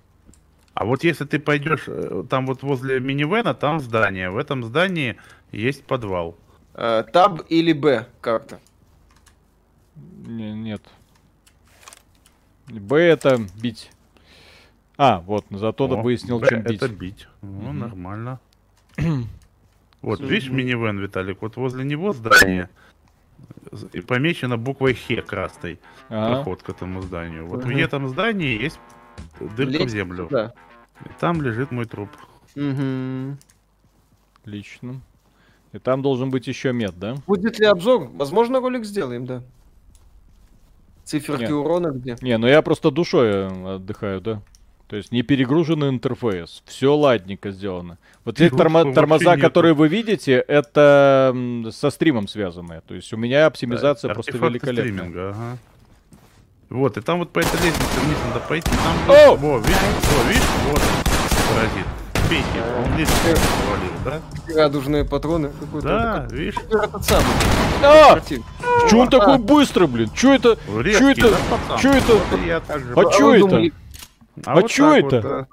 А 0.80 0.86
вот 0.86 1.04
если 1.04 1.26
ты 1.26 1.40
пойдешь 1.40 1.86
э, 1.88 2.24
там 2.30 2.46
вот 2.46 2.62
возле 2.62 3.00
минивэна, 3.00 3.56
там 3.56 3.80
здание. 3.80 4.30
В 4.30 4.38
этом 4.38 4.64
здании 4.64 5.16
есть 5.52 5.84
подвал. 5.84 6.38
Э, 6.76 7.04
Таб 7.12 7.42
или 7.50 7.74
Б 7.74 8.06
карта? 8.22 8.60
Не- 9.96 10.54
нет. 10.54 10.84
Б 12.68 12.96
это 13.00 13.40
бить. 13.60 13.90
А, 14.98 15.22
вот, 15.22 15.46
зато 15.50 15.86
О, 15.86 16.00
выяснил, 16.00 16.40
Б 16.40 16.48
чем 16.48 16.62
бить. 16.62 16.76
Это 16.84 16.90
бить. 16.94 17.28
Ну, 17.42 17.70
Мгм. 17.72 17.80
нормально. 17.80 18.40
Вот, 20.04 20.20
Слушай, 20.20 20.32
видишь 20.32 20.50
минивэн, 20.52 21.00
Виталик, 21.00 21.42
вот 21.42 21.56
возле 21.56 21.84
него 21.84 22.14
здание. 22.14 22.70
И 23.94 24.02
помечено 24.02 24.56
буквой 24.58 24.94
Х 24.94 25.24
красной. 25.24 25.80
Ага. 26.10 26.36
Проход 26.36 26.62
к 26.62 26.70
этому 26.70 27.02
зданию. 27.02 27.48
Вот 27.48 27.66
Ага. 27.66 27.74
в 27.74 27.78
этом 27.78 28.08
здании 28.08 28.62
есть 28.62 28.80
дырка 29.40 29.56
в 29.66 29.82
Лезть 29.82 29.90
землю. 29.90 30.28
туда. 30.28 30.54
И 31.06 31.10
там 31.20 31.42
лежит 31.42 31.72
мой 31.72 31.86
труп. 31.86 32.10
Мгм. 32.56 33.38
Отлично. 34.42 35.02
И 35.74 35.80
там 35.80 36.02
должен 36.02 36.30
быть 36.30 36.48
еще 36.48 36.74
мед, 36.74 36.94
да? 36.98 37.16
Будет 37.28 37.60
ли 37.60 37.66
обзор? 37.66 38.10
Возможно, 38.14 38.60
ролик 38.60 38.86
сделаем, 38.86 39.26
да. 39.26 39.44
Циферки 41.04 41.42
Нет. 41.44 41.52
урона 41.52 41.92
где? 41.92 42.18
Не, 42.22 42.38
ну 42.38 42.48
я 42.48 42.62
просто 42.62 42.92
душой 42.92 43.28
э, 43.30 43.76
отдыхаю, 43.76 44.20
да. 44.22 44.42
То 44.88 44.96
есть 44.96 45.12
не 45.12 45.22
перегруженный 45.22 45.90
интерфейс. 45.90 46.64
Все 46.66 46.96
ладненько 46.96 47.52
сделано. 47.52 47.98
Вот 48.24 48.40
эти 48.40 48.54
тормо- 48.54 48.94
тормоза, 48.94 49.36
нету. 49.36 49.42
которые 49.48 49.74
вы 49.74 49.90
видите, 49.90 50.34
это 50.48 51.36
со 51.72 51.90
стримом 51.90 52.28
связанные. 52.30 52.82
То 52.88 52.94
есть 52.96 53.12
у 53.14 53.18
меня 53.18 53.46
оптимизация 53.46 54.10
Да, 54.10 54.14
просто 54.14 54.38
великолепная. 54.38 54.74
стриминга, 54.84 55.30
ага. 55.32 55.58
Вот, 56.70 56.98
и 56.98 57.02
там 57.02 57.20
вот 57.20 57.32
по 57.32 57.40
этой 57.40 57.54
лестнице 57.64 58.00
вниз 58.02 58.18
надо 58.28 58.40
пойти. 58.46 58.70
Там 58.72 59.16
Оу! 59.16 59.36
Во, 59.38 59.58
видишь, 59.60 59.78
во, 59.78 60.30
видишь, 60.30 60.44
вот 60.70 60.82
паразит. 61.50 61.88
Пейте, 62.30 62.62
он 62.78 62.98
лестницу 62.98 63.42
повалил, 63.64 63.92
да? 64.04 64.22
Радужные 64.54 65.06
патроны. 65.06 65.52
Какой-то 65.62 65.88
Да, 65.88 66.28
видишь? 66.30 66.56
это 66.58 66.80
этот 66.80 67.06
самый. 67.06 67.26
А! 67.82 68.20
Че 68.90 68.98
он 68.98 69.10
такой 69.10 69.38
быстрый, 69.38 69.88
блин? 69.88 70.10
Че 70.14 70.34
это? 70.34 70.58
Резкий, 70.78 71.12
это? 71.12 71.32
да, 71.32 71.38
пацан? 71.50 71.80
Чё 71.80 71.94
это? 71.94 72.14
А 72.36 73.00
А 73.00 73.12
чё 73.12 73.34
это? 73.34 73.72
а 74.46 74.64
чё 74.64 74.94
это? 74.94 75.18
А, 75.18 75.48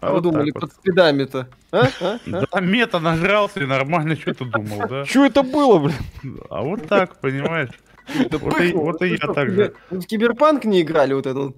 а 0.00 0.06
а 0.06 0.08
вы 0.10 0.14
вот 0.14 0.22
думали, 0.22 0.50
под 0.52 0.72
спидами-то? 0.72 1.48
А? 1.72 1.88
А? 2.00 2.18
А? 2.26 2.46
Да 2.52 2.60
мета 2.60 3.00
нажрался 3.00 3.60
и 3.60 3.66
нормально, 3.66 4.14
что 4.14 4.32
ты 4.32 4.44
думал, 4.44 4.86
да? 4.88 5.04
Че 5.06 5.26
это 5.26 5.42
было, 5.42 5.78
блин? 5.78 6.40
А 6.50 6.62
вот 6.62 6.86
так, 6.88 7.20
понимаешь? 7.20 7.70
Да 8.30 8.38
Вот 8.38 8.60
и- 8.60 8.72
вот 8.72 9.00
я 9.02 9.16
что, 9.16 9.32
так 9.32 9.48
в 9.48 9.54
же. 9.54 9.74
в 9.90 10.00
киберпанк 10.06 10.64
не 10.64 10.82
играли 10.82 11.14
вот 11.14 11.26
это 11.26 11.38
вот? 11.38 11.54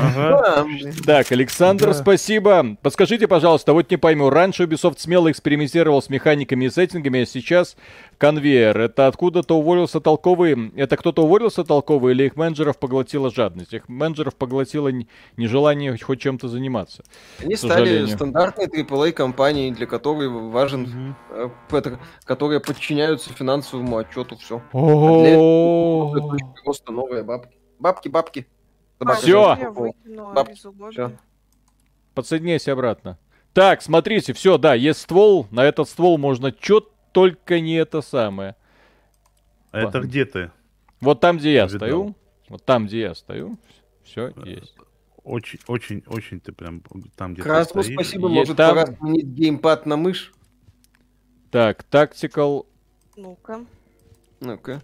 Ага. 0.00 0.64
Так, 1.04 1.32
Александр, 1.32 1.86
Да. 1.88 1.94
спасибо. 1.94 2.76
Подскажите, 2.80 3.26
пожалуйста, 3.26 3.72
вот 3.72 3.90
не 3.90 3.96
пойму, 3.96 4.30
раньше 4.30 4.64
Ubisoft 4.64 4.98
смело 4.98 5.30
экспериментировал 5.32 6.00
с 6.00 6.08
механиками 6.08 6.66
и 6.66 6.70
сеттингами, 6.70 7.22
а 7.22 7.26
сейчас 7.26 7.76
конвейер. 8.18 8.78
Это 8.78 9.08
откуда-то 9.08 9.58
уволился 9.58 10.00
толковый... 10.00 10.72
Это 10.76 10.96
кто-то 10.96 11.24
уволился 11.24 11.64
толковый 11.64 12.14
или 12.14 12.24
их 12.26 12.36
менеджеров 12.36 12.78
поглотила 12.78 13.30
жадность? 13.34 13.74
Их 13.74 13.88
менеджеров 13.88 14.36
поглотило 14.36 14.90
нежелание 15.36 15.98
хоть 15.98 16.20
чем-то 16.20 16.46
заниматься. 16.48 17.02
Они 17.42 17.56
стали 17.56 18.06
стандартной 18.06 18.66
AAA 18.68 19.10
компанией, 19.12 19.72
для 19.72 19.86
которой 19.86 20.28
важен, 20.28 20.82
Мгм. 20.82 21.16
э, 21.30 21.48
которые 22.24 22.60
подчиняются 22.60 23.32
финансовому 23.32 23.96
отчету, 23.96 24.36
все. 24.36 24.62
О, 24.72 25.24
Просто 26.64 26.92
новые 26.92 27.22
бабки. 27.22 27.56
Бабки, 27.78 28.08
бабки. 28.08 28.46
А, 29.00 29.14
всё. 29.14 29.56
Подсоединяйся 32.14 32.72
обратно. 32.72 33.18
Так, 33.52 33.82
смотрите, 33.82 34.32
все, 34.32 34.58
да, 34.58 34.74
есть 34.74 35.00
ствол. 35.00 35.46
На 35.50 35.64
этот 35.64 35.88
ствол 35.88 36.18
можно 36.18 36.52
чё 36.52 36.80
только 37.12 37.60
не 37.60 37.74
это 37.74 38.02
самое. 38.02 38.56
А 39.70 39.80
это 39.80 40.00
где 40.00 40.24
ты? 40.24 40.50
Вот 41.00 41.20
там, 41.20 41.38
где 41.38 41.54
я 41.54 41.64
Видал. 41.66 41.78
стою. 41.78 42.14
Вот 42.48 42.64
там, 42.64 42.86
где 42.86 43.00
я 43.00 43.14
стою. 43.14 43.56
Все 44.04 44.32
есть. 44.44 44.74
Очень, 45.22 45.60
очень, 45.66 46.02
очень 46.06 46.40
ты 46.40 46.52
прям 46.52 46.82
там, 47.14 47.34
где 47.34 47.42
Красну, 47.42 47.74
ты 47.74 47.82
стоишь. 47.82 47.96
спасибо, 47.96 48.28
Е- 48.28 48.34
может 48.34 48.56
там- 48.56 48.74
пора 48.74 48.86
сменить 48.96 49.26
геймпад 49.26 49.84
на 49.86 49.96
мышь? 49.96 50.32
Так, 51.50 51.82
тактикал. 51.84 52.66
Ну-ка. 53.16 53.64
Ну-ка. 54.40 54.82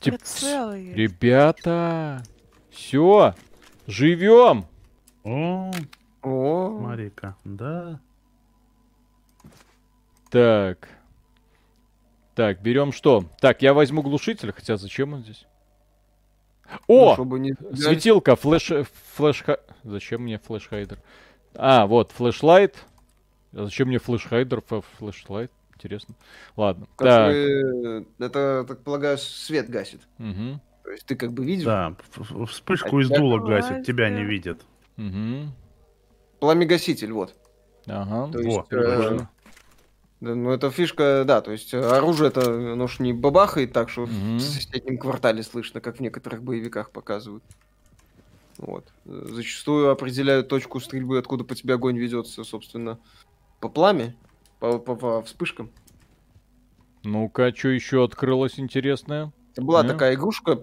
Тип-. 0.00 0.20
Ребята, 0.94 2.22
все, 2.70 3.34
живем. 3.86 4.66
О, 5.24 5.70
О, 6.22 6.68
Марика, 6.70 7.36
да. 7.44 8.00
Так. 10.30 10.88
Так, 12.34 12.60
берем 12.60 12.92
что? 12.92 13.24
Так, 13.40 13.62
я 13.62 13.72
возьму 13.72 14.02
глушитель, 14.02 14.52
хотя 14.52 14.76
зачем 14.76 15.14
он 15.14 15.22
здесь? 15.22 15.46
ну, 16.88 17.10
О! 17.10 17.14
чтобы 17.14 17.38
не... 17.38 17.54
Светилка, 17.74 18.36
флеш... 18.36 18.70
флеш... 19.14 19.42
Зачем 19.84 20.22
мне 20.22 20.38
флешхайдер? 20.38 20.98
А, 21.54 21.86
вот, 21.86 22.12
флешлайт. 22.12 22.76
А 23.52 23.64
зачем 23.64 23.88
мне 23.88 23.98
флешхайдер, 23.98 24.62
флешлайт? 24.98 25.50
Интересно. 25.76 26.14
Ладно. 26.56 26.86
Так. 26.96 26.96
Который, 26.96 28.06
это, 28.18 28.64
так 28.66 28.82
полагаю, 28.82 29.18
свет 29.18 29.68
гасит. 29.68 30.00
Мгм. 30.18 30.60
То 30.84 30.90
есть 30.90 31.04
ты 31.04 31.16
как 31.16 31.32
бы 31.32 31.44
видишь, 31.44 31.66
Да, 31.66 31.94
вспышку 32.48 33.00
из 33.00 33.10
А 33.10 33.16
дула 33.16 33.38
тебя- 33.40 33.60
гасит, 33.60 33.84
тебя 33.86 34.08
не 34.10 34.24
видят. 34.24 34.64
Мгм. 34.96 35.52
пламя-гаситель, 36.40 37.12
вот. 37.12 37.34
Ага. 37.86 38.32
То 38.32 38.38
Во, 38.38 38.44
есть, 38.44 38.58
э, 38.70 38.96
Точно. 38.96 39.30
да, 40.20 40.34
ну 40.34 40.50
это 40.50 40.70
фишка, 40.70 41.24
да, 41.26 41.40
то 41.42 41.50
есть 41.52 41.72
э, 41.74 41.78
оружие 41.80 42.28
это, 42.28 42.72
оно 42.72 42.86
ж 42.86 42.98
не 43.00 43.12
бабахает 43.12 43.72
так, 43.72 43.90
что 43.90 44.02
Мгм. 44.06 44.36
в 44.38 44.40
соседнем 44.40 44.96
квартале 44.98 45.42
слышно, 45.42 45.80
как 45.80 45.96
в 45.98 46.00
некоторых 46.00 46.42
боевиках 46.42 46.90
показывают. 46.90 47.44
Вот. 48.58 48.86
Э, 49.04 49.26
Зачастую 49.30 49.90
определяют 49.90 50.48
точку 50.48 50.80
стрельбы, 50.80 51.18
откуда 51.18 51.44
по 51.44 51.54
тебе 51.54 51.74
огонь 51.74 51.98
ведется, 51.98 52.44
собственно, 52.44 52.98
по 53.60 53.68
пламя, 53.68 54.14
по, 54.58 54.78
по- 54.78 54.96
по 54.96 55.22
вспышкам. 55.22 55.70
Ну-ка, 57.04 57.54
что 57.54 57.68
еще 57.68 58.04
открылось 58.04 58.58
интересное? 58.58 59.32
Была 59.56 59.82
Не? 59.82 59.88
такая 59.88 60.14
игрушка, 60.14 60.62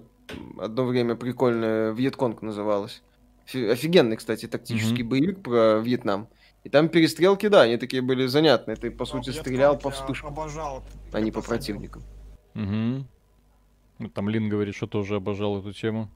одно 0.60 0.86
время 0.86 1.16
прикольная, 1.16 1.92
Вьетконг 1.92 2.42
называлась. 2.42 3.02
Фи- 3.46 3.68
Офигенный, 3.68 4.18
кстати, 4.18 4.48
тактический 4.48 5.04
боевик 5.04 5.42
про 5.42 5.80
Вьетнам. 5.80 6.28
И 6.64 6.70
там 6.70 6.88
перестрелки, 6.90 7.48
да, 7.48 7.62
они 7.64 7.78
такие 7.78 8.02
были 8.02 8.26
занятные. 8.28 8.76
Ты, 8.78 8.90
по 8.92 9.06
сути, 9.06 9.28
Вьетконг 9.30 9.46
стрелял 9.48 9.78
по 9.78 9.90
вспышкам, 9.90 10.30
Обожал. 10.30 10.84
а 11.12 11.20
не 11.20 11.32
по 11.32 11.42
противникам. 11.42 12.04
Угу. 12.56 14.10
Там 14.14 14.30
Лин 14.30 14.48
говорит, 14.50 14.76
что 14.76 14.88
тоже 14.88 15.16
обожал 15.16 15.60
эту 15.60 15.74
тему. 15.74 16.10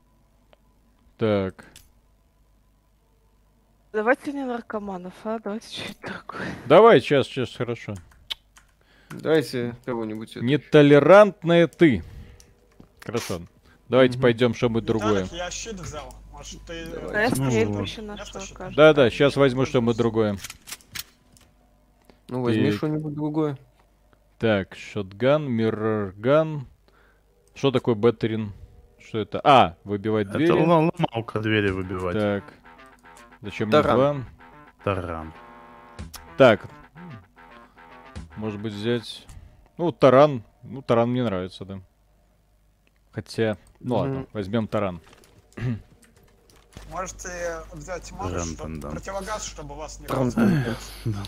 Так. 1.17 1.65
Давайте 3.98 4.32
не 4.32 4.45
наркоманов, 4.45 5.14
а? 5.24 5.40
Давайте 5.44 5.69
что-нибудь 5.74 6.02
такое. 6.02 6.45
Давай, 6.68 7.02
сейчас, 7.02 7.26
сейчас, 7.26 7.56
хорошо. 7.56 7.95
Давайте 9.10 9.76
кого-нибудь... 9.86 10.36
это- 10.38 10.45
Нетолерантная 10.45 11.65
ты. 11.65 12.03
Хорошо. 13.03 13.41
Давайте 13.90 14.18
Мгм. 14.18 14.22
пойдем 14.22 14.53
что-нибудь 14.53 14.86
другое. 14.86 15.24
Виталик, 15.24 15.32
я 15.34 15.49
щит 15.49 15.80
взял. 15.80 16.14
Может, 16.32 16.61
ты... 16.68 16.86
Давай. 16.86 17.15
А 17.15 17.22
я 17.24 17.30
Ну, 17.36 17.88
что, 17.88 18.53
кажется. 18.53 18.76
Да-да, 18.76 19.10
сейчас 19.10 19.36
возьму 19.36 19.65
что-нибудь 19.65 19.98
другое. 19.98 20.38
Ну, 22.30 22.44
возьми 22.44 22.69
что-нибудь 22.74 23.15
другое. 23.15 23.57
Так, 24.38 24.76
шотган, 24.76 25.49
миррорган. 25.49 26.68
Что 27.56 27.72
такое 27.72 27.95
беттерин? 27.95 28.53
Что 28.99 29.18
это? 29.18 29.41
А, 29.44 29.76
выбивать 29.84 30.30
двери. 30.30 30.44
Это 30.53 30.53
лом- 30.53 30.91
ломалка 30.99 31.40
двери 31.40 31.72
выбивать. 31.72 32.14
Так. 32.14 32.44
Зачем 33.48 33.69
мне 33.69 33.82
Таран. 33.82 33.95
два? 33.95 34.26
Таран. 34.84 35.34
Так. 36.38 36.68
Может 38.36 38.60
быть 38.60 38.74
взять... 38.74 39.26
Ну, 39.78 39.94
таран. 39.94 40.44
Ну, 40.64 40.82
таран 40.82 41.10
мне 41.11 41.24
нравится, 41.24 41.64
да. 41.64 41.80
Хотя... 43.14 43.57
Ну 43.80 43.95
Мгм. 43.95 44.02
ладно, 44.02 44.28
возьмем 44.34 44.68
таран. 44.68 44.99
Можете 46.91 47.30
взять 47.72 48.11
ману, 48.11 48.36
Ран 48.36 48.45
чтоб- 48.48 48.57
тан 48.57 48.80
дан. 48.82 48.91
противогаз, 48.91 49.45
чтобы 49.45 49.76
вас 49.76 50.02
не. 50.02 50.07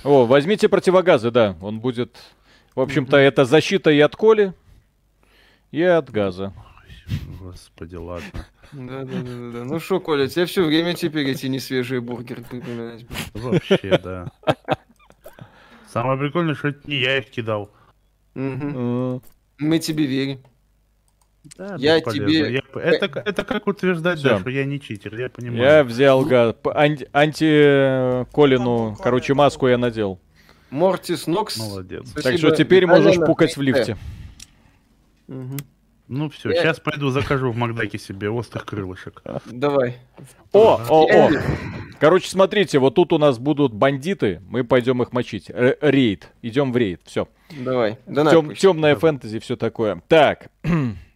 О, 0.03 0.25
возьмите 0.25 0.67
противогазы, 0.67 1.31
да. 1.31 1.55
Он 1.61 1.79
будет... 1.79 2.17
В 2.75 2.81
общем-то, 2.81 3.15
это 3.15 3.45
защита 3.45 3.91
и 3.91 3.99
от 4.01 4.17
коли, 4.17 4.53
и 5.71 5.81
от 5.83 6.09
газа. 6.09 6.51
Господи, 7.39 7.95
ладно. 7.95 8.45
Да, 8.71 9.03
да, 9.03 9.21
да, 9.21 9.51
да. 9.51 9.63
Ну 9.65 9.79
что, 9.79 9.99
Коля, 9.99 10.27
тебе 10.27 10.45
все 10.45 10.63
время 10.63 10.93
теперь 10.93 11.27
эти 11.29 11.47
несвежие 11.47 12.01
бургеры 12.01 12.43
припоминать. 12.43 13.05
Вообще, 13.33 13.97
да. 14.03 14.31
Самое 15.91 16.19
прикольное, 16.19 16.53
что 16.55 16.67
это 16.69 16.87
не 16.87 16.97
я 16.97 17.17
их 17.17 17.29
кидал. 17.31 17.71
Э, 18.35 19.19
Мы 19.57 19.79
тебе 19.79 20.05
верим. 20.05 20.39
Да, 21.57 21.75
Я 21.79 21.97
бесполезно. 21.97 22.27
тебе- 22.27 22.53
Я 22.53 22.81
Это, 22.81 23.19
это 23.25 23.43
как 23.45 23.65
утверждать, 23.67 24.21
да, 24.21 24.39
что 24.39 24.49
я 24.49 24.65
не 24.65 24.79
читер, 24.79 25.15
я 25.17 25.29
понимаю. 25.29 25.61
Я 25.63 25.83
взял 25.83 26.23
газ. 26.25 26.53
П- 26.61 26.71
ан- 26.75 26.97
Анти-колину, 27.13 28.89
Там 28.95 29.03
короче, 29.03 29.33
маску 29.33 29.67
я 29.67 29.77
надел. 29.77 30.19
Мортис 30.69 31.25
Нокс. 31.25 31.57
Молодец. 31.57 32.11
Так 32.11 32.21
Спасибо, 32.21 32.37
что 32.49 32.55
теперь 32.55 32.85
можешь 32.85 33.15
пукать 33.15 33.57
в 33.57 33.61
лифте. 33.61 33.97
Мгм. 35.27 35.57
Ну 36.09 36.27
все, 36.31 36.49
Я- 36.49 36.63
сейчас 36.63 36.79
пойду 36.79 37.11
закажу 37.11 37.51
в 37.51 37.55
Макдаке 37.55 37.99
себе 37.99 38.31
острых 38.31 38.65
крылышек. 38.65 39.21
Давай. 39.45 39.97
О, 40.51 40.81
о, 40.89 41.05
о. 41.05 41.29
Короче, 41.99 42.29
смотрите, 42.29 42.79
вот 42.79 42.95
тут 42.95 43.13
у 43.13 43.19
нас 43.19 43.37
будут 43.37 43.73
бандиты, 43.73 44.41
мы 44.49 44.63
пойдем 44.63 45.03
их 45.03 45.13
мочить. 45.13 45.51
Р- 45.51 45.77
рейд. 45.81 46.29
Идем 46.41 46.71
в 46.73 46.77
рейд. 46.77 47.01
Все. 47.05 47.27
Давай. 47.55 47.99
Пусть. 48.47 48.59
темная 48.61 48.95
фэнтези, 48.95 49.37
все 49.39 49.55
такое. 49.55 50.01
Так. 50.07 50.49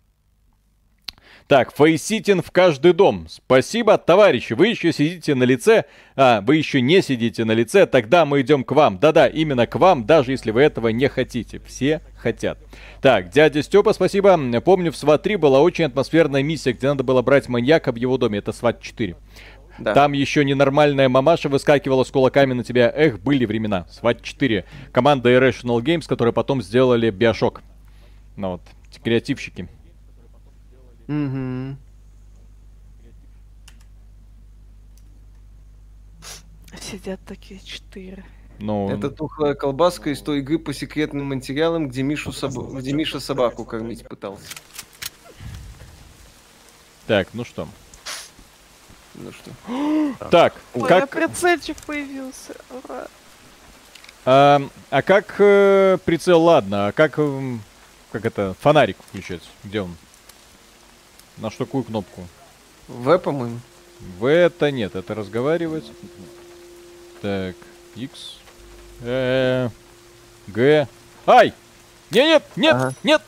Так, 1.54 1.72
фейситин 1.72 2.42
в 2.42 2.50
каждый 2.50 2.94
дом. 2.94 3.28
Спасибо, 3.30 4.00
товарищи. 4.00 4.54
Вы 4.54 4.70
еще 4.70 4.92
сидите 4.92 5.36
на 5.36 5.44
лице. 5.44 5.86
А, 6.16 6.42
вы 6.42 6.56
еще 6.56 6.82
не 6.82 7.00
сидите 7.04 7.46
на 7.46 7.52
лице. 7.52 7.86
Тогда 7.86 8.26
мы 8.26 8.42
идем 8.42 8.64
к 8.64 8.72
вам. 8.72 8.98
Да-да, 8.98 9.28
именно 9.28 9.68
к 9.68 9.76
вам, 9.76 10.04
даже 10.08 10.32
если 10.32 10.50
вы 10.50 10.62
этого 10.64 10.88
не 10.88 11.08
хотите. 11.10 11.62
Все 11.64 12.02
хотят. 12.18 12.58
Так, 13.04 13.30
дядя 13.30 13.62
Степа, 13.62 13.94
спасибо. 13.94 14.36
Помню, 14.62 14.92
в 14.92 14.98
СВАТ 14.98 15.22
3 15.22 15.36
была 15.36 15.62
очень 15.62 15.86
атмосферная 15.86 16.42
миссия, 16.42 16.74
где 16.74 16.88
надо 16.88 17.04
было 17.04 17.22
брать 17.22 17.48
маньяка 17.48 17.92
в 17.92 17.98
его 17.98 18.18
доме. 18.18 18.40
Это 18.40 18.52
СВАТ 18.52 18.82
4. 18.82 19.16
Да. 19.78 19.94
Там 19.94 20.14
еще 20.14 20.44
ненормальная 20.44 21.08
мамаша 21.08 21.50
выскакивала 21.50 22.04
с 22.04 22.10
кулаками 22.10 22.54
на 22.54 22.64
тебя. 22.64 22.92
Эх, 22.96 23.20
были 23.20 23.46
времена. 23.46 23.86
SWAT 23.92 24.24
4. 24.24 24.66
Команда 24.92 25.30
Irrational 25.30 25.84
Games, 25.84 26.08
которые 26.08 26.34
потом 26.34 26.64
сделали 26.64 27.12
Биошок. 27.12 27.62
Ну 28.38 28.54
вот, 28.54 28.62
креативщики. 29.04 29.68
Мгм. 31.08 31.78
Сидят 36.80 37.20
такие 37.26 37.60
четыре. 37.60 38.24
Ну, 38.60 38.90
Это 38.90 39.10
тухлая 39.10 39.56
колбаска 39.56 40.10
из 40.12 40.22
той 40.22 40.40
игры 40.40 40.60
по 40.60 40.74
секретным 40.74 41.26
материалам, 41.26 41.88
где, 41.90 42.04
Мишу 42.04 42.30
соб- 42.32 42.78
где 42.80 42.94
Миша 42.94 43.20
собаку 43.20 43.66
кормить 43.66 44.08
пытался. 44.08 44.46
так, 47.08 47.28
ну 47.34 47.44
что. 47.44 47.68
Ну 49.16 49.32
что? 49.32 49.52
Так, 50.32 50.56
Ой, 50.74 50.82
у 50.82 50.86
меня 50.86 51.02
как, 51.02 51.12
прицельчик 51.12 51.78
появился. 51.86 52.56
Ура. 52.70 53.08
а, 54.26 54.62
а 54.90 55.02
как 55.02 55.36
э, 55.40 55.98
прицел, 56.06 56.42
ладно, 56.42 56.88
а 56.88 56.92
как, 56.92 57.18
эм, 57.20 57.62
как 58.12 58.26
это, 58.26 58.56
фонарик 58.60 58.98
включать? 59.10 59.44
Где 59.64 59.82
он? 59.82 59.96
На 61.38 61.50
что 61.52 61.66
какую 61.66 61.84
кнопку? 61.84 62.28
В, 62.88 63.18
по-моему. 63.18 63.60
В 64.20 64.26
это 64.26 64.72
нет, 64.72 64.96
это 64.96 65.16
разговаривать. 65.16 65.86
Так, 67.22 67.56
X. 67.96 68.38
Э, 69.02 69.70
Г. 70.48 70.88
Ай! 71.26 71.54
Не, 72.12 72.26
нет, 72.26 72.44
нет, 72.56 72.76
Ага. 72.76 72.94
нет! 73.04 73.22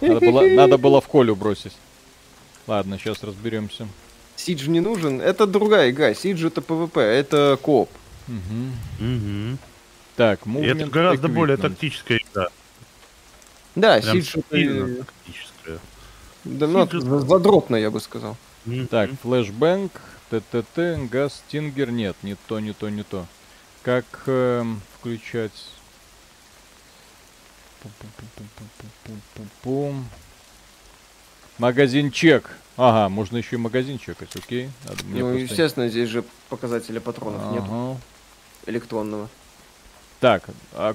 Надо 0.00 0.20
было, 0.20 0.46
надо 0.46 0.78
было 0.78 1.00
в 1.00 1.08
Колю 1.08 1.34
бросить. 1.36 1.76
Ладно, 2.66 2.98
сейчас 2.98 3.22
разберемся. 3.22 3.88
Сидж 4.36 4.68
не 4.68 4.80
нужен. 4.80 5.20
Это 5.20 5.46
другая 5.46 5.90
игра. 5.90 6.14
Siege 6.14 6.46
это 6.46 6.62
PvP, 6.62 7.00
это 7.00 7.58
кооп. 7.60 7.90
Мгм. 8.28 8.72
Мгм. 8.98 9.58
Так, 10.16 10.40
это 10.46 10.86
гораздо 10.86 11.28
более 11.28 11.56
тактическая 11.56 12.18
игра. 12.18 12.48
Да, 13.80 14.00
Прям 14.00 14.16
Сидж 14.16 14.36
это... 14.36 14.56
сильно 14.56 15.04
тактическая. 15.04 15.78
Да, 16.44 16.66
ну, 16.66 17.20
задропно, 17.20 17.76
я 17.76 17.90
бы 17.90 18.00
сказал. 18.00 18.36
Так, 18.90 19.10
флешбэнк, 19.22 19.92
ТТТ, 20.30 21.08
газ, 21.10 21.42
стингер. 21.46 21.90
Нет, 21.90 22.16
не 22.22 22.34
то, 22.34 22.60
не 22.60 22.72
то, 22.72 22.88
не 22.88 23.02
то. 23.02 23.26
Как 23.82 24.04
эм, 24.26 24.80
включать? 24.98 25.52
Магазин 31.58 32.10
чек. 32.10 32.50
Ага, 32.76 33.08
можно 33.08 33.36
еще 33.36 33.56
и 33.56 33.58
магазин 33.58 33.98
чекать, 33.98 34.34
окей. 34.36 34.70
Надо 34.84 35.04
мне 35.04 35.22
ну, 35.22 35.30
просто- 35.30 35.52
естественно, 35.52 35.88
здесь 35.88 36.08
же 36.08 36.24
показателя 36.48 37.00
патронов 37.00 37.52
нет 37.52 37.64
Ага. 37.64 38.00
электронного. 38.66 39.28
Так, 40.20 40.44
а 40.74 40.94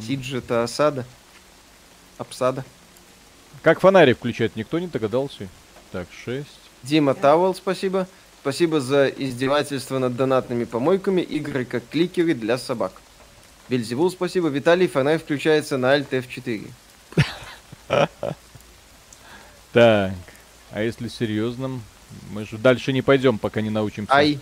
к- 0.00 0.04
Сидж 0.04 0.34
это 0.34 0.62
осада. 0.62 1.04
Обсада. 2.18 2.64
как 3.62 3.80
фонарик 3.80 4.18
включать, 4.18 4.54
никто 4.56 4.78
не 4.78 4.86
догадался. 4.86 5.48
Так, 5.92 6.06
6. 6.24 6.46
Дима 6.82 7.14
Тауэлл, 7.14 7.54
спасибо. 7.54 8.06
Спасибо 8.40 8.80
за 8.80 9.06
издевательство 9.08 9.98
над 9.98 10.16
донатными 10.16 10.64
помойками, 10.64 11.20
игры 11.20 11.64
как 11.64 11.88
кликеры 11.88 12.34
для 12.34 12.58
собак. 12.58 12.92
Бельзевул, 13.68 14.10
спасибо. 14.10 14.48
Виталий, 14.48 14.88
фонарь 14.88 15.18
включается 15.18 15.76
на 15.78 15.96
Alt 15.96 16.08
F4. 16.10 16.68
Так, 19.72 20.12
а 20.70 20.82
если 20.82 21.08
серьезно, 21.08 21.80
мы 22.30 22.44
же 22.44 22.58
дальше 22.58 22.92
не 22.92 23.00
пойдем, 23.00 23.38
пока 23.38 23.60
не 23.62 23.70
научимся. 23.70 24.12
Ай. 24.12 24.38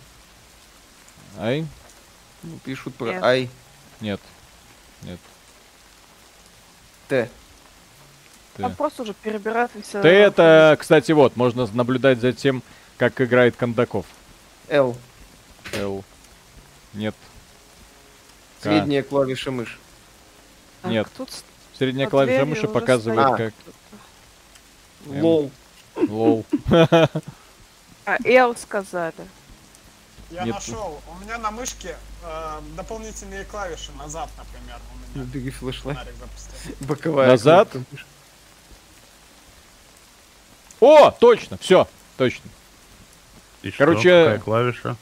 Ай? 1.38 1.64
Ну, 2.42 2.58
Пишут 2.64 2.94
про. 2.96 3.20
Ай. 3.22 3.48
Нет. 4.00 4.20
Нет. 5.02 5.18
Т. 7.08 7.28
Т. 8.56 8.62
Там 8.62 8.74
просто 8.74 9.02
уже 9.02 9.14
перебирают 9.14 9.72
все. 9.82 10.02
Т 10.02 10.08
это, 10.08 10.76
кстати, 10.78 11.12
вот, 11.12 11.36
можно 11.36 11.66
наблюдать 11.72 12.20
за 12.20 12.32
тем, 12.32 12.62
как 12.98 13.20
играет 13.20 13.56
Кондаков. 13.56 14.06
Л. 14.68 14.96
Л. 15.74 16.04
Нет. 16.92 17.14
К. 18.60 18.64
Средняя 18.64 19.02
клавиша 19.02 19.50
мышь. 19.50 19.78
нет. 20.84 21.08
Тут 21.16 21.30
Средняя 21.78 22.08
клавиша 22.08 22.44
мыши 22.44 22.68
показывает, 22.68 23.34
стоит. 23.34 23.54
как. 23.54 23.74
Лол. 25.06 25.50
лол. 25.96 26.44
А, 28.06 28.16
Эл 28.24 28.56
сказали. 28.56 29.14
Я 30.30 30.44
Нет. 30.44 30.54
нашел. 30.54 31.00
У 31.10 31.24
меня 31.24 31.38
на 31.38 31.50
мышке 31.50 31.96
э, 32.22 32.60
дополнительные 32.76 33.44
клавиши 33.44 33.92
назад, 33.92 34.28
например. 34.36 34.78
У 35.14 35.18
меня 35.18 35.52
фонарик 35.52 36.14
запустил. 36.18 36.74
Боковая. 36.80 37.28
Назад? 37.28 37.70
кнопка. 37.70 38.04
О, 40.80 41.10
точно, 41.10 41.58
все, 41.58 41.86
точно. 42.16 42.50
И 43.62 43.70
что, 43.70 43.78
Короче- 43.78 44.24
какая 44.24 44.38
клавиша? 44.38 44.96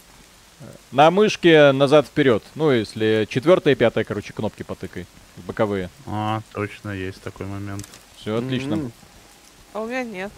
На 0.91 1.11
мышке 1.13 1.71
назад-вперед. 1.71 2.43
Ну, 2.57 2.73
если 2.73 3.29
четвертая 3.31 3.75
и 3.75 3.77
пятая, 3.77 4.03
короче, 4.03 4.33
кнопки 4.33 4.65
потыкай. 4.65 5.07
Боковые. 5.37 5.89
А, 6.07 6.43
точно, 6.53 6.91
есть 6.91 7.23
такой 7.23 7.47
момент. 7.47 7.87
Все 8.17 8.37
отлично. 8.37 8.75
М. 8.75 8.93
А 9.73 9.81
у 9.81 9.87
меня 9.87 10.03
нет. 10.03 10.33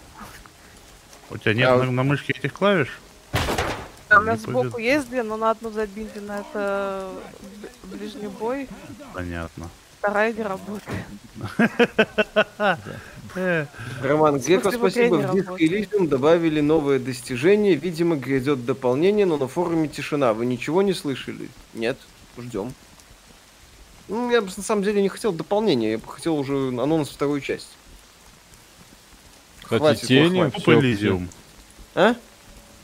У 1.31 1.37
тебя 1.37 1.53
нет 1.55 1.69
А 1.69 1.77
на, 1.77 1.91
на 1.91 2.03
мышке 2.03 2.33
этих 2.33 2.53
клавиш? 2.53 2.99
У 4.17 4.21
меня 4.21 4.35
сбоку 4.37 4.77
есть 4.77 5.09
две, 5.09 5.23
но 5.23 5.37
на 5.37 5.51
одну 5.51 5.71
забинтена. 5.71 6.39
Это 6.41 7.09
ближний 7.83 8.27
бой, 8.27 8.67
Понятно. 9.13 9.69
вторая 9.99 10.33
не 10.33 10.43
работает. 10.43 11.05
Роман 14.03 14.37
игре 14.37 14.59
спасибо. 14.59 15.15
В 15.15 15.21
Disc 15.35 15.41
работает? 15.43 15.61
Elysium 15.61 16.07
добавили 16.07 16.59
новое 16.59 16.99
достижение. 16.99 17.75
Видимо, 17.75 18.15
грядет 18.17 18.65
дополнение, 18.65 19.25
но 19.25 19.37
на 19.37 19.47
форуме 19.47 19.87
тишина. 19.87 20.33
Вы 20.33 20.45
ничего 20.45 20.81
не 20.81 20.93
слышали? 20.93 21.49
Нет. 21.73 21.97
Ждем. 22.37 22.73
Ну, 24.07 24.29
я 24.29 24.41
бы 24.41 24.49
на 24.55 24.63
самом 24.63 24.83
деле 24.83 25.01
не 25.01 25.07
хотел 25.09 25.31
дополнения, 25.31 25.91
я 25.91 25.97
бы 25.97 26.07
хотел 26.07 26.35
уже 26.35 26.69
анонс 26.69 27.09
второй 27.09 27.39
части. 27.39 27.69
Кстати, 29.63 29.79
Хватит, 29.79 30.07
тени. 30.07 30.39
хватит. 30.41 30.65
Поп 30.65 30.67
Элизиум. 30.73 31.29
А? 31.95 32.15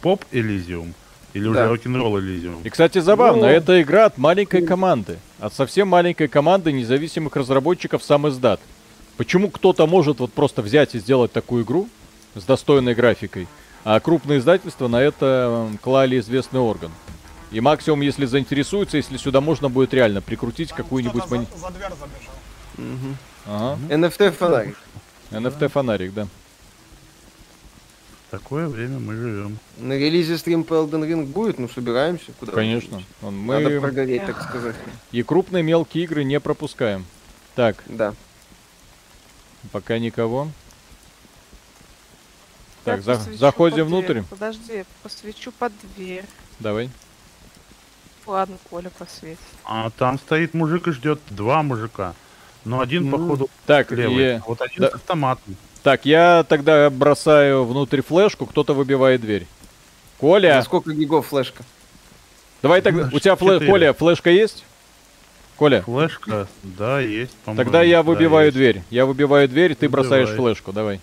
Поп 0.01 0.25
Элизиум. 0.31 0.93
Или 1.37 1.43
Да. 1.45 1.49
уже 1.51 1.67
рок-н-ролл 1.67 2.19
Элизиум. 2.19 2.61
И, 2.63 2.69
кстати, 2.69 2.99
забавно, 2.99 3.43
Ну. 3.43 3.47
это 3.47 3.81
игра 3.81 4.05
от 4.05 4.17
маленькой 4.17 4.65
команды. 4.65 5.17
От 5.39 5.53
совсем 5.53 5.87
маленькой 5.87 6.27
команды 6.27 6.71
независимых 6.71 7.35
разработчиков 7.35 8.03
сам 8.03 8.27
издат. 8.27 8.59
Почему 9.17 9.49
кто-то 9.49 9.85
может 9.87 10.19
вот 10.19 10.33
просто 10.33 10.61
взять 10.61 10.95
и 10.95 10.99
сделать 10.99 11.31
такую 11.31 11.63
игру 11.63 11.87
с 12.35 12.43
достойной 12.43 12.95
графикой, 12.95 13.47
а 13.83 13.99
крупные 13.99 14.39
издательства 14.39 14.87
на 14.87 15.01
это 15.01 15.69
клали 15.81 16.19
известный 16.19 16.59
орган? 16.59 16.91
И 17.51 17.61
максимум, 17.61 18.01
если 18.01 18.25
заинтересуются, 18.25 18.97
если 18.97 19.17
сюда 19.17 19.39
можно 19.39 19.69
будет 19.69 19.93
реально 19.93 20.21
прикрутить 20.21 20.71
какую-нибудь... 20.73 21.23
мани- 21.29 21.47
за, 21.55 21.59
за 21.61 21.69
дверь 21.71 21.89
забежал. 21.91 22.35
Мгм. 22.77 23.17
Ага. 23.45 23.77
NFT 23.89 24.31
фонарик. 24.31 24.77
NFT-фонарик, 25.31 26.13
да. 26.13 26.27
Такое 28.31 28.67
время 28.67 28.99
мы 28.99 29.15
живем. 29.15 29.57
На 29.77 29.93
релизе 29.93 30.37
стрим 30.37 30.65
по 30.65 30.73
Elden 30.73 31.07
Ring 31.07 31.25
будет, 31.27 31.59
ну 31.59 31.69
собираемся. 31.69 32.33
Куда 32.39 32.51
Конечно. 32.51 33.01
Он- 33.21 33.45
Надо 33.45 33.69
Мы 33.69 33.79
прогореть, 33.79 34.25
так 34.25 34.41
сказать. 34.41 34.75
и 35.13 35.23
крупные 35.23 35.63
мелкие 35.63 36.03
игры 36.03 36.25
не 36.25 36.39
пропускаем. 36.41 37.05
Так, 37.55 37.81
Да. 37.85 38.13
пока 39.71 39.97
никого. 39.97 40.49
Так, 42.83 43.01
за- 43.01 43.15
заходим 43.15 43.89
под 43.89 44.05
дверь. 44.05 44.19
внутрь. 44.19 44.21
Подожди, 44.29 44.83
посвечу 45.03 45.51
под 45.57 45.71
дверь. 45.95 46.25
Давай. 46.59 46.89
Ладно, 48.25 48.57
Коля 48.69 48.89
посветит. 48.89 49.39
А 49.63 49.89
там 49.91 50.19
стоит 50.19 50.53
мужик 50.53 50.87
и 50.89 50.91
ждет 50.91 51.21
два 51.29 51.63
мужика. 51.63 52.13
Но 52.65 52.81
один, 52.81 53.09
Ну, 53.09 53.17
походу, 53.17 53.49
Так, 53.65 53.91
левый. 53.91 54.23
и- 54.25 54.27
а 54.37 54.43
Вот 54.45 54.61
один 54.61 54.81
да. 54.81 54.91
с 54.91 54.95
автоматом. 54.95 55.55
Так, 55.87 56.05
я 56.05 56.43
тогда 56.49 56.89
бросаю 56.89 57.63
внутрь 57.63 58.01
флешку, 58.01 58.45
кто-то 58.45 58.73
выбивает 58.73 59.21
дверь. 59.21 59.47
Коля, 60.19 60.55
На 60.55 60.61
сколько 60.63 60.91
гигов 60.91 61.27
флешка? 61.27 61.63
давай 62.61 62.81
тогда. 62.81 63.09
У 63.13 63.19
тебя 63.19 63.35
фле- 63.35 63.59
64. 63.59 63.71
Коля, 63.71 63.93
флешка 63.93 64.29
есть? 64.29 64.65
Коля, 65.55 65.83
Флешка, 65.83 66.45
да, 66.63 66.99
есть, 66.99 67.33
по-моему. 67.45 67.63
тогда 67.63 67.83
я 67.83 67.99
да, 67.99 68.03
выбиваю 68.03 68.47
есть. 68.47 68.57
дверь. 68.57 68.83
Я 68.89 69.05
выбиваю 69.05 69.47
дверь, 69.47 69.75
ты 69.75 69.87
бросаешь 69.87 70.27
флешку. 70.27 70.73
Давай. 70.73 70.99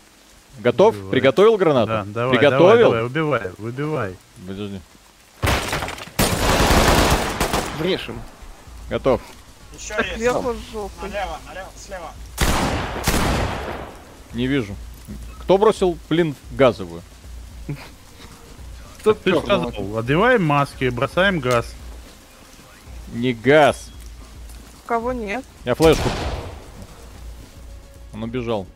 Готов? 0.58 0.94
Выбивай. 0.96 1.10
Приготовил 1.12 1.56
гранату? 1.56 1.86
Да, 1.88 2.04
давай, 2.06 2.36
Приготовил? 2.36 2.66
давай, 2.66 2.82
давай, 2.82 3.02
выбивай, 3.04 3.42
выбивай. 3.56 4.16
Подожди. 4.46 4.80
Врешим. 7.78 8.20
Готов. 8.90 9.22
Еще 9.78 9.94
есть. 10.14 10.24
жопой. 10.72 11.08
Налево, 11.08 11.38
налево, 11.46 11.68
слева. 11.74 12.12
Не 14.34 14.46
вижу. 14.46 14.74
Кто 15.40 15.58
бросил, 15.58 15.98
блин, 16.08 16.34
газовую? 16.52 17.02
Кто 18.98 19.14
Ты 19.14 19.38
сказал, 19.38 19.72
одеваем 19.98 20.44
маски, 20.44 20.88
бросаем 20.88 21.38
газ. 21.38 21.74
Не 23.12 23.32
газ. 23.34 23.90
Кого 24.86 25.12
нет? 25.12 25.44
Я 25.64 25.74
флешку. 25.74 26.08
Он 28.12 28.22
убежал. 28.22 28.66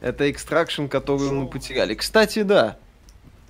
Это 0.00 0.30
экстракшн, 0.30 0.86
который 0.86 1.30
мы 1.30 1.46
потеряли. 1.46 1.94
Кстати, 1.94 2.42
да. 2.42 2.76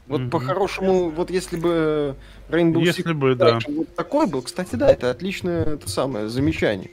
Вот 0.07 0.21
Мгм. 0.23 0.31
по-хорошему, 0.31 1.11
вот 1.11 1.31
если 1.31 1.57
бы 1.57 2.17
Rainbow 2.49 2.81
Если 2.81 3.05
Six 3.05 3.15
бы, 3.15 3.35
да. 3.35 3.59
Вот 3.67 3.95
такой 3.97 4.27
был, 4.27 4.43
кстати, 4.43 4.77
да, 4.77 4.89
это 4.91 5.11
отличное 5.11 5.65
это 5.65 5.89
самое 5.89 6.29
замечание. 6.29 6.91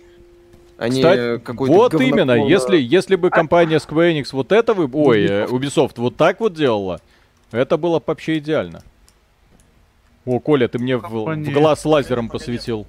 А 0.77 0.89
не 0.89 1.01
Кстати, 1.01 1.39
какой-то 1.43 1.73
вот 1.73 1.93
именно, 2.01 2.31
если, 2.47 2.77
если 2.77 3.15
бы 3.15 3.29
компания 3.29 3.77
Square 3.77 4.13
Enix 4.13 4.29
вот 4.31 4.51
это 4.51 4.73
вы, 4.73 4.89
ой, 4.91 5.23
э, 5.23 5.45
Ubisoft 5.45 5.93
вот 5.97 6.15
так 6.17 6.39
вот 6.39 6.53
делала, 6.53 6.99
это 7.51 7.77
было 7.77 7.99
бы 7.99 8.05
вообще 8.07 8.39
идеально. 8.39 8.81
О, 10.25 10.39
Коля, 10.39 10.67
ты 10.67 10.79
мне 10.79 10.97
в, 10.97 11.03
в 11.09 11.51
глаз 11.51 11.85
лазером 11.85 12.29
посветил. 12.29 12.87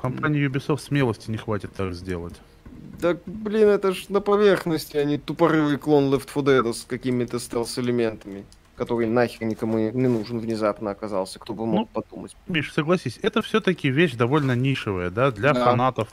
Компании 0.00 0.46
Ubisoft 0.48 0.80
смелости 0.80 1.30
не 1.30 1.36
хватит 1.36 1.72
так 1.74 1.94
сделать. 1.94 2.34
Да, 3.00 3.16
блин, 3.26 3.68
это 3.68 3.92
ж 3.92 4.06
на 4.08 4.20
поверхности, 4.20 4.96
а 4.96 5.04
не 5.04 5.18
тупорылый 5.18 5.76
клон 5.78 6.12
Left 6.12 6.28
4 6.32 6.60
Dead 6.60 6.72
с 6.72 6.84
какими-то 6.84 7.38
стелс-элементами, 7.38 8.44
который 8.76 9.06
нахер 9.08 9.46
никому 9.46 9.78
не 9.78 9.90
не 9.90 10.08
нужен 10.08 10.38
внезапно 10.38 10.90
оказался, 10.92 11.38
кто 11.38 11.52
бы 11.54 11.66
мог 11.66 11.88
Ну, 11.94 12.02
подумать. 12.02 12.36
Миш, 12.48 12.72
согласись, 12.72 13.18
это 13.20 13.42
все-таки 13.42 13.90
вещь 13.90 14.14
довольно 14.14 14.52
нишевая, 14.52 15.10
да, 15.10 15.30
для 15.30 15.52
Да. 15.52 15.64
фанатов. 15.64 16.08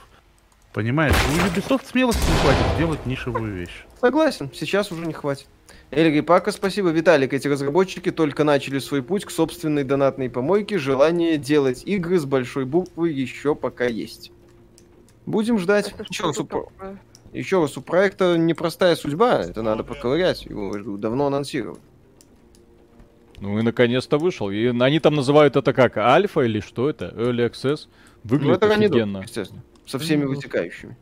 Понимаешь, 0.72 1.14
у 1.14 1.46
Ubisoft 1.46 1.86
смелости 1.90 2.22
не 2.30 2.36
хватит 2.38 2.74
сделать 2.76 3.06
нишевую 3.06 3.54
вещь. 3.54 3.84
Согласен, 4.00 4.50
сейчас 4.54 4.90
уже 4.90 5.06
не 5.06 5.12
хватит. 5.12 5.46
Эльри 5.90 6.20
Пака, 6.22 6.50
спасибо. 6.50 6.88
Виталик, 6.88 7.34
эти 7.34 7.46
разработчики 7.46 8.10
только 8.10 8.44
начали 8.44 8.78
свой 8.78 9.02
путь 9.02 9.26
к 9.26 9.30
собственной 9.30 9.84
донатной 9.84 10.30
помойке. 10.30 10.78
Желание 10.78 11.36
делать 11.36 11.82
игры 11.84 12.18
с 12.18 12.24
большой 12.24 12.64
буквы 12.64 13.10
еще 13.10 13.54
пока 13.54 13.84
есть. 13.84 14.32
Будем 15.26 15.58
ждать. 15.58 15.92
Это 15.92 16.06
Еще 16.08 16.24
раз, 16.24 16.38
у, 16.38 16.48
еще 17.34 17.60
раз, 17.60 17.76
у 17.76 17.82
проекта 17.82 18.38
непростая 18.38 18.96
судьба. 18.96 19.40
Это 19.42 19.60
надо 19.60 19.84
поковырять. 19.84 20.46
Его 20.46 20.72
давно 20.96 21.26
анонсировали. 21.26 21.80
Ну 23.40 23.58
и 23.58 23.62
наконец-то 23.62 24.16
вышел. 24.16 24.48
И 24.50 24.66
они 24.68 25.00
там 25.00 25.14
называют 25.14 25.56
это 25.56 25.74
как, 25.74 25.98
альфа 25.98 26.40
или 26.40 26.60
что 26.60 26.88
это? 26.88 27.12
Early 27.14 27.50
Access? 27.50 27.80
Ну, 28.24 28.30
Выглядит 28.30 28.56
это 28.56 28.68
ранний 28.68 28.86
офигенно. 28.86 29.12
доступ, 29.18 29.28
естественно. 29.28 29.62
Со 29.86 29.98
всеми 29.98 30.24
Ну, 30.24 30.30
вытекающими. 30.30 30.96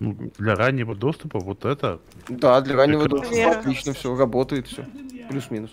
Ну, 0.00 0.16
для 0.38 0.54
раннего 0.56 0.94
доступа 0.96 1.38
вот 1.38 1.64
это 1.64 2.00
Да, 2.28 2.60
для 2.60 2.74
раннего 2.76 3.04
Прекрасно. 3.04 3.28
доступа 3.30 3.58
отлично 3.60 3.92
все, 3.92 4.16
работает 4.16 4.66
все. 4.66 4.84
Плюс-минус. 5.28 5.70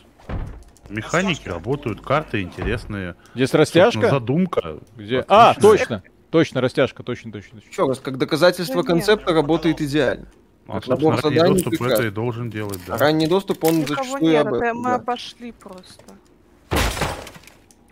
механики 0.90 1.48
работают, 1.50 2.02
карты 2.02 2.42
интересные. 2.42 3.16
Здесь 3.36 3.54
растяжка? 3.54 4.10
Задумка. 4.10 4.80
Где? 4.96 5.26
А, 5.28 5.54
точно! 5.56 6.04
Точно, 6.30 6.62
растяжка, 6.62 7.02
точно, 7.02 7.32
точно, 7.32 7.60
точно. 7.60 7.70
Еще 7.72 7.88
раз, 7.88 8.00
как 8.00 8.18
доказательство 8.20 8.84
концепта 8.84 9.34
работает 9.34 9.82
идеально. 9.82 10.28
А, 10.68 10.74
собственно, 10.74 10.98
набор 10.98 11.16
ранний 11.24 11.40
доступ 11.54 11.70
прекрасно. 11.72 11.94
это 11.94 12.04
и 12.06 12.12
должен 12.12 12.50
делать, 12.52 12.80
да. 12.86 12.98
Ранний 12.98 13.26
доступ, 13.26 13.64
он 13.64 13.80
Никого 13.80 13.96
зачастую 14.04 14.32
нет, 14.32 14.46
об 14.46 14.54
этом. 14.54 14.78
мы 14.78 14.84
да. 14.90 14.96
обошли 14.96 15.52
просто. 15.52 16.04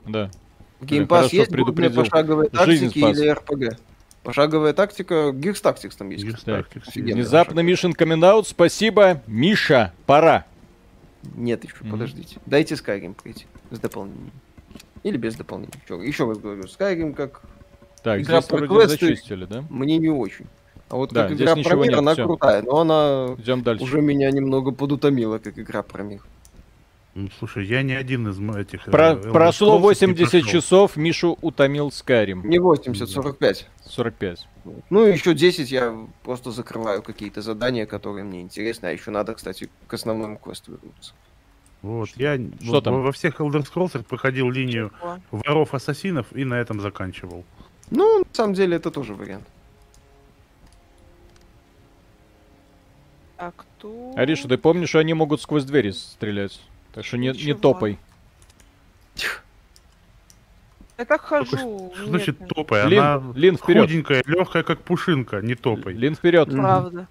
Да. 0.06 0.30
Pass 0.82 1.30
есть 1.32 1.52
пошаговая 1.96 2.50
Жизнь 2.66 2.86
тактики 2.88 3.00
или 3.00 3.30
РПГ? 3.30 3.80
Пошаговая 4.24 4.74
тактика, 4.74 5.30
Gears 5.30 5.62
Tactics 5.64 5.94
там 5.98 6.10
есть. 6.10 6.24
Gears. 6.26 6.46
Tactics. 6.46 6.92
Внезапно 6.94 7.62
Мишин 7.62 7.94
камин 7.94 8.24
Спасибо, 8.46 9.22
Миша. 9.28 9.94
Пора. 10.06 10.46
Нет 11.36 11.64
еще, 11.64 11.76
Мгм. 11.82 11.92
подождите. 11.92 12.38
Дайте 12.46 12.76
Skyrim 12.76 13.14
пройти 13.14 13.46
с 13.72 13.80
дополнением. 13.80 14.32
Или 15.04 15.18
без 15.18 15.36
дополнения. 15.36 15.74
Еще, 15.86 16.06
еще 16.08 16.28
раз 16.28 16.38
говорю, 16.40 16.64
Skyrim 16.64 17.14
как 17.14 17.42
Так, 18.04 18.22
Игра 18.22 18.42
здесь 18.42 18.50
про 18.50 18.68
квесты. 18.68 18.90
зачистили, 19.08 19.46
да? 19.46 19.64
мне 19.70 19.98
не 19.98 20.10
очень. 20.10 20.46
А 20.90 20.96
вот 20.96 21.12
Да, 21.12 21.24
как 21.28 21.34
игра 21.34 21.54
про 21.56 21.76
мир, 21.76 21.90
нет, 21.90 21.98
она 21.98 22.14
всё. 22.14 22.26
крутая, 22.26 22.62
но 22.62 22.80
она 22.80 23.36
Идем 23.38 23.62
дальше. 23.64 23.84
уже 23.84 24.02
меня 24.02 24.32
немного 24.32 24.72
подутомила, 24.72 25.38
как 25.38 25.58
игра 25.60 25.84
про 25.84 26.04
мир. 26.04 26.22
Ну, 27.18 27.30
слушай, 27.40 27.66
я 27.66 27.82
не 27.82 27.94
один 27.94 28.28
из 28.28 28.40
этих... 28.56 28.88
э, 28.88 28.92
Про- 28.92 29.16
прошло 29.16 29.78
Scrolls 29.80 30.06
не 30.06 30.14
80 30.14 30.32
прошел. 30.32 30.50
часов, 30.62 30.98
Мишу 30.98 31.36
утомил 31.42 31.92
Скайрим. 31.92 32.48
Не 32.48 32.60
80, 32.60 33.10
45. 33.10 33.68
45. 33.88 34.48
Ну 34.92 35.08
и 35.08 35.14
еще 35.14 35.34
10 35.34 35.72
я 35.72 35.98
просто 36.22 36.52
закрываю 36.52 37.02
какие-то 37.02 37.42
задания, 37.42 37.88
которые 37.88 38.24
мне 38.24 38.42
интересны. 38.42 38.86
А 38.86 38.92
еще 38.92 39.10
надо, 39.10 39.34
кстати, 39.34 39.68
к 39.88 39.94
основному 39.96 40.38
квесту 40.38 40.74
вернуться. 40.74 41.14
Вот, 41.82 42.10
я 42.18 42.36
Что 42.36 42.72
вот 42.72 42.84
там? 42.84 43.02
во 43.02 43.12
всех 43.12 43.40
Elder 43.40 43.66
Scrolls 43.68 44.04
проходил 44.04 44.52
линию 44.52 44.92
воров-ассасинов 45.32 46.28
и 46.36 46.46
на 46.46 46.54
этом 46.54 46.82
заканчивал. 46.82 47.44
Ну, 47.90 48.20
на 48.20 48.26
самом 48.32 48.54
деле, 48.54 48.76
это 48.78 48.92
тоже 48.92 49.16
вариант. 49.16 49.48
А 53.40 53.52
кто? 53.56 54.14
Ариша, 54.16 54.48
ты 54.48 54.60
помнишь, 54.60 54.90
что 54.90 55.00
они 55.00 55.16
могут 55.16 55.42
сквозь 55.42 55.64
двери 55.64 55.90
стрелять? 55.90 56.62
Так 56.98 57.06
что 57.06 57.18
не, 57.20 57.30
не 57.30 57.54
топай. 57.54 58.00
Я 60.98 61.06
так 61.06 61.22
хожу. 61.22 61.94
Что 61.96 62.06
значит 62.08 62.40
нет, 62.40 62.50
топай? 62.50 62.88
Лин, 62.88 63.00
Она 63.04 63.34
Лин, 63.36 63.56
вперед. 63.56 63.84
худенькая, 63.84 64.24
легкая, 64.26 64.64
как 64.64 64.82
пушинка, 64.82 65.40
не 65.42 65.54
топай. 65.54 65.94
Лин, 65.94 66.16
вперед. 66.16 66.50
Правда. 66.50 67.08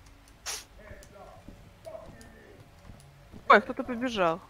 Ой, 3.48 3.60
кто-то 3.60 3.84
побежал. 3.84 4.40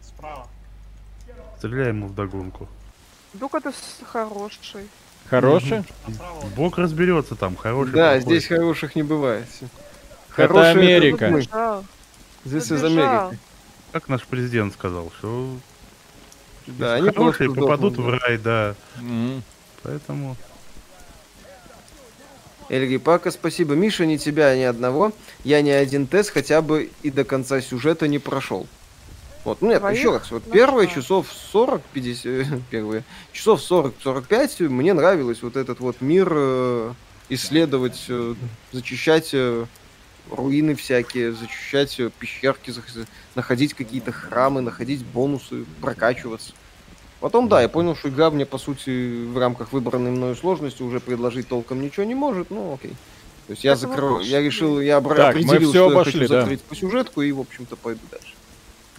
Справа. 0.00 0.48
Стреляй 1.58 1.88
ему 1.90 2.08
в 2.08 2.14
догонку. 2.16 2.68
Это 3.40 3.70
с- 3.70 4.00
хороший. 4.04 4.88
Хороший? 5.30 5.84
Направо. 6.08 6.46
Бог 6.56 6.78
разберется 6.78 7.36
там, 7.36 7.54
хороший. 7.54 7.92
Да, 7.92 8.14
плохой. 8.14 8.20
здесь 8.22 8.46
хороших 8.48 8.96
не 8.96 9.04
бывает. 9.04 9.46
Это 10.36 10.70
Америка. 10.70 11.44
Здесь 12.44 12.72
из. 12.72 12.82
Америки. 12.82 13.38
Как 13.92 14.08
наш 14.08 14.24
президент 14.24 14.72
сказал, 14.72 15.12
что 15.18 15.56
Да, 16.66 16.94
они 16.94 17.10
хорошие 17.10 17.48
просто 17.48 17.60
попадут 17.60 17.94
сдохнут, 17.94 18.20
в 18.20 18.24
рай, 18.24 18.38
да. 18.38 18.74
Мгм. 19.00 19.42
Поэтому 19.82 20.36
Эльги 22.68 22.96
Пака, 22.96 23.30
спасибо. 23.30 23.74
Миша, 23.74 24.06
ни 24.06 24.16
тебя, 24.16 24.56
ни 24.56 24.62
одного. 24.62 25.12
Я 25.44 25.60
ни 25.60 25.68
один 25.68 26.06
тест 26.06 26.30
хотя 26.30 26.62
бы 26.62 26.90
и 27.02 27.10
до 27.10 27.24
конца 27.24 27.60
сюжета 27.60 28.08
не 28.08 28.18
прошел. 28.18 28.66
Вот, 29.44 29.60
ну 29.60 29.68
нет, 29.68 29.80
Твоих 29.80 29.98
еще 29.98 30.12
раз. 30.12 30.30
Вот 30.30 30.46
нашла. 30.46 30.54
первые 30.54 30.88
часов 30.88 31.26
40, 31.52 31.82
50, 31.92 32.62
первые 32.70 33.04
часов 33.32 33.60
40-45 33.60 34.68
мне 34.68 34.94
нравилось 34.94 35.42
вот 35.42 35.56
этот 35.56 35.80
вот 35.80 36.00
мир 36.00 36.28
э, 36.32 36.92
исследовать, 37.28 38.06
э, 38.08 38.34
зачищать 38.72 39.30
э, 39.34 39.66
руины 40.30 40.74
всякие, 40.74 41.32
зачищать 41.32 41.98
э, 42.00 42.10
пещерки, 42.18 42.72
находить 43.34 43.74
какие-то 43.74 44.12
храмы, 44.12 44.60
находить 44.60 45.04
бонусы, 45.04 45.64
прокачиваться. 45.80 46.52
Потом, 47.20 47.48
да, 47.48 47.62
я 47.62 47.68
понял, 47.68 47.94
что 47.94 48.08
игра 48.08 48.30
мне, 48.30 48.44
по 48.44 48.58
сути, 48.58 49.26
в 49.26 49.38
рамках 49.38 49.72
выбранной 49.72 50.10
мною 50.10 50.34
сложности 50.34 50.82
уже 50.82 50.98
предложить 50.98 51.48
толком 51.48 51.80
ничего 51.80 52.04
не 52.04 52.14
может, 52.14 52.50
ну 52.50 52.74
окей. 52.74 52.94
То 53.46 53.52
есть 53.52 53.64
я 53.64 53.72
мы 53.72 53.76
закрою, 53.76 54.24
я 54.24 54.40
решил, 54.40 54.80
я 54.80 54.98
обра- 54.98 55.16
Так, 55.16 55.34
мы 55.34 55.42
определил, 55.42 55.70
всё 55.70 55.88
что 55.88 55.96
обошли, 55.98 56.12
я 56.12 56.18
хочу 56.20 56.32
да. 56.32 56.40
закрыть 56.40 56.62
по 56.62 56.74
сюжетку 56.74 57.22
и, 57.22 57.32
в 57.32 57.40
общем-то, 57.40 57.76
пойду 57.76 58.00
дальше. 58.10 58.34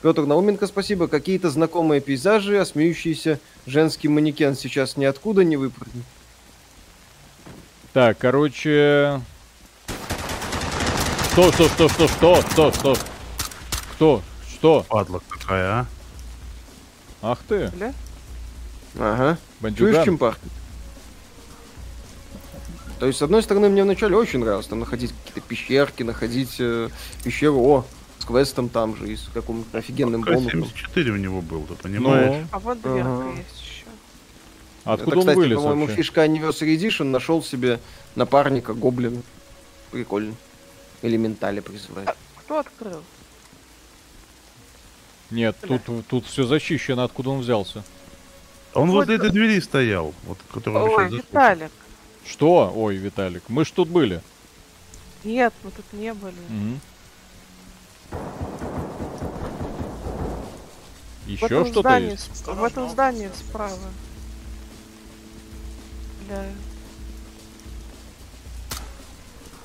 Петр 0.02 0.26
Науменко, 0.26 0.68
спасибо. 0.68 1.08
Какие-то 1.08 1.50
знакомые 1.50 2.02
пейзажи, 2.02 2.60
а 2.60 2.66
смеющийся 2.66 3.40
женский 3.66 4.10
манекен 4.10 4.56
сейчас 4.56 4.98
ниоткуда 4.98 5.46
не 5.46 5.56
выпрыгнет. 5.56 6.04
Так, 7.94 8.18
короче... 8.18 9.22
Что, 11.34 11.52
что, 11.52 11.68
что, 11.68 11.90
что, 11.90 12.08
что, 12.08 12.42
что, 12.44 12.72
что? 12.74 12.96
Кто? 13.94 14.22
Что? 14.48 14.86
падла 14.88 15.22
какая, 15.28 15.72
а? 15.72 15.86
Ах 17.24 17.40
ты, 17.48 17.70
Бля? 17.70 17.94
Ага. 19.00 19.38
Чуешь, 19.62 19.62
бандюган. 19.62 20.06
чем 20.06 20.18
пахнет? 20.20 20.52
То 23.00 23.08
есть, 23.08 23.18
с 23.18 23.22
одной 23.24 23.42
стороны, 23.42 23.70
мне 23.70 23.84
вначале 23.84 24.16
очень 24.16 24.40
нравилось 24.40 24.68
там 24.68 24.80
находить 24.80 25.12
какие-то 25.26 25.42
пещерки, 25.48 26.04
находить 26.04 26.56
э, 26.60 26.90
пещеру, 27.24 27.60
о, 27.62 27.86
с 28.20 28.26
квестом 28.26 28.70
там 28.70 28.96
же, 28.96 29.12
и 29.12 29.16
с 29.16 29.28
каким-то 29.34 29.80
офигенным 29.80 30.22
бонусом. 30.22 30.64
К-74 30.64 31.10
у 31.10 31.16
него 31.18 31.42
был, 31.42 31.64
ты 31.64 31.74
понимаешь? 31.74 32.42
Ну, 32.44 32.48
А 32.52 32.60
вот 32.60 32.80
дверка 32.82 33.10
Ага. 33.10 33.30
есть 33.32 33.62
еще. 33.64 33.86
откуда 34.86 35.10
Это, 35.12 35.16
он 35.16 35.20
кстати, 35.22 35.38
вылез 35.38 35.58
по-моему, 35.58 35.82
вообще? 35.82 35.96
фишка 35.98 36.26
Anniversary 36.26 36.78
Edition 36.78 37.06
нашел 37.06 37.42
себе 37.44 37.80
напарника 38.16 38.74
гоблина. 38.74 39.22
Прикольно. 39.92 40.36
Элементали 41.04 41.60
призывает. 41.60 42.10
Кто 42.38 42.60
открыл? 42.60 43.04
Нет, 45.30 45.56
тут, 45.62 45.82
тут 46.08 46.26
все 46.26 46.46
зачищено, 46.46 47.04
откуда 47.04 47.30
он 47.32 47.42
взялся. 47.42 47.84
Он 48.74 48.90
Вот 48.90 48.96
возле 48.96 49.16
это- 49.16 49.26
этой 49.26 49.34
двери 49.34 49.60
стоял, 49.60 50.14
вот, 50.24 50.38
который 50.52 50.82
Ой, 50.82 51.10
Виталик. 51.10 51.72
Что? 52.26 52.72
Ой, 52.76 52.96
Виталик, 52.96 53.44
мы 53.50 53.66
ж 53.66 53.72
тут 53.72 53.90
были. 53.90 54.22
Нет, 55.24 55.54
мы 55.64 55.72
тут 55.72 55.86
не 55.94 56.14
были. 56.14 56.36
В 61.26 61.28
Еще 61.28 61.66
что-то 61.66 61.98
есть? 62.00 62.46
в 62.46 62.64
этом 62.64 62.90
здании 62.90 63.30
справа. 63.34 63.78
Бля. 66.28 66.46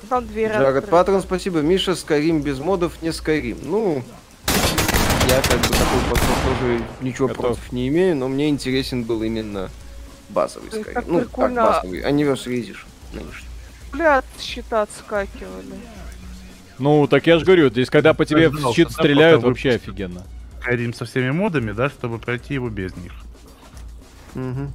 Там 0.09 0.25
дверь 0.27 0.51
Джаред. 0.51 0.89
Паттерн, 0.89 1.21
спасибо. 1.21 1.59
Миша, 1.59 1.95
Скайрим 1.95 2.41
без 2.41 2.59
модов, 2.59 3.01
не 3.01 3.13
Скайрим. 3.13 3.57
Ну, 3.61 4.03
я 5.27 5.41
как 5.41 5.59
бы 5.59 5.67
такой 5.67 6.01
подход 6.09 6.37
тоже 6.59 6.81
ничего 7.01 7.27
Готов. 7.27 7.45
против 7.45 7.71
не 7.71 7.87
имею, 7.89 8.15
но 8.15 8.27
мне 8.27 8.49
интересен 8.49 9.03
был 9.03 9.21
именно 9.21 9.69
базовый 10.29 10.69
так 10.71 11.05
Ну, 11.07 11.19
как 11.19 11.27
прикольно. 11.27 11.63
базовый, 11.63 12.01
Anniversary 12.01 12.61
Edition 12.61 12.85
нынешний. 13.13 13.47
Бля, 13.91 14.23
щита 14.39 14.81
отскакивали. 14.83 15.75
Ну, 16.79 17.07
так 17.07 17.27
я 17.27 17.37
же 17.37 17.45
говорю, 17.45 17.69
здесь 17.69 17.89
когда 17.89 18.13
по 18.13 18.25
тебе 18.25 18.49
в 18.49 18.73
щит 18.73 18.91
стреляют, 18.91 19.43
вообще 19.43 19.71
офигенно. 19.71 20.23
Skyrim 20.65 20.93
со 20.95 21.05
всеми 21.05 21.29
модами, 21.31 21.71
да, 21.71 21.89
чтобы 21.89 22.17
пройти 22.19 22.55
его 22.55 22.69
без 22.69 22.95
них. 22.95 23.13
Мгм. 24.33 24.71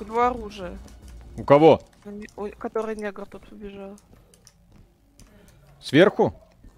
Два 0.00 0.28
оружия. 0.28 0.72
У 1.36 1.44
кого? 1.44 1.80
Который 2.58 2.96
негр 2.96 3.26
тут 3.26 3.48
побежал. 3.48 3.96
Сверху? 5.80 6.34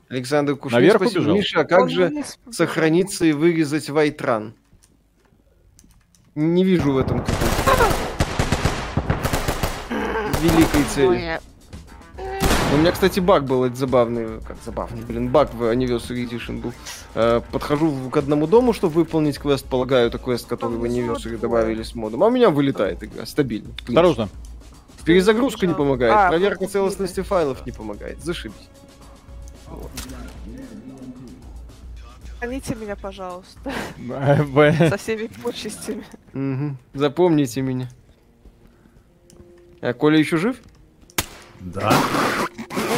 Александр 0.09 0.57
Кушнин, 0.57 0.81
Наверх 0.81 0.97
спасибо. 0.97 1.20
убежал? 1.20 1.36
Миша, 1.36 1.61
а 1.61 1.65
как 1.65 1.82
Он 1.82 1.89
же 1.89 2.07
вниз 2.07 2.39
сохраниться 2.51 3.24
и 3.24 3.32
вырезать 3.32 3.89
Вайтран? 3.89 4.55
Не 6.35 6.65
вижу 6.65 6.93
в 6.93 6.99
этом 6.99 7.20
какой-то 7.20 7.62
великой 10.43 10.85
цели. 10.94 11.40
У 12.73 12.77
меня, 12.78 12.90
кстати, 12.90 13.20
баг 13.20 13.44
был 13.44 13.65
это 13.65 13.77
забавный, 13.77 14.40
как 14.40 14.57
забавный, 14.65 15.03
блин, 15.05 15.28
баг 15.28 15.53
в 15.53 15.62
Anniversary 15.62 16.27
Edition 16.27 16.62
был. 16.62 16.73
Э, 17.15 17.43
подхожу 17.53 17.93
к 18.11 18.16
одному 18.16 18.47
дому, 18.47 18.73
чтобы 18.73 18.94
выполнить 18.94 19.39
квест, 19.39 19.66
полагаю, 19.66 20.09
это 20.09 20.16
квест, 20.19 20.47
который 20.49 20.78
в 20.78 20.85
Anniversary 20.85 21.39
добавили 21.39 21.82
с 21.82 21.94
модом, 21.94 22.23
а 22.24 22.28
у 22.28 22.31
меня 22.31 22.49
вылетает 22.49 23.03
игра, 23.05 23.27
стабильно. 23.27 23.69
Отлично. 23.74 24.01
Осторожно. 24.01 24.28
Перезагрузка 25.05 25.66
не 25.66 25.73
А, 25.73 25.77
помогает, 25.77 26.29
проверка 26.29 26.59
купили. 26.61 26.73
целостности 26.73 27.23
файлов 27.23 27.66
не 27.66 27.73
помогает, 27.73 28.23
зашибись. 28.23 28.69
Храните 32.39 32.74
меня, 32.74 32.97
пожалуйста. 32.97 33.73
Со 34.89 34.97
всеми 34.97 35.29
почестями. 35.43 36.05
Запомните 36.93 37.61
меня. 37.62 37.89
А 39.81 39.93
Коля 39.93 40.19
еще 40.19 40.37
жив? 40.37 40.57
Да. 41.61 41.93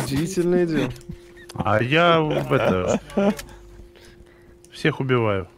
Удивительное 0.04 0.66
дело. 0.66 0.90
А 1.54 1.82
я 1.82 2.20
в 2.20 2.52
это... 2.52 3.00
Всех 4.72 5.00
убиваю. 5.00 5.48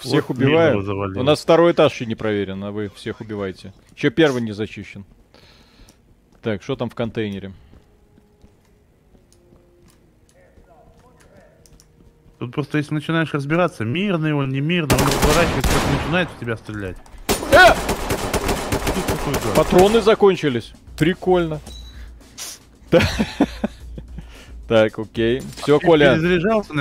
Всех 0.00 0.28
Вот 0.28 0.36
убиваю. 0.36 0.78
У 1.18 1.22
нас 1.22 1.40
второй 1.40 1.72
этаж 1.72 1.92
еще 1.92 2.06
не 2.06 2.14
проверен, 2.14 2.62
а 2.64 2.70
вы 2.72 2.88
всех 2.94 3.20
убиваете. 3.20 3.72
Еще 3.96 4.10
первый 4.10 4.42
не 4.42 4.52
зачищен. 4.52 5.04
Так, 6.44 6.62
что 6.62 6.76
там 6.76 6.90
в 6.90 6.94
контейнере? 6.94 7.52
Тут 12.38 12.52
просто 12.52 12.76
если 12.76 12.92
начинаешь 12.92 13.32
разбираться, 13.32 13.86
мирный 13.86 14.34
он, 14.34 14.50
не 14.50 14.60
мирный, 14.60 14.94
он 14.94 15.06
разворачивается, 15.06 15.70
как 15.72 16.02
начинает 16.02 16.28
в 16.28 16.38
тебя 16.38 16.56
стрелять. 16.58 16.96
Э! 17.50 17.72
Патроны 19.56 20.02
закончились. 20.02 20.74
Прикольно. 20.98 21.60
Та- 22.90 23.00
Так, 24.68 24.98
окей. 24.98 25.42
Все, 25.62 25.78
Коля. 25.80 26.18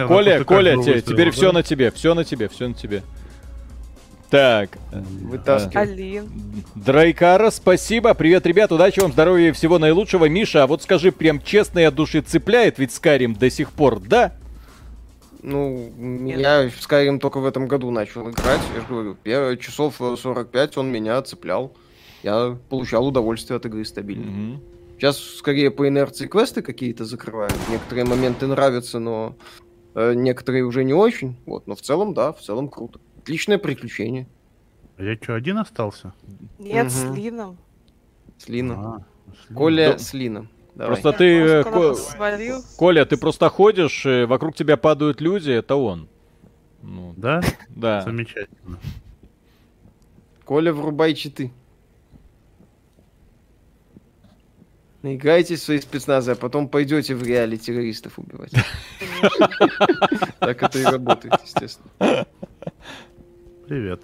Коля, 0.08 0.44
Коля, 0.44 1.02
теперь 1.02 1.32
все 1.32 1.54
на 1.54 1.64
тебе, 1.64 1.92
все 1.92 2.14
на 2.14 2.26
тебе, 2.26 2.50
все 2.50 2.68
на 2.68 2.74
тебе. 2.74 3.04
Так, 4.34 4.80
Вытаскивай. 4.92 5.84
Алин. 5.84 6.28
Драйкара, 6.74 7.52
спасибо. 7.52 8.16
Привет, 8.16 8.48
ребят, 8.48 8.72
удачи 8.72 9.00
вам, 9.00 9.12
здоровья 9.12 9.50
и 9.50 9.52
всего 9.52 9.78
наилучшего. 9.78 10.26
Миша, 10.26 10.64
а 10.64 10.66
вот 10.66 10.82
скажи, 10.82 11.12
прям 11.12 11.40
честно 11.40 11.78
и 11.78 11.84
от 11.84 11.94
души 11.94 12.22
цепляет 12.22 12.80
ведь 12.80 12.92
Скарим 12.92 13.36
до 13.36 13.52
сих 13.52 13.72
пор, 13.72 14.00
да? 14.00 14.34
Ну, 15.44 15.94
я 16.36 16.68
в 16.68 16.80
Skyrim 16.84 17.20
только 17.20 17.42
в 17.42 17.46
этом 17.46 17.68
году 17.68 17.92
начал 17.92 18.28
играть. 18.28 18.62
Я 18.74 18.82
же 18.82 18.88
говорю, 18.90 19.16
первые 19.22 19.60
часов 19.60 20.02
э, 20.02 20.16
45 20.20 20.78
он 20.78 20.92
меня 20.92 21.22
цеплял. 21.22 21.72
Я 22.24 22.58
получал 22.70 23.06
удовольствие 23.06 23.58
от 23.58 23.68
игры 23.68 23.86
стабильно. 23.86 24.32
Мгм. 24.32 24.62
Сейчас 24.98 25.20
скорее 25.20 25.70
по 25.70 25.88
инерции 25.88 26.26
квесты 26.26 26.64
какие-то 26.64 27.06
закрываю. 27.06 27.52
Некоторые 27.70 28.06
моменты 28.06 28.48
нравятся, 28.48 28.98
но 28.98 29.36
Э, 29.96 30.14
некоторые 30.16 30.64
уже 30.64 30.84
не 30.84 30.94
очень, 30.94 31.36
вот, 31.46 31.68
но 31.68 31.76
в 31.76 31.82
целом, 31.82 32.14
да, 32.14 32.34
в 32.34 32.42
целом 32.42 32.68
круто. 32.68 33.00
Отличное 33.24 33.58
приключение 33.58 34.28
А 34.98 35.04
я 35.04 35.16
что, 35.16 35.36
один 35.36 35.58
остался? 35.58 36.14
Нет, 36.60 36.92
с 36.92 37.04
Мгм. 37.04 37.16
Лином. 37.16 37.58
с 38.38 38.48
Лином. 38.50 38.86
А, 38.86 39.06
с- 39.50 39.54
Коля 39.56 39.94
Да. 39.94 39.98
с 39.98 40.14
Лином. 40.14 40.50
Давай. 40.76 40.88
Просто 41.02 41.18
ты, 41.18 41.42
Он 41.42 41.48
э, 41.50 41.64
Ко- 41.64 41.94
свалил. 41.96 42.62
Коля, 42.78 43.06
ты 43.06 43.16
просто 43.18 43.48
ходишь, 43.50 44.06
э, 44.06 44.26
вокруг 44.26 44.56
тебя 44.56 44.76
падают 44.76 45.22
люди, 45.22 45.52
это 45.52 45.76
он. 45.76 46.10
Ну, 46.82 47.14
Да? 47.16 47.42
да. 47.70 48.02
Замечательно. 48.02 48.78
Коля, 50.44 50.74
врубай 50.74 51.14
читы. 51.14 51.52
Наиграйте 55.02 55.56
в 55.56 55.60
свои 55.60 55.80
спецназы, 55.80 56.32
а 56.32 56.36
потом 56.36 56.68
пойдете 56.70 57.14
в 57.16 57.24
реале 57.24 57.58
террористов 57.58 58.18
убивать. 58.20 58.52
Так 60.40 60.64
это 60.64 60.80
и 60.80 60.84
работает, 60.84 61.34
естественно. 61.44 62.26
Привет. 63.74 64.02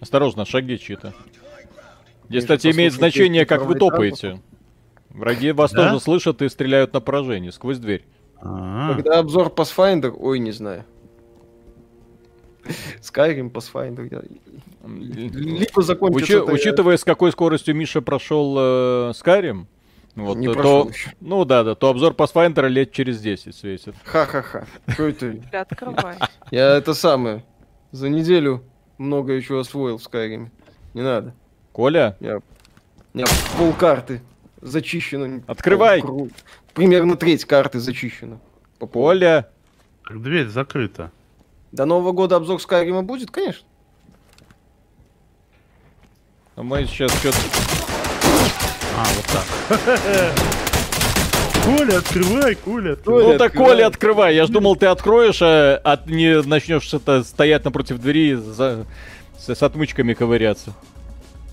Осторожно, 0.00 0.44
шаги 0.44 0.78
чьи-то. 0.78 1.14
Здесь, 2.28 2.42
кстати, 2.44 2.70
имеет 2.70 2.92
значение, 2.92 3.46
как 3.46 3.64
вы 3.64 3.76
топаете. 3.76 4.40
Враги 5.10 5.52
вас 5.52 5.72
Да? 5.72 5.88
тоже 5.88 6.00
слышат 6.00 6.42
и 6.42 6.48
стреляют 6.48 6.92
на 6.92 7.00
поражение 7.00 7.52
сквозь 7.52 7.78
дверь. 7.78 8.04
А, 8.42 8.94
Когда 8.94 9.20
обзор 9.20 9.46
Pathfinder, 9.48 10.14
ой, 10.18 10.38
не 10.38 10.50
знаю. 10.50 10.84
Skyrim, 13.00 13.50
Pathfinder. 13.50 14.06
я- 14.10 14.22
Либо 14.86 15.80
закончится... 15.82 16.34
Учи- 16.40 16.42
это- 16.42 16.52
Учитывая, 16.52 16.96
с 16.98 17.04
какой 17.04 17.32
скоростью 17.32 17.74
Миша 17.74 18.02
прошел 18.02 18.54
э, 18.58 19.12
Skyrim, 19.12 19.64
вот, 20.14 20.36
Не 20.38 20.46
то, 20.46 20.52
прошел 20.54 20.88
еще. 20.90 21.12
ну 21.20 21.44
да, 21.44 21.64
да, 21.64 21.74
то 21.74 21.88
обзор 21.88 22.12
Pathfinder 22.12 22.68
лет 22.68 22.92
через 22.92 23.20
10 23.20 23.54
светит. 23.54 23.94
Ха-ха-ха. 24.04 24.64
Что 24.88 25.08
это? 25.08 25.34
Открывай. 25.52 26.16
Я 26.50 26.76
это 26.76 26.94
самое. 26.94 27.44
За 27.90 28.08
неделю 28.08 28.62
много 28.98 29.40
чего 29.42 29.60
освоил 29.60 29.98
в 29.98 30.06
Skyrim. 30.06 30.48
Не 30.94 31.02
надо. 31.02 31.34
Коля, 31.72 32.16
У 32.20 32.24
меня 33.18 33.26
полкарты 33.58 34.22
зачищено. 34.60 35.42
Открывай. 35.46 36.00
Пол- 36.02 36.30
Примерно 36.74 37.16
треть 37.16 37.44
карты 37.44 37.80
зачищена. 37.80 38.38
По. 38.78 38.86
Коля, 38.86 39.48
так 40.06 40.22
дверь 40.22 40.46
закрыта. 40.48 41.10
До 41.72 41.84
Нового 41.86 42.12
года 42.12 42.36
обзор 42.36 42.60
Скайрима 42.60 43.02
будет, 43.02 43.30
конечно. 43.32 43.66
ну 46.56 46.62
мы 46.62 46.84
сейчас 46.86 47.12
что-то... 47.18 47.83
А, 48.96 49.04
вот 49.16 49.24
так. 49.26 49.44
Коля, 51.64 51.98
открывай, 51.98 52.54
Коля, 52.56 52.92
открывай. 52.92 53.22
Коля, 53.24 53.32
Ну 53.32 53.38
так. 53.38 53.54
Коля, 53.54 53.86
открывай. 53.86 54.34
Я 54.36 54.46
ж 54.46 54.50
думал, 54.50 54.76
ты 54.76 54.86
откроешь, 54.86 55.40
а, 55.40 55.80
а 55.82 55.98
не 56.06 56.42
начнешь 56.42 56.82
что-то 56.82 57.24
стоять 57.24 57.64
напротив 57.64 57.98
двери 58.00 58.34
за- 58.34 58.84
с, 59.38 59.48
с 59.48 59.62
отмычками 59.62 60.12
ковыряться. 60.12 60.74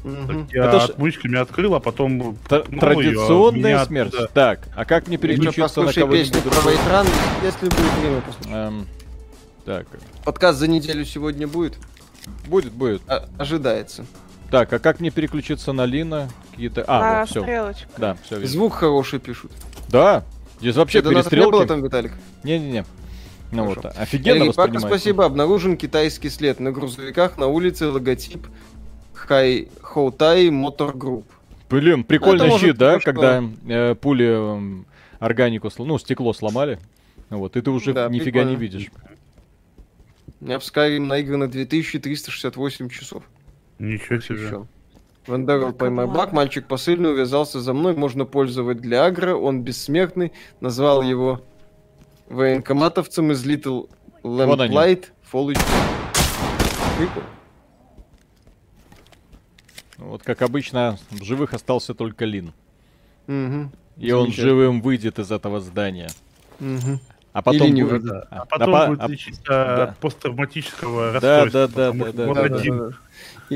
Мгм. 0.04 0.50
Я 0.52 0.66
Это 0.66 0.80
ж- 0.82 0.90
отмычками 0.90 1.38
открыл, 1.38 1.76
а 1.76 1.80
потом... 1.80 2.36
Т- 2.50 2.56
а 2.58 2.80
Традиционная 2.80 3.60
меня 3.76 3.86
смерть. 3.86 4.14
оттуда- 4.14 4.30
Так, 4.34 4.60
а 4.76 4.84
как 4.84 5.08
мне 5.08 5.18
переключиться 5.18 5.62
на 5.62 5.68
послушай 5.88 6.00
кого-нибудь 6.02 6.34
песню 6.34 6.52
про 6.52 6.72
если 7.44 7.66
будет 7.70 7.94
время 8.02 8.22
послушать. 8.22 8.52
Эм, 8.52 8.88
так, 9.66 9.86
Подкаст 10.26 10.60
за 10.60 10.68
неделю 10.68 11.06
сегодня 11.06 11.48
будет. 11.48 11.76
будет, 12.48 12.72
будет. 12.74 13.02
А- 13.08 13.30
ожидается. 13.38 14.06
Так, 14.50 14.74
а 14.74 14.80
как 14.80 15.00
мне 15.00 15.12
переключиться 15.12 15.72
на 15.72 15.86
Лина? 15.86 16.28
Какие-то... 16.52 16.84
А, 16.88 17.00
На 17.02 17.20
вот, 17.22 17.30
все. 17.30 17.88
Да, 17.98 18.18
все 18.24 18.36
видно. 18.36 18.48
Звук 18.50 18.74
хороший 18.74 19.20
пишут. 19.20 19.52
Да, 19.90 20.24
здесь 20.60 20.76
вообще 20.76 21.00
Тебе 21.00 21.10
донатов 21.12 21.32
не 21.32 21.38
было 21.40 21.46
перестрелки. 21.52 21.68
там, 21.68 21.84
Виталик? 21.84 22.12
Не-не-не. 22.44 22.86
Ну 23.52 23.64
Хорошо. 23.70 23.82
вот, 23.84 23.98
офигенно 23.98 24.40
Пака, 24.46 24.48
воспринимается. 24.48 24.88
спасибо. 24.88 25.26
Обнаружен 25.26 25.76
китайский 25.78 26.30
след. 26.30 26.60
На 26.60 26.72
грузовиках 26.72 27.38
на 27.38 27.48
улице 27.48 27.88
логотип 27.88 28.48
Хай 29.14 29.68
Хоутай 29.82 30.50
Мотор 30.50 30.96
Групп. 30.96 31.26
Блин, 31.70 32.04
прикольный 32.04 32.48
Это 32.48 32.60
щит, 32.60 32.78
да, 32.78 33.00
хорошо. 33.00 33.06
когда 33.06 33.44
э, 33.68 33.96
пули 33.96 34.26
эм, 34.28 34.86
органику, 35.20 35.70
ну, 35.80 35.98
стекло 36.00 36.34
сломали. 36.34 36.80
Вот, 37.30 37.56
и 37.58 37.62
ты 37.62 37.72
уже 37.72 37.94
Да, 37.94 38.08
нифига 38.10 38.44
не 38.44 38.56
прикольно. 38.56 38.58
видишь. 38.60 38.92
У 40.42 40.46
меня 40.46 40.60
в 40.60 40.64
Skyrim 40.64 41.02
наиграно 41.06 41.48
2368 41.50 42.90
часов. 42.90 43.24
Ничего 43.80 44.20
себе. 44.20 44.44
Еще. 44.46 44.68
Вандерл 45.28 45.72
поймай 45.74 46.08
баг, 46.08 46.32
мальчик 46.34 46.68
посыльный 46.68 47.12
увязался 47.12 47.62
за 47.62 47.74
мной, 47.74 47.96
можно 47.96 48.26
пользовать 48.26 48.80
для 48.80 49.06
агро, 49.06 49.36
он 49.36 49.62
бессмертный, 49.62 50.32
назвал 50.62 51.02
его 51.04 51.42
военкоматовцем 52.30 53.32
из 53.32 53.46
Little. 53.46 53.90
Lamplight 54.24 55.06
Fall. 55.32 55.56
Вот, 59.98 60.24
как 60.24 60.42
обычно, 60.42 60.98
в 61.12 61.24
живых 61.24 61.54
остался 61.54 61.94
только 61.94 62.26
Лин. 62.26 62.54
Мгм. 63.28 63.72
И 63.98 64.12
он 64.12 64.32
живым 64.32 64.82
выйдет 64.82 65.20
из 65.20 65.32
этого 65.32 65.60
здания. 65.60 66.10
Мгм. 66.60 67.00
А 67.34 67.42
потом 67.42 67.68
Или 67.68 67.74
не 67.76 67.84
будет- 67.84 68.02
выйдет. 68.04 68.12
а- 68.30 68.42
А 68.42 68.46
потом 68.46 68.76
а- 68.76 68.88
будет 68.88 69.02
а- 69.02 69.08
лечиться 69.08 69.44
да. 69.48 69.84
от 69.84 69.98
посттравматического 70.00 71.20
Да, 71.22 71.46
расстройства. 71.46 71.68
да, 71.68 71.68
да, 71.68 71.92
да, 71.92 72.12
да, 72.12 72.34
да, 72.34 72.34
Да, 72.34 72.56
один. 72.56 72.78
да, 72.78 72.86
да. 72.90 72.96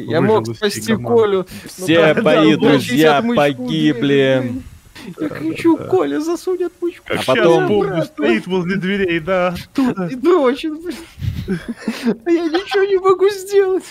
Я 0.01 0.21
мог 0.21 0.55
спасти. 0.55 0.95
Колю. 0.95 1.45
Все 1.65 2.13
Ну, 2.13 2.21
мои 2.23 2.55
друзья 2.55 3.21
погибли. 3.21 4.61
Я 5.19 5.29
кричу, 5.29 5.77
Коля, 5.77 6.19
засунь 6.19 6.63
отмычку. 6.63 7.03
Как 7.07 7.19
А 7.19 7.23
потом- 7.25 7.65
Обратно. 7.65 8.05
стоит 8.05 8.47
возле 8.47 8.77
дверей, 8.77 9.19
да, 9.19 9.49
оттуда. 9.49 10.07
И 10.11 10.15
дрочит, 10.15 10.73
блин. 10.81 10.95
А 12.25 12.31
я 12.31 12.45
ничего 12.45 12.83
не 12.85 12.97
могу 12.97 13.29
сделать. 13.29 13.83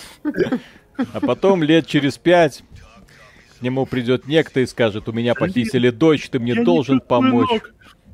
А 1.13 1.21
потом 1.21 1.63
лет 1.63 1.87
через 1.87 2.19
пять 2.19 2.65
к 3.59 3.63
нему 3.63 3.87
придет 3.87 4.27
некто 4.27 4.61
и 4.61 4.67
скажет, 4.67 5.09
у 5.09 5.13
меня 5.13 5.35
похитили 5.35 5.91
дочь, 5.91 6.29
ты 6.29 6.39
мне 6.41 6.63
должен 6.63 7.01
помочь. 7.01 7.61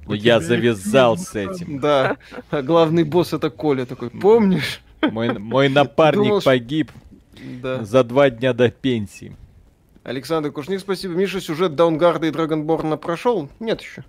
Но 0.07 0.15
я 0.15 0.41
завязал 0.41 1.17
с 1.17 1.35
этим. 1.35 1.79
Да. 1.79 2.17
А 2.51 2.63
главный 2.63 3.05
босс 3.05 3.33
это 3.33 3.49
Коля 3.49 3.87
такой. 3.87 4.11
Помнишь? 4.11 4.81
Мой, 5.03 5.39
мой 5.39 5.69
напарник 5.71 6.43
погиб 6.45 6.91
Да. 7.63 7.85
за 7.85 8.05
два 8.05 8.31
дня 8.31 8.53
до 8.53 8.71
пенсии. 8.71 9.37
Александр 10.03 10.51
Кушник, 10.51 10.81
спасибо. 10.81 11.15
Миша, 11.15 11.41
сюжет 11.41 11.75
Даунгарда 11.75 12.27
и 12.27 12.31
Драгонборна 12.31 12.97
прошел? 12.97 13.49
Нет 13.61 13.81
еще. 13.83 14.05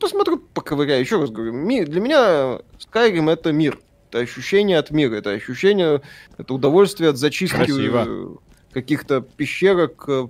Посмотрю, 0.00 0.38
поковыряю. 0.38 1.00
Еще 1.00 1.20
раз 1.20 1.30
говорю, 1.30 1.52
ми- 1.52 1.84
для 1.84 2.00
меня 2.00 2.60
Skyrim 2.78 3.30
это 3.30 3.52
мир. 3.52 3.78
Это 4.10 4.18
ощущение 4.20 4.78
от 4.78 4.90
мира. 4.92 5.14
Это 5.16 5.30
ощущение, 5.30 6.02
это 6.38 6.54
удовольствие 6.54 7.10
от 7.10 7.16
зачистки 7.16 7.56
Красиво. 7.56 8.04
э, 8.06 8.28
каких-то 8.72 9.20
пещерок, 9.22 10.04
э, 10.08 10.28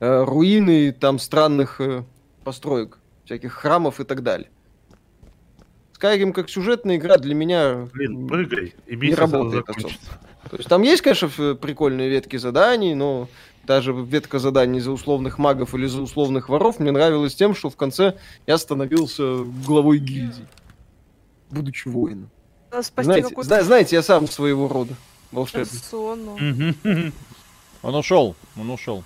э, 0.00 0.24
руины 0.24 0.92
там 0.92 1.18
странных 1.20 1.80
э, 1.80 2.02
построек, 2.44 2.98
всяких 3.24 3.52
храмов 3.52 4.00
и 4.00 4.04
так 4.04 4.22
далее. 4.22 4.50
Skyrim 5.98 6.32
как 6.32 6.50
сюжетная 6.50 6.96
игра 6.96 7.16
для 7.16 7.34
меня 7.34 7.88
Блин, 7.92 8.26
прыгай, 8.26 8.74
и 8.86 8.96
не 8.96 9.14
работает 9.14 9.66
закончится. 9.66 10.18
То 10.50 10.56
есть 10.56 10.68
там 10.68 10.82
есть, 10.82 11.02
конечно, 11.02 11.54
прикольные 11.54 12.08
ветки 12.08 12.36
заданий, 12.36 12.94
но 12.94 13.28
даже 13.64 13.92
ветка 13.92 14.38
заданий 14.38 14.80
за 14.80 14.90
условных 14.92 15.38
магов 15.38 15.74
или 15.74 15.86
за 15.86 16.02
условных 16.02 16.48
воров 16.48 16.78
мне 16.78 16.92
нравилось 16.92 17.34
тем, 17.34 17.54
что 17.54 17.68
в 17.70 17.76
конце 17.76 18.16
я 18.46 18.58
становился 18.58 19.38
главой 19.66 19.98
гильдии, 19.98 20.46
будучи 21.50 21.88
воином. 21.88 22.30
Знаете, 22.96 23.34
зна- 23.42 23.62
знаете, 23.62 23.96
я 23.96 24.02
сам 24.02 24.28
своего 24.28 24.68
рода 24.68 24.94
волшебник. 25.32 25.70
Он 27.82 27.94
ушел, 27.94 28.34
он 28.56 28.70
ушел. 28.70 29.04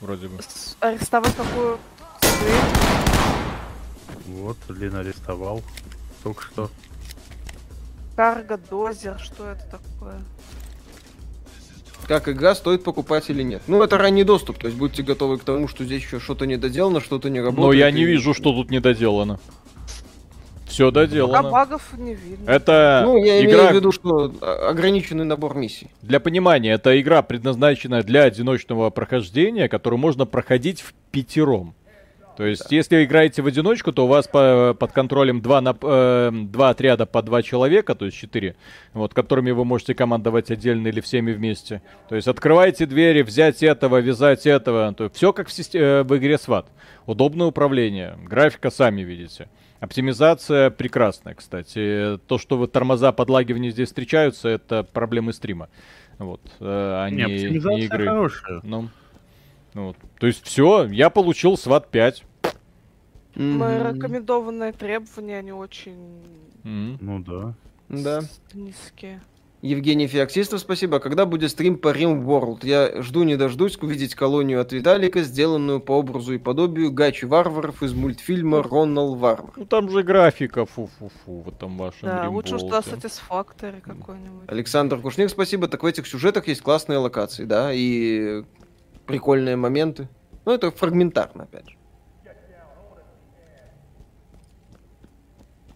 Вроде 0.00 0.28
бы. 0.28 0.38
Арестовать 0.80 1.34
какую. 1.34 1.78
Вот, 4.26 4.56
Лин 4.68 4.96
арестовал. 4.96 5.62
Только 6.22 6.42
что. 6.42 6.70
Карго, 8.16 8.58
дозер, 8.70 9.18
что 9.18 9.46
это 9.48 9.64
такое? 9.70 10.20
Как 12.06 12.28
игра 12.28 12.54
стоит 12.54 12.84
покупать 12.84 13.30
или 13.30 13.42
нет. 13.42 13.62
Ну, 13.66 13.82
это 13.82 13.96
ранний 13.98 14.24
доступ, 14.24 14.58
то 14.58 14.66
есть 14.66 14.78
будьте 14.78 15.02
готовы 15.02 15.38
к 15.38 15.44
тому, 15.44 15.68
что 15.68 15.84
здесь 15.84 16.02
еще 16.02 16.20
что-то 16.20 16.46
не 16.46 16.56
доделано, 16.56 17.00
что-то 17.00 17.30
не 17.30 17.40
работает. 17.40 17.66
Но 17.66 17.72
я 17.72 17.90
не 17.90 18.02
и- 18.02 18.06
вижу, 18.06 18.34
что 18.34 18.52
тут 18.52 18.70
недоделано. 18.70 19.38
Все 20.66 20.88
А 20.88 20.90
доделано. 20.90 21.50
багов 21.50 21.82
не 21.96 22.14
видно. 22.14 22.50
Это 22.50 23.02
Ну, 23.06 23.16
я 23.16 23.40
игра, 23.44 23.52
имею 23.58 23.70
в 23.70 23.74
виду, 23.76 23.92
что 23.92 24.32
ограниченный 24.68 25.24
набор 25.24 25.54
миссий. 25.56 25.88
для 26.02 26.18
понимания, 26.18 26.72
это 26.72 27.00
игра, 27.00 27.22
предназначенная 27.22 28.02
для 28.02 28.24
одиночного 28.24 28.90
прохождения, 28.90 29.68
которую 29.68 30.00
можно 30.00 30.26
проходить 30.26 30.80
в 30.80 30.92
пятером. 31.12 31.74
То 32.36 32.44
есть, 32.44 32.70
если 32.72 33.04
играете 33.04 33.42
в 33.42 33.46
одиночку, 33.46 33.92
то 33.92 34.04
у 34.04 34.08
вас 34.08 34.26
по, 34.26 34.74
под 34.78 34.92
контролем 34.92 35.40
два, 35.40 35.60
нап- 35.60 35.78
э, 35.82 36.30
два 36.32 36.70
отряда 36.70 37.06
по 37.06 37.22
два 37.22 37.42
человека, 37.42 37.94
то 37.94 38.06
есть 38.06 38.16
четыре, 38.16 38.56
вот, 38.92 39.14
которыми 39.14 39.52
вы 39.52 39.64
можете 39.64 39.94
командовать 39.94 40.50
отдельно 40.50 40.88
или 40.88 41.00
всеми 41.00 41.32
вместе. 41.32 41.80
То 42.08 42.16
есть, 42.16 42.26
открывайте 42.26 42.86
двери, 42.86 43.22
взять 43.22 43.62
этого, 43.62 43.98
вязать 44.00 44.46
этого. 44.46 44.92
То 44.94 45.08
все 45.10 45.32
как 45.32 45.48
в, 45.48 45.52
систе- 45.52 45.78
э, 45.78 46.02
в 46.02 46.16
игре 46.16 46.34
SWAT. 46.34 46.66
Удобное 47.06 47.46
управление, 47.46 48.18
графика 48.24 48.70
сами 48.70 49.02
видите. 49.02 49.48
Оптимизация 49.78 50.70
прекрасная, 50.70 51.34
кстати. 51.34 52.18
То, 52.26 52.38
что 52.38 52.56
вот 52.56 52.72
тормоза 52.72 53.12
подлагивания 53.12 53.70
здесь 53.70 53.88
встречаются, 53.88 54.48
это 54.48 54.82
проблемы 54.82 55.32
стрима. 55.32 55.68
Вот, 56.18 56.40
э, 56.58 56.64
а 56.64 57.08
не, 57.10 57.24
Не, 57.24 57.48
не 57.60 57.84
игры. 57.84 58.06
хорошая. 58.06 58.60
Ну, 58.62 58.82
ну 58.82 58.88
вот. 59.74 59.96
То 60.18 60.26
есть 60.26 60.44
все, 60.44 60.86
я 60.86 61.10
получил 61.10 61.54
SWAT 61.54 61.86
5. 61.90 62.24
Мои 63.34 63.78
Мгм. 63.78 63.94
рекомендованные 63.96 64.72
требования, 64.72 65.38
они 65.38 65.52
очень 65.52 66.22
М. 66.64 66.98
Ну 67.00 67.18
да. 67.18 67.54
Да. 67.88 68.20
низкие. 68.54 69.20
Евгений 69.60 70.06
Феоксистов, 70.06 70.60
спасибо. 70.60 70.98
А 70.98 71.00
Когда 71.00 71.24
будет 71.24 71.50
стрим 71.50 71.78
по 71.78 71.88
Римворld? 71.88 72.66
Я 72.66 73.00
жду 73.02 73.22
не 73.22 73.36
дождусь 73.36 73.78
увидеть 73.78 74.14
колонию 74.14 74.60
от 74.60 74.72
Виталика, 74.72 75.22
сделанную 75.22 75.80
по 75.80 75.92
образу 75.92 76.34
и 76.34 76.38
подобию 76.38 76.92
гачи 76.92 77.24
варваров 77.24 77.82
из 77.82 77.94
мультфильма 77.94 78.62
Ронал 78.62 79.14
Варвар. 79.14 79.52
Ну 79.56 79.64
там 79.64 79.90
же 79.90 80.02
графика, 80.02 80.66
фу-фу-фу, 80.66 81.40
в 81.40 81.48
этом 81.48 81.78
вашем 81.78 82.00
Да, 82.02 82.28
лучше 82.28 82.56
уж 82.56 82.60
туда 82.60 82.82
Римболте. 82.82 83.08
Satisfactory 83.08 83.80
какой-нибудь. 83.80 84.48
Александр 84.48 84.98
Кушник, 84.98 85.30
спасибо. 85.30 85.66
Так 85.66 85.82
в 85.82 85.86
этих 85.86 86.06
сюжетах 86.06 86.46
есть 86.46 86.60
классные 86.60 86.98
локации, 86.98 87.44
да, 87.46 87.70
и 87.72 88.44
прикольные 89.06 89.56
моменты. 89.56 90.08
Ну, 90.44 90.52
это 90.52 90.70
фрагментарно, 90.70 91.44
опять 91.44 91.68
же. 91.70 91.76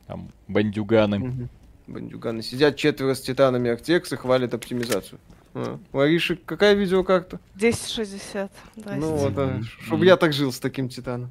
Там 0.06 0.30
бандюганы. 0.46 1.48
Бандюганы 1.86 2.42
сидят 2.42 2.76
четверо 2.76 3.14
с 3.14 3.20
титанами 3.20 3.68
и 4.12 4.16
хвалят 4.16 4.54
оптимизацию. 4.54 5.18
А, 5.54 5.78
Лариши, 5.92 6.36
какая 6.36 6.74
видеокарта? 6.74 7.40
1060. 7.56 8.52
Здрасте. 8.76 9.00
Ну 9.00 9.16
вот, 9.16 9.32
Мгм. 9.32 9.62
чтобы 9.64 10.04
я 10.06 10.16
так 10.16 10.32
жил 10.32 10.52
с 10.52 10.60
таким 10.60 10.88
титаном. 10.88 11.30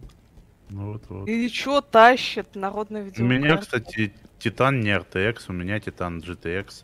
Ну 0.69 0.93
вот 0.93 1.03
вот. 1.09 1.29
И 1.29 1.49
чё 1.49 1.81
тащит 1.81 2.55
народный 2.55 3.01
У 3.01 3.05
видео? 3.05 3.23
меня, 3.25 3.57
кстати, 3.57 4.13
Титан 4.39 4.81
не 4.81 4.89
RTX, 4.95 5.45
у 5.47 5.53
меня 5.53 5.79
Титан 5.79 6.19
GTX. 6.19 6.83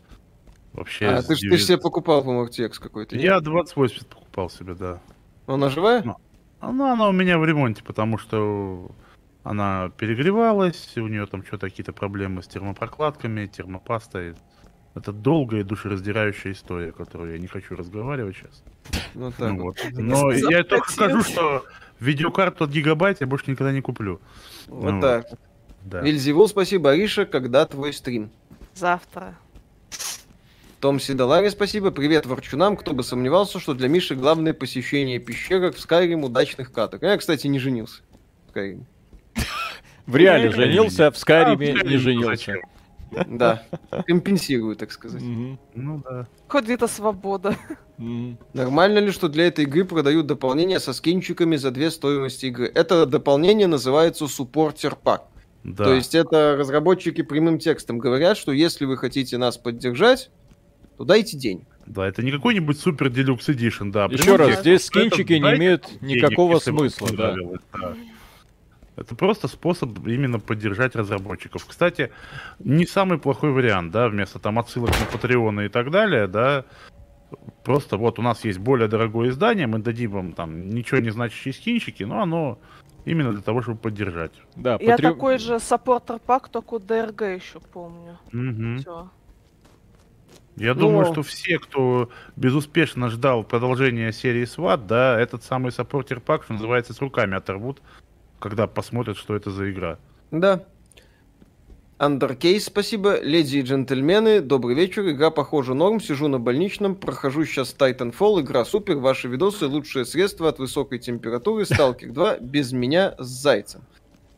Вообще. 0.72 1.06
А, 1.06 1.22
ты, 1.22 1.36
ж- 1.36 1.40
ты 1.50 1.58
себе 1.58 1.78
покупал, 1.78 2.22
по-моему, 2.22 2.46
RTX 2.48 2.80
какой-то. 2.80 3.14
Я 3.16 3.40
2080 3.40 4.08
покупал 4.08 4.23
себе, 4.50 4.74
да. 4.74 5.00
Она 5.46 5.70
живая? 5.70 6.02
Ну. 6.02 6.16
Она, 6.60 6.92
она 6.92 7.08
у 7.08 7.12
меня 7.12 7.38
в 7.38 7.44
ремонте, 7.44 7.82
потому 7.84 8.18
что 8.18 8.90
она 9.42 9.90
перегревалась, 9.98 10.96
у 10.96 11.06
нее 11.06 11.26
там 11.26 11.44
что-то 11.44 11.68
какие-то 11.68 11.92
проблемы 11.92 12.42
с 12.42 12.46
термопрокладками, 12.46 13.46
термопастой. 13.46 14.34
Это 14.94 15.12
долгая 15.12 15.60
и 15.60 15.64
душераздирающая 15.64 16.52
история, 16.52 16.92
которую 16.92 17.32
я 17.32 17.38
не 17.38 17.48
хочу 17.48 17.74
разговаривать 17.74 18.36
сейчас. 18.36 18.62
Ну 19.14 19.32
так 19.32 19.52
Ну 19.52 19.62
вот. 19.64 19.76
вот. 19.82 19.92
Но 19.98 20.32
я 20.50 20.62
только 20.64 20.90
скажу, 20.90 21.22
что 21.22 21.64
видеокарту 22.00 22.64
от 22.64 22.70
гигабайт 22.70 23.20
я 23.20 23.26
больше 23.26 23.50
никогда 23.50 23.72
не 23.72 23.80
куплю. 23.80 24.20
Вот 24.68 24.92
Ну 24.92 25.00
так. 25.00 25.26
Да. 25.82 26.00
Вильзевул, 26.00 26.48
спасибо. 26.48 26.92
Ариша, 26.92 27.26
когда 27.26 27.66
твой 27.66 27.92
стрим? 27.92 28.30
Завтра. 28.74 29.36
Том 30.84 31.00
Сидалари, 31.00 31.48
спасибо. 31.48 31.90
Привет 31.90 32.26
ворчунам. 32.26 32.76
Кто 32.76 32.92
бы 32.92 33.02
сомневался, 33.02 33.58
что 33.58 33.72
для 33.72 33.88
Миши 33.88 34.14
главное 34.14 34.52
посещение 34.52 35.18
пещерок 35.18 35.76
в 35.76 35.78
Skyrim 35.78 36.22
удачных 36.22 36.72
каток. 36.72 37.00
Я, 37.00 37.16
кстати, 37.16 37.46
не 37.46 37.58
женился. 37.58 38.02
в 38.46 38.54
Skyrim. 38.54 38.84
В 40.06 40.14
реале 40.14 40.50
женился, 40.50 41.10
в 41.10 41.16
Скайриме 41.16 41.74
А, 41.80 41.86
не 41.86 41.96
женился. 41.96 42.56
Да. 43.10 43.62
Компенсирую, 44.06 44.76
так 44.76 44.92
сказать. 44.92 45.22
Ну 45.22 46.02
да. 46.04 46.26
Хоть 46.48 46.64
где-то 46.64 46.86
свобода. 46.86 47.56
Нормально 48.52 48.98
ли, 48.98 49.10
что 49.10 49.30
для 49.30 49.46
этой 49.46 49.64
игры 49.64 49.86
продают 49.86 50.26
дополнение 50.26 50.80
со 50.80 50.92
скинчиками 50.92 51.56
за 51.56 51.70
две 51.70 51.90
стоимости 51.90 52.44
игры? 52.44 52.70
Это 52.74 53.06
дополнение 53.06 53.68
называется 53.68 54.28
суппортер 54.28 54.96
пак. 54.96 55.28
Да. 55.62 55.84
То 55.84 55.94
есть 55.94 56.14
это 56.14 56.56
разработчики 56.58 57.22
прямым 57.22 57.58
текстом 57.58 57.96
говорят, 57.98 58.36
что 58.36 58.52
если 58.52 58.84
вы 58.84 58.98
хотите 58.98 59.38
нас 59.38 59.56
поддержать, 59.56 60.30
то 60.96 61.04
дайте 61.04 61.36
денег. 61.36 61.66
Да, 61.86 62.06
это 62.06 62.22
не 62.22 62.30
какой-нибудь 62.32 62.78
супер 62.78 63.10
делюкс 63.10 63.48
эдишн, 63.48 63.90
да. 63.90 64.06
Еще 64.06 64.36
раз, 64.36 64.60
здесь 64.60 64.86
скинчики 64.86 65.34
не 65.34 65.56
имеют 65.56 65.86
денег, 66.00 66.22
никакого 66.22 66.52
вам 66.52 66.60
смысла, 66.60 67.08
да. 67.12 67.36
Это 68.96 69.16
просто 69.16 69.48
способ 69.48 70.06
именно 70.06 70.38
поддержать 70.38 70.94
разработчиков. 70.94 71.66
Кстати, 71.66 72.12
не 72.60 72.86
самый 72.86 73.18
плохой 73.18 73.50
вариант, 73.50 73.90
да, 73.90 74.08
вместо 74.08 74.38
там 74.38 74.58
отсылок 74.58 74.90
на 74.90 75.06
Патреоны 75.06 75.66
и 75.66 75.68
так 75.68 75.90
далее, 75.90 76.28
да, 76.28 76.64
просто 77.64 77.96
вот 77.96 78.20
у 78.20 78.22
нас 78.22 78.44
есть 78.44 78.60
более 78.60 78.86
дорогое 78.86 79.30
издание, 79.30 79.66
мы 79.66 79.80
дадим 79.80 80.12
вам 80.12 80.32
там 80.32 80.68
ничего 80.68 81.00
не 81.00 81.10
значащие 81.10 81.52
скинчики, 81.52 82.04
но 82.04 82.22
оно 82.22 82.58
именно 83.04 83.32
для 83.32 83.42
того, 83.42 83.62
чтобы 83.62 83.78
поддержать. 83.78 84.32
Да, 84.54 84.78
Я 84.80 84.96
такой 84.96 85.38
же 85.38 85.58
саппортер 85.58 86.20
пак, 86.20 86.48
только 86.48 86.74
у 86.74 86.78
ДРГ 86.78 87.22
еще 87.22 87.58
помню. 87.72 88.18
Мгм. 88.32 88.78
Всё. 88.78 89.10
Я 90.56 90.74
Ну, 90.74 90.80
думаю, 90.80 91.06
что 91.06 91.22
все, 91.22 91.58
кто 91.58 92.10
безуспешно 92.36 93.08
ждал 93.10 93.42
продолжения 93.44 94.12
серии 94.12 94.44
SWAT, 94.44 94.86
да, 94.86 95.18
этот 95.18 95.42
самый 95.42 95.72
саппортер 95.72 96.20
пак, 96.20 96.44
что 96.44 96.52
называется, 96.52 96.92
с 96.92 97.00
руками 97.00 97.36
оторвут, 97.36 97.82
когда 98.38 98.66
посмотрят, 98.66 99.16
что 99.16 99.34
это 99.34 99.50
за 99.50 99.70
игра. 99.70 99.98
Да. 100.30 100.64
Андеркейс, 101.98 102.64
спасибо. 102.66 103.20
Леди 103.20 103.58
и 103.58 103.62
джентльмены, 103.62 104.40
добрый 104.40 104.74
вечер. 104.74 105.08
Игра 105.08 105.30
похожа 105.30 105.74
норм, 105.74 106.00
сижу 106.00 106.26
на 106.28 106.38
больничном, 106.40 106.96
прохожу 106.96 107.44
сейчас 107.44 107.74
Titanfall, 107.78 108.40
игра 108.40 108.64
супер, 108.64 108.96
ваши 108.96 109.28
видосы 109.28 109.66
лучшее 109.66 110.04
средство 110.04 110.48
от 110.48 110.58
высокой 110.58 110.98
температуры, 110.98 111.64
Сталкер 111.64 112.10
2, 112.10 112.38
без 112.38 112.72
меня 112.72 113.14
с 113.18 113.26
зайцем. 113.26 113.82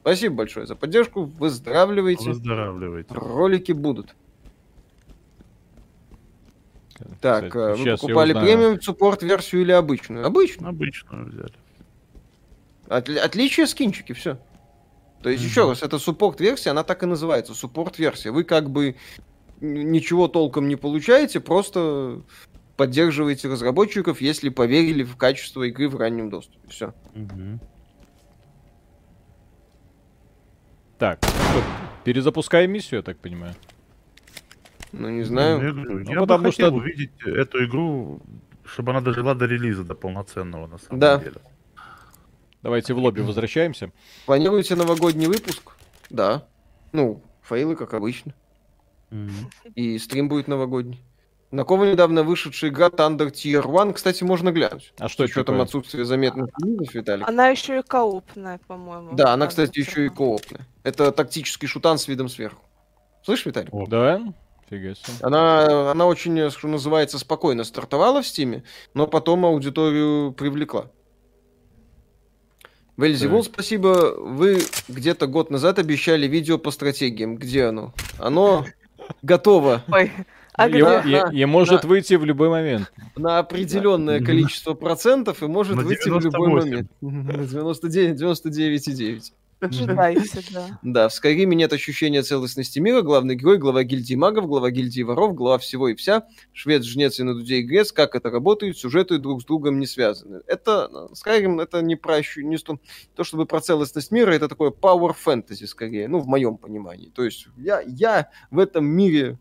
Спасибо 0.02 0.36
большое 0.36 0.66
за 0.66 0.76
поддержку, 0.76 1.24
выздоравливайте, 1.24 2.28
Выздоравливайте. 2.28 3.12
ролики 3.12 3.72
будут. 3.72 4.14
Так, 7.20 7.46
Кстати, 7.48 7.56
э, 7.56 7.74
вы 7.74 7.96
покупали 7.96 8.32
премиум 8.32 8.80
суппорт 8.80 9.22
версию 9.22 9.62
или 9.62 9.72
обычную? 9.72 10.26
Обычную. 10.26 10.70
Обычную 10.70 11.26
взяли. 11.26 11.52
Отли- 12.88 13.18
отличие 13.18 13.66
скинчики, 13.66 14.12
все. 14.12 14.38
То 15.22 15.30
есть, 15.30 15.42
Мгм. 15.42 15.50
еще 15.50 15.68
раз, 15.68 15.82
это 15.82 15.98
суппорт-версия, 15.98 16.70
она 16.70 16.84
так 16.84 17.02
и 17.02 17.06
называется, 17.06 17.54
суппорт-версия. 17.54 18.30
Вы 18.30 18.44
как 18.44 18.70
бы 18.70 18.96
ничего 19.60 20.28
толком 20.28 20.68
не 20.68 20.76
получаете, 20.76 21.40
просто 21.40 22.20
поддерживаете 22.76 23.48
разработчиков, 23.48 24.20
если 24.20 24.50
поверили 24.50 25.02
в 25.02 25.16
качество 25.16 25.62
игры 25.64 25.88
в 25.88 25.96
раннем 25.96 26.30
доступе. 26.30 26.68
Все. 26.68 26.94
Мгм. 27.14 27.60
Так, 30.98 31.18
что, 31.24 31.62
перезапускаем 32.04 32.70
миссию, 32.70 32.98
я 32.98 33.02
так 33.02 33.18
понимаю. 33.18 33.54
Ну, 34.92 35.08
не 35.08 35.18
Я 35.20 35.24
знаю. 35.24 35.58
говорю, 35.58 35.74
Ну, 35.74 35.98
я 36.12 36.20
потому 36.20 36.44
бы 36.44 36.50
хотел 36.50 36.68
что- 36.68 36.76
увидеть 36.76 37.10
эту 37.24 37.64
игру, 37.66 38.20
чтобы 38.64 38.92
она 38.92 39.00
дожила 39.00 39.34
до 39.34 39.46
релиза, 39.46 39.84
до 39.84 39.94
полноценного, 39.94 40.66
на 40.66 40.78
самом 40.78 41.00
Да. 41.00 41.18
деле. 41.18 41.36
Давайте 42.62 42.94
в 42.94 42.98
лобби 42.98 43.20
возвращаемся. 43.20 43.92
Планируете 44.26 44.74
новогодний 44.74 45.26
выпуск? 45.26 45.72
Да. 46.10 46.44
Ну, 46.92 47.22
фейлы, 47.42 47.76
как 47.76 47.94
обычно. 47.94 48.32
Мгм. 49.10 49.50
И 49.74 49.98
стрим 49.98 50.28
будет 50.28 50.48
новогодний. 50.48 51.02
На 51.52 51.64
кого 51.64 51.84
недавно 51.84 52.24
вышедшая 52.24 52.70
игра 52.72 52.88
Thunder 52.88 53.30
Tier 53.30 53.62
1, 53.62 53.92
кстати, 53.92 54.24
можно 54.24 54.50
глянуть. 54.50 54.92
А 54.98 55.08
что 55.08 55.24
учетом 55.24 55.44
такое? 55.44 55.62
отсутствия 55.62 56.04
заметных 56.04 56.48
релизов, 56.60 56.92
Виталик. 56.92 57.28
Она 57.28 57.48
еще 57.48 57.78
и 57.78 57.82
коопная, 57.82 58.58
по-моему. 58.66 59.14
Да, 59.14 59.32
она, 59.32 59.44
Там 59.46 59.50
кстати, 59.50 59.78
еще 59.78 60.06
и 60.06 60.08
коопная. 60.08 60.66
Это 60.82 61.12
тактический 61.12 61.68
шутан 61.68 61.98
с 61.98 62.08
видом 62.08 62.28
сверху. 62.28 62.64
Слышь, 63.24 63.46
Виталий? 63.46 63.68
О, 63.70 63.86
Да? 63.86 64.20
Фига 64.68 64.94
себе. 64.94 65.16
Она, 65.22 65.90
она 65.92 66.06
очень, 66.06 66.50
что 66.50 66.68
называется, 66.68 67.18
спокойно 67.18 67.64
стартовала 67.64 68.22
в 68.22 68.26
Стиме, 68.26 68.64
но 68.94 69.06
потом 69.06 69.44
аудиторию 69.46 70.32
привлекла. 70.32 70.90
Вельзевул, 72.96 73.44
спасибо. 73.44 74.14
Вы 74.18 74.60
где-то 74.88 75.26
год 75.26 75.50
назад 75.50 75.78
обещали 75.78 76.26
видео 76.26 76.58
по 76.58 76.70
стратегиям. 76.70 77.36
Где 77.36 77.64
оно? 77.64 77.92
Оно 78.18 78.64
готово 79.22 79.84
Ой, 79.92 80.10
а 80.54 80.68
Его- 80.68 81.00
где? 81.04 81.20
Да, 81.20 81.30
и, 81.30 81.40
и 81.40 81.44
может 81.44 81.82
да. 81.82 81.88
выйти 81.88 82.14
в 82.14 82.24
любой 82.24 82.48
момент. 82.48 82.90
на 83.14 83.38
определенное 83.38 84.20
количество 84.20 84.72
процентов 84.72 85.42
и 85.42 85.46
может 85.46 85.76
На 85.76 85.82
выйти 85.82 86.08
в 86.08 86.18
любой 86.18 86.62
98. 86.62 86.70
момент. 86.70 86.90
На 87.02 87.44
99, 87.46 88.20
99,9. 88.20 89.32
Ожидайся, 89.60 90.42
да. 90.52 90.78
Да, 90.82 91.08
в 91.08 91.14
Скайриме 91.14 91.56
нет 91.56 91.72
ощущения 91.72 92.22
целостности 92.22 92.78
мира. 92.78 93.00
Главный 93.00 93.36
герой, 93.36 93.56
глава 93.56 93.84
гильдии 93.84 94.14
магов, 94.14 94.46
глава 94.46 94.70
гильдии 94.70 95.02
воров, 95.02 95.34
глава 95.34 95.58
всего 95.58 95.88
и 95.88 95.94
вся. 95.94 96.26
Швед, 96.52 96.84
жнец 96.84 97.18
и 97.20 97.22
на 97.22 97.34
дуде 97.34 97.56
и 97.56 97.62
грец. 97.62 97.90
Как 97.90 98.14
это 98.14 98.30
работает? 98.30 98.76
Сюжеты 98.76 99.18
друг 99.18 99.42
с 99.42 99.44
другом 99.46 99.78
не 99.78 99.86
связаны. 99.86 100.42
Это 100.46 101.08
Skyrim 101.12 101.62
это 101.62 101.80
не 101.80 101.96
про 101.96 102.20
не 102.36 102.58
сто- 102.58 102.80
то, 103.14 103.24
чтобы 103.24 103.46
про 103.46 103.60
целостность 103.60 104.10
мира, 104.10 104.32
это 104.32 104.48
такое 104.48 104.70
power 104.70 105.14
fantasy 105.24 105.66
скорее, 105.66 106.08
ну, 106.08 106.18
в 106.18 106.26
моем 106.26 106.58
понимании. 106.58 107.08
То 107.08 107.24
есть 107.24 107.48
я, 107.56 107.80
я 107.80 108.30
в 108.50 108.58
этом 108.58 108.84
мире 108.84 109.38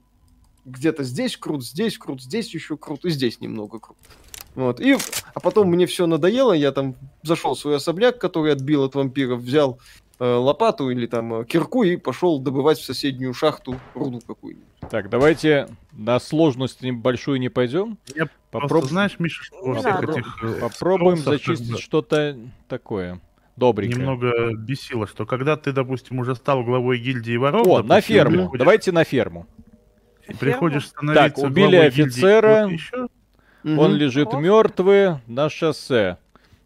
где-то 0.63 1.03
здесь 1.03 1.35
крут, 1.37 1.65
здесь 1.65 1.97
крут, 1.97 2.21
здесь 2.21 2.53
еще 2.53 2.77
крут, 2.77 3.03
и 3.05 3.09
здесь 3.09 3.41
немного 3.41 3.79
крут. 3.79 3.97
Вот. 4.55 4.79
И, 4.79 4.95
а 5.33 5.39
потом 5.41 5.69
мне 5.69 5.85
все 5.85 6.07
надоело, 6.07 6.53
я 6.53 6.71
там 6.71 6.95
зашел 7.23 7.55
в 7.55 7.59
свой 7.59 7.75
особняк, 7.75 8.19
который 8.19 8.53
отбил 8.53 8.83
от 8.85 8.95
вампиров, 8.95 9.41
взял 9.41 9.73
э, 9.73 10.04
лопату 10.23 10.89
или 10.89 11.07
там 11.07 11.33
э, 11.41 11.45
кирку 11.45 11.83
и 11.83 11.97
пошел 11.97 12.39
добывать 12.39 12.77
в 12.79 12.85
соседнюю 12.85 13.33
шахту 13.33 13.75
руду 13.93 14.21
какую-нибудь. 14.25 14.65
Так, 14.89 15.09
давайте 15.09 15.67
на 15.93 16.19
сложность 16.19 16.81
небольшую 16.81 17.39
не 17.39 17.49
пойдем. 17.49 17.97
Я 18.15 18.27
Попроб- 18.51 18.67
Просто 18.69 18.89
знаешь, 18.91 19.15
Миша, 19.19 19.43
что 19.43 19.57
во 19.61 19.73
Не 19.73 19.79
всех 19.81 20.01
надо. 20.01 20.11
этих 20.13 20.43
э, 20.43 20.59
Попробуем 20.61 21.17
зачистить 21.17 21.71
бы 21.71 21.77
что-то 21.79 22.37
такое. 22.69 23.19
Добренькое. 23.57 23.99
немного 23.99 24.53
бесило, 24.53 25.07
что 25.07 25.25
когда 25.25 25.55
ты, 25.57 25.71
допустим, 25.71 26.19
уже 26.19 26.35
стал 26.35 26.63
главой 26.63 26.97
гильдии 26.99 27.37
воров, 27.37 27.65
О, 27.67 27.77
на 27.81 27.83
допустим, 27.95 28.15
ферму. 28.15 28.31
приходишь- 28.37 28.59
Давайте 28.59 28.91
на 28.91 29.03
ферму. 29.05 29.47
и 30.27 30.33
приходишь 30.33 30.87
становиться 30.87 31.35
Так, 31.35 31.37
убили 31.37 31.69
главой 31.71 31.89
гильдии 31.89 32.03
офицера. 32.03 32.67
еще, 32.67 33.07
Он 33.63 33.73
Мгм. 33.91 33.95
лежит 33.95 34.33
мертвый 34.33 35.19
на 35.27 35.49
шоссе. 35.49 36.17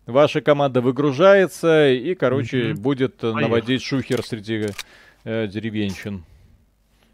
Ваша 0.09 0.41
команда 0.41 0.81
выгружается 0.81 1.89
и, 1.91 2.15
короче, 2.15 2.69
Мгм. 2.73 2.81
будет 2.81 3.17
Поехали. 3.17 3.41
наводить 3.43 3.83
шухер 3.83 4.25
среди 4.25 4.67
э, 5.23 5.47
деревенщин. 5.47 6.23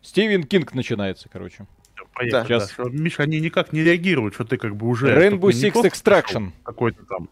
Стивен 0.01 0.43
Кинг 0.43 0.73
начинается, 0.73 1.27
короче. 1.31 1.65
Поехали, 2.13 2.45
Сейчас. 2.47 2.73
да, 2.77 2.83
Миша, 2.89 3.23
они 3.23 3.41
никак 3.41 3.73
не 3.73 3.83
реагируют, 3.83 4.35
что 4.35 4.45
ты 4.45 4.57
как 4.57 4.75
бы 4.77 4.87
уже... 4.87 5.07
Rainbow 5.07 5.49
Six 5.49 5.73
Extraction. 5.83 6.51
Какой-то 6.63 7.03
там 7.05 7.29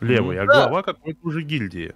левый, 0.00 0.38
а 0.40 0.46
Да. 0.46 0.68
глава 0.68 0.82
какой-то 0.82 1.18
уже 1.22 1.42
гильдии. 1.42 1.94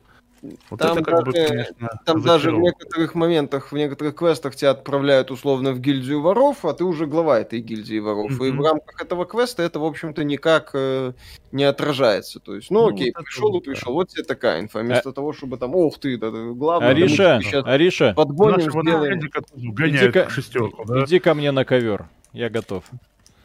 Вот 0.71 0.81
Там 0.81 0.99
это 0.99 1.11
как 1.11 1.25
бы, 1.25 1.33
даже- 1.33 1.49
конечно, 1.49 1.89
Там 2.05 2.23
даже 2.23 2.51
в 2.51 2.59
некоторых 2.59 3.15
моментах, 3.15 3.73
в 3.73 3.77
некоторых 3.77 4.15
квестах 4.15 4.55
тебя 4.57 4.71
отправляют 4.71 5.31
условно 5.31 5.73
в 5.73 5.81
гильдию 5.81 6.21
воров, 6.21 6.65
а 6.65 6.73
ты 6.73 6.85
уже 6.85 7.07
глава 7.07 7.41
этой 7.41 7.61
гильдии 7.61 7.99
воров. 7.99 8.31
И 8.41 8.51
Мгм. 8.51 8.59
в 8.59 8.65
рамках 8.65 9.03
этого 9.03 9.25
квеста 9.27 9.63
это, 9.63 9.79
в 9.81 9.85
общем-то, 9.85 10.25
никак 10.25 10.71
э, 10.75 11.13
не 11.53 11.65
отражается. 11.65 12.41
То 12.41 12.55
есть, 12.55 12.71
ну, 12.71 12.89
Ну, 12.89 12.95
окей, 12.95 13.13
вот 13.15 13.25
пришел 13.25 13.49
и 13.49 13.53
вот, 13.53 13.65
да. 13.65 13.71
пришел. 13.71 13.93
Вот 13.93 14.09
тебе 14.09 14.23
такая 14.25 14.61
инфа. 14.61 14.81
Вместо 14.81 15.13
того, 15.13 15.33
чтобы 15.33 15.57
там, 15.57 15.75
ох 15.75 15.99
ты, 15.99 16.17
да, 16.19 16.31
да, 16.31 16.39
главное, 16.53 16.89
да 16.95 17.01
Ариша, 17.03 17.41
щас 17.43 17.65
Ариша, 17.67 18.13
подгоним, 18.17 18.71
сделаем. 18.71 19.19
Иди-ка- 19.19 20.29
в 20.29 20.33
шестерку, 20.33 20.85
да? 20.87 21.05
иди 21.05 21.19
ко 21.19 21.35
мне 21.35 21.51
на 21.53 21.65
ковер. 21.65 22.09
Я 22.33 22.51
готов. 22.51 22.85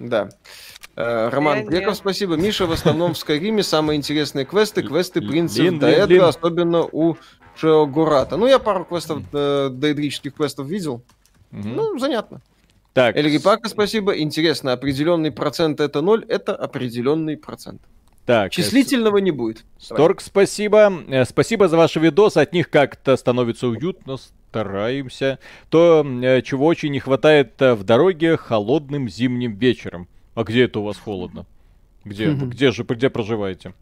Да. 0.10 0.30
Э, 0.96 1.30
Роман 1.30 1.70
Я 1.70 1.86
не. 1.86 1.96
спасибо. 1.96 2.36
Миша, 2.36 2.66
в 2.66 2.72
основном 2.72 3.14
в 3.14 3.18
Скайриме 3.18 3.64
самые 3.64 3.98
интересные 3.98 4.46
квесты, 4.46 4.84
квесты 4.84 5.20
Лин, 5.20 5.30
принцев 5.30 5.60
Лин, 5.64 5.80
Даэдра, 5.80 6.14
Лин. 6.14 6.24
особенно 6.24 6.82
у 6.84 7.18
Шеогурата. 7.56 8.38
Ну, 8.38 8.48
я 8.48 8.60
пару 8.60 8.86
квестов, 8.86 9.24
э, 9.34 9.70
дейдрических 9.72 10.36
квестов 10.36 10.68
видел. 10.68 11.02
Ну, 11.52 11.98
занятно. 12.00 12.42
так, 12.94 13.16
Эльрипака, 13.16 13.68
спасибо. 13.70 14.18
Интересно, 14.18 14.74
определенный 14.74 15.32
процент 15.32 15.80
это 15.80 16.02
ноль, 16.02 16.26
это 16.28 16.56
определенный 16.56 17.38
процент. 17.38 17.82
Так, 18.26 18.48
э, 18.48 18.56
Числительного 18.56 19.18
не 19.18 19.32
будет. 19.32 19.66
Сторг, 19.78 20.22
спасибо. 20.22 20.92
Э, 21.08 21.26
Спасибо 21.26 21.68
за 21.68 21.78
ваши 21.78 22.00
видосы. 22.00 22.38
От 22.38 22.54
них 22.54 22.70
как-то 22.70 23.18
становится 23.18 23.68
уютно. 23.68 24.18
Стараемся. 24.18 25.40
То, 25.70 26.06
э, 26.22 26.42
чего 26.42 26.66
очень 26.66 26.92
не 26.92 27.00
хватает 27.00 27.54
в 27.60 27.84
дороге 27.84 28.38
холодным 28.38 29.10
зимним 29.10 29.56
вечером. 29.56 30.08
А 30.36 30.44
где 30.44 30.64
это 30.66 30.80
у 30.80 30.84
вас 30.84 30.98
холодно? 30.98 31.46
Где? 32.06 32.32
Где 32.32 32.72
же, 32.72 32.84
где 32.84 33.10
проживаете? 33.10 33.74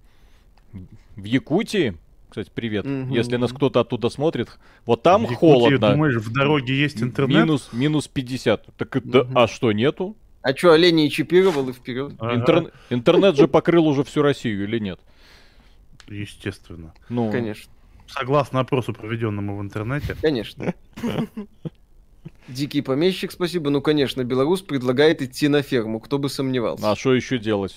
В 1.15 1.23
Якутии? 1.23 1.97
Кстати, 2.29 2.51
привет. 2.53 2.85
Мгм. 2.85 3.11
Если 3.11 3.37
нас 3.37 3.51
кто-то 3.51 3.79
оттуда 3.79 4.09
смотрит, 4.09 4.49
вот 4.85 5.01
там 5.01 5.21
В 5.25 5.31
Якутии, 5.31 5.37
холодно. 5.39 5.91
Думаешь, 5.91 6.15
в 6.17 6.31
дороге 6.31 6.75
есть 6.79 7.01
интернет? 7.01 7.39
Минус, 7.39 7.69
минус 7.73 8.07
50. 8.07 8.67
Так 8.77 8.95
это, 8.95 9.23
Мгм. 9.23 9.37
а 9.37 9.47
что, 9.47 9.71
нету? 9.71 10.15
А 10.41 10.55
что, 10.55 10.71
оленей 10.71 11.09
чипировал 11.09 11.67
и 11.69 11.73
вперед? 11.73 12.13
Ага, 12.19 12.35
Интер- 12.35 12.73
Интернет 12.89 13.35
же 13.35 13.47
покрыл 13.47 13.87
уже 13.87 14.03
всю 14.03 14.21
Россию 14.21 14.63
или 14.63 14.79
нет? 14.79 14.99
Естественно. 16.07 16.93
Ну, 17.09 17.31
Конечно, 17.31 17.71
Согласно 18.07 18.59
опросу, 18.61 18.93
проведенному 18.93 19.57
в 19.57 19.61
интернете, 19.61 20.15
конечно. 20.19 20.73
Дикий 22.47 22.81
помещик, 22.81 23.31
спасибо. 23.31 23.69
Ну, 23.69 23.81
конечно, 23.81 24.23
белорус 24.23 24.61
предлагает 24.63 25.21
идти 25.21 25.47
на 25.47 25.61
ферму, 25.61 25.99
кто 25.99 26.17
бы 26.17 26.29
сомневался. 26.29 26.89
а 26.91 26.95
что 26.95 27.13
еще 27.13 27.37
делать? 27.37 27.75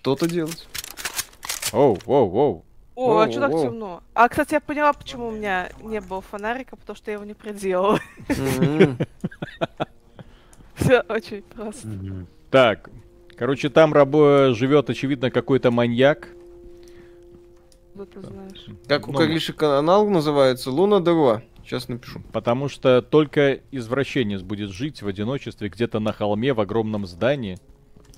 Что-то 0.00 0.28
делать. 0.28 0.68
Оу, 1.72 1.98
оу, 2.04 2.36
оу. 2.36 2.63
О, 2.96 3.18
а 3.18 3.30
что 3.30 3.40
так 3.40 3.50
темно? 3.50 4.02
А, 4.14 4.28
кстати, 4.28 4.54
я 4.54 4.60
поняла, 4.60 4.92
почему 4.92 5.28
у 5.28 5.30
меня 5.32 5.70
не 5.82 6.00
было 6.00 6.20
фонарика, 6.20 6.76
потому 6.76 6.96
что 6.96 7.10
я 7.10 7.16
его 7.16 7.24
не 7.24 7.34
приделала. 7.34 7.98
Мгм. 8.28 8.98
Все 10.74 11.00
очень 11.08 11.42
просто. 11.42 11.88
Так, 12.50 12.90
короче, 13.36 13.68
там 13.68 13.92
живет, 13.92 14.90
очевидно, 14.90 15.30
какой-то 15.30 15.70
маньяк. 15.70 16.28
Ну, 17.94 18.06
ты 18.06 18.22
знаешь. 18.22 18.66
Как 18.88 19.08
у 19.08 19.12
Ну, 19.12 19.18
Кариши 19.18 19.52
канал 19.52 20.08
называется? 20.08 20.70
Луна 20.70 21.00
Деруа. 21.00 21.42
Сейчас 21.62 21.88
напишу. 21.88 22.20
Потому 22.32 22.68
что 22.68 23.02
только 23.02 23.60
извращенец 23.70 24.42
будет 24.42 24.70
жить 24.70 25.00
в 25.00 25.06
одиночестве 25.06 25.68
где-то 25.68 26.00
на 26.00 26.12
холме 26.12 26.52
в 26.52 26.60
огромном 26.60 27.06
здании. 27.06 27.58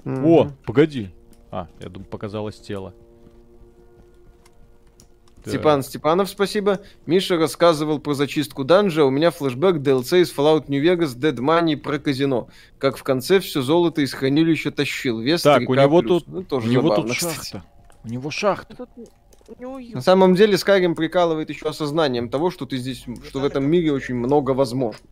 О, 0.04 0.48
погоди. 0.64 1.10
А, 1.50 1.68
я 1.80 1.88
думаю, 1.88 2.08
показалось 2.08 2.58
тело. 2.58 2.94
Степан 5.46 5.82
Степанов, 5.82 6.28
спасибо. 6.28 6.80
Миша 7.06 7.36
рассказывал 7.36 7.98
про 8.00 8.14
зачистку 8.14 8.64
данжа, 8.64 9.02
а 9.02 9.04
у 9.04 9.10
меня 9.10 9.30
флешбэк 9.30 9.76
DLC 9.76 10.22
из 10.22 10.32
Fallout 10.36 10.64
New 10.68 10.82
Vegas 10.82 11.16
Dead 11.16 11.36
Money 11.36 11.76
про 11.76 11.98
казино. 11.98 12.48
Как 12.78 12.96
в 12.96 13.02
конце 13.04 13.38
все 13.40 13.62
золото 13.62 14.00
из 14.02 14.12
хранилища 14.12 14.70
тащил. 14.72 15.20
Вес 15.20 15.42
Так, 15.42 15.62
3К 15.62 15.66
у 15.68 15.74
него 15.74 16.00
плюс. 16.02 16.22
тут, 16.24 16.32
Ну, 16.32 16.40
у 16.40 16.42
тоже 16.42 16.68
него 16.68 16.82
забавно, 16.88 17.04
тут 17.04 17.16
кстати. 17.16 17.34
шахта. 17.36 17.62
У 18.04 18.08
него 18.08 18.30
шахта. 18.30 18.86
На 19.94 20.00
самом 20.00 20.34
деле 20.34 20.54
Skyrim 20.54 20.94
прикалывает 20.96 21.48
еще 21.50 21.68
осознанием 21.68 22.28
того, 22.28 22.50
что 22.50 22.66
ты 22.66 22.76
здесь, 22.78 23.04
что 23.28 23.38
в 23.38 23.44
этом 23.44 23.64
мире 23.64 23.92
очень 23.92 24.16
много 24.16 24.50
возможно. 24.50 25.06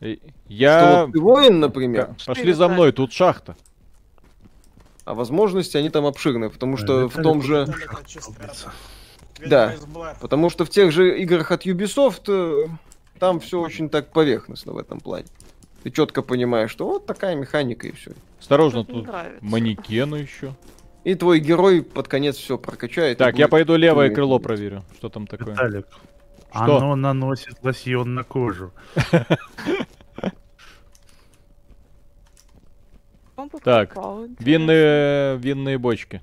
Э, 0.00 0.16
Что 0.16 0.26
Я... 0.48 1.04
вот 1.04 1.12
ты 1.12 1.20
воин, 1.20 1.60
например, 1.60 2.16
Пошли 2.26 2.52
за 2.52 2.66
мной, 2.66 2.90
тут 2.90 3.12
шахта. 3.12 3.56
а 5.04 5.14
возможности 5.14 5.76
они 5.76 5.90
там 5.90 6.06
обширные, 6.06 6.50
потому 6.50 6.76
что 6.76 7.02
Э, 7.02 7.08
в 7.08 7.22
том 7.22 7.40
же... 7.42 7.66
Да. 9.46 9.74
Потому 10.20 10.50
что 10.50 10.64
в 10.64 10.70
тех 10.70 10.92
же 10.92 11.18
играх 11.20 11.50
от 11.50 11.66
Ubisoft 11.66 12.24
э, 12.28 12.68
там 13.18 13.40
все 13.40 13.60
очень 13.60 13.88
так 13.88 14.12
поверхностно 14.12 14.72
в 14.72 14.78
этом 14.78 15.00
плане. 15.00 15.26
Ты 15.82 15.90
четко 15.90 16.22
понимаешь, 16.22 16.70
что 16.70 16.86
вот 16.86 17.06
такая 17.06 17.34
механика 17.34 17.88
и 17.88 17.92
все. 17.92 18.12
Осторожно, 18.40 18.84
Тут 18.84 19.08
манекены 19.40 20.16
еще. 20.16 20.54
И 21.04 21.14
твой 21.16 21.40
герой 21.40 21.82
под 21.82 22.06
конец 22.06 22.36
все 22.36 22.58
прокачает. 22.58 23.18
Так, 23.18 23.36
я 23.38 23.48
пойду 23.48 23.74
левое 23.76 24.10
крыло 24.10 24.38
проверю. 24.38 24.84
Что 24.96 25.08
там 25.08 25.26
такое? 25.26 25.54
Виталик, 25.54 25.86
Что? 26.50 26.76
оно 26.76 26.94
наносит 26.96 27.56
лосьон 27.62 28.14
на 28.14 28.24
кожу. 28.24 28.72
Так. 33.64 33.96
Винные, 34.38 35.36
винные 35.36 35.76
бочки. 35.78 36.22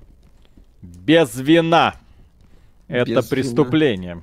Без 0.80 1.38
вина. 1.38 1.94
Это 2.90 3.04
Без 3.06 3.16
вина. 3.16 3.22
преступление. 3.30 4.22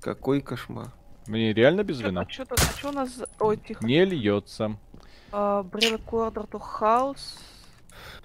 Какой 0.00 0.40
кошмар. 0.40 0.88
Мне 1.28 1.52
реально 1.52 1.84
без 1.84 1.98
Чё- 2.00 2.08
вина? 2.08 2.22
А 2.22 2.28
что 2.30 2.44
а 2.84 2.88
у 2.90 2.92
нас... 2.92 3.22
Ой, 3.38 3.56
тихо. 3.56 3.86
Не 3.86 4.04
льется. 4.04 4.76
Bring 5.32 6.00
order 6.10 6.48
to 6.50 6.60
house. 6.80 7.38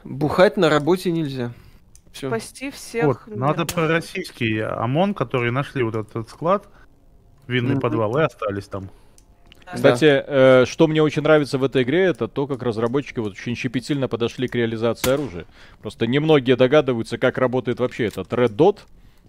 Бухать 0.04 0.58
на 0.58 0.70
работе 0.70 1.12
нельзя. 1.12 1.54
Все. 2.12 2.28
Спасти 2.28 2.72
всех. 2.72 3.06
Вот, 3.06 3.36
надо 3.36 3.66
про 3.66 3.88
российский 3.88 4.60
ОМОН, 4.60 5.14
которые 5.14 5.52
нашли 5.52 5.84
вот 5.84 5.96
этот 5.96 6.28
склад, 6.30 6.68
винный 7.48 7.74
Мгм. 7.74 7.82
подвал, 7.82 8.18
и 8.18 8.24
остались 8.24 8.68
там. 8.68 8.90
Да. 9.66 9.74
Кстати, 9.76 10.24
э, 10.26 10.66
что 10.66 10.88
мне 10.88 11.04
очень 11.04 11.22
нравится 11.22 11.60
в 11.60 11.64
этой 11.64 11.84
игре, 11.84 12.06
это 12.06 12.28
то, 12.28 12.48
как 12.48 12.64
разработчики 12.64 13.20
вот 13.20 13.34
очень 13.34 13.56
щепетильно 13.56 14.08
подошли 14.08 14.48
к 14.48 14.56
реализации 14.56 15.12
оружия. 15.14 15.46
Просто 15.82 16.08
немногие 16.08 16.56
догадываются, 16.56 17.20
как 17.20 17.38
работает 17.38 17.80
вообще 17.80 18.06
этот 18.06 18.34
Red 18.34 18.56
Dot, 18.56 18.80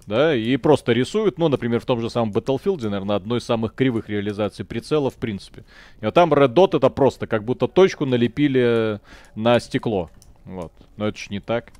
да, 0.06 0.34
и 0.34 0.56
просто 0.56 0.92
рисуют, 0.92 1.38
ну, 1.38 1.48
например, 1.48 1.80
в 1.80 1.84
том 1.86 2.00
же 2.00 2.10
самом 2.10 2.32
Battlefield, 2.32 2.82
наверное, 2.88 3.16
одной 3.16 3.38
из 3.38 3.44
самых 3.44 3.74
кривых 3.74 4.08
реализаций 4.08 4.64
прицела 4.64 5.10
в 5.10 5.16
принципе. 5.16 5.64
И 6.00 6.04
вот 6.04 6.14
там 6.14 6.32
Red 6.32 6.54
Dot 6.54 6.76
это 6.76 6.90
просто 6.90 7.26
как 7.26 7.44
будто 7.44 7.68
точку 7.68 8.06
налепили 8.06 9.00
на 9.34 9.60
стекло. 9.60 10.10
Вот. 10.44 10.72
Но 10.96 11.06
это 11.08 11.18
ж 11.18 11.30
не 11.30 11.40
так. 11.40 11.72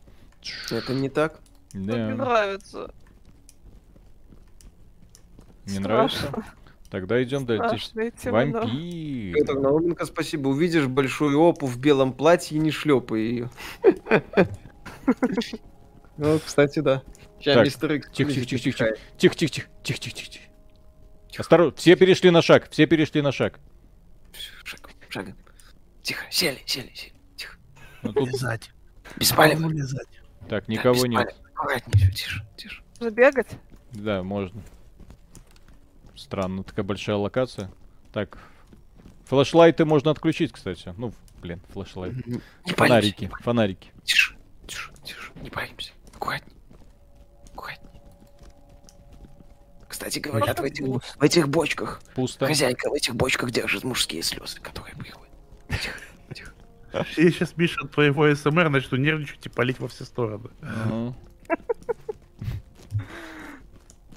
Это 0.71 0.95
не 0.95 1.09
так. 1.09 1.41
Мне 1.73 1.85
не 1.87 1.93
Да, 1.93 2.15
нравится. 2.15 2.95
не 5.67 5.79
нравится? 5.79 6.19
Страшно. 6.19 6.45
Тогда 6.91 7.23
идем 7.23 7.47
дальше. 7.47 7.91
Вампир. 8.25 9.35
Петр 9.35 9.55
Науменко, 9.55 10.07
спасибо. 10.07 10.49
Увидишь 10.49 10.89
большую 10.89 11.39
опу 11.41 11.67
в 11.67 11.79
белом 11.79 12.13
платье, 12.13 12.59
не 12.59 12.71
шлепай 12.71 13.21
ее. 13.21 13.51
Ну, 16.17 16.39
кстати, 16.45 16.81
да. 16.81 17.03
Сейчас 17.41 17.55
Так, 17.55 17.65
мистер 17.65 17.93
Икс 17.93 18.11
Тихо, 18.11 18.33
тихо, 18.33 18.47
тихо, 18.47 18.63
тихо, 18.63 18.97
тихо, 19.17 19.35
тихо, 19.35 19.35
тихо, 19.35 19.69
тихо, 19.83 19.99
тихо, 19.99 20.15
тихо, 20.15 20.31
тихо. 20.31 20.45
Осторожно, 21.39 21.77
все 21.77 21.97
перешли 21.97 22.31
на 22.31 22.43
шаг, 22.43 22.69
все 22.71 22.87
перешли 22.87 23.23
на 23.23 23.33
шаг. 23.33 23.59
Шаг, 24.65 24.91
шагом. 25.09 25.35
Тихо, 26.03 26.25
сели, 26.31 26.59
сели, 26.67 26.93
сели. 26.95 27.13
Тихо. 27.37 27.57
Ну, 28.03 28.13
тут- 28.13 28.29
Лизать. 28.29 28.71
Без 29.17 29.33
палева. 29.33 29.69
лизать. 29.71 30.07
так, 30.49 30.67
Да, 30.67 30.73
никого 30.73 30.95
без 30.95 31.05
нет. 31.05 31.35
Аккуратнее, 31.55 32.11
тише, 32.13 32.47
тише. 32.57 32.83
Забегать? 32.99 33.49
Да, 33.93 34.23
можно. 34.23 34.63
Странно, 36.15 36.63
такая 36.63 36.85
большая 36.85 37.17
локация. 37.17 37.71
Так, 38.13 38.39
флешлайты 39.25 39.87
можно 39.87 40.11
отключить, 40.11 40.53
кстати. 40.53 40.93
Ну, 40.99 41.15
блин, 41.41 41.63
флешлайт. 41.73 42.15
Не 42.27 42.33
боимся. 42.35 42.75
Фонарики, 42.77 43.31
фонарики. 43.41 43.93
Тише, 44.05 44.37
тише, 44.67 44.93
тише. 45.03 45.33
Не 45.43 45.49
боимся. 45.49 45.93
Аккуратнее. 46.15 46.60
Кстати, 50.01 50.19
говорят, 50.19 50.59
в 50.59 50.63
этих, 50.63 50.87
в 50.87 51.23
этих 51.23 51.49
бочках 51.51 52.01
Пусто. 52.15 52.47
хозяйка 52.47 52.89
в 52.89 52.95
этих 52.95 53.15
бочках 53.15 53.51
держит 53.51 53.85
мужские 53.85 54.23
слезы, 54.23 54.59
которые 54.59 54.97
приходят. 54.97 55.31
Тихо, 55.69 55.99
тихо. 56.35 56.53
Я 57.19 57.31
сейчас, 57.31 57.55
Миша, 57.59 57.83
от 57.83 57.91
твоего 57.93 58.35
СМР 58.35 58.71
начну 58.71 58.97
нервничать 58.97 59.45
и 59.45 59.51
палить 59.51 59.79
во 59.79 59.89
все 59.89 60.05
стороны. 60.05 60.49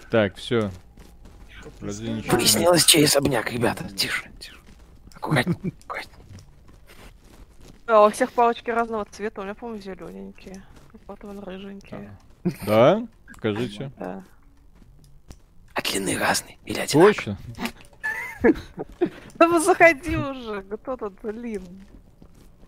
Так, 0.09 0.35
все. 0.35 0.69
Выяснилось, 1.81 2.85
чей 2.85 3.05
особняк, 3.05 3.51
ребята. 3.51 3.83
Тише, 3.89 4.29
тише. 4.39 4.55
Аккуратнее, 5.15 5.73
аккуратнее. 5.85 6.17
Да, 7.87 8.05
у 8.05 8.11
всех 8.11 8.31
палочки 8.31 8.69
разного 8.69 9.05
цвета. 9.05 9.41
У 9.41 9.43
меня, 9.43 9.55
по-моему, 9.55 9.81
зелененькие. 9.81 10.63
Вот 11.07 11.23
вон 11.23 11.39
рыженькие. 11.39 12.15
Да? 12.67 13.07
Скажите. 13.35 13.91
Да. 13.97 14.23
А 15.73 15.81
длины 15.81 16.17
разные 16.17 16.57
или 16.65 16.79
одинаковые? 16.79 17.13
Точно? 17.13 17.37
Да 19.37 19.47
вы 19.47 19.59
заходи 19.59 20.15
уже, 20.17 20.63
кто 20.63 20.97
тут, 20.97 21.13
блин. 21.23 21.63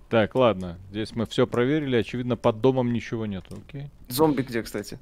Так, 0.09 0.35
ладно. 0.35 0.77
Здесь 0.91 1.15
мы 1.15 1.25
все 1.25 1.45
проверили. 1.47 1.97
Очевидно, 1.97 2.37
под 2.37 2.61
домом 2.61 2.93
ничего 2.93 3.25
нет. 3.25 3.43
Окей. 3.51 3.89
Зомби 4.07 4.41
где, 4.43 4.63
кстати? 4.63 4.97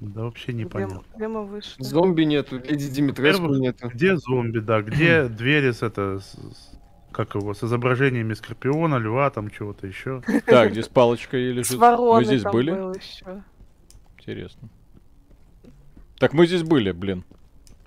Да 0.00 0.24
вообще 0.24 0.52
непонятно. 0.52 0.96
м- 0.96 1.04
где 1.16 1.28
мы 1.28 1.46
вышли? 1.46 1.82
Зомби 1.82 2.24
нету, 2.24 2.58
леди 2.58 2.88
Димитреску 2.90 3.46
нету. 3.54 3.88
Где 3.88 4.16
зомби, 4.16 4.58
да, 4.58 4.82
где 4.82 5.28
двери 5.28 5.70
с 5.72 5.82
это, 5.82 6.20
с- 6.20 6.32
с- 6.34 6.78
как 7.12 7.34
его, 7.34 7.54
с 7.54 7.64
изображениями 7.64 8.34
скорпиона, 8.34 8.96
льва, 8.96 9.30
там 9.30 9.48
чего-то 9.50 9.86
еще. 9.86 10.22
Так, 10.44 10.72
здесь 10.72 10.88
палочка 10.88 11.38
и 11.38 11.50
С 11.52 11.56
лежит. 11.56 11.78
вороной 11.78 12.18
Мы 12.20 12.24
здесь 12.26 12.42
там 12.42 12.52
были? 12.52 12.70
был 12.72 12.92
еще. 12.92 13.42
Интересно. 14.18 14.68
Так 16.18 16.32
мы 16.32 16.46
здесь 16.46 16.62
были, 16.62 16.92
блин. 16.92 17.24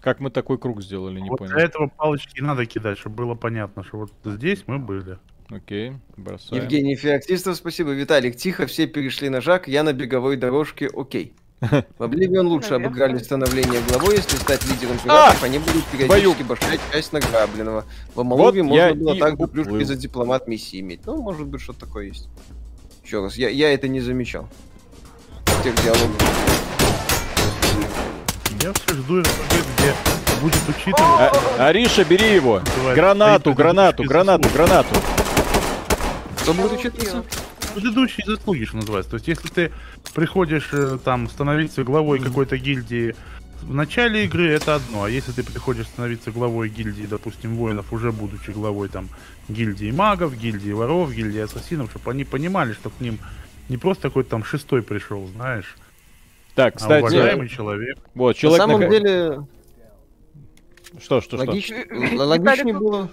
Как 0.01 0.19
мы 0.19 0.29
такой 0.29 0.57
круг 0.57 0.81
сделали, 0.81 1.19
не 1.19 1.29
вот 1.29 1.39
понял. 1.39 1.51
для 1.51 1.63
этого 1.63 1.87
палочки 1.87 2.39
надо 2.39 2.65
кидать, 2.65 2.97
чтобы 2.97 3.17
было 3.17 3.35
понятно, 3.35 3.83
что 3.83 3.97
вот 3.97 4.11
здесь 4.23 4.63
мы 4.65 4.79
были. 4.79 5.17
Окей, 5.49 5.93
бросаем. 6.15 6.61
Евгений 6.61 6.95
Феоктистов, 6.95 7.57
спасибо. 7.57 7.91
Виталик, 7.91 8.35
тихо, 8.35 8.67
все 8.67 8.87
перешли 8.87 9.29
на 9.29 9.41
жак, 9.41 9.67
я 9.67 9.83
на 9.83 9.93
беговой 9.93 10.37
дорожке, 10.37 10.87
окей. 10.87 11.33
В 11.59 12.03
Обливион 12.03 12.47
лучше 12.47 12.75
обыграли 12.75 13.17
становление 13.17 13.81
главой, 13.89 14.15
если 14.15 14.37
стать 14.37 14.65
лидером 14.69 14.97
пиратов, 14.99 15.43
они 15.43 15.59
будут 15.59 15.83
периодически 15.87 16.43
башать 16.43 16.79
часть 16.91 17.11
награбленного. 17.11 17.83
В 18.15 18.21
Амалове 18.21 18.63
можно 18.63 18.93
было 18.93 19.17
также 19.17 19.43
уплыл. 19.43 19.65
плюшки 19.65 19.83
за 19.83 19.95
дипломат 19.95 20.47
миссии 20.47 20.79
иметь. 20.79 21.01
Ну, 21.05 21.21
может 21.21 21.47
быть, 21.47 21.61
что-то 21.61 21.81
такое 21.81 22.05
есть. 22.05 22.29
Еще 23.03 23.21
раз, 23.21 23.35
я, 23.35 23.49
я 23.49 23.73
это 23.73 23.87
не 23.87 23.99
замечал. 23.99 24.47
В 25.45 25.63
тех 25.63 25.75
диалогах. 25.83 26.68
Я 28.61 28.73
все 28.73 28.93
жду 28.95 29.19
РПГ, 29.21 29.29
где 29.77 29.93
будет 30.41 30.69
учитывать... 30.69 30.99
А- 30.99 31.67
Ариша, 31.67 32.03
бери 32.03 32.33
его! 32.35 32.61
Давай, 32.77 32.95
Гранату, 32.95 33.53
гранату, 33.53 34.03
гранату, 34.03 34.43
заслуги. 34.49 34.67
гранату! 34.67 34.95
Кто 36.41 36.53
будет 36.53 36.71
Я 36.71 36.77
учиться? 36.77 37.01
убила. 37.17 37.25
Предыдущие 37.75 38.25
заслуги, 38.25 38.65
что 38.65 38.77
называется. 38.77 39.11
То 39.11 39.15
есть, 39.17 39.27
если 39.27 39.47
ты 39.47 39.71
приходишь 40.13 40.69
э, 40.73 40.97
там 41.03 41.29
становиться 41.29 41.83
главой 41.83 42.19
какой-то 42.19 42.57
гильдии 42.57 43.15
в 43.61 43.73
начале 43.73 44.25
игры, 44.25 44.49
это 44.49 44.75
одно. 44.75 45.03
А 45.03 45.09
если 45.09 45.31
ты 45.31 45.43
приходишь 45.43 45.85
становиться 45.85 46.31
главой 46.31 46.67
гильдии, 46.69 47.05
допустим, 47.05 47.55
воинов, 47.55 47.93
уже 47.93 48.11
будучи 48.11 48.49
главой 48.51 48.89
там 48.89 49.07
гильдии 49.47 49.91
магов, 49.91 50.35
гильдии 50.35 50.71
воров, 50.71 51.13
гильдии 51.13 51.41
ассасинов, 51.41 51.91
чтобы 51.91 52.11
они 52.11 52.23
понимали, 52.23 52.73
что 52.73 52.89
к 52.89 52.99
ним 52.99 53.19
не 53.69 53.77
просто 53.77 54.03
какой-то 54.09 54.31
там 54.31 54.43
шестой 54.43 54.81
пришел, 54.81 55.27
знаешь, 55.35 55.75
Так, 56.55 56.75
а 56.75 56.77
кстати, 56.77 57.01
уважаемый 57.01 57.47
человек. 57.47 57.97
вот, 58.15 58.27
На 58.29 58.33
человек... 58.33 58.61
самом 58.61 58.81
на- 58.81 58.89
деле, 58.89 59.47
Что, 61.01 61.21
что, 61.21 61.37
что? 61.37 61.45
логич- 61.45 61.71
л- 61.71 62.27
логичнее 62.27 62.73
ну- 62.73 62.79
было... 62.79 63.09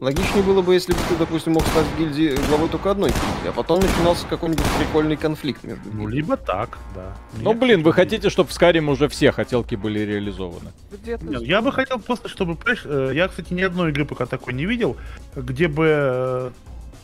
Логичнее 0.00 0.42
было 0.42 0.60
бы, 0.60 0.74
если 0.74 0.92
бы 0.92 0.98
ты, 1.08 1.14
допустим, 1.16 1.52
мог 1.52 1.62
стать 1.66 1.86
в 1.86 1.98
гильдии 1.98 2.34
главой 2.48 2.68
только 2.68 2.90
одной 2.90 3.10
гильдии, 3.10 3.48
а 3.48 3.52
потом 3.52 3.78
начинался 3.80 4.26
какой-нибудь 4.26 4.64
прикольный 4.78 5.16
конфликт 5.16 5.62
между 5.62 5.84
Ну, 5.84 5.90
гильдиями. 6.02 6.14
либо 6.16 6.36
так, 6.36 6.78
да. 6.96 7.16
Ну, 7.40 7.50
Нет, 7.52 7.60
блин, 7.60 7.82
вы 7.82 7.90
почему 7.92 8.02
нет? 8.02 8.10
хотите, 8.10 8.28
чтобы 8.28 8.50
в 8.50 8.52
Скариме 8.52 8.90
уже 8.90 9.08
все 9.08 9.30
хотелки 9.30 9.76
были 9.76 10.00
реализованы? 10.00 10.72
Нет, 11.06 11.22
Я 11.42 11.62
бы 11.62 11.70
хотел 11.72 12.00
просто, 12.00 12.28
чтобы, 12.28 12.56
понимаешь, 12.56 12.82
э, 12.84 13.12
я, 13.14 13.28
кстати, 13.28 13.52
ни 13.54 13.62
одной 13.62 13.90
игры 13.92 14.04
пока 14.04 14.26
такой 14.26 14.52
не 14.52 14.66
видел, 14.66 14.96
где 15.36 15.68
бы 15.68 15.86
э, 15.88 16.50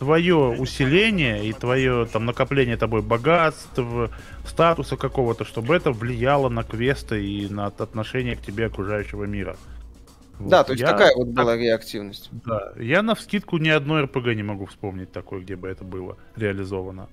твое 0.01 0.35
усиление 0.37 1.45
и 1.47 1.53
твое 1.53 2.07
там 2.07 2.25
накопление 2.25 2.77
тобой 2.77 3.03
богатств, 3.03 3.79
статуса 4.47 4.97
какого-то, 4.97 5.45
чтобы 5.45 5.77
это 5.77 5.93
влияло 5.93 6.49
на 6.49 6.65
квесты 6.65 7.23
и 7.25 7.49
на 7.49 7.67
от- 7.67 7.81
отношение 7.83 8.35
к 8.35 8.41
тебе 8.41 8.67
окружающего 8.67 9.25
мира. 9.25 9.57
Да, 10.41 10.59
Вот 10.59 10.67
то 10.69 10.73
есть 10.73 10.81
я- 10.81 10.87
такая 10.93 11.15
вот 11.15 11.29
была 11.29 11.55
реактивность. 11.55 12.31
Да, 12.33 12.73
я 12.79 13.03
на 13.03 13.15
вскидку 13.15 13.59
ни 13.59 13.69
одной 13.69 14.05
РПГ 14.05 14.35
не 14.35 14.43
могу 14.43 14.65
вспомнить 14.65 15.13
такой, 15.13 15.43
где 15.43 15.55
бы 15.55 15.69
это 15.69 15.85
было 15.85 16.17
реализовано. 16.35 17.09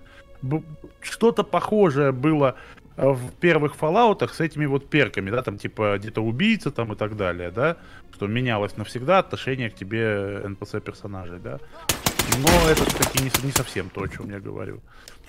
Что-то 1.01 1.43
похожее 1.43 2.11
было 2.13 2.55
э, 2.95 3.09
в 3.11 3.31
первых 3.41 3.75
фоллаутах 3.75 4.33
с 4.33 4.39
этими 4.39 4.65
вот 4.65 4.89
перками, 4.89 5.29
да, 5.29 5.41
там 5.43 5.57
типа 5.57 5.97
где-то 5.99 6.21
убийца 6.21 6.71
там 6.71 6.93
и 6.93 6.95
так 6.95 7.17
далее, 7.17 7.51
да, 7.51 7.75
что 8.13 8.27
менялось 8.27 8.77
навсегда 8.77 9.19
отношение 9.19 9.69
к 9.69 9.75
тебе 9.75 10.41
NPC 10.45 10.79
персонажей, 10.79 11.39
да. 11.39 11.59
Но 12.41 12.69
это 12.69 12.85
все-таки 12.85 13.23
не, 13.23 13.31
не 13.45 13.51
совсем 13.51 13.89
то, 13.89 14.03
о 14.03 14.07
чем 14.07 14.29
я 14.29 14.39
говорю. 14.39 14.81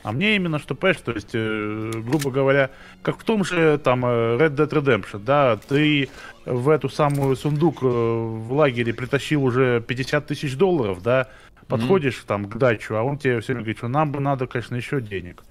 А 0.02 0.12
мне 0.12 0.36
именно 0.36 0.58
что, 0.58 0.74
понимаешь, 0.74 1.00
то 1.04 1.12
есть, 1.12 1.30
э, 1.32 1.90
грубо 1.94 2.30
говоря, 2.30 2.70
как 3.02 3.18
в 3.18 3.24
том 3.24 3.44
же 3.44 3.78
там 3.78 4.04
э, 4.04 4.36
Red 4.38 4.54
Dead 4.54 4.68
Redemption, 4.68 5.18
да, 5.24 5.56
ты 5.56 6.08
в 6.46 6.68
эту 6.68 6.88
самую 6.88 7.34
сундук 7.36 7.82
э, 7.82 7.86
в 7.86 8.52
лагере 8.52 8.94
притащил 8.94 9.44
уже 9.44 9.80
50 9.80 10.26
тысяч 10.26 10.56
долларов, 10.56 11.02
да, 11.02 11.28
подходишь 11.66 12.22
там 12.26 12.48
к 12.48 12.56
дачу, 12.56 12.94
а 12.94 13.02
он 13.02 13.18
тебе 13.18 13.40
все 13.40 13.48
время 13.48 13.62
говорит, 13.62 13.78
что 13.78 13.88
нам 13.88 14.12
бы 14.12 14.20
надо, 14.20 14.46
конечно, 14.46 14.76
еще 14.76 15.00
денег. 15.00 15.42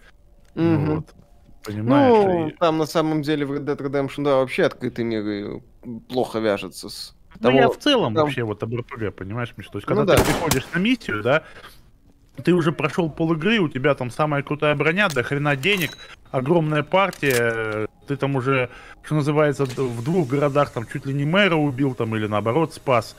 Ну 0.55 0.79
Мгм. 0.79 0.95
вот, 0.95 1.15
понимаешь? 1.63 2.15
Ну, 2.15 2.47
и- 2.47 2.51
там 2.53 2.77
на 2.77 2.85
самом 2.85 3.21
деле 3.23 3.45
в 3.45 3.51
Red 3.51 3.65
Dead 3.65 3.77
Redemption, 3.77 4.23
да, 4.23 4.37
вообще 4.37 4.63
открытый 4.63 5.03
мир 5.03 5.61
плохо 6.07 6.39
вяжется 6.39 6.89
с 6.89 7.16
Ну, 7.39 7.49
того- 7.49 7.59
я 7.59 7.69
в 7.69 7.77
целом 7.77 8.13
там- 8.13 8.25
вообще 8.25 8.43
вот 8.43 8.61
об 8.63 8.73
РПГ, 8.75 9.11
понимаешь, 9.15 9.53
Миш? 9.57 9.67
То 9.67 9.77
есть, 9.77 9.87
Ну 9.89 9.95
когда 9.95 10.15
да. 10.15 10.23
ты 10.23 10.25
приходишь 10.31 10.65
на 10.73 10.79
миссию, 10.79 11.23
да, 11.23 11.43
ты 12.43 12.53
уже 12.53 12.71
прошел 12.71 13.09
пол 13.09 13.33
игры, 13.33 13.59
у 13.59 13.69
тебя 13.69 13.93
там 13.95 14.09
самая 14.11 14.43
крутая 14.43 14.75
броня, 14.75 15.09
до 15.09 15.23
хрена 15.23 15.55
денег, 15.55 15.97
огромная 16.31 16.83
партия, 16.83 17.87
ты 18.07 18.15
там 18.15 18.35
уже, 18.35 18.69
что 19.03 19.15
называется, 19.15 19.65
в 19.65 20.03
двух 20.03 20.27
городах 20.29 20.71
там 20.71 20.85
чуть 20.85 21.05
ли 21.05 21.13
не 21.13 21.25
мэра 21.25 21.55
убил 21.55 21.93
там 21.95 22.15
или 22.15 22.27
наоборот 22.27 22.73
спас. 22.73 23.15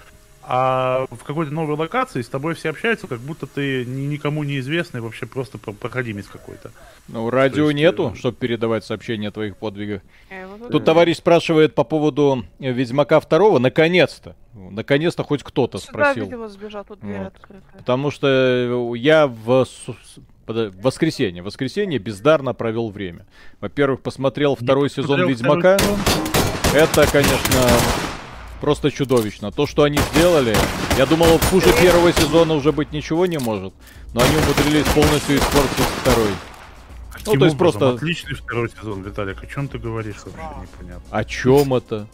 А 0.51 1.07
в 1.11 1.25
какой-то 1.25 1.53
новой 1.53 1.77
локации 1.77 2.23
с 2.23 2.29
тобой 2.29 2.55
все 2.55 2.71
общаются, 2.71 3.07
как 3.07 3.21
будто 3.21 3.47
ты 3.47 3.85
ни- 3.85 4.07
никому 4.07 4.45
неизвестный, 4.45 5.03
вообще 5.03 5.27
просто 5.27 5.59
про- 5.59 5.73
проходимец 5.75 6.27
какой-то. 6.27 6.71
Ну, 7.07 7.29
радио 7.29 7.65
есть, 7.67 7.77
нету, 7.77 8.13
э, 8.15 8.19
чтобы 8.19 8.39
передавать 8.39 8.83
сообщения 8.83 9.29
о 9.29 9.31
твоих 9.31 9.59
подвигах. 9.59 10.01
Его 10.31 10.69
тут- 10.71 10.87
товарищ 10.87 11.19
спрашивает 11.19 11.75
по 11.75 11.85
поводу 11.85 12.47
э, 12.61 12.73
Ведьмака 12.73 13.21
второго. 13.21 13.59
Наконец-то. 13.59 14.37
Наконец-то 14.55 15.23
хоть 15.23 15.43
кто-то 15.43 15.79
Сюда, 15.79 15.93
спросил. 15.93 16.25
видимо, 16.25 16.49
сбежал, 16.49 16.83
тут 16.85 16.99
Вот. 17.03 17.33
Потому 17.77 18.11
что 18.11 18.27
э, 18.27 18.97
я 18.97 19.27
в, 19.27 19.67
в 20.47 20.83
воскресенье, 20.83 21.43
в 21.43 21.45
воскресенье 21.45 21.99
бездарно 21.99 22.55
провел 22.55 22.89
время. 22.89 23.27
Во-первых, 23.61 24.01
посмотрел 24.01 24.57
второй 24.57 24.89
сезон 24.89 25.21
посмотрел 25.21 25.29
Ведьмака. 25.29 25.77
второй 25.77 25.99
Это, 26.75 27.07
конечно, 27.13 27.61
просто 28.61 28.91
чудовищно. 28.91 29.51
То, 29.53 29.67
что 29.67 29.83
они 29.83 29.99
сделали, 30.13 30.57
я 30.97 31.07
думал, 31.07 31.39
хуже 31.51 31.73
первого 31.81 32.13
сезона 32.13 32.55
уже 32.55 32.73
быть 32.73 32.93
ничего 32.93 33.27
не 33.27 33.39
может. 33.39 33.73
Но 34.15 34.23
они 34.23 34.37
умудрились 34.37 34.87
полностью 34.95 35.37
испортить 35.39 35.85
второй. 36.03 36.31
Ну, 37.27 37.35
то 37.39 37.45
есть 37.45 37.59
просто- 37.59 37.91
Отличный 37.91 38.35
второй 38.35 38.71
сезон, 38.71 39.03
Виталик. 39.03 39.43
О 39.43 39.47
чем 39.47 39.69
ты 39.69 39.79
говоришь 39.79 40.17
вообще 40.25 40.63
непонятно. 40.63 41.03
О 41.11 41.25
чем 41.25 41.75
это? 41.75 42.07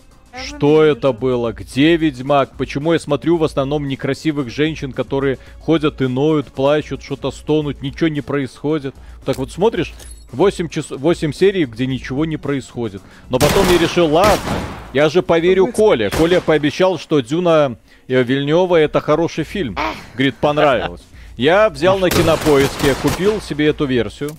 Что 0.44 0.82
это 0.82 1.12
было? 1.12 1.52
Где 1.52 1.96
Ведьмак? 1.96 2.56
Почему 2.56 2.92
я 2.92 2.98
смотрю 2.98 3.36
в 3.36 3.44
основном 3.44 3.86
некрасивых 3.86 4.50
женщин, 4.50 4.92
которые 4.92 5.38
ходят 5.60 6.02
и 6.02 6.08
ноют, 6.08 6.48
плачут, 6.48 7.04
что-то 7.04 7.30
стонут, 7.30 7.82
ничего 7.82 8.08
не 8.08 8.20
происходит? 8.20 8.96
Так 9.24 9.38
вот 9.38 9.52
смотришь, 9.52 9.94
8, 10.32 10.68
час... 10.68 10.90
8 10.90 11.32
серий, 11.32 11.64
где 11.64 11.86
ничего 11.86 12.24
не 12.24 12.36
происходит. 12.36 13.02
Но 13.30 13.38
потом 13.38 13.66
я 13.70 13.78
решил, 13.78 14.06
ладно, 14.06 14.52
я 14.92 15.08
же 15.08 15.22
поверю 15.22 15.68
Коле. 15.68 16.10
Коля 16.10 16.40
пообещал, 16.40 16.98
что 16.98 17.20
Дюна 17.20 17.76
э, 18.08 18.22
Вильнева 18.22 18.76
это 18.76 19.00
хороший 19.00 19.44
фильм. 19.44 19.76
Говорит, 20.14 20.36
понравилось. 20.36 21.02
Я 21.36 21.68
взял 21.68 21.98
на 21.98 22.10
кинопоиске, 22.10 22.94
купил 23.02 23.40
себе 23.40 23.66
эту 23.68 23.86
версию. 23.86 24.30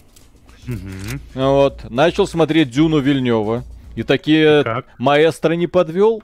Вот, 1.34 1.90
начал 1.90 2.26
смотреть 2.28 2.72
Дюну 2.72 3.00
Вильнева. 3.00 3.64
И 3.96 4.04
такие 4.04 4.64
Как? 4.64 4.86
маэстро 4.98 5.54
не 5.54 5.68
подвел. 5.68 6.24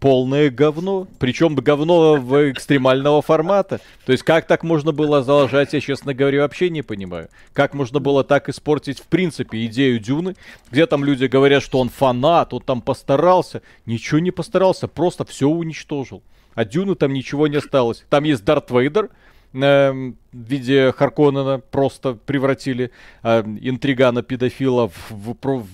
Полное 0.00 0.48
говно. 0.48 1.06
Причем 1.18 1.54
говно 1.54 2.16
в 2.16 2.50
экстремального 2.50 3.20
формата. 3.20 3.80
То 4.06 4.12
есть 4.12 4.24
как 4.24 4.46
так 4.46 4.64
можно 4.64 4.92
было 4.92 5.22
залажать, 5.22 5.74
я, 5.74 5.80
честно 5.80 6.14
говоря, 6.14 6.40
вообще 6.40 6.70
не 6.70 6.80
понимаю. 6.80 7.28
Как 7.52 7.74
можно 7.74 8.00
было 8.00 8.24
так 8.24 8.48
испортить, 8.48 8.98
в 8.98 9.06
принципе, 9.06 9.66
идею 9.66 10.00
Дюны, 10.00 10.36
где 10.70 10.86
там 10.86 11.04
люди 11.04 11.26
говорят, 11.26 11.62
что 11.62 11.78
он 11.78 11.90
фанат, 11.90 12.54
он 12.54 12.62
там 12.62 12.80
постарался. 12.80 13.60
Ничего 13.84 14.20
не 14.20 14.30
постарался, 14.30 14.88
просто 14.88 15.26
все 15.26 15.46
уничтожил. 15.48 16.22
А 16.54 16.64
Дюны 16.64 16.94
там 16.94 17.12
ничего 17.12 17.46
не 17.46 17.56
осталось. 17.56 18.04
Там 18.08 18.24
есть 18.24 18.42
Дарт 18.42 18.70
Вейдер, 18.70 19.10
эм, 19.52 20.16
в 20.32 20.36
виде 20.36 20.92
Харконнена 20.92 21.58
просто 21.58 22.14
превратили 22.14 22.90
э, 23.22 23.42
интригана-педофила 23.42 24.88
в, 24.88 25.10
в 25.10 25.36
в 25.44 25.66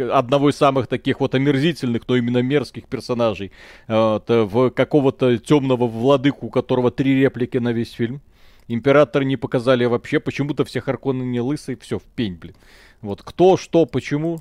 одного 0.00 0.50
из 0.50 0.56
самых 0.56 0.86
таких 0.86 1.20
вот 1.20 1.34
омерзительных, 1.34 2.02
но 2.08 2.16
именно 2.16 2.42
мерзких 2.42 2.86
персонажей, 2.86 3.52
вот, 3.86 4.28
э, 4.30 4.42
в 4.42 4.70
какого-то 4.70 5.38
темного 5.38 5.86
владыку, 5.86 6.46
у 6.46 6.50
которого 6.50 6.90
три 6.90 7.14
реплики 7.14 7.58
на 7.58 7.72
весь 7.72 7.92
фильм. 7.92 8.20
Императора 8.68 9.24
не 9.24 9.36
показали 9.36 9.86
вообще, 9.86 10.20
почему-то 10.20 10.64
все 10.64 10.80
Харконы 10.80 11.22
не 11.22 11.40
лысые, 11.40 11.78
все, 11.80 11.98
в 11.98 12.02
пень, 12.02 12.34
блин. 12.34 12.54
Вот 13.00 13.22
кто, 13.22 13.56
что, 13.56 13.86
почему. 13.86 14.40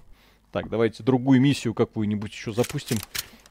Так, 0.52 0.70
давайте 0.70 1.04
другую 1.04 1.40
миссию 1.40 1.74
какую-нибудь 1.74 2.32
еще 2.32 2.52
запустим. 2.52 2.98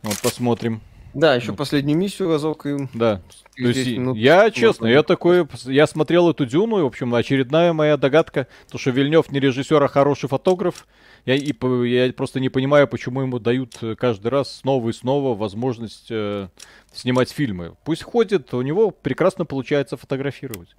Вот 0.03 0.21
посмотрим. 0.23 0.81
Да, 1.15 1.35
еще 1.35 1.53
Ну. 1.53 1.57
последнюю 1.57 1.97
миссию 1.97 2.29
разок 2.29 2.67
и... 2.67 2.77
Да. 2.93 3.23
То 3.57 3.69
есть, 3.69 3.85
10 3.85 3.99
минут 3.99 4.17
я 4.19 4.51
честно, 4.51 4.87
я 4.87 5.03
такой, 5.03 5.47
я 5.65 5.87
смотрел 5.87 6.29
эту 6.29 6.45
Дюну, 6.45 6.79
и, 6.79 6.83
в 6.83 6.87
общем, 6.87 7.15
очередная 7.15 7.73
моя 7.73 7.97
догадка, 7.97 8.49
то, 8.71 8.77
что 8.77 8.91
Вильнев 8.91 9.33
не 9.33 9.41
режиссер, 9.41 9.83
а 9.83 9.89
хороший 9.89 10.29
фотограф. 10.29 10.87
Я, 11.27 11.35
и, 11.35 11.53
я 11.89 12.13
просто 12.13 12.39
не 12.39 12.49
понимаю, 12.49 12.87
почему 12.87 13.21
ему 13.21 13.41
дают 13.41 13.77
э, 13.83 13.97
каждый 13.97 14.29
раз 14.29 14.59
снова 14.59 14.89
и 14.89 14.93
снова 14.93 15.37
возможность 15.37 16.07
э, 16.09 16.49
снимать 16.93 17.31
фильмы. 17.31 17.77
Пусть 17.85 18.05
ходит, 18.05 18.55
у 18.55 18.63
него 18.63 18.93
прекрасно 18.93 19.45
получается 19.45 19.97
фотографировать. 19.97 20.77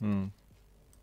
М. 0.00 0.32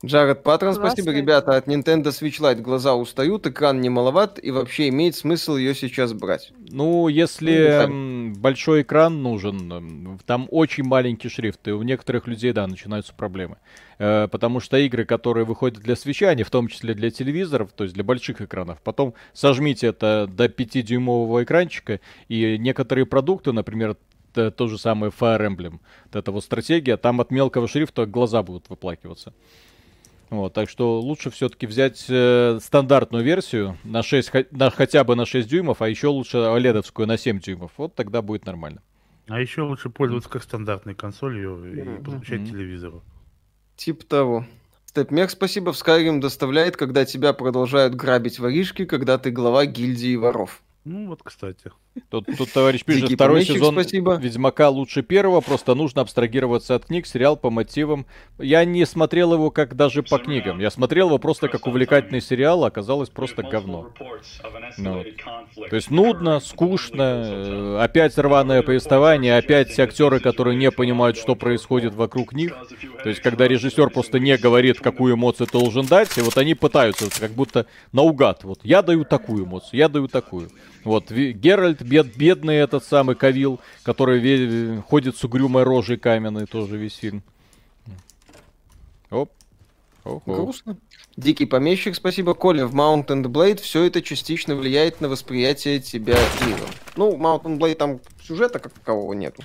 Джаред 0.05 0.43
Классная 0.43 0.73
спасибо, 0.73 1.11
ребята. 1.11 1.55
От 1.55 1.67
Nintendo 1.67 2.09
Switch 2.09 2.39
Lite 2.39 2.61
глаза 2.61 2.93
устают, 2.93 3.47
экран 3.47 3.81
не 3.81 3.89
маловат, 3.89 4.39
и 4.41 4.51
вообще 4.51 4.89
имеет 4.89 5.15
смысл 5.15 5.55
ее 5.55 5.73
сейчас 5.73 6.13
брать. 6.13 6.51
Ну, 6.69 7.07
если 7.07 7.87
Ну, 7.87 8.33
большой 8.35 8.83
экран 8.83 9.23
нужен, 9.23 10.19
там 10.27 10.47
очень 10.51 10.83
маленький 10.83 11.29
шрифт, 11.29 11.67
и 11.67 11.71
у 11.71 11.81
некоторых 11.81 12.27
людей, 12.27 12.51
да, 12.53 12.67
начинаются 12.67 13.13
проблемы. 13.15 13.57
Э, 13.97 14.27
потому 14.31 14.59
что 14.59 14.77
игры, 14.77 15.03
которые 15.03 15.45
выходят 15.45 15.79
для 15.79 15.95
свеча, 15.95 16.29
они 16.29 16.43
в 16.43 16.51
том 16.51 16.67
числе 16.67 16.93
для 16.93 17.09
телевизоров, 17.09 17.71
то 17.73 17.83
есть 17.83 17.95
для 17.95 18.03
больших 18.03 18.41
экранов, 18.41 18.79
потом 18.83 19.15
сожмите 19.33 19.87
это 19.87 20.27
до 20.29 20.45
5-дюймового 20.45 21.43
экранчика, 21.43 22.01
и 22.27 22.57
некоторые 22.59 23.07
продукты, 23.07 23.51
например, 23.51 23.97
то 24.33 24.67
же 24.67 24.77
самое 24.77 25.11
Fire 25.11 25.41
Emblem, 25.41 25.79
вот 26.05 26.15
эта 26.15 26.31
вот 26.31 26.43
стратегия, 26.43 26.97
там 26.97 27.19
от 27.19 27.31
мелкого 27.31 27.67
шрифта 27.67 28.05
глаза 28.05 28.43
будут 28.43 28.69
выплакиваться. 28.69 29.33
Вот, 30.29 30.53
так 30.53 30.69
что 30.69 30.99
лучше 30.99 31.29
все-таки 31.29 31.67
взять 31.67 32.05
э, 32.09 32.59
стандартную 32.61 33.23
версию 33.23 33.77
на 33.85 34.03
6, 34.03 34.29
хо- 34.29 34.45
на, 34.51 34.69
хотя 34.69 35.03
бы 35.05 35.15
на 35.15 35.25
6 35.25 35.47
дюймов, 35.47 35.81
а 35.81 35.87
еще 35.87 36.07
лучше 36.07 36.37
OLED-овскую 36.37 37.05
на 37.05 37.17
7 37.17 37.39
дюймов. 37.39 37.71
Вот 37.77 37.95
тогда 37.95 38.21
будет 38.21 38.45
нормально. 38.45 38.81
А 39.29 39.39
еще 39.39 39.61
лучше 39.61 39.89
пользоваться 39.89 40.29
как 40.29 40.43
стандартной 40.43 40.95
консолью 40.95 41.73
и 41.73 41.97
подключать 42.03 42.41
Мгм. 42.41 42.49
телевизору. 42.49 43.03
Тип 43.77 44.03
того. 44.03 44.45
Степмех, 44.85 45.29
спасибо. 45.31 45.71
В 45.73 45.75
Skyrim 45.81 46.19
доставляет, 46.19 46.75
когда 46.75 47.05
тебя 47.05 47.31
продолжают 47.33 47.93
грабить 47.95 48.39
воришки, 48.39 48.85
когда 48.85 49.17
ты 49.17 49.31
глава 49.31 49.65
гильдии 49.65 50.15
воров. 50.15 50.61
Ну 50.85 51.07
вот, 51.07 51.21
кстати. 51.23 51.71
Тут, 52.09 52.25
тут 52.37 52.51
товарищ 52.51 52.83
пишет, 52.83 53.03
Дикий 53.03 53.15
второй 53.15 53.37
помещик, 53.37 53.55
сезон 53.55 53.73
спасибо. 53.73 54.15
Ведьмака 54.15 54.69
лучше 54.69 55.01
первого, 55.01 55.41
просто 55.41 55.75
нужно 55.75 56.01
абстрагироваться 56.01 56.75
от 56.75 56.85
книг, 56.85 57.05
сериал 57.05 57.37
по 57.37 57.49
мотивам. 57.49 58.05
Я 58.39 58.65
не 58.65 58.85
смотрел 58.85 59.33
его 59.33 59.51
как 59.51 59.75
даже 59.75 60.03
по 60.03 60.17
книгам, 60.17 60.59
я 60.59 60.71
смотрел 60.71 61.07
его 61.07 61.17
просто 61.17 61.47
как 61.47 61.67
увлекательный 61.67 62.21
сериал, 62.21 62.63
а 62.63 62.67
оказалось 62.67 63.09
просто 63.09 63.43
говно. 63.43 63.91
Ну 64.77 65.03
вот. 65.55 65.69
То 65.69 65.75
есть 65.75 65.89
нудно, 65.91 66.39
скучно, 66.39 67.23
э, 67.25 67.79
опять 67.81 68.17
рваное 68.17 68.61
повествование, 68.61 69.37
опять 69.37 69.69
все 69.69 69.83
актеры, 69.83 70.19
которые 70.19 70.55
не 70.55 70.71
понимают, 70.71 71.17
что 71.17 71.35
происходит 71.35 71.93
вокруг 71.93 72.33
них. 72.33 72.55
То 73.03 73.09
есть 73.09 73.21
когда 73.21 73.47
режиссер 73.47 73.89
просто 73.89 74.19
не 74.19 74.37
говорит, 74.37 74.79
какую 74.79 75.15
эмоцию 75.15 75.47
ты 75.47 75.59
должен 75.59 75.85
дать, 75.85 76.17
и 76.17 76.21
вот 76.21 76.37
они 76.37 76.53
пытаются, 76.53 77.09
как 77.19 77.31
будто 77.31 77.65
наугад. 77.91 78.43
Вот 78.43 78.59
я 78.63 78.81
даю 78.81 79.03
такую 79.05 79.45
эмоцию, 79.45 79.79
я 79.79 79.89
даю 79.89 80.07
такую. 80.07 80.49
Вот 80.83 81.11
Геральт, 81.11 81.81
бед, 81.87 82.15
бедный 82.15 82.57
этот 82.57 82.83
самый 82.83 83.15
Кавил, 83.15 83.59
который 83.83 84.21
ве- 84.21 84.81
ходит 84.81 85.17
с 85.17 85.23
угрюмой 85.23 85.63
рожей 85.63 85.97
каменной, 85.97 86.45
тоже 86.45 86.77
весь 86.77 86.95
фильм. 86.95 87.23
Оп. 89.09 89.31
Ого. 90.03 90.21
Грустно. 90.25 90.77
Дикий 91.15 91.45
помещик, 91.45 91.95
спасибо. 91.95 92.33
Коля, 92.33 92.67
в 92.67 92.75
Mount 92.75 93.07
and 93.07 93.23
Blade 93.23 93.61
все 93.61 93.83
это 93.85 94.01
частично 94.01 94.55
влияет 94.55 95.01
на 95.01 95.09
восприятие 95.09 95.79
тебя 95.79 96.17
миром. 96.45 96.69
Ну, 96.95 97.17
Mount 97.17 97.43
and 97.43 97.57
Blade 97.57 97.75
там 97.75 97.99
сюжета 98.21 98.59
как 98.59 98.73
такового 98.73 99.13
нету. 99.13 99.43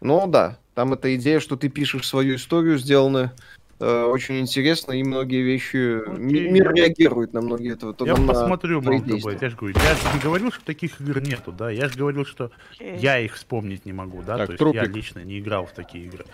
Но 0.00 0.26
да, 0.26 0.58
там 0.74 0.92
эта 0.92 1.14
идея, 1.16 1.40
что 1.40 1.56
ты 1.56 1.68
пишешь 1.68 2.06
свою 2.06 2.36
историю, 2.36 2.78
сделана 2.78 3.32
э, 3.80 4.04
очень 4.04 4.40
интересно, 4.40 4.92
и 4.92 5.02
многие 5.02 5.42
вещи... 5.42 6.00
Окей. 6.00 6.50
Мир 6.50 6.72
реагирует 6.72 7.32
на 7.32 7.40
многие 7.40 7.72
этого. 7.72 7.94
Я 8.04 8.16
на 8.16 8.28
посмотрю. 8.28 8.80
Blade, 8.80 9.38
я 9.40 9.50
же 9.50 9.56
говорю, 9.56 9.74
я 9.76 9.94
же 9.94 10.14
не 10.14 10.20
говорил, 10.20 10.52
что 10.52 10.64
таких 10.64 11.00
игр 11.00 11.20
нету, 11.20 11.52
да, 11.52 11.70
я 11.70 11.88
же 11.88 11.98
говорил, 11.98 12.24
что 12.24 12.50
Окей. 12.72 12.98
я 12.98 13.18
их 13.18 13.34
вспомнить 13.34 13.84
не 13.86 13.92
могу, 13.92 14.22
да, 14.22 14.38
Так, 14.38 14.56
то 14.56 14.66
есть 14.66 14.74
я 14.74 14.84
лично 14.84 15.20
не 15.20 15.38
играл 15.38 15.66
в 15.66 15.72
такие 15.72 16.04
игры. 16.04 16.24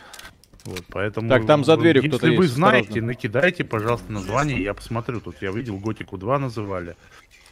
Вот, 0.66 0.82
поэтому... 0.88 1.28
Так, 1.28 1.46
там 1.46 1.64
за 1.64 1.76
дверью 1.76 2.02
если 2.02 2.16
кто-то 2.16 2.32
вы 2.32 2.44
есть, 2.44 2.54
знаете, 2.54 2.88
осторожно. 2.88 3.06
накидайте, 3.06 3.64
пожалуйста, 3.64 4.12
название, 4.12 4.62
я 4.62 4.74
посмотрю. 4.74 5.20
Тут 5.20 5.36
я 5.40 5.52
видел 5.52 5.78
Готику 5.78 6.18
2 6.18 6.38
называли. 6.40 6.96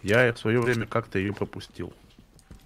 Я 0.02 0.32
в 0.32 0.38
свое 0.38 0.60
время 0.60 0.86
как-то 0.86 1.20
ее 1.20 1.32
пропустил. 1.32 1.92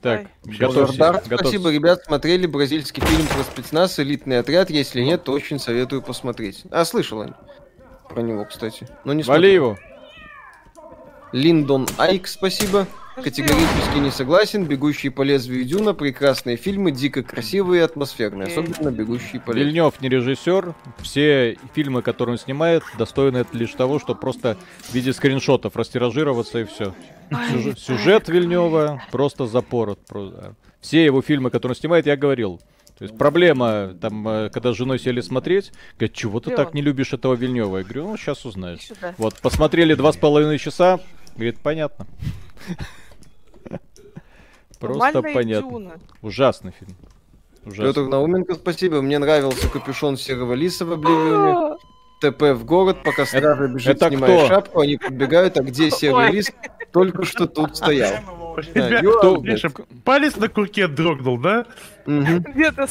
Так, 0.00 0.26
готовься. 0.44 1.22
Спасибо, 1.24 1.70
ребят, 1.72 2.04
смотрели 2.04 2.46
бразильский 2.46 3.02
фильм 3.04 3.26
про 3.26 3.42
спецназ 3.42 3.98
«Элитный 3.98 4.38
отряд». 4.38 4.70
Если 4.70 5.00
нет, 5.00 5.24
то 5.24 5.32
очень 5.32 5.58
советую 5.58 6.02
посмотреть. 6.02 6.62
А, 6.70 6.84
слышал 6.84 7.22
я 7.24 7.34
про 8.08 8.22
него, 8.22 8.44
кстати. 8.44 8.88
Но 9.04 9.12
не 9.12 9.22
Вали 9.22 9.56
смотрел. 9.56 9.64
его. 9.64 9.78
Линдон 11.32 11.86
Айк, 11.98 12.26
спасибо. 12.26 12.86
Категорически 13.22 13.98
не 13.98 14.10
согласен. 14.10 14.64
«Бегущий 14.64 15.08
по 15.08 15.22
лезвию 15.22 15.64
Дюна»— 15.64 15.94
прекрасные 15.94 16.56
фильмы, 16.56 16.90
дико 16.90 17.22
красивые 17.22 17.80
и 17.80 17.84
атмосферные. 17.84 18.48
Особенно 18.48 18.90
«Бегущий 18.90 19.38
по 19.38 19.50
лезвию». 19.50 19.66
Вильнев 19.66 20.00
не 20.00 20.08
режиссер. 20.08 20.74
Все 20.98 21.56
фильмы, 21.74 22.02
которые 22.02 22.34
он 22.34 22.38
снимает, 22.38 22.82
достойны 22.98 23.44
лишь 23.52 23.72
того, 23.72 23.98
что 23.98 24.14
просто 24.14 24.56
в 24.82 24.94
виде 24.94 25.12
скриншотов 25.12 25.76
растиражироваться 25.76 26.60
и 26.60 26.64
все. 26.64 26.94
Ай, 27.30 27.74
Сюжет 27.76 28.28
Вильнева 28.28 29.02
просто 29.10 29.46
запорот. 29.46 30.00
да. 30.10 30.54
Все 30.80 31.04
его 31.04 31.22
фильмы, 31.22 31.50
которые 31.50 31.74
он 31.74 31.80
снимает, 31.80 32.06
я 32.06 32.16
говорил. 32.16 32.60
То 32.98 33.04
есть 33.04 33.16
проблема, 33.16 33.94
там, 34.00 34.26
э, 34.26 34.50
когда 34.50 34.72
с 34.72 34.76
женой 34.76 34.98
сели 34.98 35.20
смотреть, 35.20 35.72
говорит, 35.98 36.14
чего 36.16 36.40
ты 36.40 36.50
так 36.50 36.74
не 36.74 36.82
любишь 36.82 37.12
этого 37.12 37.34
Вильнева? 37.34 37.78
Я 37.78 37.84
говорю, 37.84 38.08
ну, 38.08 38.16
сейчас 38.16 38.44
узнаешь. 38.44 38.88
Вот, 39.18 39.38
посмотрели 39.40 39.94
два 39.94 40.12
с 40.12 40.16
половиной 40.16 40.58
часа, 40.58 40.98
говорит, 41.36 41.58
понятно. 41.62 42.06
Просто 44.78 45.12
Нормальная 45.12 45.34
понятно. 45.34 45.70
Дюна. 45.70 45.92
Ужасный 46.22 46.72
фильм. 46.78 46.96
Ужасный. 47.64 47.86
Петр 47.88 48.02
Науменко, 48.08 48.54
спасибо. 48.54 49.02
Мне 49.02 49.18
нравился 49.18 49.68
капюшон 49.68 50.16
серого 50.16 50.54
лиса 50.54 50.84
в 50.84 50.92
Обливионе. 50.92 51.76
ТП 52.20 52.42
в 52.54 52.64
город, 52.64 53.04
пока 53.04 53.26
стража 53.26 53.68
бежит, 53.68 53.96
это 53.96 54.08
снимая 54.08 54.38
кто? 54.38 54.48
шапку, 54.48 54.80
они 54.80 54.96
подбегают, 54.96 55.56
а 55.56 55.62
где 55.62 55.88
серый 55.90 56.26
Ой. 56.26 56.32
лис? 56.32 56.50
Только 56.92 57.24
что 57.24 57.46
тут 57.46 57.76
стоял. 57.76 58.12
Кто- 59.18 59.36
Миша, 59.36 59.70
палец 60.04 60.36
на 60.36 60.48
курке 60.48 60.88
дрогнул, 60.88 61.38
да? 61.38 61.64
Где-то 62.06 62.88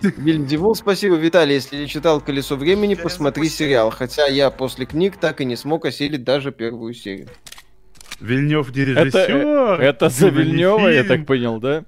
Вильм 0.00 0.46
Дивул, 0.46 0.74
спасибо. 0.74 1.16
Виталий, 1.16 1.54
если 1.56 1.76
не 1.76 1.86
читал 1.86 2.20
«Колесо 2.20 2.56
времени», 2.56 2.94
посмотри 2.94 3.48
сериал. 3.48 3.90
Хотя 3.90 4.26
я 4.26 4.50
после 4.50 4.86
книг 4.86 5.18
так 5.18 5.40
и 5.40 5.44
не 5.44 5.56
смог 5.56 5.84
осилить 5.84 6.24
даже 6.24 6.50
первую 6.50 6.94
серию. 6.94 7.28
Вильнев 8.22 8.74
не 8.74 8.82
Это, 8.82 9.00
режиссер. 9.04 9.80
это 9.80 10.08
за 10.08 10.30
Дюна 10.30 10.38
не 10.38 10.44
Вильнева, 10.44 10.88
я 10.88 11.04
так 11.04 11.26
понял, 11.26 11.58
да? 11.60 11.84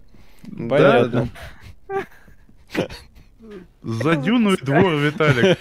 Да, 0.47 0.69
Понятно. 0.69 1.29
За 3.83 4.17
Дюну 4.17 4.55
и 4.55 4.65
двор, 4.65 4.95
Виталик. 4.95 5.59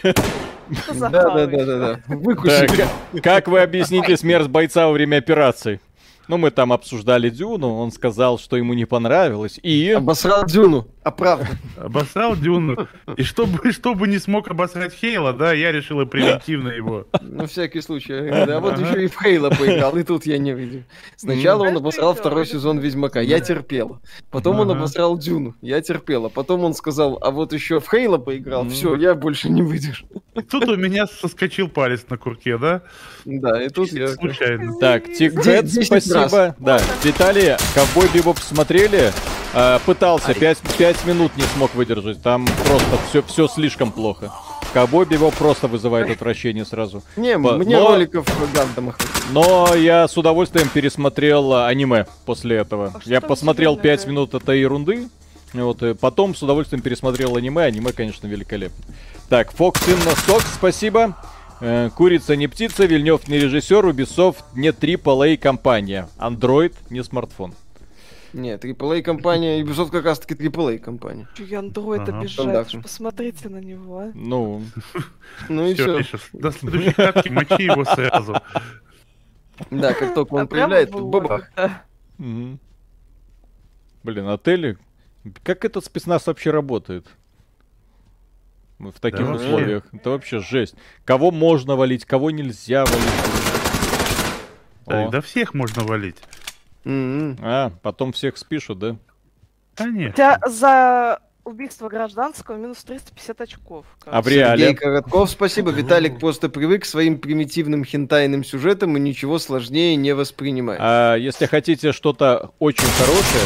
Да, 0.99 1.09
да, 1.09 1.45
да, 1.45 1.65
да, 1.65 1.99
да. 2.09 3.21
Как 3.21 3.47
вы 3.47 3.59
объясните 3.59 4.17
смерть 4.17 4.47
бойца 4.47 4.87
во 4.87 4.93
время 4.93 5.17
операции? 5.17 5.79
Ну, 6.27 6.37
мы 6.37 6.51
там 6.51 6.71
обсуждали 6.71 7.29
Дюну, 7.29 7.75
он 7.75 7.91
сказал, 7.91 8.39
что 8.39 8.55
ему 8.55 8.73
не 8.73 8.85
понравилось. 8.85 9.59
И... 9.61 9.91
Обосрал 9.91 10.45
Дюну. 10.45 10.87
А 11.03 11.11
правда. 11.11 11.47
Обосрал 11.77 12.35
Дюну. 12.35 12.87
И 13.17 13.23
чтобы, 13.23 13.71
чтобы 13.73 14.07
не 14.07 14.19
смог 14.19 14.49
обосрать 14.49 14.93
Хейла, 14.93 15.33
да, 15.33 15.51
я 15.51 15.71
решил 15.71 15.99
и 16.01 16.05
превентивно 16.05 16.69
его. 16.69 17.07
На 17.21 17.45
всякий 17.45 17.81
случай. 17.81 18.45
Да, 18.45 18.59
вот 18.61 18.79
еще 18.79 19.03
и 19.03 19.07
в 19.07 19.21
Хейла 19.21 19.49
поиграл, 19.49 19.97
и 19.97 20.03
тут 20.03 20.25
я 20.25 20.37
не 20.37 20.53
видел. 20.53 20.83
Сначала 21.17 21.67
он 21.67 21.77
обосрал 21.77 22.13
второй 22.13 22.45
сезон 22.45 22.79
Ведьмака. 22.79 23.19
Я 23.19 23.39
терпел. 23.41 23.99
Потом 24.31 24.59
он 24.59 24.71
обосрал 24.71 25.17
Дюну. 25.17 25.55
Я 25.61 25.81
терпел. 25.81 26.27
А 26.27 26.29
потом 26.29 26.63
он 26.63 26.73
сказал, 26.73 27.19
а 27.21 27.31
вот 27.31 27.51
еще 27.51 27.79
в 27.79 27.89
Хейла 27.89 28.17
поиграл. 28.17 28.67
Все, 28.69 28.95
я 28.95 29.13
больше 29.13 29.49
не 29.49 29.61
выдержу. 29.61 30.05
Тут 30.49 30.67
у 30.67 30.75
меня 30.75 31.05
соскочил 31.07 31.67
палец 31.69 32.05
на 32.09 32.17
курке, 32.17 32.57
да? 32.57 32.81
Да, 33.25 33.61
и 33.63 33.69
тут 33.69 33.91
я... 33.91 34.07
Случайно. 34.09 34.77
Так, 34.79 35.07
десять 35.07 35.85
спасибо. 35.85 36.55
Да, 36.59 36.81
Виталий, 37.03 37.55
Ковбой 37.75 38.09
Бибоп 38.13 38.39
смотрели? 38.39 39.11
А, 39.55 39.79
пытался, 39.85 40.33
5, 40.33 41.05
минут 41.05 41.31
не 41.37 41.43
смог 41.43 41.75
выдержать. 41.75 42.21
Там 42.23 42.47
просто 42.65 42.97
все, 43.09 43.21
все 43.21 43.47
слишком 43.47 43.91
плохо. 43.91 44.31
Ковбой 44.73 45.05
Бибоп 45.05 45.35
просто 45.35 45.67
вызывает 45.67 46.09
отвращение 46.09 46.65
сразу. 46.65 47.03
Не, 47.15 47.37
По- 47.37 47.57
мне 47.57 47.77
но- 47.77 47.89
роликов 47.89 48.25
Гандама. 48.55 48.95
Но 49.31 49.75
я 49.75 50.07
с 50.07 50.17
удовольствием 50.17 50.67
пересмотрел 50.69 51.53
а, 51.53 51.67
аниме 51.67 52.07
после 52.25 52.57
этого. 52.57 52.91
А 52.95 52.99
я 53.05 53.21
посмотрел 53.21 53.73
тебе 53.75 53.83
5 53.83 53.83
нравится? 53.83 54.07
минут 54.09 54.33
этой 54.33 54.59
ерунды. 54.59 55.07
Вот, 55.53 55.83
и 55.83 55.93
потом 55.93 56.33
с 56.33 56.41
удовольствием 56.41 56.81
пересмотрел 56.81 57.35
аниме. 57.35 57.65
Аниме, 57.65 57.91
конечно, 57.91 58.25
великолепно. 58.25 58.83
Так, 59.33 59.51
Фоксин 59.53 59.97
Сокс, 60.27 60.45
спасибо. 60.53 61.17
Э, 61.59 61.89
Курица 61.89 62.35
не 62.35 62.47
птица, 62.47 62.85
Вильнев 62.85 63.27
не 63.27 63.39
режиссер, 63.39 63.83
Ubisoft 63.83 64.43
не 64.53 64.69
AAA 64.69 65.37
компания. 65.37 66.07
Android 66.19 66.75
не 66.91 67.03
смартфон. 67.03 67.55
Нет, 68.33 68.63
AAA 68.63 69.01
компания, 69.01 69.59
Ubisoft 69.63 69.89
как 69.89 70.05
раз 70.05 70.19
таки 70.19 70.35
AAA 70.35 70.77
компания. 70.77 71.27
Я 71.39 71.61
андроид 71.61 72.07
Ага. 72.09 72.19
обижает? 72.19 72.83
Посмотрите 72.83 73.49
на 73.49 73.57
него, 73.57 74.01
а. 74.01 74.11
Ну, 74.13 74.61
Ну 75.49 75.65
и 75.65 75.73
Все, 75.73 76.03
до 76.33 76.51
следующей 76.51 76.93
катки 76.93 77.29
мочи 77.29 77.63
его 77.63 77.85
сразу. 77.85 78.39
Да, 79.71 79.95
как 79.95 80.13
только 80.13 80.33
он 80.35 80.41
А 80.51 80.85
тут 80.85 80.93
лоб, 80.93 81.23
бабах. 81.23 81.51
блин, 84.03 84.27
отели. 84.27 84.77
Как 85.41 85.65
этот 85.65 85.83
спецназ 85.83 86.27
вообще 86.27 86.51
работает? 86.51 87.07
В 88.91 88.99
таких 88.99 89.25
Да, 89.25 89.33
условиях. 89.33 89.83
Это 89.93 90.09
вообще 90.11 90.39
жесть. 90.39 90.75
Кого 91.05 91.31
можно 91.31 91.75
валить, 91.75 92.05
кого 92.05 92.31
нельзя 92.31 92.85
валить. 92.85 93.03
Да, 94.85 95.05
О. 95.05 95.09
да 95.09 95.21
всех 95.21 95.53
можно 95.53 95.83
валить. 95.83 96.17
М-м. 96.85 97.37
А, 97.41 97.71
потом 97.81 98.11
всех 98.11 98.37
спишут, 98.37 98.79
да? 98.79 98.95
Конечно. 99.75 100.11
Хотя 100.11 100.39
за 100.49 101.19
убийство 101.45 101.89
гражданского 101.89 102.57
минус 102.57 102.83
350 102.83 103.41
очков. 103.41 103.85
А 104.05 104.21
в 104.21 104.25
Сергей 104.25 104.39
реале? 104.39 104.75
Коротков, 104.75 105.29
спасибо. 105.29 105.71
Виталик 105.71 106.19
просто 106.19 106.49
привык 106.49 106.83
к 106.83 106.85
своим 106.85 107.19
примитивным 107.19 107.83
хентайным 107.83 108.43
сюжетам 108.43 108.95
и 108.97 108.99
ничего 108.99 109.39
сложнее 109.39 109.95
не 109.95 110.13
воспринимает. 110.13 110.79
А 110.81 111.15
если 111.15 111.45
хотите 111.45 111.91
что-то 111.91 112.51
очень 112.59 112.87
хорошее, 112.87 113.43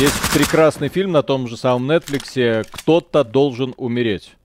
есть 0.00 0.32
прекрасный 0.32 0.88
фильм 0.88 1.12
на 1.12 1.22
том 1.22 1.48
же 1.48 1.56
самом 1.56 1.90
Netflix 1.90 2.66
«Кто-то 2.70 3.24
должен 3.24 3.74
умереть». 3.76 4.36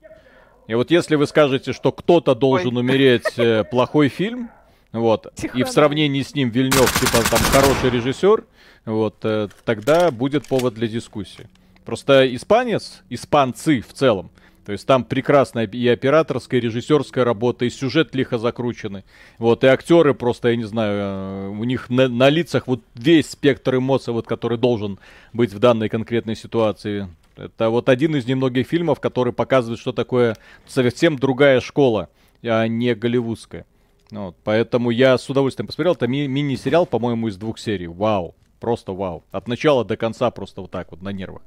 И 0.66 0.74
вот 0.74 0.90
если 0.90 1.16
вы 1.16 1.26
скажете, 1.26 1.72
что 1.72 1.92
кто-то 1.92 2.34
должен 2.34 2.76
умереть 2.76 3.38
э, 3.38 3.64
плохой 3.64 4.08
фильм, 4.08 4.50
вот, 4.92 5.26
и 5.26 5.48
в 5.48 5.52
Тихо, 5.52 5.70
сравнении 5.70 6.22
с 6.22 6.34
ним 6.34 6.50
Вильнев, 6.50 7.00
типа, 7.00 7.18
там, 7.28 7.40
хороший 7.40 7.90
режиссер, 7.90 8.44
вот, 8.86 9.16
э, 9.24 9.48
тогда 9.64 10.10
будет 10.10 10.46
повод 10.46 10.74
для 10.74 10.88
дискуссии. 10.88 11.48
Просто 11.84 12.34
испанец, 12.34 13.02
испанцы 13.10 13.82
в 13.82 13.92
целом, 13.92 14.30
то 14.64 14.72
есть 14.72 14.86
там 14.86 15.04
прекрасная 15.04 15.66
и 15.66 15.86
операторская, 15.88 16.58
и 16.58 16.62
режиссерская 16.62 17.24
работа, 17.24 17.66
и 17.66 17.70
сюжет 17.70 18.14
лихо 18.14 18.38
закрученный. 18.38 19.04
Вот, 19.38 19.62
и 19.62 19.66
актеры 19.66 20.14
просто, 20.14 20.48
я 20.48 20.56
не 20.56 20.64
знаю, 20.64 20.98
э, 20.98 21.48
у 21.50 21.64
них 21.64 21.90
на, 21.90 22.08
на 22.08 22.30
лицах 22.30 22.66
вот 22.66 22.80
весь 22.94 23.30
спектр 23.30 23.76
эмоций, 23.76 24.14
вот, 24.14 24.26
который 24.26 24.56
должен 24.56 24.98
быть 25.34 25.52
в 25.52 25.58
данной 25.58 25.90
конкретной 25.90 26.36
ситуации. 26.36 27.08
Это 27.36 27.70
вот 27.70 27.88
один 27.88 28.16
из 28.16 28.26
немногих 28.26 28.66
фильмов, 28.66 29.00
который 29.00 29.32
показывает, 29.32 29.80
что 29.80 29.92
такое 29.92 30.36
совсем 30.66 31.16
другая 31.16 31.60
школа, 31.60 32.08
а 32.42 32.66
не 32.68 32.94
голливудская. 32.94 33.66
Ну 34.10 34.26
Вот, 34.26 34.36
поэтому 34.44 34.90
я 34.90 35.18
с 35.18 35.28
удовольствием 35.28 35.66
посмотрел. 35.66 35.94
Это 35.94 36.06
ми- 36.06 36.28
мини-сериал, 36.28 36.86
по-моему, 36.86 37.28
из 37.28 37.36
двух 37.36 37.58
серий. 37.58 37.86
Вау. 37.86 38.34
Просто 38.60 38.92
вау. 38.92 39.24
От 39.32 39.48
начала 39.48 39.84
до 39.84 39.96
конца 39.96 40.30
просто 40.30 40.60
вот 40.62 40.70
так 40.70 40.90
вот, 40.90 41.02
на 41.02 41.10
нервах. 41.10 41.42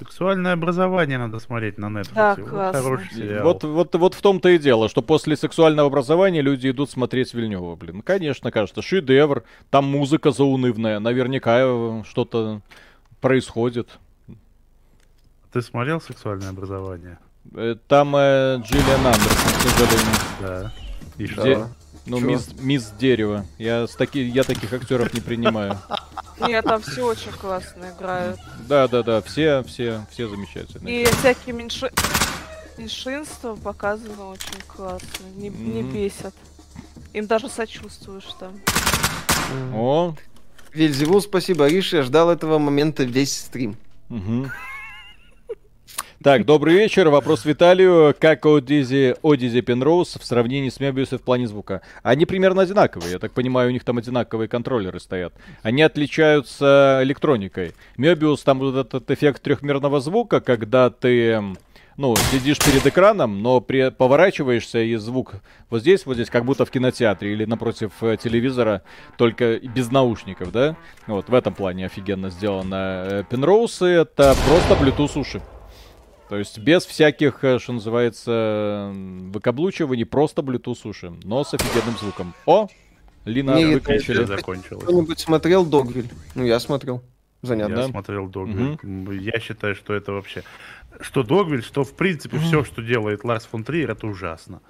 Сексуальное 0.00 0.52
образование 0.54 1.18
надо 1.18 1.38
смотреть 1.38 1.78
на 1.78 1.86
Netflix. 1.86 2.14
Да, 2.14 2.34
Вот 2.36 2.48
классно. 2.48 2.82
Хороший 2.82 3.14
сериал. 3.14 3.44
Вот, 3.44 3.62
вот, 3.62 3.94
вот 3.94 4.14
в 4.14 4.20
том-то 4.20 4.48
и 4.48 4.58
дело, 4.58 4.88
что 4.88 5.02
после 5.02 5.36
сексуального 5.36 5.86
образования 5.86 6.42
люди 6.42 6.68
идут 6.68 6.90
смотреть 6.90 7.32
Вильнева, 7.32 7.76
блин. 7.76 7.98
Ну, 7.98 8.02
Конечно, 8.02 8.50
кажется, 8.50 8.82
шедевр, 8.82 9.44
там 9.70 9.84
музыка 9.84 10.32
заунывная, 10.32 10.98
наверняка 10.98 11.60
э, 11.60 12.02
что-то 12.08 12.60
происходит. 13.20 13.88
Ты 15.54 15.62
смотрел 15.62 16.00
сексуальное 16.00 16.48
образование? 16.50 17.16
Э, 17.54 17.76
Там 17.86 18.16
э, 18.16 18.56
Джиллиан 18.64 19.06
Андерсон, 19.06 19.52
к 19.52 19.62
сожалению. 19.62 20.16
Да. 20.40 20.72
И 21.16 21.26
что? 21.28 21.42
Де- 21.44 21.66
Ну, 22.06 22.18
мисс, 22.18 22.48
мисс 22.58 22.90
Дерево. 22.98 23.46
Я, 23.56 23.86
с 23.86 23.94
таки... 23.94 24.20
я 24.20 24.42
таких 24.42 24.72
актеров 24.72 25.14
не 25.14 25.20
принимаю. 25.20 25.78
Нет, 26.40 26.64
там 26.64 26.82
все 26.82 27.06
очень 27.06 27.30
классно 27.30 27.92
играют. 27.96 28.40
Да, 28.66 28.88
да, 28.88 29.04
да, 29.04 29.22
все, 29.22 29.62
все, 29.62 30.04
все 30.10 30.26
замечательные. 30.28 31.04
И 31.04 31.06
всякие 31.06 31.54
меньши... 31.54 31.88
меньшинства 32.76 33.54
показаны 33.54 34.20
очень 34.24 34.60
классно. 34.66 35.24
Не, 35.36 35.50
не 35.50 35.82
Мгм. 35.82 35.92
бесят. 35.92 36.34
Им 37.12 37.28
даже 37.28 37.48
сочувствуешь 37.48 38.26
там. 38.40 38.54
О, 39.72 40.16
Вельзевул, 40.72 41.22
спасибо. 41.22 41.66
Ариша, 41.66 41.98
я 41.98 42.02
ждал 42.02 42.28
этого 42.28 42.58
момента 42.58 43.04
весь 43.04 43.38
стрим. 43.38 43.76
Мгм. 44.08 44.50
Так, 46.24 46.46
добрый 46.46 46.72
вечер. 46.72 47.10
Вопрос 47.10 47.44
Виталию. 47.44 48.16
Как 48.18 48.46
Одизи, 48.46 49.14
Одизи 49.22 49.60
Пенроуз 49.60 50.16
в 50.18 50.24
сравнении 50.24 50.70
с 50.70 50.80
Мебиусом 50.80 51.18
в 51.18 51.22
плане 51.22 51.46
звука? 51.46 51.82
Они 52.02 52.24
примерно 52.24 52.62
одинаковые. 52.62 53.12
Я 53.12 53.18
так 53.18 53.32
понимаю, 53.32 53.68
у 53.68 53.72
них 53.72 53.84
там 53.84 53.98
одинаковые 53.98 54.48
контроллеры 54.48 55.00
стоят. 55.00 55.34
Они 55.62 55.82
отличаются 55.82 57.00
электроникой. 57.02 57.74
Мебиус 57.98 58.42
там 58.42 58.58
вот 58.60 58.74
этот 58.74 59.10
эффект 59.10 59.42
трехмерного 59.42 60.00
звука, 60.00 60.40
когда 60.40 60.88
ты 60.88 61.42
ну, 61.98 62.16
сидишь 62.32 62.58
перед 62.58 62.86
экраном, 62.86 63.42
но 63.42 63.60
при, 63.60 63.90
поворачиваешься, 63.90 64.78
и 64.78 64.96
звук 64.96 65.34
вот 65.68 65.82
здесь, 65.82 66.06
вот 66.06 66.14
здесь, 66.14 66.30
как 66.30 66.46
будто 66.46 66.64
в 66.64 66.70
кинотеатре 66.70 67.34
или 67.34 67.44
напротив 67.44 67.92
э, 68.00 68.16
телевизора, 68.16 68.80
только 69.18 69.58
без 69.58 69.90
наушников, 69.90 70.52
да? 70.52 70.74
Вот, 71.06 71.28
в 71.28 71.34
этом 71.34 71.52
плане 71.52 71.84
офигенно 71.84 72.30
сделано. 72.30 72.74
Э, 73.10 73.24
Пенроусы— 73.28 73.84
это 73.84 74.34
просто 74.48 74.72
Bluetooth 74.82 75.20
уши. 75.20 75.42
То 76.28 76.36
есть 76.36 76.58
без 76.58 76.84
всяких, 76.86 77.44
э, 77.44 77.58
что 77.58 77.72
называется, 77.74 78.92
выкаблучиваний, 78.94 80.06
просто 80.06 80.42
Bluetooth 80.42 80.88
уши, 80.88 81.12
но 81.22 81.44
с 81.44 81.52
офигенным 81.54 81.96
звуком. 81.98 82.34
О! 82.46 82.68
Лина 83.24 83.54
Не, 83.54 83.62
это 83.64 83.72
выключили. 83.74 84.18
Песня 84.20 84.36
закончилась. 84.36 84.84
Кто-нибудь 84.84 85.18
смотрел 85.18 85.64
Догвиль? 85.64 86.08
Ну, 86.34 86.44
я 86.44 86.58
смотрел. 86.60 87.02
Я 87.42 87.48
Занятно. 87.48 87.76
Да. 87.76 87.88
смотрел 87.88 88.26
Догвиль. 88.26 88.78
М, 88.82 89.10
Я 89.18 89.38
считаю, 89.40 89.74
что 89.74 89.94
это 89.94 90.12
вообще... 90.12 90.42
Что 91.00 91.22
Догвиль, 91.22 91.62
что 91.62 91.84
в 91.84 91.92
принципе 91.94 92.38
все, 92.38 92.64
что 92.64 92.80
делает 92.82 93.24
Ларс 93.24 93.46
фон 93.46 93.64
Триер, 93.64 93.90
это 93.90 94.06
ужасно. 94.06 94.60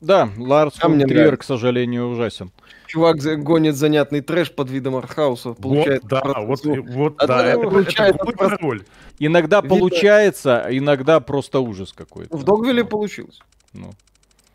Да, 0.00 0.28
Ларс 0.36 0.74
А 0.78 0.88
фон 0.88 0.98
Триер, 0.98 1.08
нравится. 1.14 1.36
к 1.36 1.44
сожалению, 1.44 2.08
ужасен. 2.08 2.50
Чувак 2.94 3.16
гонит 3.42 3.74
занятный 3.74 4.20
трэш 4.20 4.52
под 4.54 4.70
видом 4.70 4.94
артхауса. 4.94 5.54
Получает 5.54 6.02
вот, 6.04 6.10
да, 6.10 6.22
вот, 6.42 6.60
вот, 6.64 7.14
А 7.18 7.26
да, 7.26 7.38
то 7.38 7.42
это, 7.48 7.60
это 7.60 7.70
получается 7.70 8.22
глупая 8.24 8.48
просто- 8.50 8.64
роль. 8.64 8.82
Иногда 9.18 9.60
Видно- 9.60 9.68
получается, 9.78 10.62
а 10.64 10.70
иногда 10.70 11.18
просто 11.18 11.58
ужас 11.58 11.92
какой-то. 11.92 12.36
В 12.36 12.44
Догвиле 12.44 12.84
получилось. 12.84 13.40
Ну, 13.72 13.90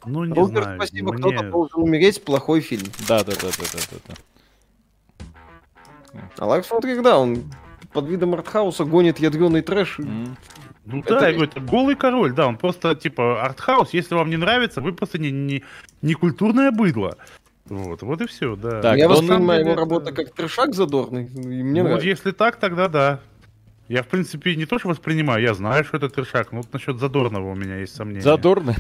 Ну, 0.06 0.24
не 0.24 0.34
Рупер, 0.34 0.64
знаю. 0.64 0.78
спасибо, 0.82 1.12
мне- 1.12 1.22
кто-то 1.22 1.50
должен 1.50 1.82
умереть. 1.82 2.24
Плохой 2.24 2.62
фильм. 2.62 2.88
да, 3.10 3.26
да, 3.26 3.34
да, 3.34 3.50
да, 3.50 3.66
да, 3.74 3.98
да, 4.08 4.16
да. 6.14 6.20
А 6.38 6.46
Ларс 6.46 6.68
фон 6.68 6.80
Триер, 6.82 7.04
да, 7.04 7.20
он 7.20 7.44
под 7.92 8.08
видом 8.08 8.34
артхауса 8.34 8.86
гонит 8.86 9.20
ядреный 9.20 9.62
трэш. 9.62 10.00
М. 10.00 10.38
Ну 10.86 11.00
Это 11.02 11.20
да, 11.20 11.28
я 11.28 11.34
говорю, 11.36 11.52
это 11.52 11.60
голый 11.60 11.96
король, 11.96 12.34
да, 12.34 12.48
он 12.48 12.58
просто 12.58 12.96
типа 12.96 13.44
артхаус, 13.44 13.90
если 13.94 14.16
вам 14.16 14.30
не 14.32 14.38
нравится, 14.38 14.82
вы 14.82 14.92
просто 14.94 15.20
не, 15.20 15.30
не, 15.30 15.64
не 16.02 16.14
культурное 16.16 16.72
быдло. 16.72 17.18
Вот, 17.70 18.02
вот 18.02 18.22
и 18.22 18.28
все, 18.28 18.56
да. 18.56 18.82
Так, 18.82 18.98
Я 18.98 19.08
воспринимаю 19.08 19.62
его 19.62 19.76
работу 19.76 20.14
как 20.14 20.34
трешак 20.34 20.74
задорный, 20.74 21.26
и 21.26 21.64
мне 21.64 21.84
Ну, 21.84 21.90
вот 21.90 22.02
нравится. 22.02 22.08
если 22.08 22.32
так, 22.32 22.58
тогда 22.58 22.88
да. 22.88 23.20
Я, 23.88 24.04
в 24.04 24.08
принципе, 24.08 24.56
не 24.56 24.66
то, 24.66 24.78
что 24.78 24.90
воспринимаю, 24.90 25.42
я 25.42 25.54
знаю, 25.54 25.84
что 25.84 25.98
это 25.98 26.10
трешак, 26.10 26.52
но 26.52 26.60
вот 26.60 26.72
насчет 26.72 27.00
задорного 27.00 27.52
у 27.52 27.56
меня 27.56 27.78
есть 27.78 27.96
сомнения. 27.96 28.22
Задорно. 28.22 28.76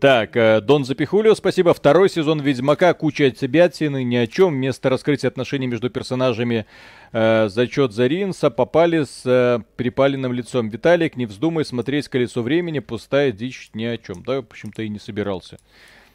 Так, 0.00 0.34
э, 0.34 0.62
Дон 0.62 0.86
Запихулио, 0.86 1.34
спасибо. 1.34 1.74
Второй 1.74 2.08
сезон 2.08 2.40
Ведьмака, 2.40 2.94
куча 2.94 3.26
отсебятины, 3.26 4.02
ни 4.02 4.16
о 4.16 4.26
чем. 4.26 4.54
Вместо 4.54 4.88
раскрытия 4.88 5.28
отношений 5.28 5.66
между 5.66 5.90
персонажами 5.90 6.64
э, 7.12 7.48
зачет 7.50 7.92
Заринса 7.92 8.48
попали 8.48 9.04
с 9.04 9.20
э, 9.26 9.58
припаленным 9.76 10.32
лицом. 10.32 10.70
Виталик, 10.70 11.16
не 11.16 11.26
вздумай 11.26 11.66
смотреть 11.66 12.08
«Колесо 12.08 12.40
времени», 12.40 12.78
пустая 12.78 13.30
дичь 13.30 13.68
ни 13.74 13.84
о 13.84 13.98
чем. 13.98 14.22
Да, 14.22 14.36
в 14.36 14.46
общем-то, 14.46 14.80
и 14.82 14.88
не 14.88 14.98
собирался. 14.98 15.58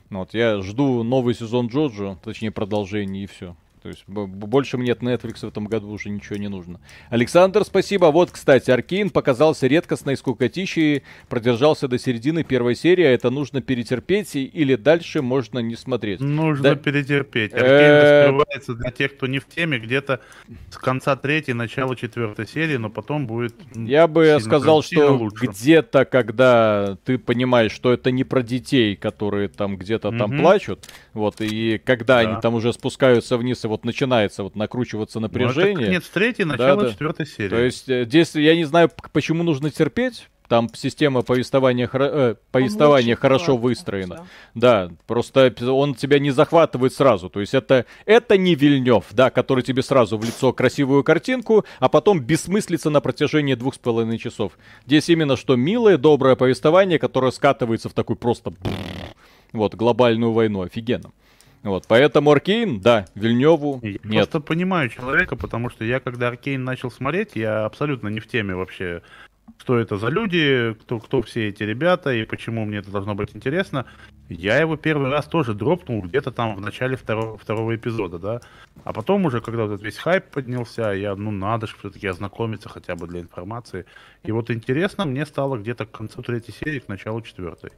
Ну 0.09 0.19
Вот, 0.19 0.33
я 0.33 0.61
жду 0.61 1.03
новый 1.03 1.33
сезон 1.33 1.67
Джоджо, 1.67 2.17
точнее, 2.23 2.51
продолжение 2.51 3.23
и 3.23 3.27
все. 3.27 3.55
То 3.85 3.89
есть 3.89 4.03
больше 4.07 4.79
мне 4.79 4.93
от 4.93 5.03
Netflix 5.03 5.41
в 5.41 5.43
этом 5.43 5.65
году 5.65 5.91
уже 5.91 6.09
ничего 6.09 6.37
не 6.37 6.47
нужно. 6.47 6.79
Александр, 7.11 7.63
спасибо. 7.63 8.07
Вот, 8.07 8.31
кстати, 8.31 8.71
Аркейн 8.71 9.11
показался 9.11 9.67
редкостной 9.67 10.17
скукотищей, 10.17 11.03
продержался 11.29 11.87
до 11.87 11.99
середины 11.99 12.43
первой 12.43 12.73
серии, 12.75 13.05
а 13.05 13.11
это 13.11 13.29
нужно 13.29 13.61
перетерпеть 13.61 14.35
или 14.35 14.73
дальше 14.73 15.21
можно 15.21 15.59
не 15.59 15.75
смотреть. 15.75 16.19
Нужно 16.19 16.69
Да. 16.69 16.75
перетерпеть. 16.75 17.51
Э, 17.53 17.57
Аркейн 17.57 18.01
раскрывается 18.41 18.73
для 18.73 18.89
тех, 18.89 19.15
кто 19.15 19.27
не 19.27 19.37
в 19.37 19.45
теме, 19.47 19.77
где-то 19.77 20.19
с 20.71 20.77
конца 20.79 21.15
третьей, 21.15 21.53
начала 21.53 21.95
четвертой 21.95 22.47
серии, 22.47 22.77
но 22.77 22.89
потом 22.89 23.27
будет... 23.27 23.53
Я 23.75 24.07
бы 24.07 24.35
сказал, 24.41 24.81
что 24.81 25.29
где-то, 25.29 26.05
когда 26.05 26.97
ты 27.05 27.19
понимаешь, 27.19 27.71
что 27.71 27.93
это 27.93 28.09
не 28.09 28.23
про 28.23 28.41
детей, 28.41 28.95
которые 28.95 29.47
там 29.47 29.77
где-то 29.77 30.09
там 30.09 30.35
плачут, 30.39 30.89
вот, 31.13 31.39
и 31.39 31.77
когда 31.77 32.23
Да. 32.23 32.29
они 32.31 32.41
там 32.41 32.55
уже 32.55 32.73
спускаются 32.73 33.37
вниз, 33.37 33.63
и 33.63 33.67
вот 33.67 33.74
начинается 33.83 34.43
вот 34.43 34.55
накручиваться 34.55 35.19
Ну, 35.19 35.25
это 35.27 35.33
напряжение. 35.39 35.87
конец 35.87 36.03
третьей, 36.07 36.45
начало 36.45 36.77
Да-да. 36.83 36.91
четвертой 36.91 37.25
серии. 37.25 37.49
То 37.49 37.59
есть 37.59 37.89
э, 37.89 38.05
здесь 38.05 38.33
я 38.35 38.55
не 38.55 38.63
знаю, 38.63 38.89
почему 39.11 39.43
нужно 39.43 39.71
терпеть. 39.71 40.29
Там 40.47 40.69
система 40.75 41.23
повествования, 41.23 41.89
э, 41.91 42.35
повествования 42.51 43.13
очень 43.15 43.19
хорошо 43.21 43.45
классно 43.53 43.61
выстроена. 43.63 44.15
всё. 44.15 44.25
Да, 44.53 44.91
просто 45.07 45.51
он 45.71 45.95
тебя 45.95 46.19
не 46.19 46.29
захватывает 46.29 46.93
сразу. 46.93 47.31
То 47.31 47.39
есть 47.39 47.55
это, 47.55 47.87
это 48.05 48.37
не 48.37 48.53
Вильнев, 48.53 49.05
да, 49.09 49.31
который 49.31 49.63
тебе 49.63 49.81
сразу 49.81 50.19
в 50.19 50.23
лицо 50.23 50.53
красивую 50.53 51.03
картинку, 51.03 51.65
а 51.79 51.89
потом 51.89 52.19
бессмыслица 52.19 52.91
на 52.91 53.01
протяжении 53.01 53.55
двух 53.55 53.73
с 53.73 53.79
половиной 53.79 54.19
часов. 54.19 54.51
Здесь 54.85 55.09
именно 55.09 55.35
что 55.35 55.55
милое, 55.55 55.97
доброе 55.97 56.35
повествование, 56.35 56.99
которое 56.99 57.31
скатывается 57.31 57.89
в 57.89 57.93
такой 57.93 58.15
просто 58.15 58.53
вот 59.51 59.73
глобальную 59.73 60.31
войну. 60.31 60.61
Офигенно. 60.61 61.09
Вот, 61.65 61.85
поэтому 61.87 62.29
Аркейн, 62.31 62.79
да, 62.79 63.07
Вильневу 63.15 63.79
Я 63.81 63.93
нет. 64.03 64.29
просто 64.29 64.39
понимаю 64.39 64.87
человека, 64.89 65.35
потому 65.35 65.71
что 65.71 65.83
я, 65.83 65.99
когда 65.99 66.27
Аркейн 66.27 66.63
начал 66.63 66.91
смотреть, 66.91 67.31
я 67.33 67.65
абсолютно 67.65 68.07
не 68.09 68.19
в 68.19 68.27
теме 68.27 68.53
вообще, 68.53 69.01
что 69.57 69.79
это 69.79 69.97
за 69.97 70.09
люди, 70.09 70.75
кто, 70.81 70.99
кто 70.99 71.23
все 71.23 71.49
эти 71.49 71.63
ребята 71.63 72.13
и 72.13 72.23
почему 72.23 72.65
мне 72.65 72.77
это 72.77 72.91
должно 72.91 73.15
быть 73.15 73.35
интересно. 73.35 73.87
Я 74.29 74.59
его 74.59 74.77
первый 74.77 75.09
раз 75.09 75.25
тоже 75.25 75.55
дропнул 75.55 76.03
где-то 76.03 76.31
там 76.31 76.55
в 76.55 76.61
начале 76.61 76.97
второго, 76.97 77.35
второго 77.39 77.75
эпизода, 77.75 78.19
да. 78.19 78.41
А 78.83 78.93
потом 78.93 79.25
уже, 79.25 79.41
когда 79.41 79.63
вот 79.63 79.71
этот 79.71 79.83
весь 79.83 79.97
хайп 79.97 80.25
поднялся, 80.25 80.91
я, 80.91 81.15
ну 81.15 81.31
надо 81.31 81.65
же 81.65 81.75
все-таки 81.79 82.05
ознакомиться 82.05 82.69
хотя 82.69 82.95
бы 82.95 83.07
для 83.07 83.21
информации. 83.21 83.87
И 84.23 84.31
вот 84.31 84.51
интересно 84.51 85.05
мне 85.05 85.25
стало 85.25 85.57
где-то 85.57 85.87
к 85.87 85.91
концу 85.91 86.21
третьей 86.21 86.53
серии, 86.53 86.77
к 86.77 86.87
началу 86.89 87.21
четвертой. 87.21 87.71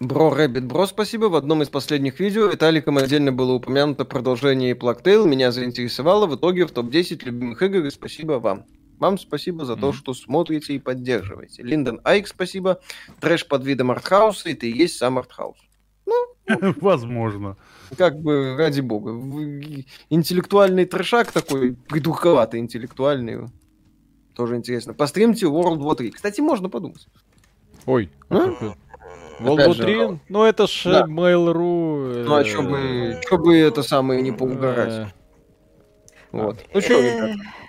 Bro 0.00 0.30
Rabbit 0.30 0.64
Bro, 0.64 0.86
спасибо. 0.86 1.26
В 1.26 1.34
одном 1.36 1.62
из 1.62 1.68
последних 1.68 2.20
видео 2.20 2.46
Виталиком 2.46 2.96
отдельно 2.96 3.32
было 3.32 3.52
упомянуто 3.52 4.06
продолжение 4.06 4.74
Plague 4.74 5.02
Tale. 5.02 5.26
Меня 5.26 5.52
заинтересовало. 5.52 6.26
В 6.26 6.36
итоге 6.36 6.64
в 6.66 6.70
топ-10 6.72 7.22
любимых 7.26 7.60
игр. 7.62 7.84
И 7.84 7.90
спасибо 7.90 8.32
вам. 8.34 8.64
Вам 8.98 9.18
спасибо 9.18 9.66
за 9.66 9.76
то, 9.76 9.88
Мгм. 9.88 9.92
что 9.92 10.14
смотрите 10.14 10.74
и 10.74 10.78
поддерживаете. 10.78 11.62
Линдон 11.62 12.00
Айк, 12.04 12.28
спасибо. 12.28 12.80
Трэш 13.20 13.46
под 13.46 13.64
видом 13.66 13.90
артхауса, 13.90 14.48
и 14.48 14.54
ты 14.54 14.70
и 14.70 14.76
есть 14.76 14.96
сам 14.96 15.18
артхаус. 15.18 15.58
Возможно. 16.80 17.56
Как 17.98 18.18
бы, 18.20 18.56
ради 18.56 18.80
бога. 18.80 19.10
Интеллектуальный 20.08 20.86
трэшак 20.86 21.30
такой, 21.30 21.74
придурковатый 21.88 22.60
интеллектуальный. 22.60 23.48
Тоже 24.34 24.56
интересно. 24.56 24.94
Постримте 24.94 25.44
World 25.46 25.78
War 25.80 25.94
3. 25.94 26.10
Кстати, 26.10 26.40
можно 26.40 26.70
подумать. 26.70 27.06
Ой, 27.84 28.10
А? 28.30 28.54
World 29.40 29.66
War 29.66 29.74
же, 29.74 29.82
3? 29.82 30.20
Ну 30.28 30.44
это 30.44 30.66
ж 30.66 30.82
да. 30.84 31.00
э, 31.00 31.04
Mail.ru. 31.04 32.24
Ну 32.24 32.34
а 32.34 32.44
что 32.44 32.62
бы, 32.62 33.20
чё 33.28 33.38
бы 33.38 33.56
это 33.56 33.82
самое 33.82 34.22
не 34.22 34.32
поугарать? 34.32 35.12
Вот. 36.32 36.58
Ну 36.72 36.80
что, 36.80 36.94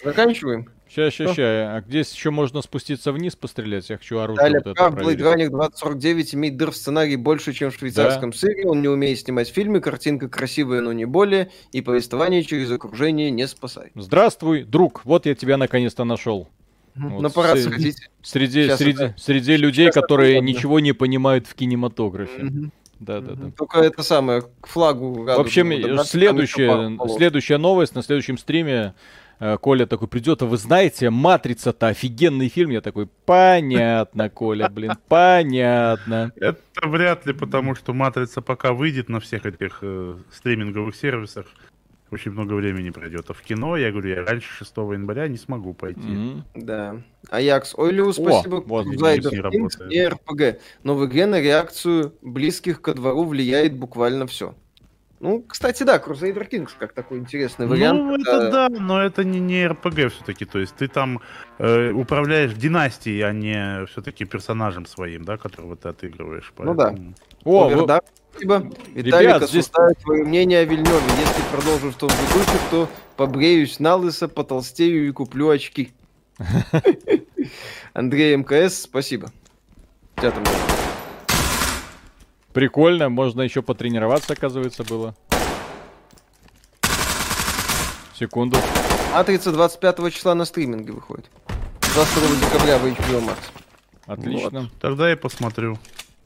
заканчиваем. 0.03 0.69
Сейчас, 0.91 1.13
сейчас, 1.13 1.31
сейчас. 1.31 1.37
А 1.69 1.81
где 1.87 1.99
еще 1.99 2.31
можно 2.31 2.61
спуститься 2.61 3.13
вниз 3.13 3.37
пострелять? 3.37 3.89
Я 3.89 3.97
хочу 3.97 4.19
оружие 4.19 4.43
Далее, 4.43 4.61
вот 4.65 4.75
прав, 4.75 4.93
Blade. 4.93 5.19
Runner 5.19 5.47
2049 5.47 6.35
имеет 6.35 6.57
дыр 6.57 6.71
в 6.71 6.75
сценарии 6.75 7.15
больше, 7.15 7.53
чем 7.53 7.71
в 7.71 7.75
швейцарском 7.75 8.33
сыре. 8.33 8.67
Он 8.67 8.81
не 8.81 8.89
умеет 8.89 9.19
снимать 9.19 9.47
фильмы, 9.47 9.79
картинка 9.79 10.27
красивая, 10.27 10.81
но 10.81 10.91
не 10.91 11.05
более, 11.05 11.49
и 11.71 11.79
повествование 11.79 12.43
через 12.43 12.69
окружение 12.71 13.31
не 13.31 13.47
спасает. 13.47 13.93
Здравствуй, 13.95 14.63
друг. 14.63 15.05
Вот 15.05 15.25
я 15.25 15.33
тебя 15.33 15.55
наконец-то 15.55 16.03
нашел. 16.03 16.49
Вот 16.95 17.31
с- 17.31 17.63
сходить. 17.63 18.09
Среди, 18.21 18.67
Щас 18.67 18.79
среди, 18.79 19.03
это- 19.03 19.15
среди 19.17 19.57
людей, 19.57 19.87
это 19.87 20.01
которые 20.01 20.33
удобно. 20.37 20.47
ничего 20.49 20.79
не 20.79 20.93
понимают 20.93 21.47
в 21.47 21.55
кинематографе. 21.55 22.43
Мгм. 22.43 22.71
Да, 22.99 23.19
да, 23.19 23.33
да. 23.33 23.51
Только 23.57 23.79
это 23.79 24.03
самое, 24.03 24.43
к 24.61 24.67
флагу 24.67 25.23
В 25.25 25.29
общем, 25.39 25.71
там 25.95 26.05
следующая, 26.05 26.97
следующая 27.17 27.57
новость 27.57 27.95
на 27.95 28.03
следующем 28.03 28.37
стриме. 28.37 28.93
э, 29.43 29.57
Коля 29.57 29.87
такой 29.87 30.07
придет, 30.07 30.43
а 30.43 30.45
вы 30.45 30.55
знаете, 30.57 31.09
Матрица-то 31.09 31.87
офигенный 31.87 32.47
фильм. 32.47 32.69
Я 32.69 32.79
такой, 32.81 33.07
понятно, 33.25 34.29
Коля, 34.29 34.69
блин, 34.69 34.91
понятно. 35.07 36.31
Это 36.35 36.59
вряд 36.87 37.25
ли, 37.25 37.33
потому 37.33 37.73
что 37.73 37.91
матрица 37.93 38.41
пока 38.41 38.71
выйдет 38.73 39.09
на 39.09 39.19
всех 39.19 39.47
этих 39.47 39.79
э, 39.81 40.15
стриминговых 40.31 40.95
сервисах. 40.95 41.47
Очень 42.11 42.31
много 42.31 42.53
времени 42.53 42.89
пройдет. 42.89 43.25
А 43.29 43.33
в 43.33 43.41
кино, 43.41 43.77
я 43.77 43.89
говорю, 43.91 44.09
я 44.09 44.25
раньше 44.25 44.53
6 44.53 44.75
января 44.77 45.29
не 45.29 45.37
смогу 45.37 45.73
пойти. 45.73 46.01
Мгм. 46.01 46.43
Да. 46.55 46.97
Аякс 47.29 47.73
Ойлю, 47.77 48.11
спасибо. 48.11 48.61
вот, 48.65 48.85
не 48.85 48.97
Кингс 48.97 49.31
работает. 49.31 49.91
и 49.93 50.05
РПГ. 50.07 50.59
Но 50.83 50.95
в 50.95 51.05
игре 51.05 51.25
на 51.25 51.39
реакцию 51.39 52.13
близких 52.21 52.81
ко 52.81 52.93
двору 52.93 53.23
влияет 53.23 53.73
буквально 53.77 54.27
все. 54.27 54.55
Ну, 55.21 55.45
кстати, 55.47 55.83
да, 55.83 55.97
Crusader 55.99 56.49
Kings 56.49 56.71
как 56.77 56.93
такой 56.93 57.19
интересный 57.19 57.67
вариант. 57.67 58.01
Ну, 58.01 58.15
это 58.15 58.51
да, 58.51 58.69
но 58.69 58.99
это 59.01 59.23
не, 59.23 59.39
не 59.39 59.67
РПГ 59.67 60.11
все-таки. 60.11 60.45
То 60.45 60.57
есть 60.59 60.75
ты 60.75 60.87
там 60.87 61.21
э, 61.59 61.91
управляешь 61.91 62.53
династией, 62.53 63.21
а 63.21 63.31
не 63.31 63.85
все-таки 63.85 64.25
персонажем 64.25 64.85
своим, 64.87 65.23
да, 65.23 65.37
которого 65.37 65.75
ты 65.75 65.89
отыгрываешь. 65.89 66.51
Ну 66.57 66.73
да. 66.73 66.87
Поэтому- 66.87 67.13
О, 67.43 67.69
вы- 67.69 67.85
Спасибо. 68.31 68.55
Ребят, 68.59 68.75
Виталик, 68.95 69.47
здесь- 69.47 69.65
осуждаю 69.65 69.95
твое 69.95 70.23
мнение 70.23 70.59
о 70.59 70.65
Вильневе. 70.65 70.99
Если 71.19 71.43
продолжу 71.51 71.91
в 71.91 71.95
том 71.95 72.09
же 72.09 72.15
духе, 72.33 72.57
то 72.69 72.89
побреюсь 73.17 73.79
на 73.79 73.95
лысо, 73.95 74.27
потолстею 74.27 75.07
и 75.07 75.11
куплю 75.11 75.49
очки. 75.49 75.91
Андрей 77.93 78.35
МКС, 78.35 78.83
спасибо. 78.83 79.31
Прикольно, 82.53 83.09
можно 83.09 83.41
еще 83.41 83.61
потренироваться, 83.61 84.33
оказывается, 84.33 84.83
было. 84.83 85.15
Секунду. 88.17 88.57
Матрица 89.13 89.51
25 89.51 90.13
числа 90.13 90.35
на 90.35 90.45
стриминге 90.45 90.91
выходит. 90.93 91.29
22 91.93 92.35
декабря 92.37 92.77
в 92.77 92.85
HBO 92.85 93.25
Max. 93.25 93.37
Отлично. 94.05 94.69
Тогда 94.79 95.09
я 95.09 95.17
посмотрю. 95.17 95.77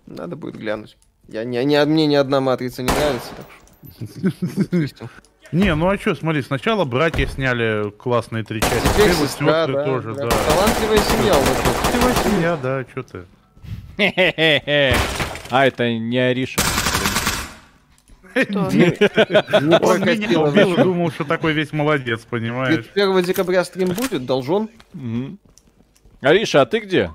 Надо 0.06 0.36
будет 0.36 0.56
глянуть. 0.56 0.98
Я, 1.28 1.44
не, 1.44 1.64
не, 1.66 1.84
мне 1.86 2.06
ни 2.08 2.16
одна 2.16 2.40
матрица 2.42 2.84
не 2.84 2.90
нравится, 2.92 3.30
так 3.36 4.88
что... 4.88 5.10
Не, 5.52 5.76
ну 5.76 5.88
а 5.88 5.98
что, 5.98 6.16
смотри, 6.16 6.42
сначала 6.42 6.86
братья 6.86 7.28
сняли 7.28 7.92
классные 7.92 8.44
три 8.44 8.62
части. 8.62 8.88
Теперь 8.94 9.14
сестры 9.14 9.46
да, 9.48 9.86
тоже, 9.86 10.14
да. 10.16 10.24
да. 10.24 10.30
Талантливая 10.30 10.98
семья 10.98 11.38
у 11.38 11.42
тут. 11.42 11.92
Талантливая 11.92 12.16
семья, 12.24 12.58
да, 12.62 12.86
что 12.92 13.04
ты. 13.04 13.26
Хе-хе-хе. 13.98 14.96
А, 15.50 15.68
это 15.68 15.98
не 15.98 16.18
Ариша. 16.18 16.60
Он 18.36 18.68
меня 18.74 20.42
убил 20.42 20.74
и 20.74 20.84
думал, 20.84 21.12
что 21.12 21.24
такой 21.24 21.54
весь 21.54 21.72
молодец, 21.72 22.22
понимаешь? 22.30 22.86
1 22.94 23.24
декабря 23.24 23.64
стрим 23.64 23.90
будет, 23.90 24.26
должен. 24.26 24.70
Ариша, 26.22 26.62
а 26.62 26.66
ты 26.66 26.80
где? 26.80 27.12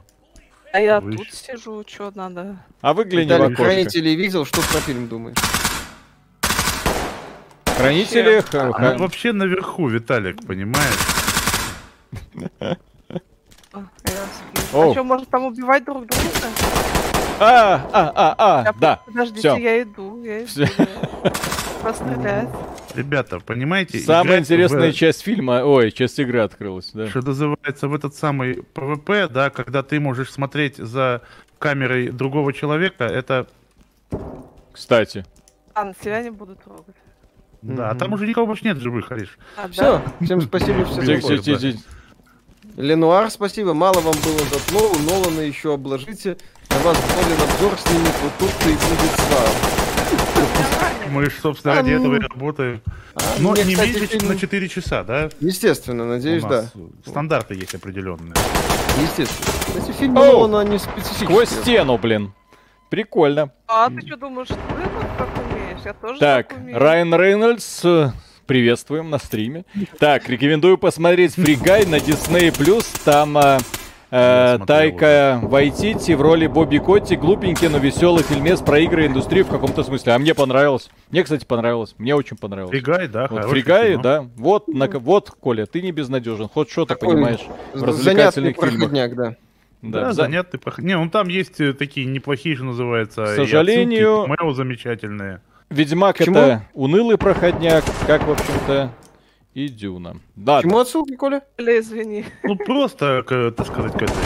А 0.73 0.81
я 0.81 1.01
Вы 1.01 1.17
тут 1.17 1.33
сижу, 1.35 1.85
что 1.87 2.13
надо? 2.15 2.57
А 2.81 2.95
выгляни 2.95 3.25
в 3.27 3.33
Виталик, 3.33 3.47
окошко. 3.47 3.65
хранитель 3.65 4.09
видел, 4.17 4.45
что 4.45 4.61
про 4.63 4.81
фильм 4.81 5.09
думаешь? 5.09 5.37
Хранители... 7.77 8.37
Вообще. 8.37 8.51
х- 8.59 8.65
Ну, 8.67 8.73
ха- 8.73 8.97
вообще 8.99 9.33
наверху, 9.33 9.89
Виталик, 9.89 10.47
понимаешь? 10.47 10.99
А. 12.61 12.77
А 14.73 14.93
что, 14.93 15.03
может 15.05 15.29
там 15.29 15.45
убивать 15.47 15.85
друг 15.85 16.07
друга? 16.07 16.29
А, 17.41 17.89
а, 17.93 18.13
а, 18.15 18.35
а, 18.39 18.65
Я- 18.67 18.73
да. 18.79 19.01
Подождите, 19.07 19.41
всё. 19.41 19.57
я 19.57 19.83
иду, 19.83 20.23
я 20.23 20.45
иду. 20.45 20.51
Да. 21.25 21.33
Пострелять. 21.83 22.49
Ребята, 22.95 23.41
понимаете? 23.41 23.99
Самая 24.01 24.41
интересная 24.41 24.93
в- 24.93 24.95
часть 24.95 25.23
фильма, 25.23 25.63
ой, 25.65 25.91
часть 25.93 26.19
игры 26.19 26.41
открылась, 26.41 26.91
да. 26.93 27.09
Что 27.09 27.23
называется 27.23 27.89
в 27.89 27.95
этот 27.95 28.15
самый 28.15 28.63
PvP, 28.75 29.29
да, 29.29 29.49
когда 29.51 29.83
ты 29.83 29.99
можешь 30.01 30.31
смотреть 30.31 30.77
за 30.77 31.23
камерой 31.59 32.11
другого 32.11 32.53
человека, 32.53 33.05
это... 33.05 33.47
Кстати. 34.73 35.25
А, 35.75 35.85
на 35.85 35.95
себя 36.03 36.23
не 36.23 36.31
буду 36.31 36.57
трогать. 36.57 36.95
Да, 37.63 37.89
а 37.89 37.91
Мгм. 37.93 37.99
там 37.99 38.13
уже 38.13 38.27
никого 38.27 38.47
больше 38.47 38.65
нет 38.65 38.79
живых, 38.79 39.11
Ариш. 39.13 39.39
А, 39.57 39.69
да? 39.69 39.73
Все, 39.73 40.03
всем 40.25 40.41
спасибо, 40.43 40.85
все 40.85 41.41
да. 41.59 41.79
Ленуар, 42.77 43.31
спасибо. 43.31 43.75
Мало 43.75 44.01
вам 44.01 44.15
было 44.25 44.39
затло, 44.39 44.91
у 44.91 44.99
Нолана 44.99 45.41
еще 45.41 45.75
обложите. 45.75 46.37
На 46.71 46.79
вас 46.85 46.97
болен 46.99 47.41
обзор 47.43 47.79
снимет, 47.79 48.13
вот 48.23 48.33
тут-то 48.39 48.69
и 48.69 48.73
будет 48.73 49.13
слава. 49.29 49.49
Мы 51.11 51.25
же, 51.25 51.33
собственно, 51.43 51.75
ради 51.75 51.91
этого 51.91 52.15
и 52.17 52.21
работаем. 52.21 52.81
А, 53.15 53.21
Но 53.41 53.57
не 53.57 53.75
меньше, 53.75 54.07
чем 54.07 54.21
фильм- 54.21 54.29
на 54.33 54.39
4 54.39 54.69
часа, 54.69 55.03
да? 55.03 55.29
Естественно, 55.41 56.05
надеюсь, 56.07 56.45
У 56.45 56.49
да. 56.49 56.65
Стандарты 57.07 57.55
есть 57.55 57.75
определенные. 57.75 58.35
Естественно. 59.03 59.53
Кстати, 59.67 59.93
фильмы 59.99 60.21
Оу. 60.21 60.33
Нолана, 60.47 60.61
они 60.61 60.79
специфические. 60.79 61.27
Сквозь 61.29 61.49
стену, 61.51 61.99
блин. 61.99 62.33
Прикольно. 62.91 63.51
А 63.67 63.89
ты 63.91 64.07
что 64.07 64.17
думаешь, 64.17 64.49
ты 64.49 64.55
тут 64.55 65.19
так 65.19 65.29
умеешь? 65.39 65.81
Я 65.85 65.93
тоже 65.95 66.19
Так, 66.21 66.49
так 66.49 66.59
умею. 66.59 66.79
Райан 66.79 67.15
Рейнольдс, 67.15 67.85
э, 67.85 68.13
приветствуем 68.47 69.11
на 69.11 69.19
стриме. 69.19 69.65
Так, 69.99 70.29
рекомендую 70.29 70.79
посмотреть 70.79 71.35
фригай 71.35 71.87
на 71.87 71.97
Disney+. 71.97 72.85
Там 73.05 73.37
э, 74.11 74.59
Тайка 74.67 75.39
Вайтити 75.43 76.13
в 76.15 76.21
роли 76.21 76.47
Бобби 76.47 76.79
Котти. 76.79 77.17
Глупенький, 77.17 77.69
но 77.69 77.79
веселый 77.79 78.23
фильмец 78.25 78.61
про 78.61 78.79
игры 78.81 79.05
и 79.05 79.07
индустрию 79.07 79.45
в 79.45 79.49
каком-то 79.49 79.83
смысле. 79.83 80.13
А 80.15 80.19
мне 80.19 80.35
понравилось. 80.35 80.91
Мне, 81.11 81.23
кстати, 81.23 81.45
понравилось. 81.45 81.95
Мне 81.99 82.15
очень 82.15 82.37
понравилось. 82.37 82.71
Фригай, 82.71 83.09
да, 83.09 83.27
Вот 83.31 83.45
фригай, 83.47 83.93
кино. 83.93 84.03
да. 84.03 84.27
Вот, 84.37 84.69
на, 84.69 84.87
вот, 84.89 85.31
Коля, 85.31 85.67
ты 85.67 85.83
не 85.83 85.93
безнадежен. 85.93 86.49
Хоть 86.49 86.71
что-то 86.71 86.97
понимаешь 86.97 87.41
в 87.75 87.83
развлекательных 87.83 88.57
фильмах. 88.57 88.71
проходняк, 88.79 89.15
да. 89.17 89.37
Да, 89.83 90.01
Да, 90.01 90.13
за- 90.13 90.23
занятный 90.25 90.61
проход. 90.61 90.85
Не, 90.85 90.97
ну 90.99 91.09
там 91.09 91.29
есть 91.29 91.59
э, 91.61 91.73
такие 91.73 92.05
неплохие, 92.07 92.55
что 92.55 92.65
называется. 92.67 93.23
К 93.23 93.29
и 93.29 93.31
отсылки, 93.31 93.49
сожалению- 93.49 94.27
и 94.27 94.55
замечательные. 94.55 95.41
Ведьмак 95.71 96.19
Почему? 96.19 96.37
это 96.37 96.63
унылый 96.75 97.17
проходняк, 97.17 97.85
как, 98.07 98.27
в 98.27 98.31
общем-то, 98.33 98.91
и 99.55 99.69
Дюна. 99.69 100.17
Да, 100.37 100.63
Чему 100.63 100.79
отсылки, 100.79 101.17
Коля? 101.17 101.43
Или 101.59 101.81
извини. 101.81 102.25
Ну 102.45 102.57
просто, 102.57 103.23
к, 103.27 103.51
так 103.57 103.67
сказать, 103.67 103.93
к 103.93 104.03
этой... 104.03 104.17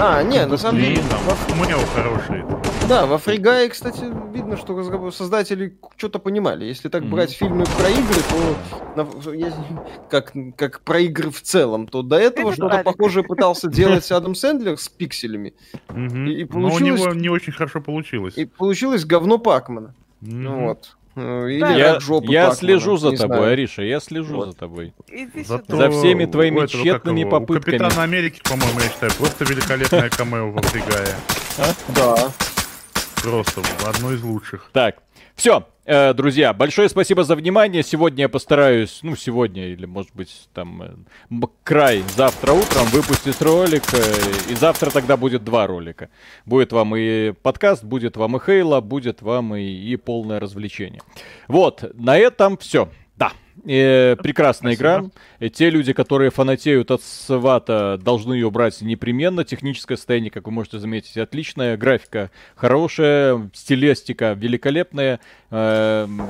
А, 0.00 0.22
не, 0.22 0.46
на 0.46 0.56
самом 0.56 0.80
деле, 0.80 1.02
там, 1.10 1.20
камео 1.48 1.78
хорошие. 1.92 2.46
да, 2.88 3.04
во 3.06 3.18
Фригае, 3.18 3.68
кстати, 3.68 4.04
видно, 4.32 4.56
что 4.56 5.10
создатели 5.10 5.76
что-то 5.96 6.20
понимали. 6.20 6.64
Если 6.66 6.88
так 6.88 7.02
Мгм. 7.02 7.10
брать 7.10 7.32
фильмы 7.32 7.64
про 7.76 7.88
игры, 7.90 8.22
то 8.94 9.02
на- 9.04 10.08
как, 10.08 10.32
как 10.56 10.80
про 10.82 11.00
игры 11.00 11.30
в 11.32 11.42
целом, 11.42 11.88
то 11.88 12.02
до 12.02 12.14
этого 12.16 12.50
Это 12.50 12.54
что-то 12.54 12.82
похожее 12.84 13.24
пытался 13.24 13.68
делать 13.70 14.08
Адам 14.12 14.36
Сэндлер 14.36 14.78
с 14.78 14.88
пикселями. 14.88 15.54
Мгм. 15.88 16.26
И- 16.28 16.34
и 16.42 16.44
Но 16.44 16.58
у 16.68 16.70
получилось- 16.70 17.00
него 17.00 17.14
не 17.14 17.28
очень 17.28 17.52
хорошо 17.52 17.80
получилось. 17.80 18.34
И 18.38 18.44
получилось 18.44 19.04
говно 19.04 19.38
Пакмана. 19.38 19.94
Ну 20.20 20.66
вот. 20.66 20.96
Э, 21.16 21.48
Или 21.50 21.60
Да. 21.60 21.70
я, 21.74 22.00
жопа 22.00 22.30
я 22.30 22.52
слежу 22.54 22.96
за 22.96 23.12
тобой, 23.12 23.36
знаю. 23.38 23.52
Ариша, 23.52 23.82
я 23.82 24.00
слежу 24.00 24.36
Вот. 24.36 24.50
за 24.50 24.56
тобой. 24.56 24.92
Зато. 25.44 25.76
За 25.76 25.90
всеми 25.90 26.26
твоими 26.26 26.60
у 26.60 26.62
этого, 26.62 26.82
тщетными 26.84 27.22
как 27.22 27.28
его, 27.32 27.36
у 27.36 27.40
попытками. 27.40 27.78
Капитана 27.78 28.02
Америки, 28.04 28.40
по-моему, 28.44 28.78
я 28.80 28.88
считаю, 28.88 29.12
просто 29.14 29.44
великолепное 29.44 30.08
камео 30.10 30.50
во 30.50 30.62
Фригае. 30.62 31.14
Да. 31.88 32.30
Просто 33.22 33.62
одно 33.86 34.12
из 34.12 34.22
лучших. 34.22 34.70
Так, 34.72 34.96
все, 35.34 35.66
друзья, 36.12 36.52
большое 36.52 36.90
спасибо 36.90 37.24
за 37.24 37.34
внимание. 37.34 37.82
Сегодня 37.82 38.24
я 38.24 38.28
постараюсь, 38.28 38.98
ну, 39.02 39.16
сегодня 39.16 39.68
или, 39.68 39.86
может 39.86 40.14
быть, 40.14 40.50
там, 40.52 40.82
э, 40.82 41.46
край 41.62 42.04
завтра 42.14 42.52
утром 42.52 42.84
выпустить 42.92 43.40
ролик. 43.40 43.84
э, 43.94 44.52
и 44.52 44.54
завтра 44.54 44.90
тогда 44.90 45.16
будет 45.16 45.44
два 45.44 45.66
ролика. 45.66 46.10
Будет 46.44 46.72
вам 46.72 46.94
и 46.94 47.32
подкаст, 47.32 47.84
будет 47.84 48.18
вам 48.18 48.36
и 48.36 48.40
Хейла, 48.40 48.82
будет 48.82 49.22
вам 49.22 49.56
и, 49.56 49.62
и 49.62 49.96
полное 49.96 50.38
развлечение. 50.38 51.00
Вот, 51.46 51.90
на 51.94 52.18
этом 52.18 52.58
все. 52.58 52.90
Э, 53.68 54.16
прекрасная 54.16 54.74
игра. 54.74 54.94
Спасибо. 55.00 55.12
Э, 55.40 55.48
Те 55.50 55.70
люди, 55.70 55.92
которые 55.92 56.30
фанатеют 56.30 56.90
от 56.90 57.02
свата, 57.02 57.98
должны 58.02 58.32
ее 58.34 58.50
брать 58.50 58.80
непременно. 58.80 59.44
Техническое 59.44 59.96
состояние, 59.96 60.30
как 60.30 60.46
вы 60.46 60.52
можете 60.52 60.78
заметить, 60.78 61.16
отличное. 61.18 61.76
Графика 61.76 62.30
хорошая, 62.56 63.50
стилистика 63.52 64.32
великолепная. 64.32 65.20
Эм, 65.50 66.22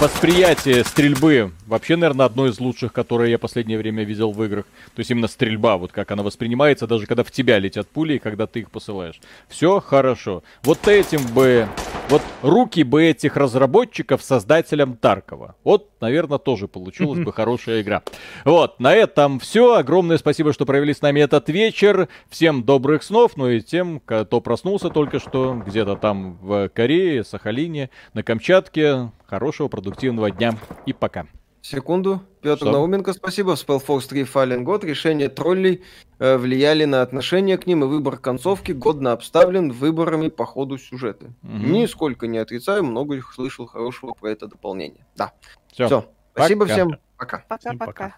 Восприятие 0.00 0.82
стрельбы 0.84 1.52
вообще, 1.70 1.96
наверное, 1.96 2.26
одно 2.26 2.46
из 2.46 2.60
лучших, 2.60 2.92
которые 2.92 3.30
я 3.30 3.38
последнее 3.38 3.78
время 3.78 4.04
видел 4.04 4.32
в 4.32 4.44
играх. 4.44 4.66
То 4.94 5.00
есть 5.00 5.10
именно 5.10 5.28
стрельба, 5.28 5.78
вот 5.78 5.92
как 5.92 6.10
она 6.10 6.22
воспринимается, 6.22 6.86
даже 6.86 7.06
когда 7.06 7.24
в 7.24 7.30
тебя 7.30 7.58
летят 7.58 7.88
пули 7.88 8.14
и 8.14 8.18
когда 8.18 8.46
ты 8.46 8.60
их 8.60 8.70
посылаешь. 8.70 9.20
Все 9.48 9.80
хорошо. 9.80 10.42
Вот 10.62 10.86
этим 10.86 11.26
бы... 11.32 11.66
Вот 12.08 12.22
руки 12.42 12.82
бы 12.82 13.04
этих 13.04 13.36
разработчиков 13.36 14.20
создателям 14.20 14.96
Таркова. 14.96 15.54
Вот, 15.62 15.90
наверное, 16.00 16.38
тоже 16.38 16.66
получилась 16.66 17.20
бы 17.20 17.32
хорошая 17.32 17.82
игра. 17.82 18.02
Вот, 18.44 18.80
на 18.80 18.92
этом 18.92 19.38
все. 19.38 19.76
Огромное 19.76 20.18
спасибо, 20.18 20.52
что 20.52 20.66
провели 20.66 20.92
с 20.92 21.02
нами 21.02 21.20
этот 21.20 21.48
вечер. 21.48 22.08
Всем 22.28 22.64
добрых 22.64 23.04
снов. 23.04 23.36
Ну 23.36 23.48
и 23.48 23.60
тем, 23.60 24.00
кто 24.04 24.40
проснулся 24.40 24.90
только 24.90 25.20
что, 25.20 25.62
где-то 25.64 25.94
там 25.94 26.38
в 26.42 26.68
Корее, 26.70 27.22
Сахалине, 27.22 27.90
на 28.12 28.24
Камчатке. 28.24 29.12
Хорошего, 29.28 29.68
продуктивного 29.68 30.32
дня 30.32 30.56
и 30.86 30.92
пока. 30.92 31.26
Секунду. 31.62 32.22
Петр 32.40 32.62
Что? 32.62 32.72
Науменко, 32.72 33.12
спасибо. 33.12 33.54
В 33.54 33.68
Spellforce 33.68 34.08
3 34.08 34.22
Fallen 34.22 34.64
God 34.64 34.84
решения 34.86 35.28
троллей 35.28 35.82
э, 36.18 36.36
влияли 36.38 36.86
на 36.86 37.02
отношение 37.02 37.58
к 37.58 37.66
ним, 37.66 37.84
и 37.84 37.86
выбор 37.86 38.16
концовки 38.16 38.72
годно 38.72 39.12
обставлен 39.12 39.70
выборами 39.70 40.28
по 40.28 40.46
ходу 40.46 40.78
сюжета. 40.78 41.34
Мгм. 41.42 41.72
Нисколько 41.72 42.26
не 42.26 42.38
отрицаю, 42.38 42.84
много 42.84 43.16
их 43.16 43.32
слышал 43.34 43.66
хорошего 43.66 44.14
про 44.14 44.30
это 44.30 44.46
дополнение. 44.46 45.06
Да. 45.16 45.32
Все. 45.70 45.86
Все. 45.86 46.10
Спасибо. 46.32 46.64
Пока. 46.64 46.74
Всем 46.74 46.98
пока. 47.18 47.44
Пока-пока. 47.46 48.16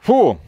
Фу, 0.00 0.38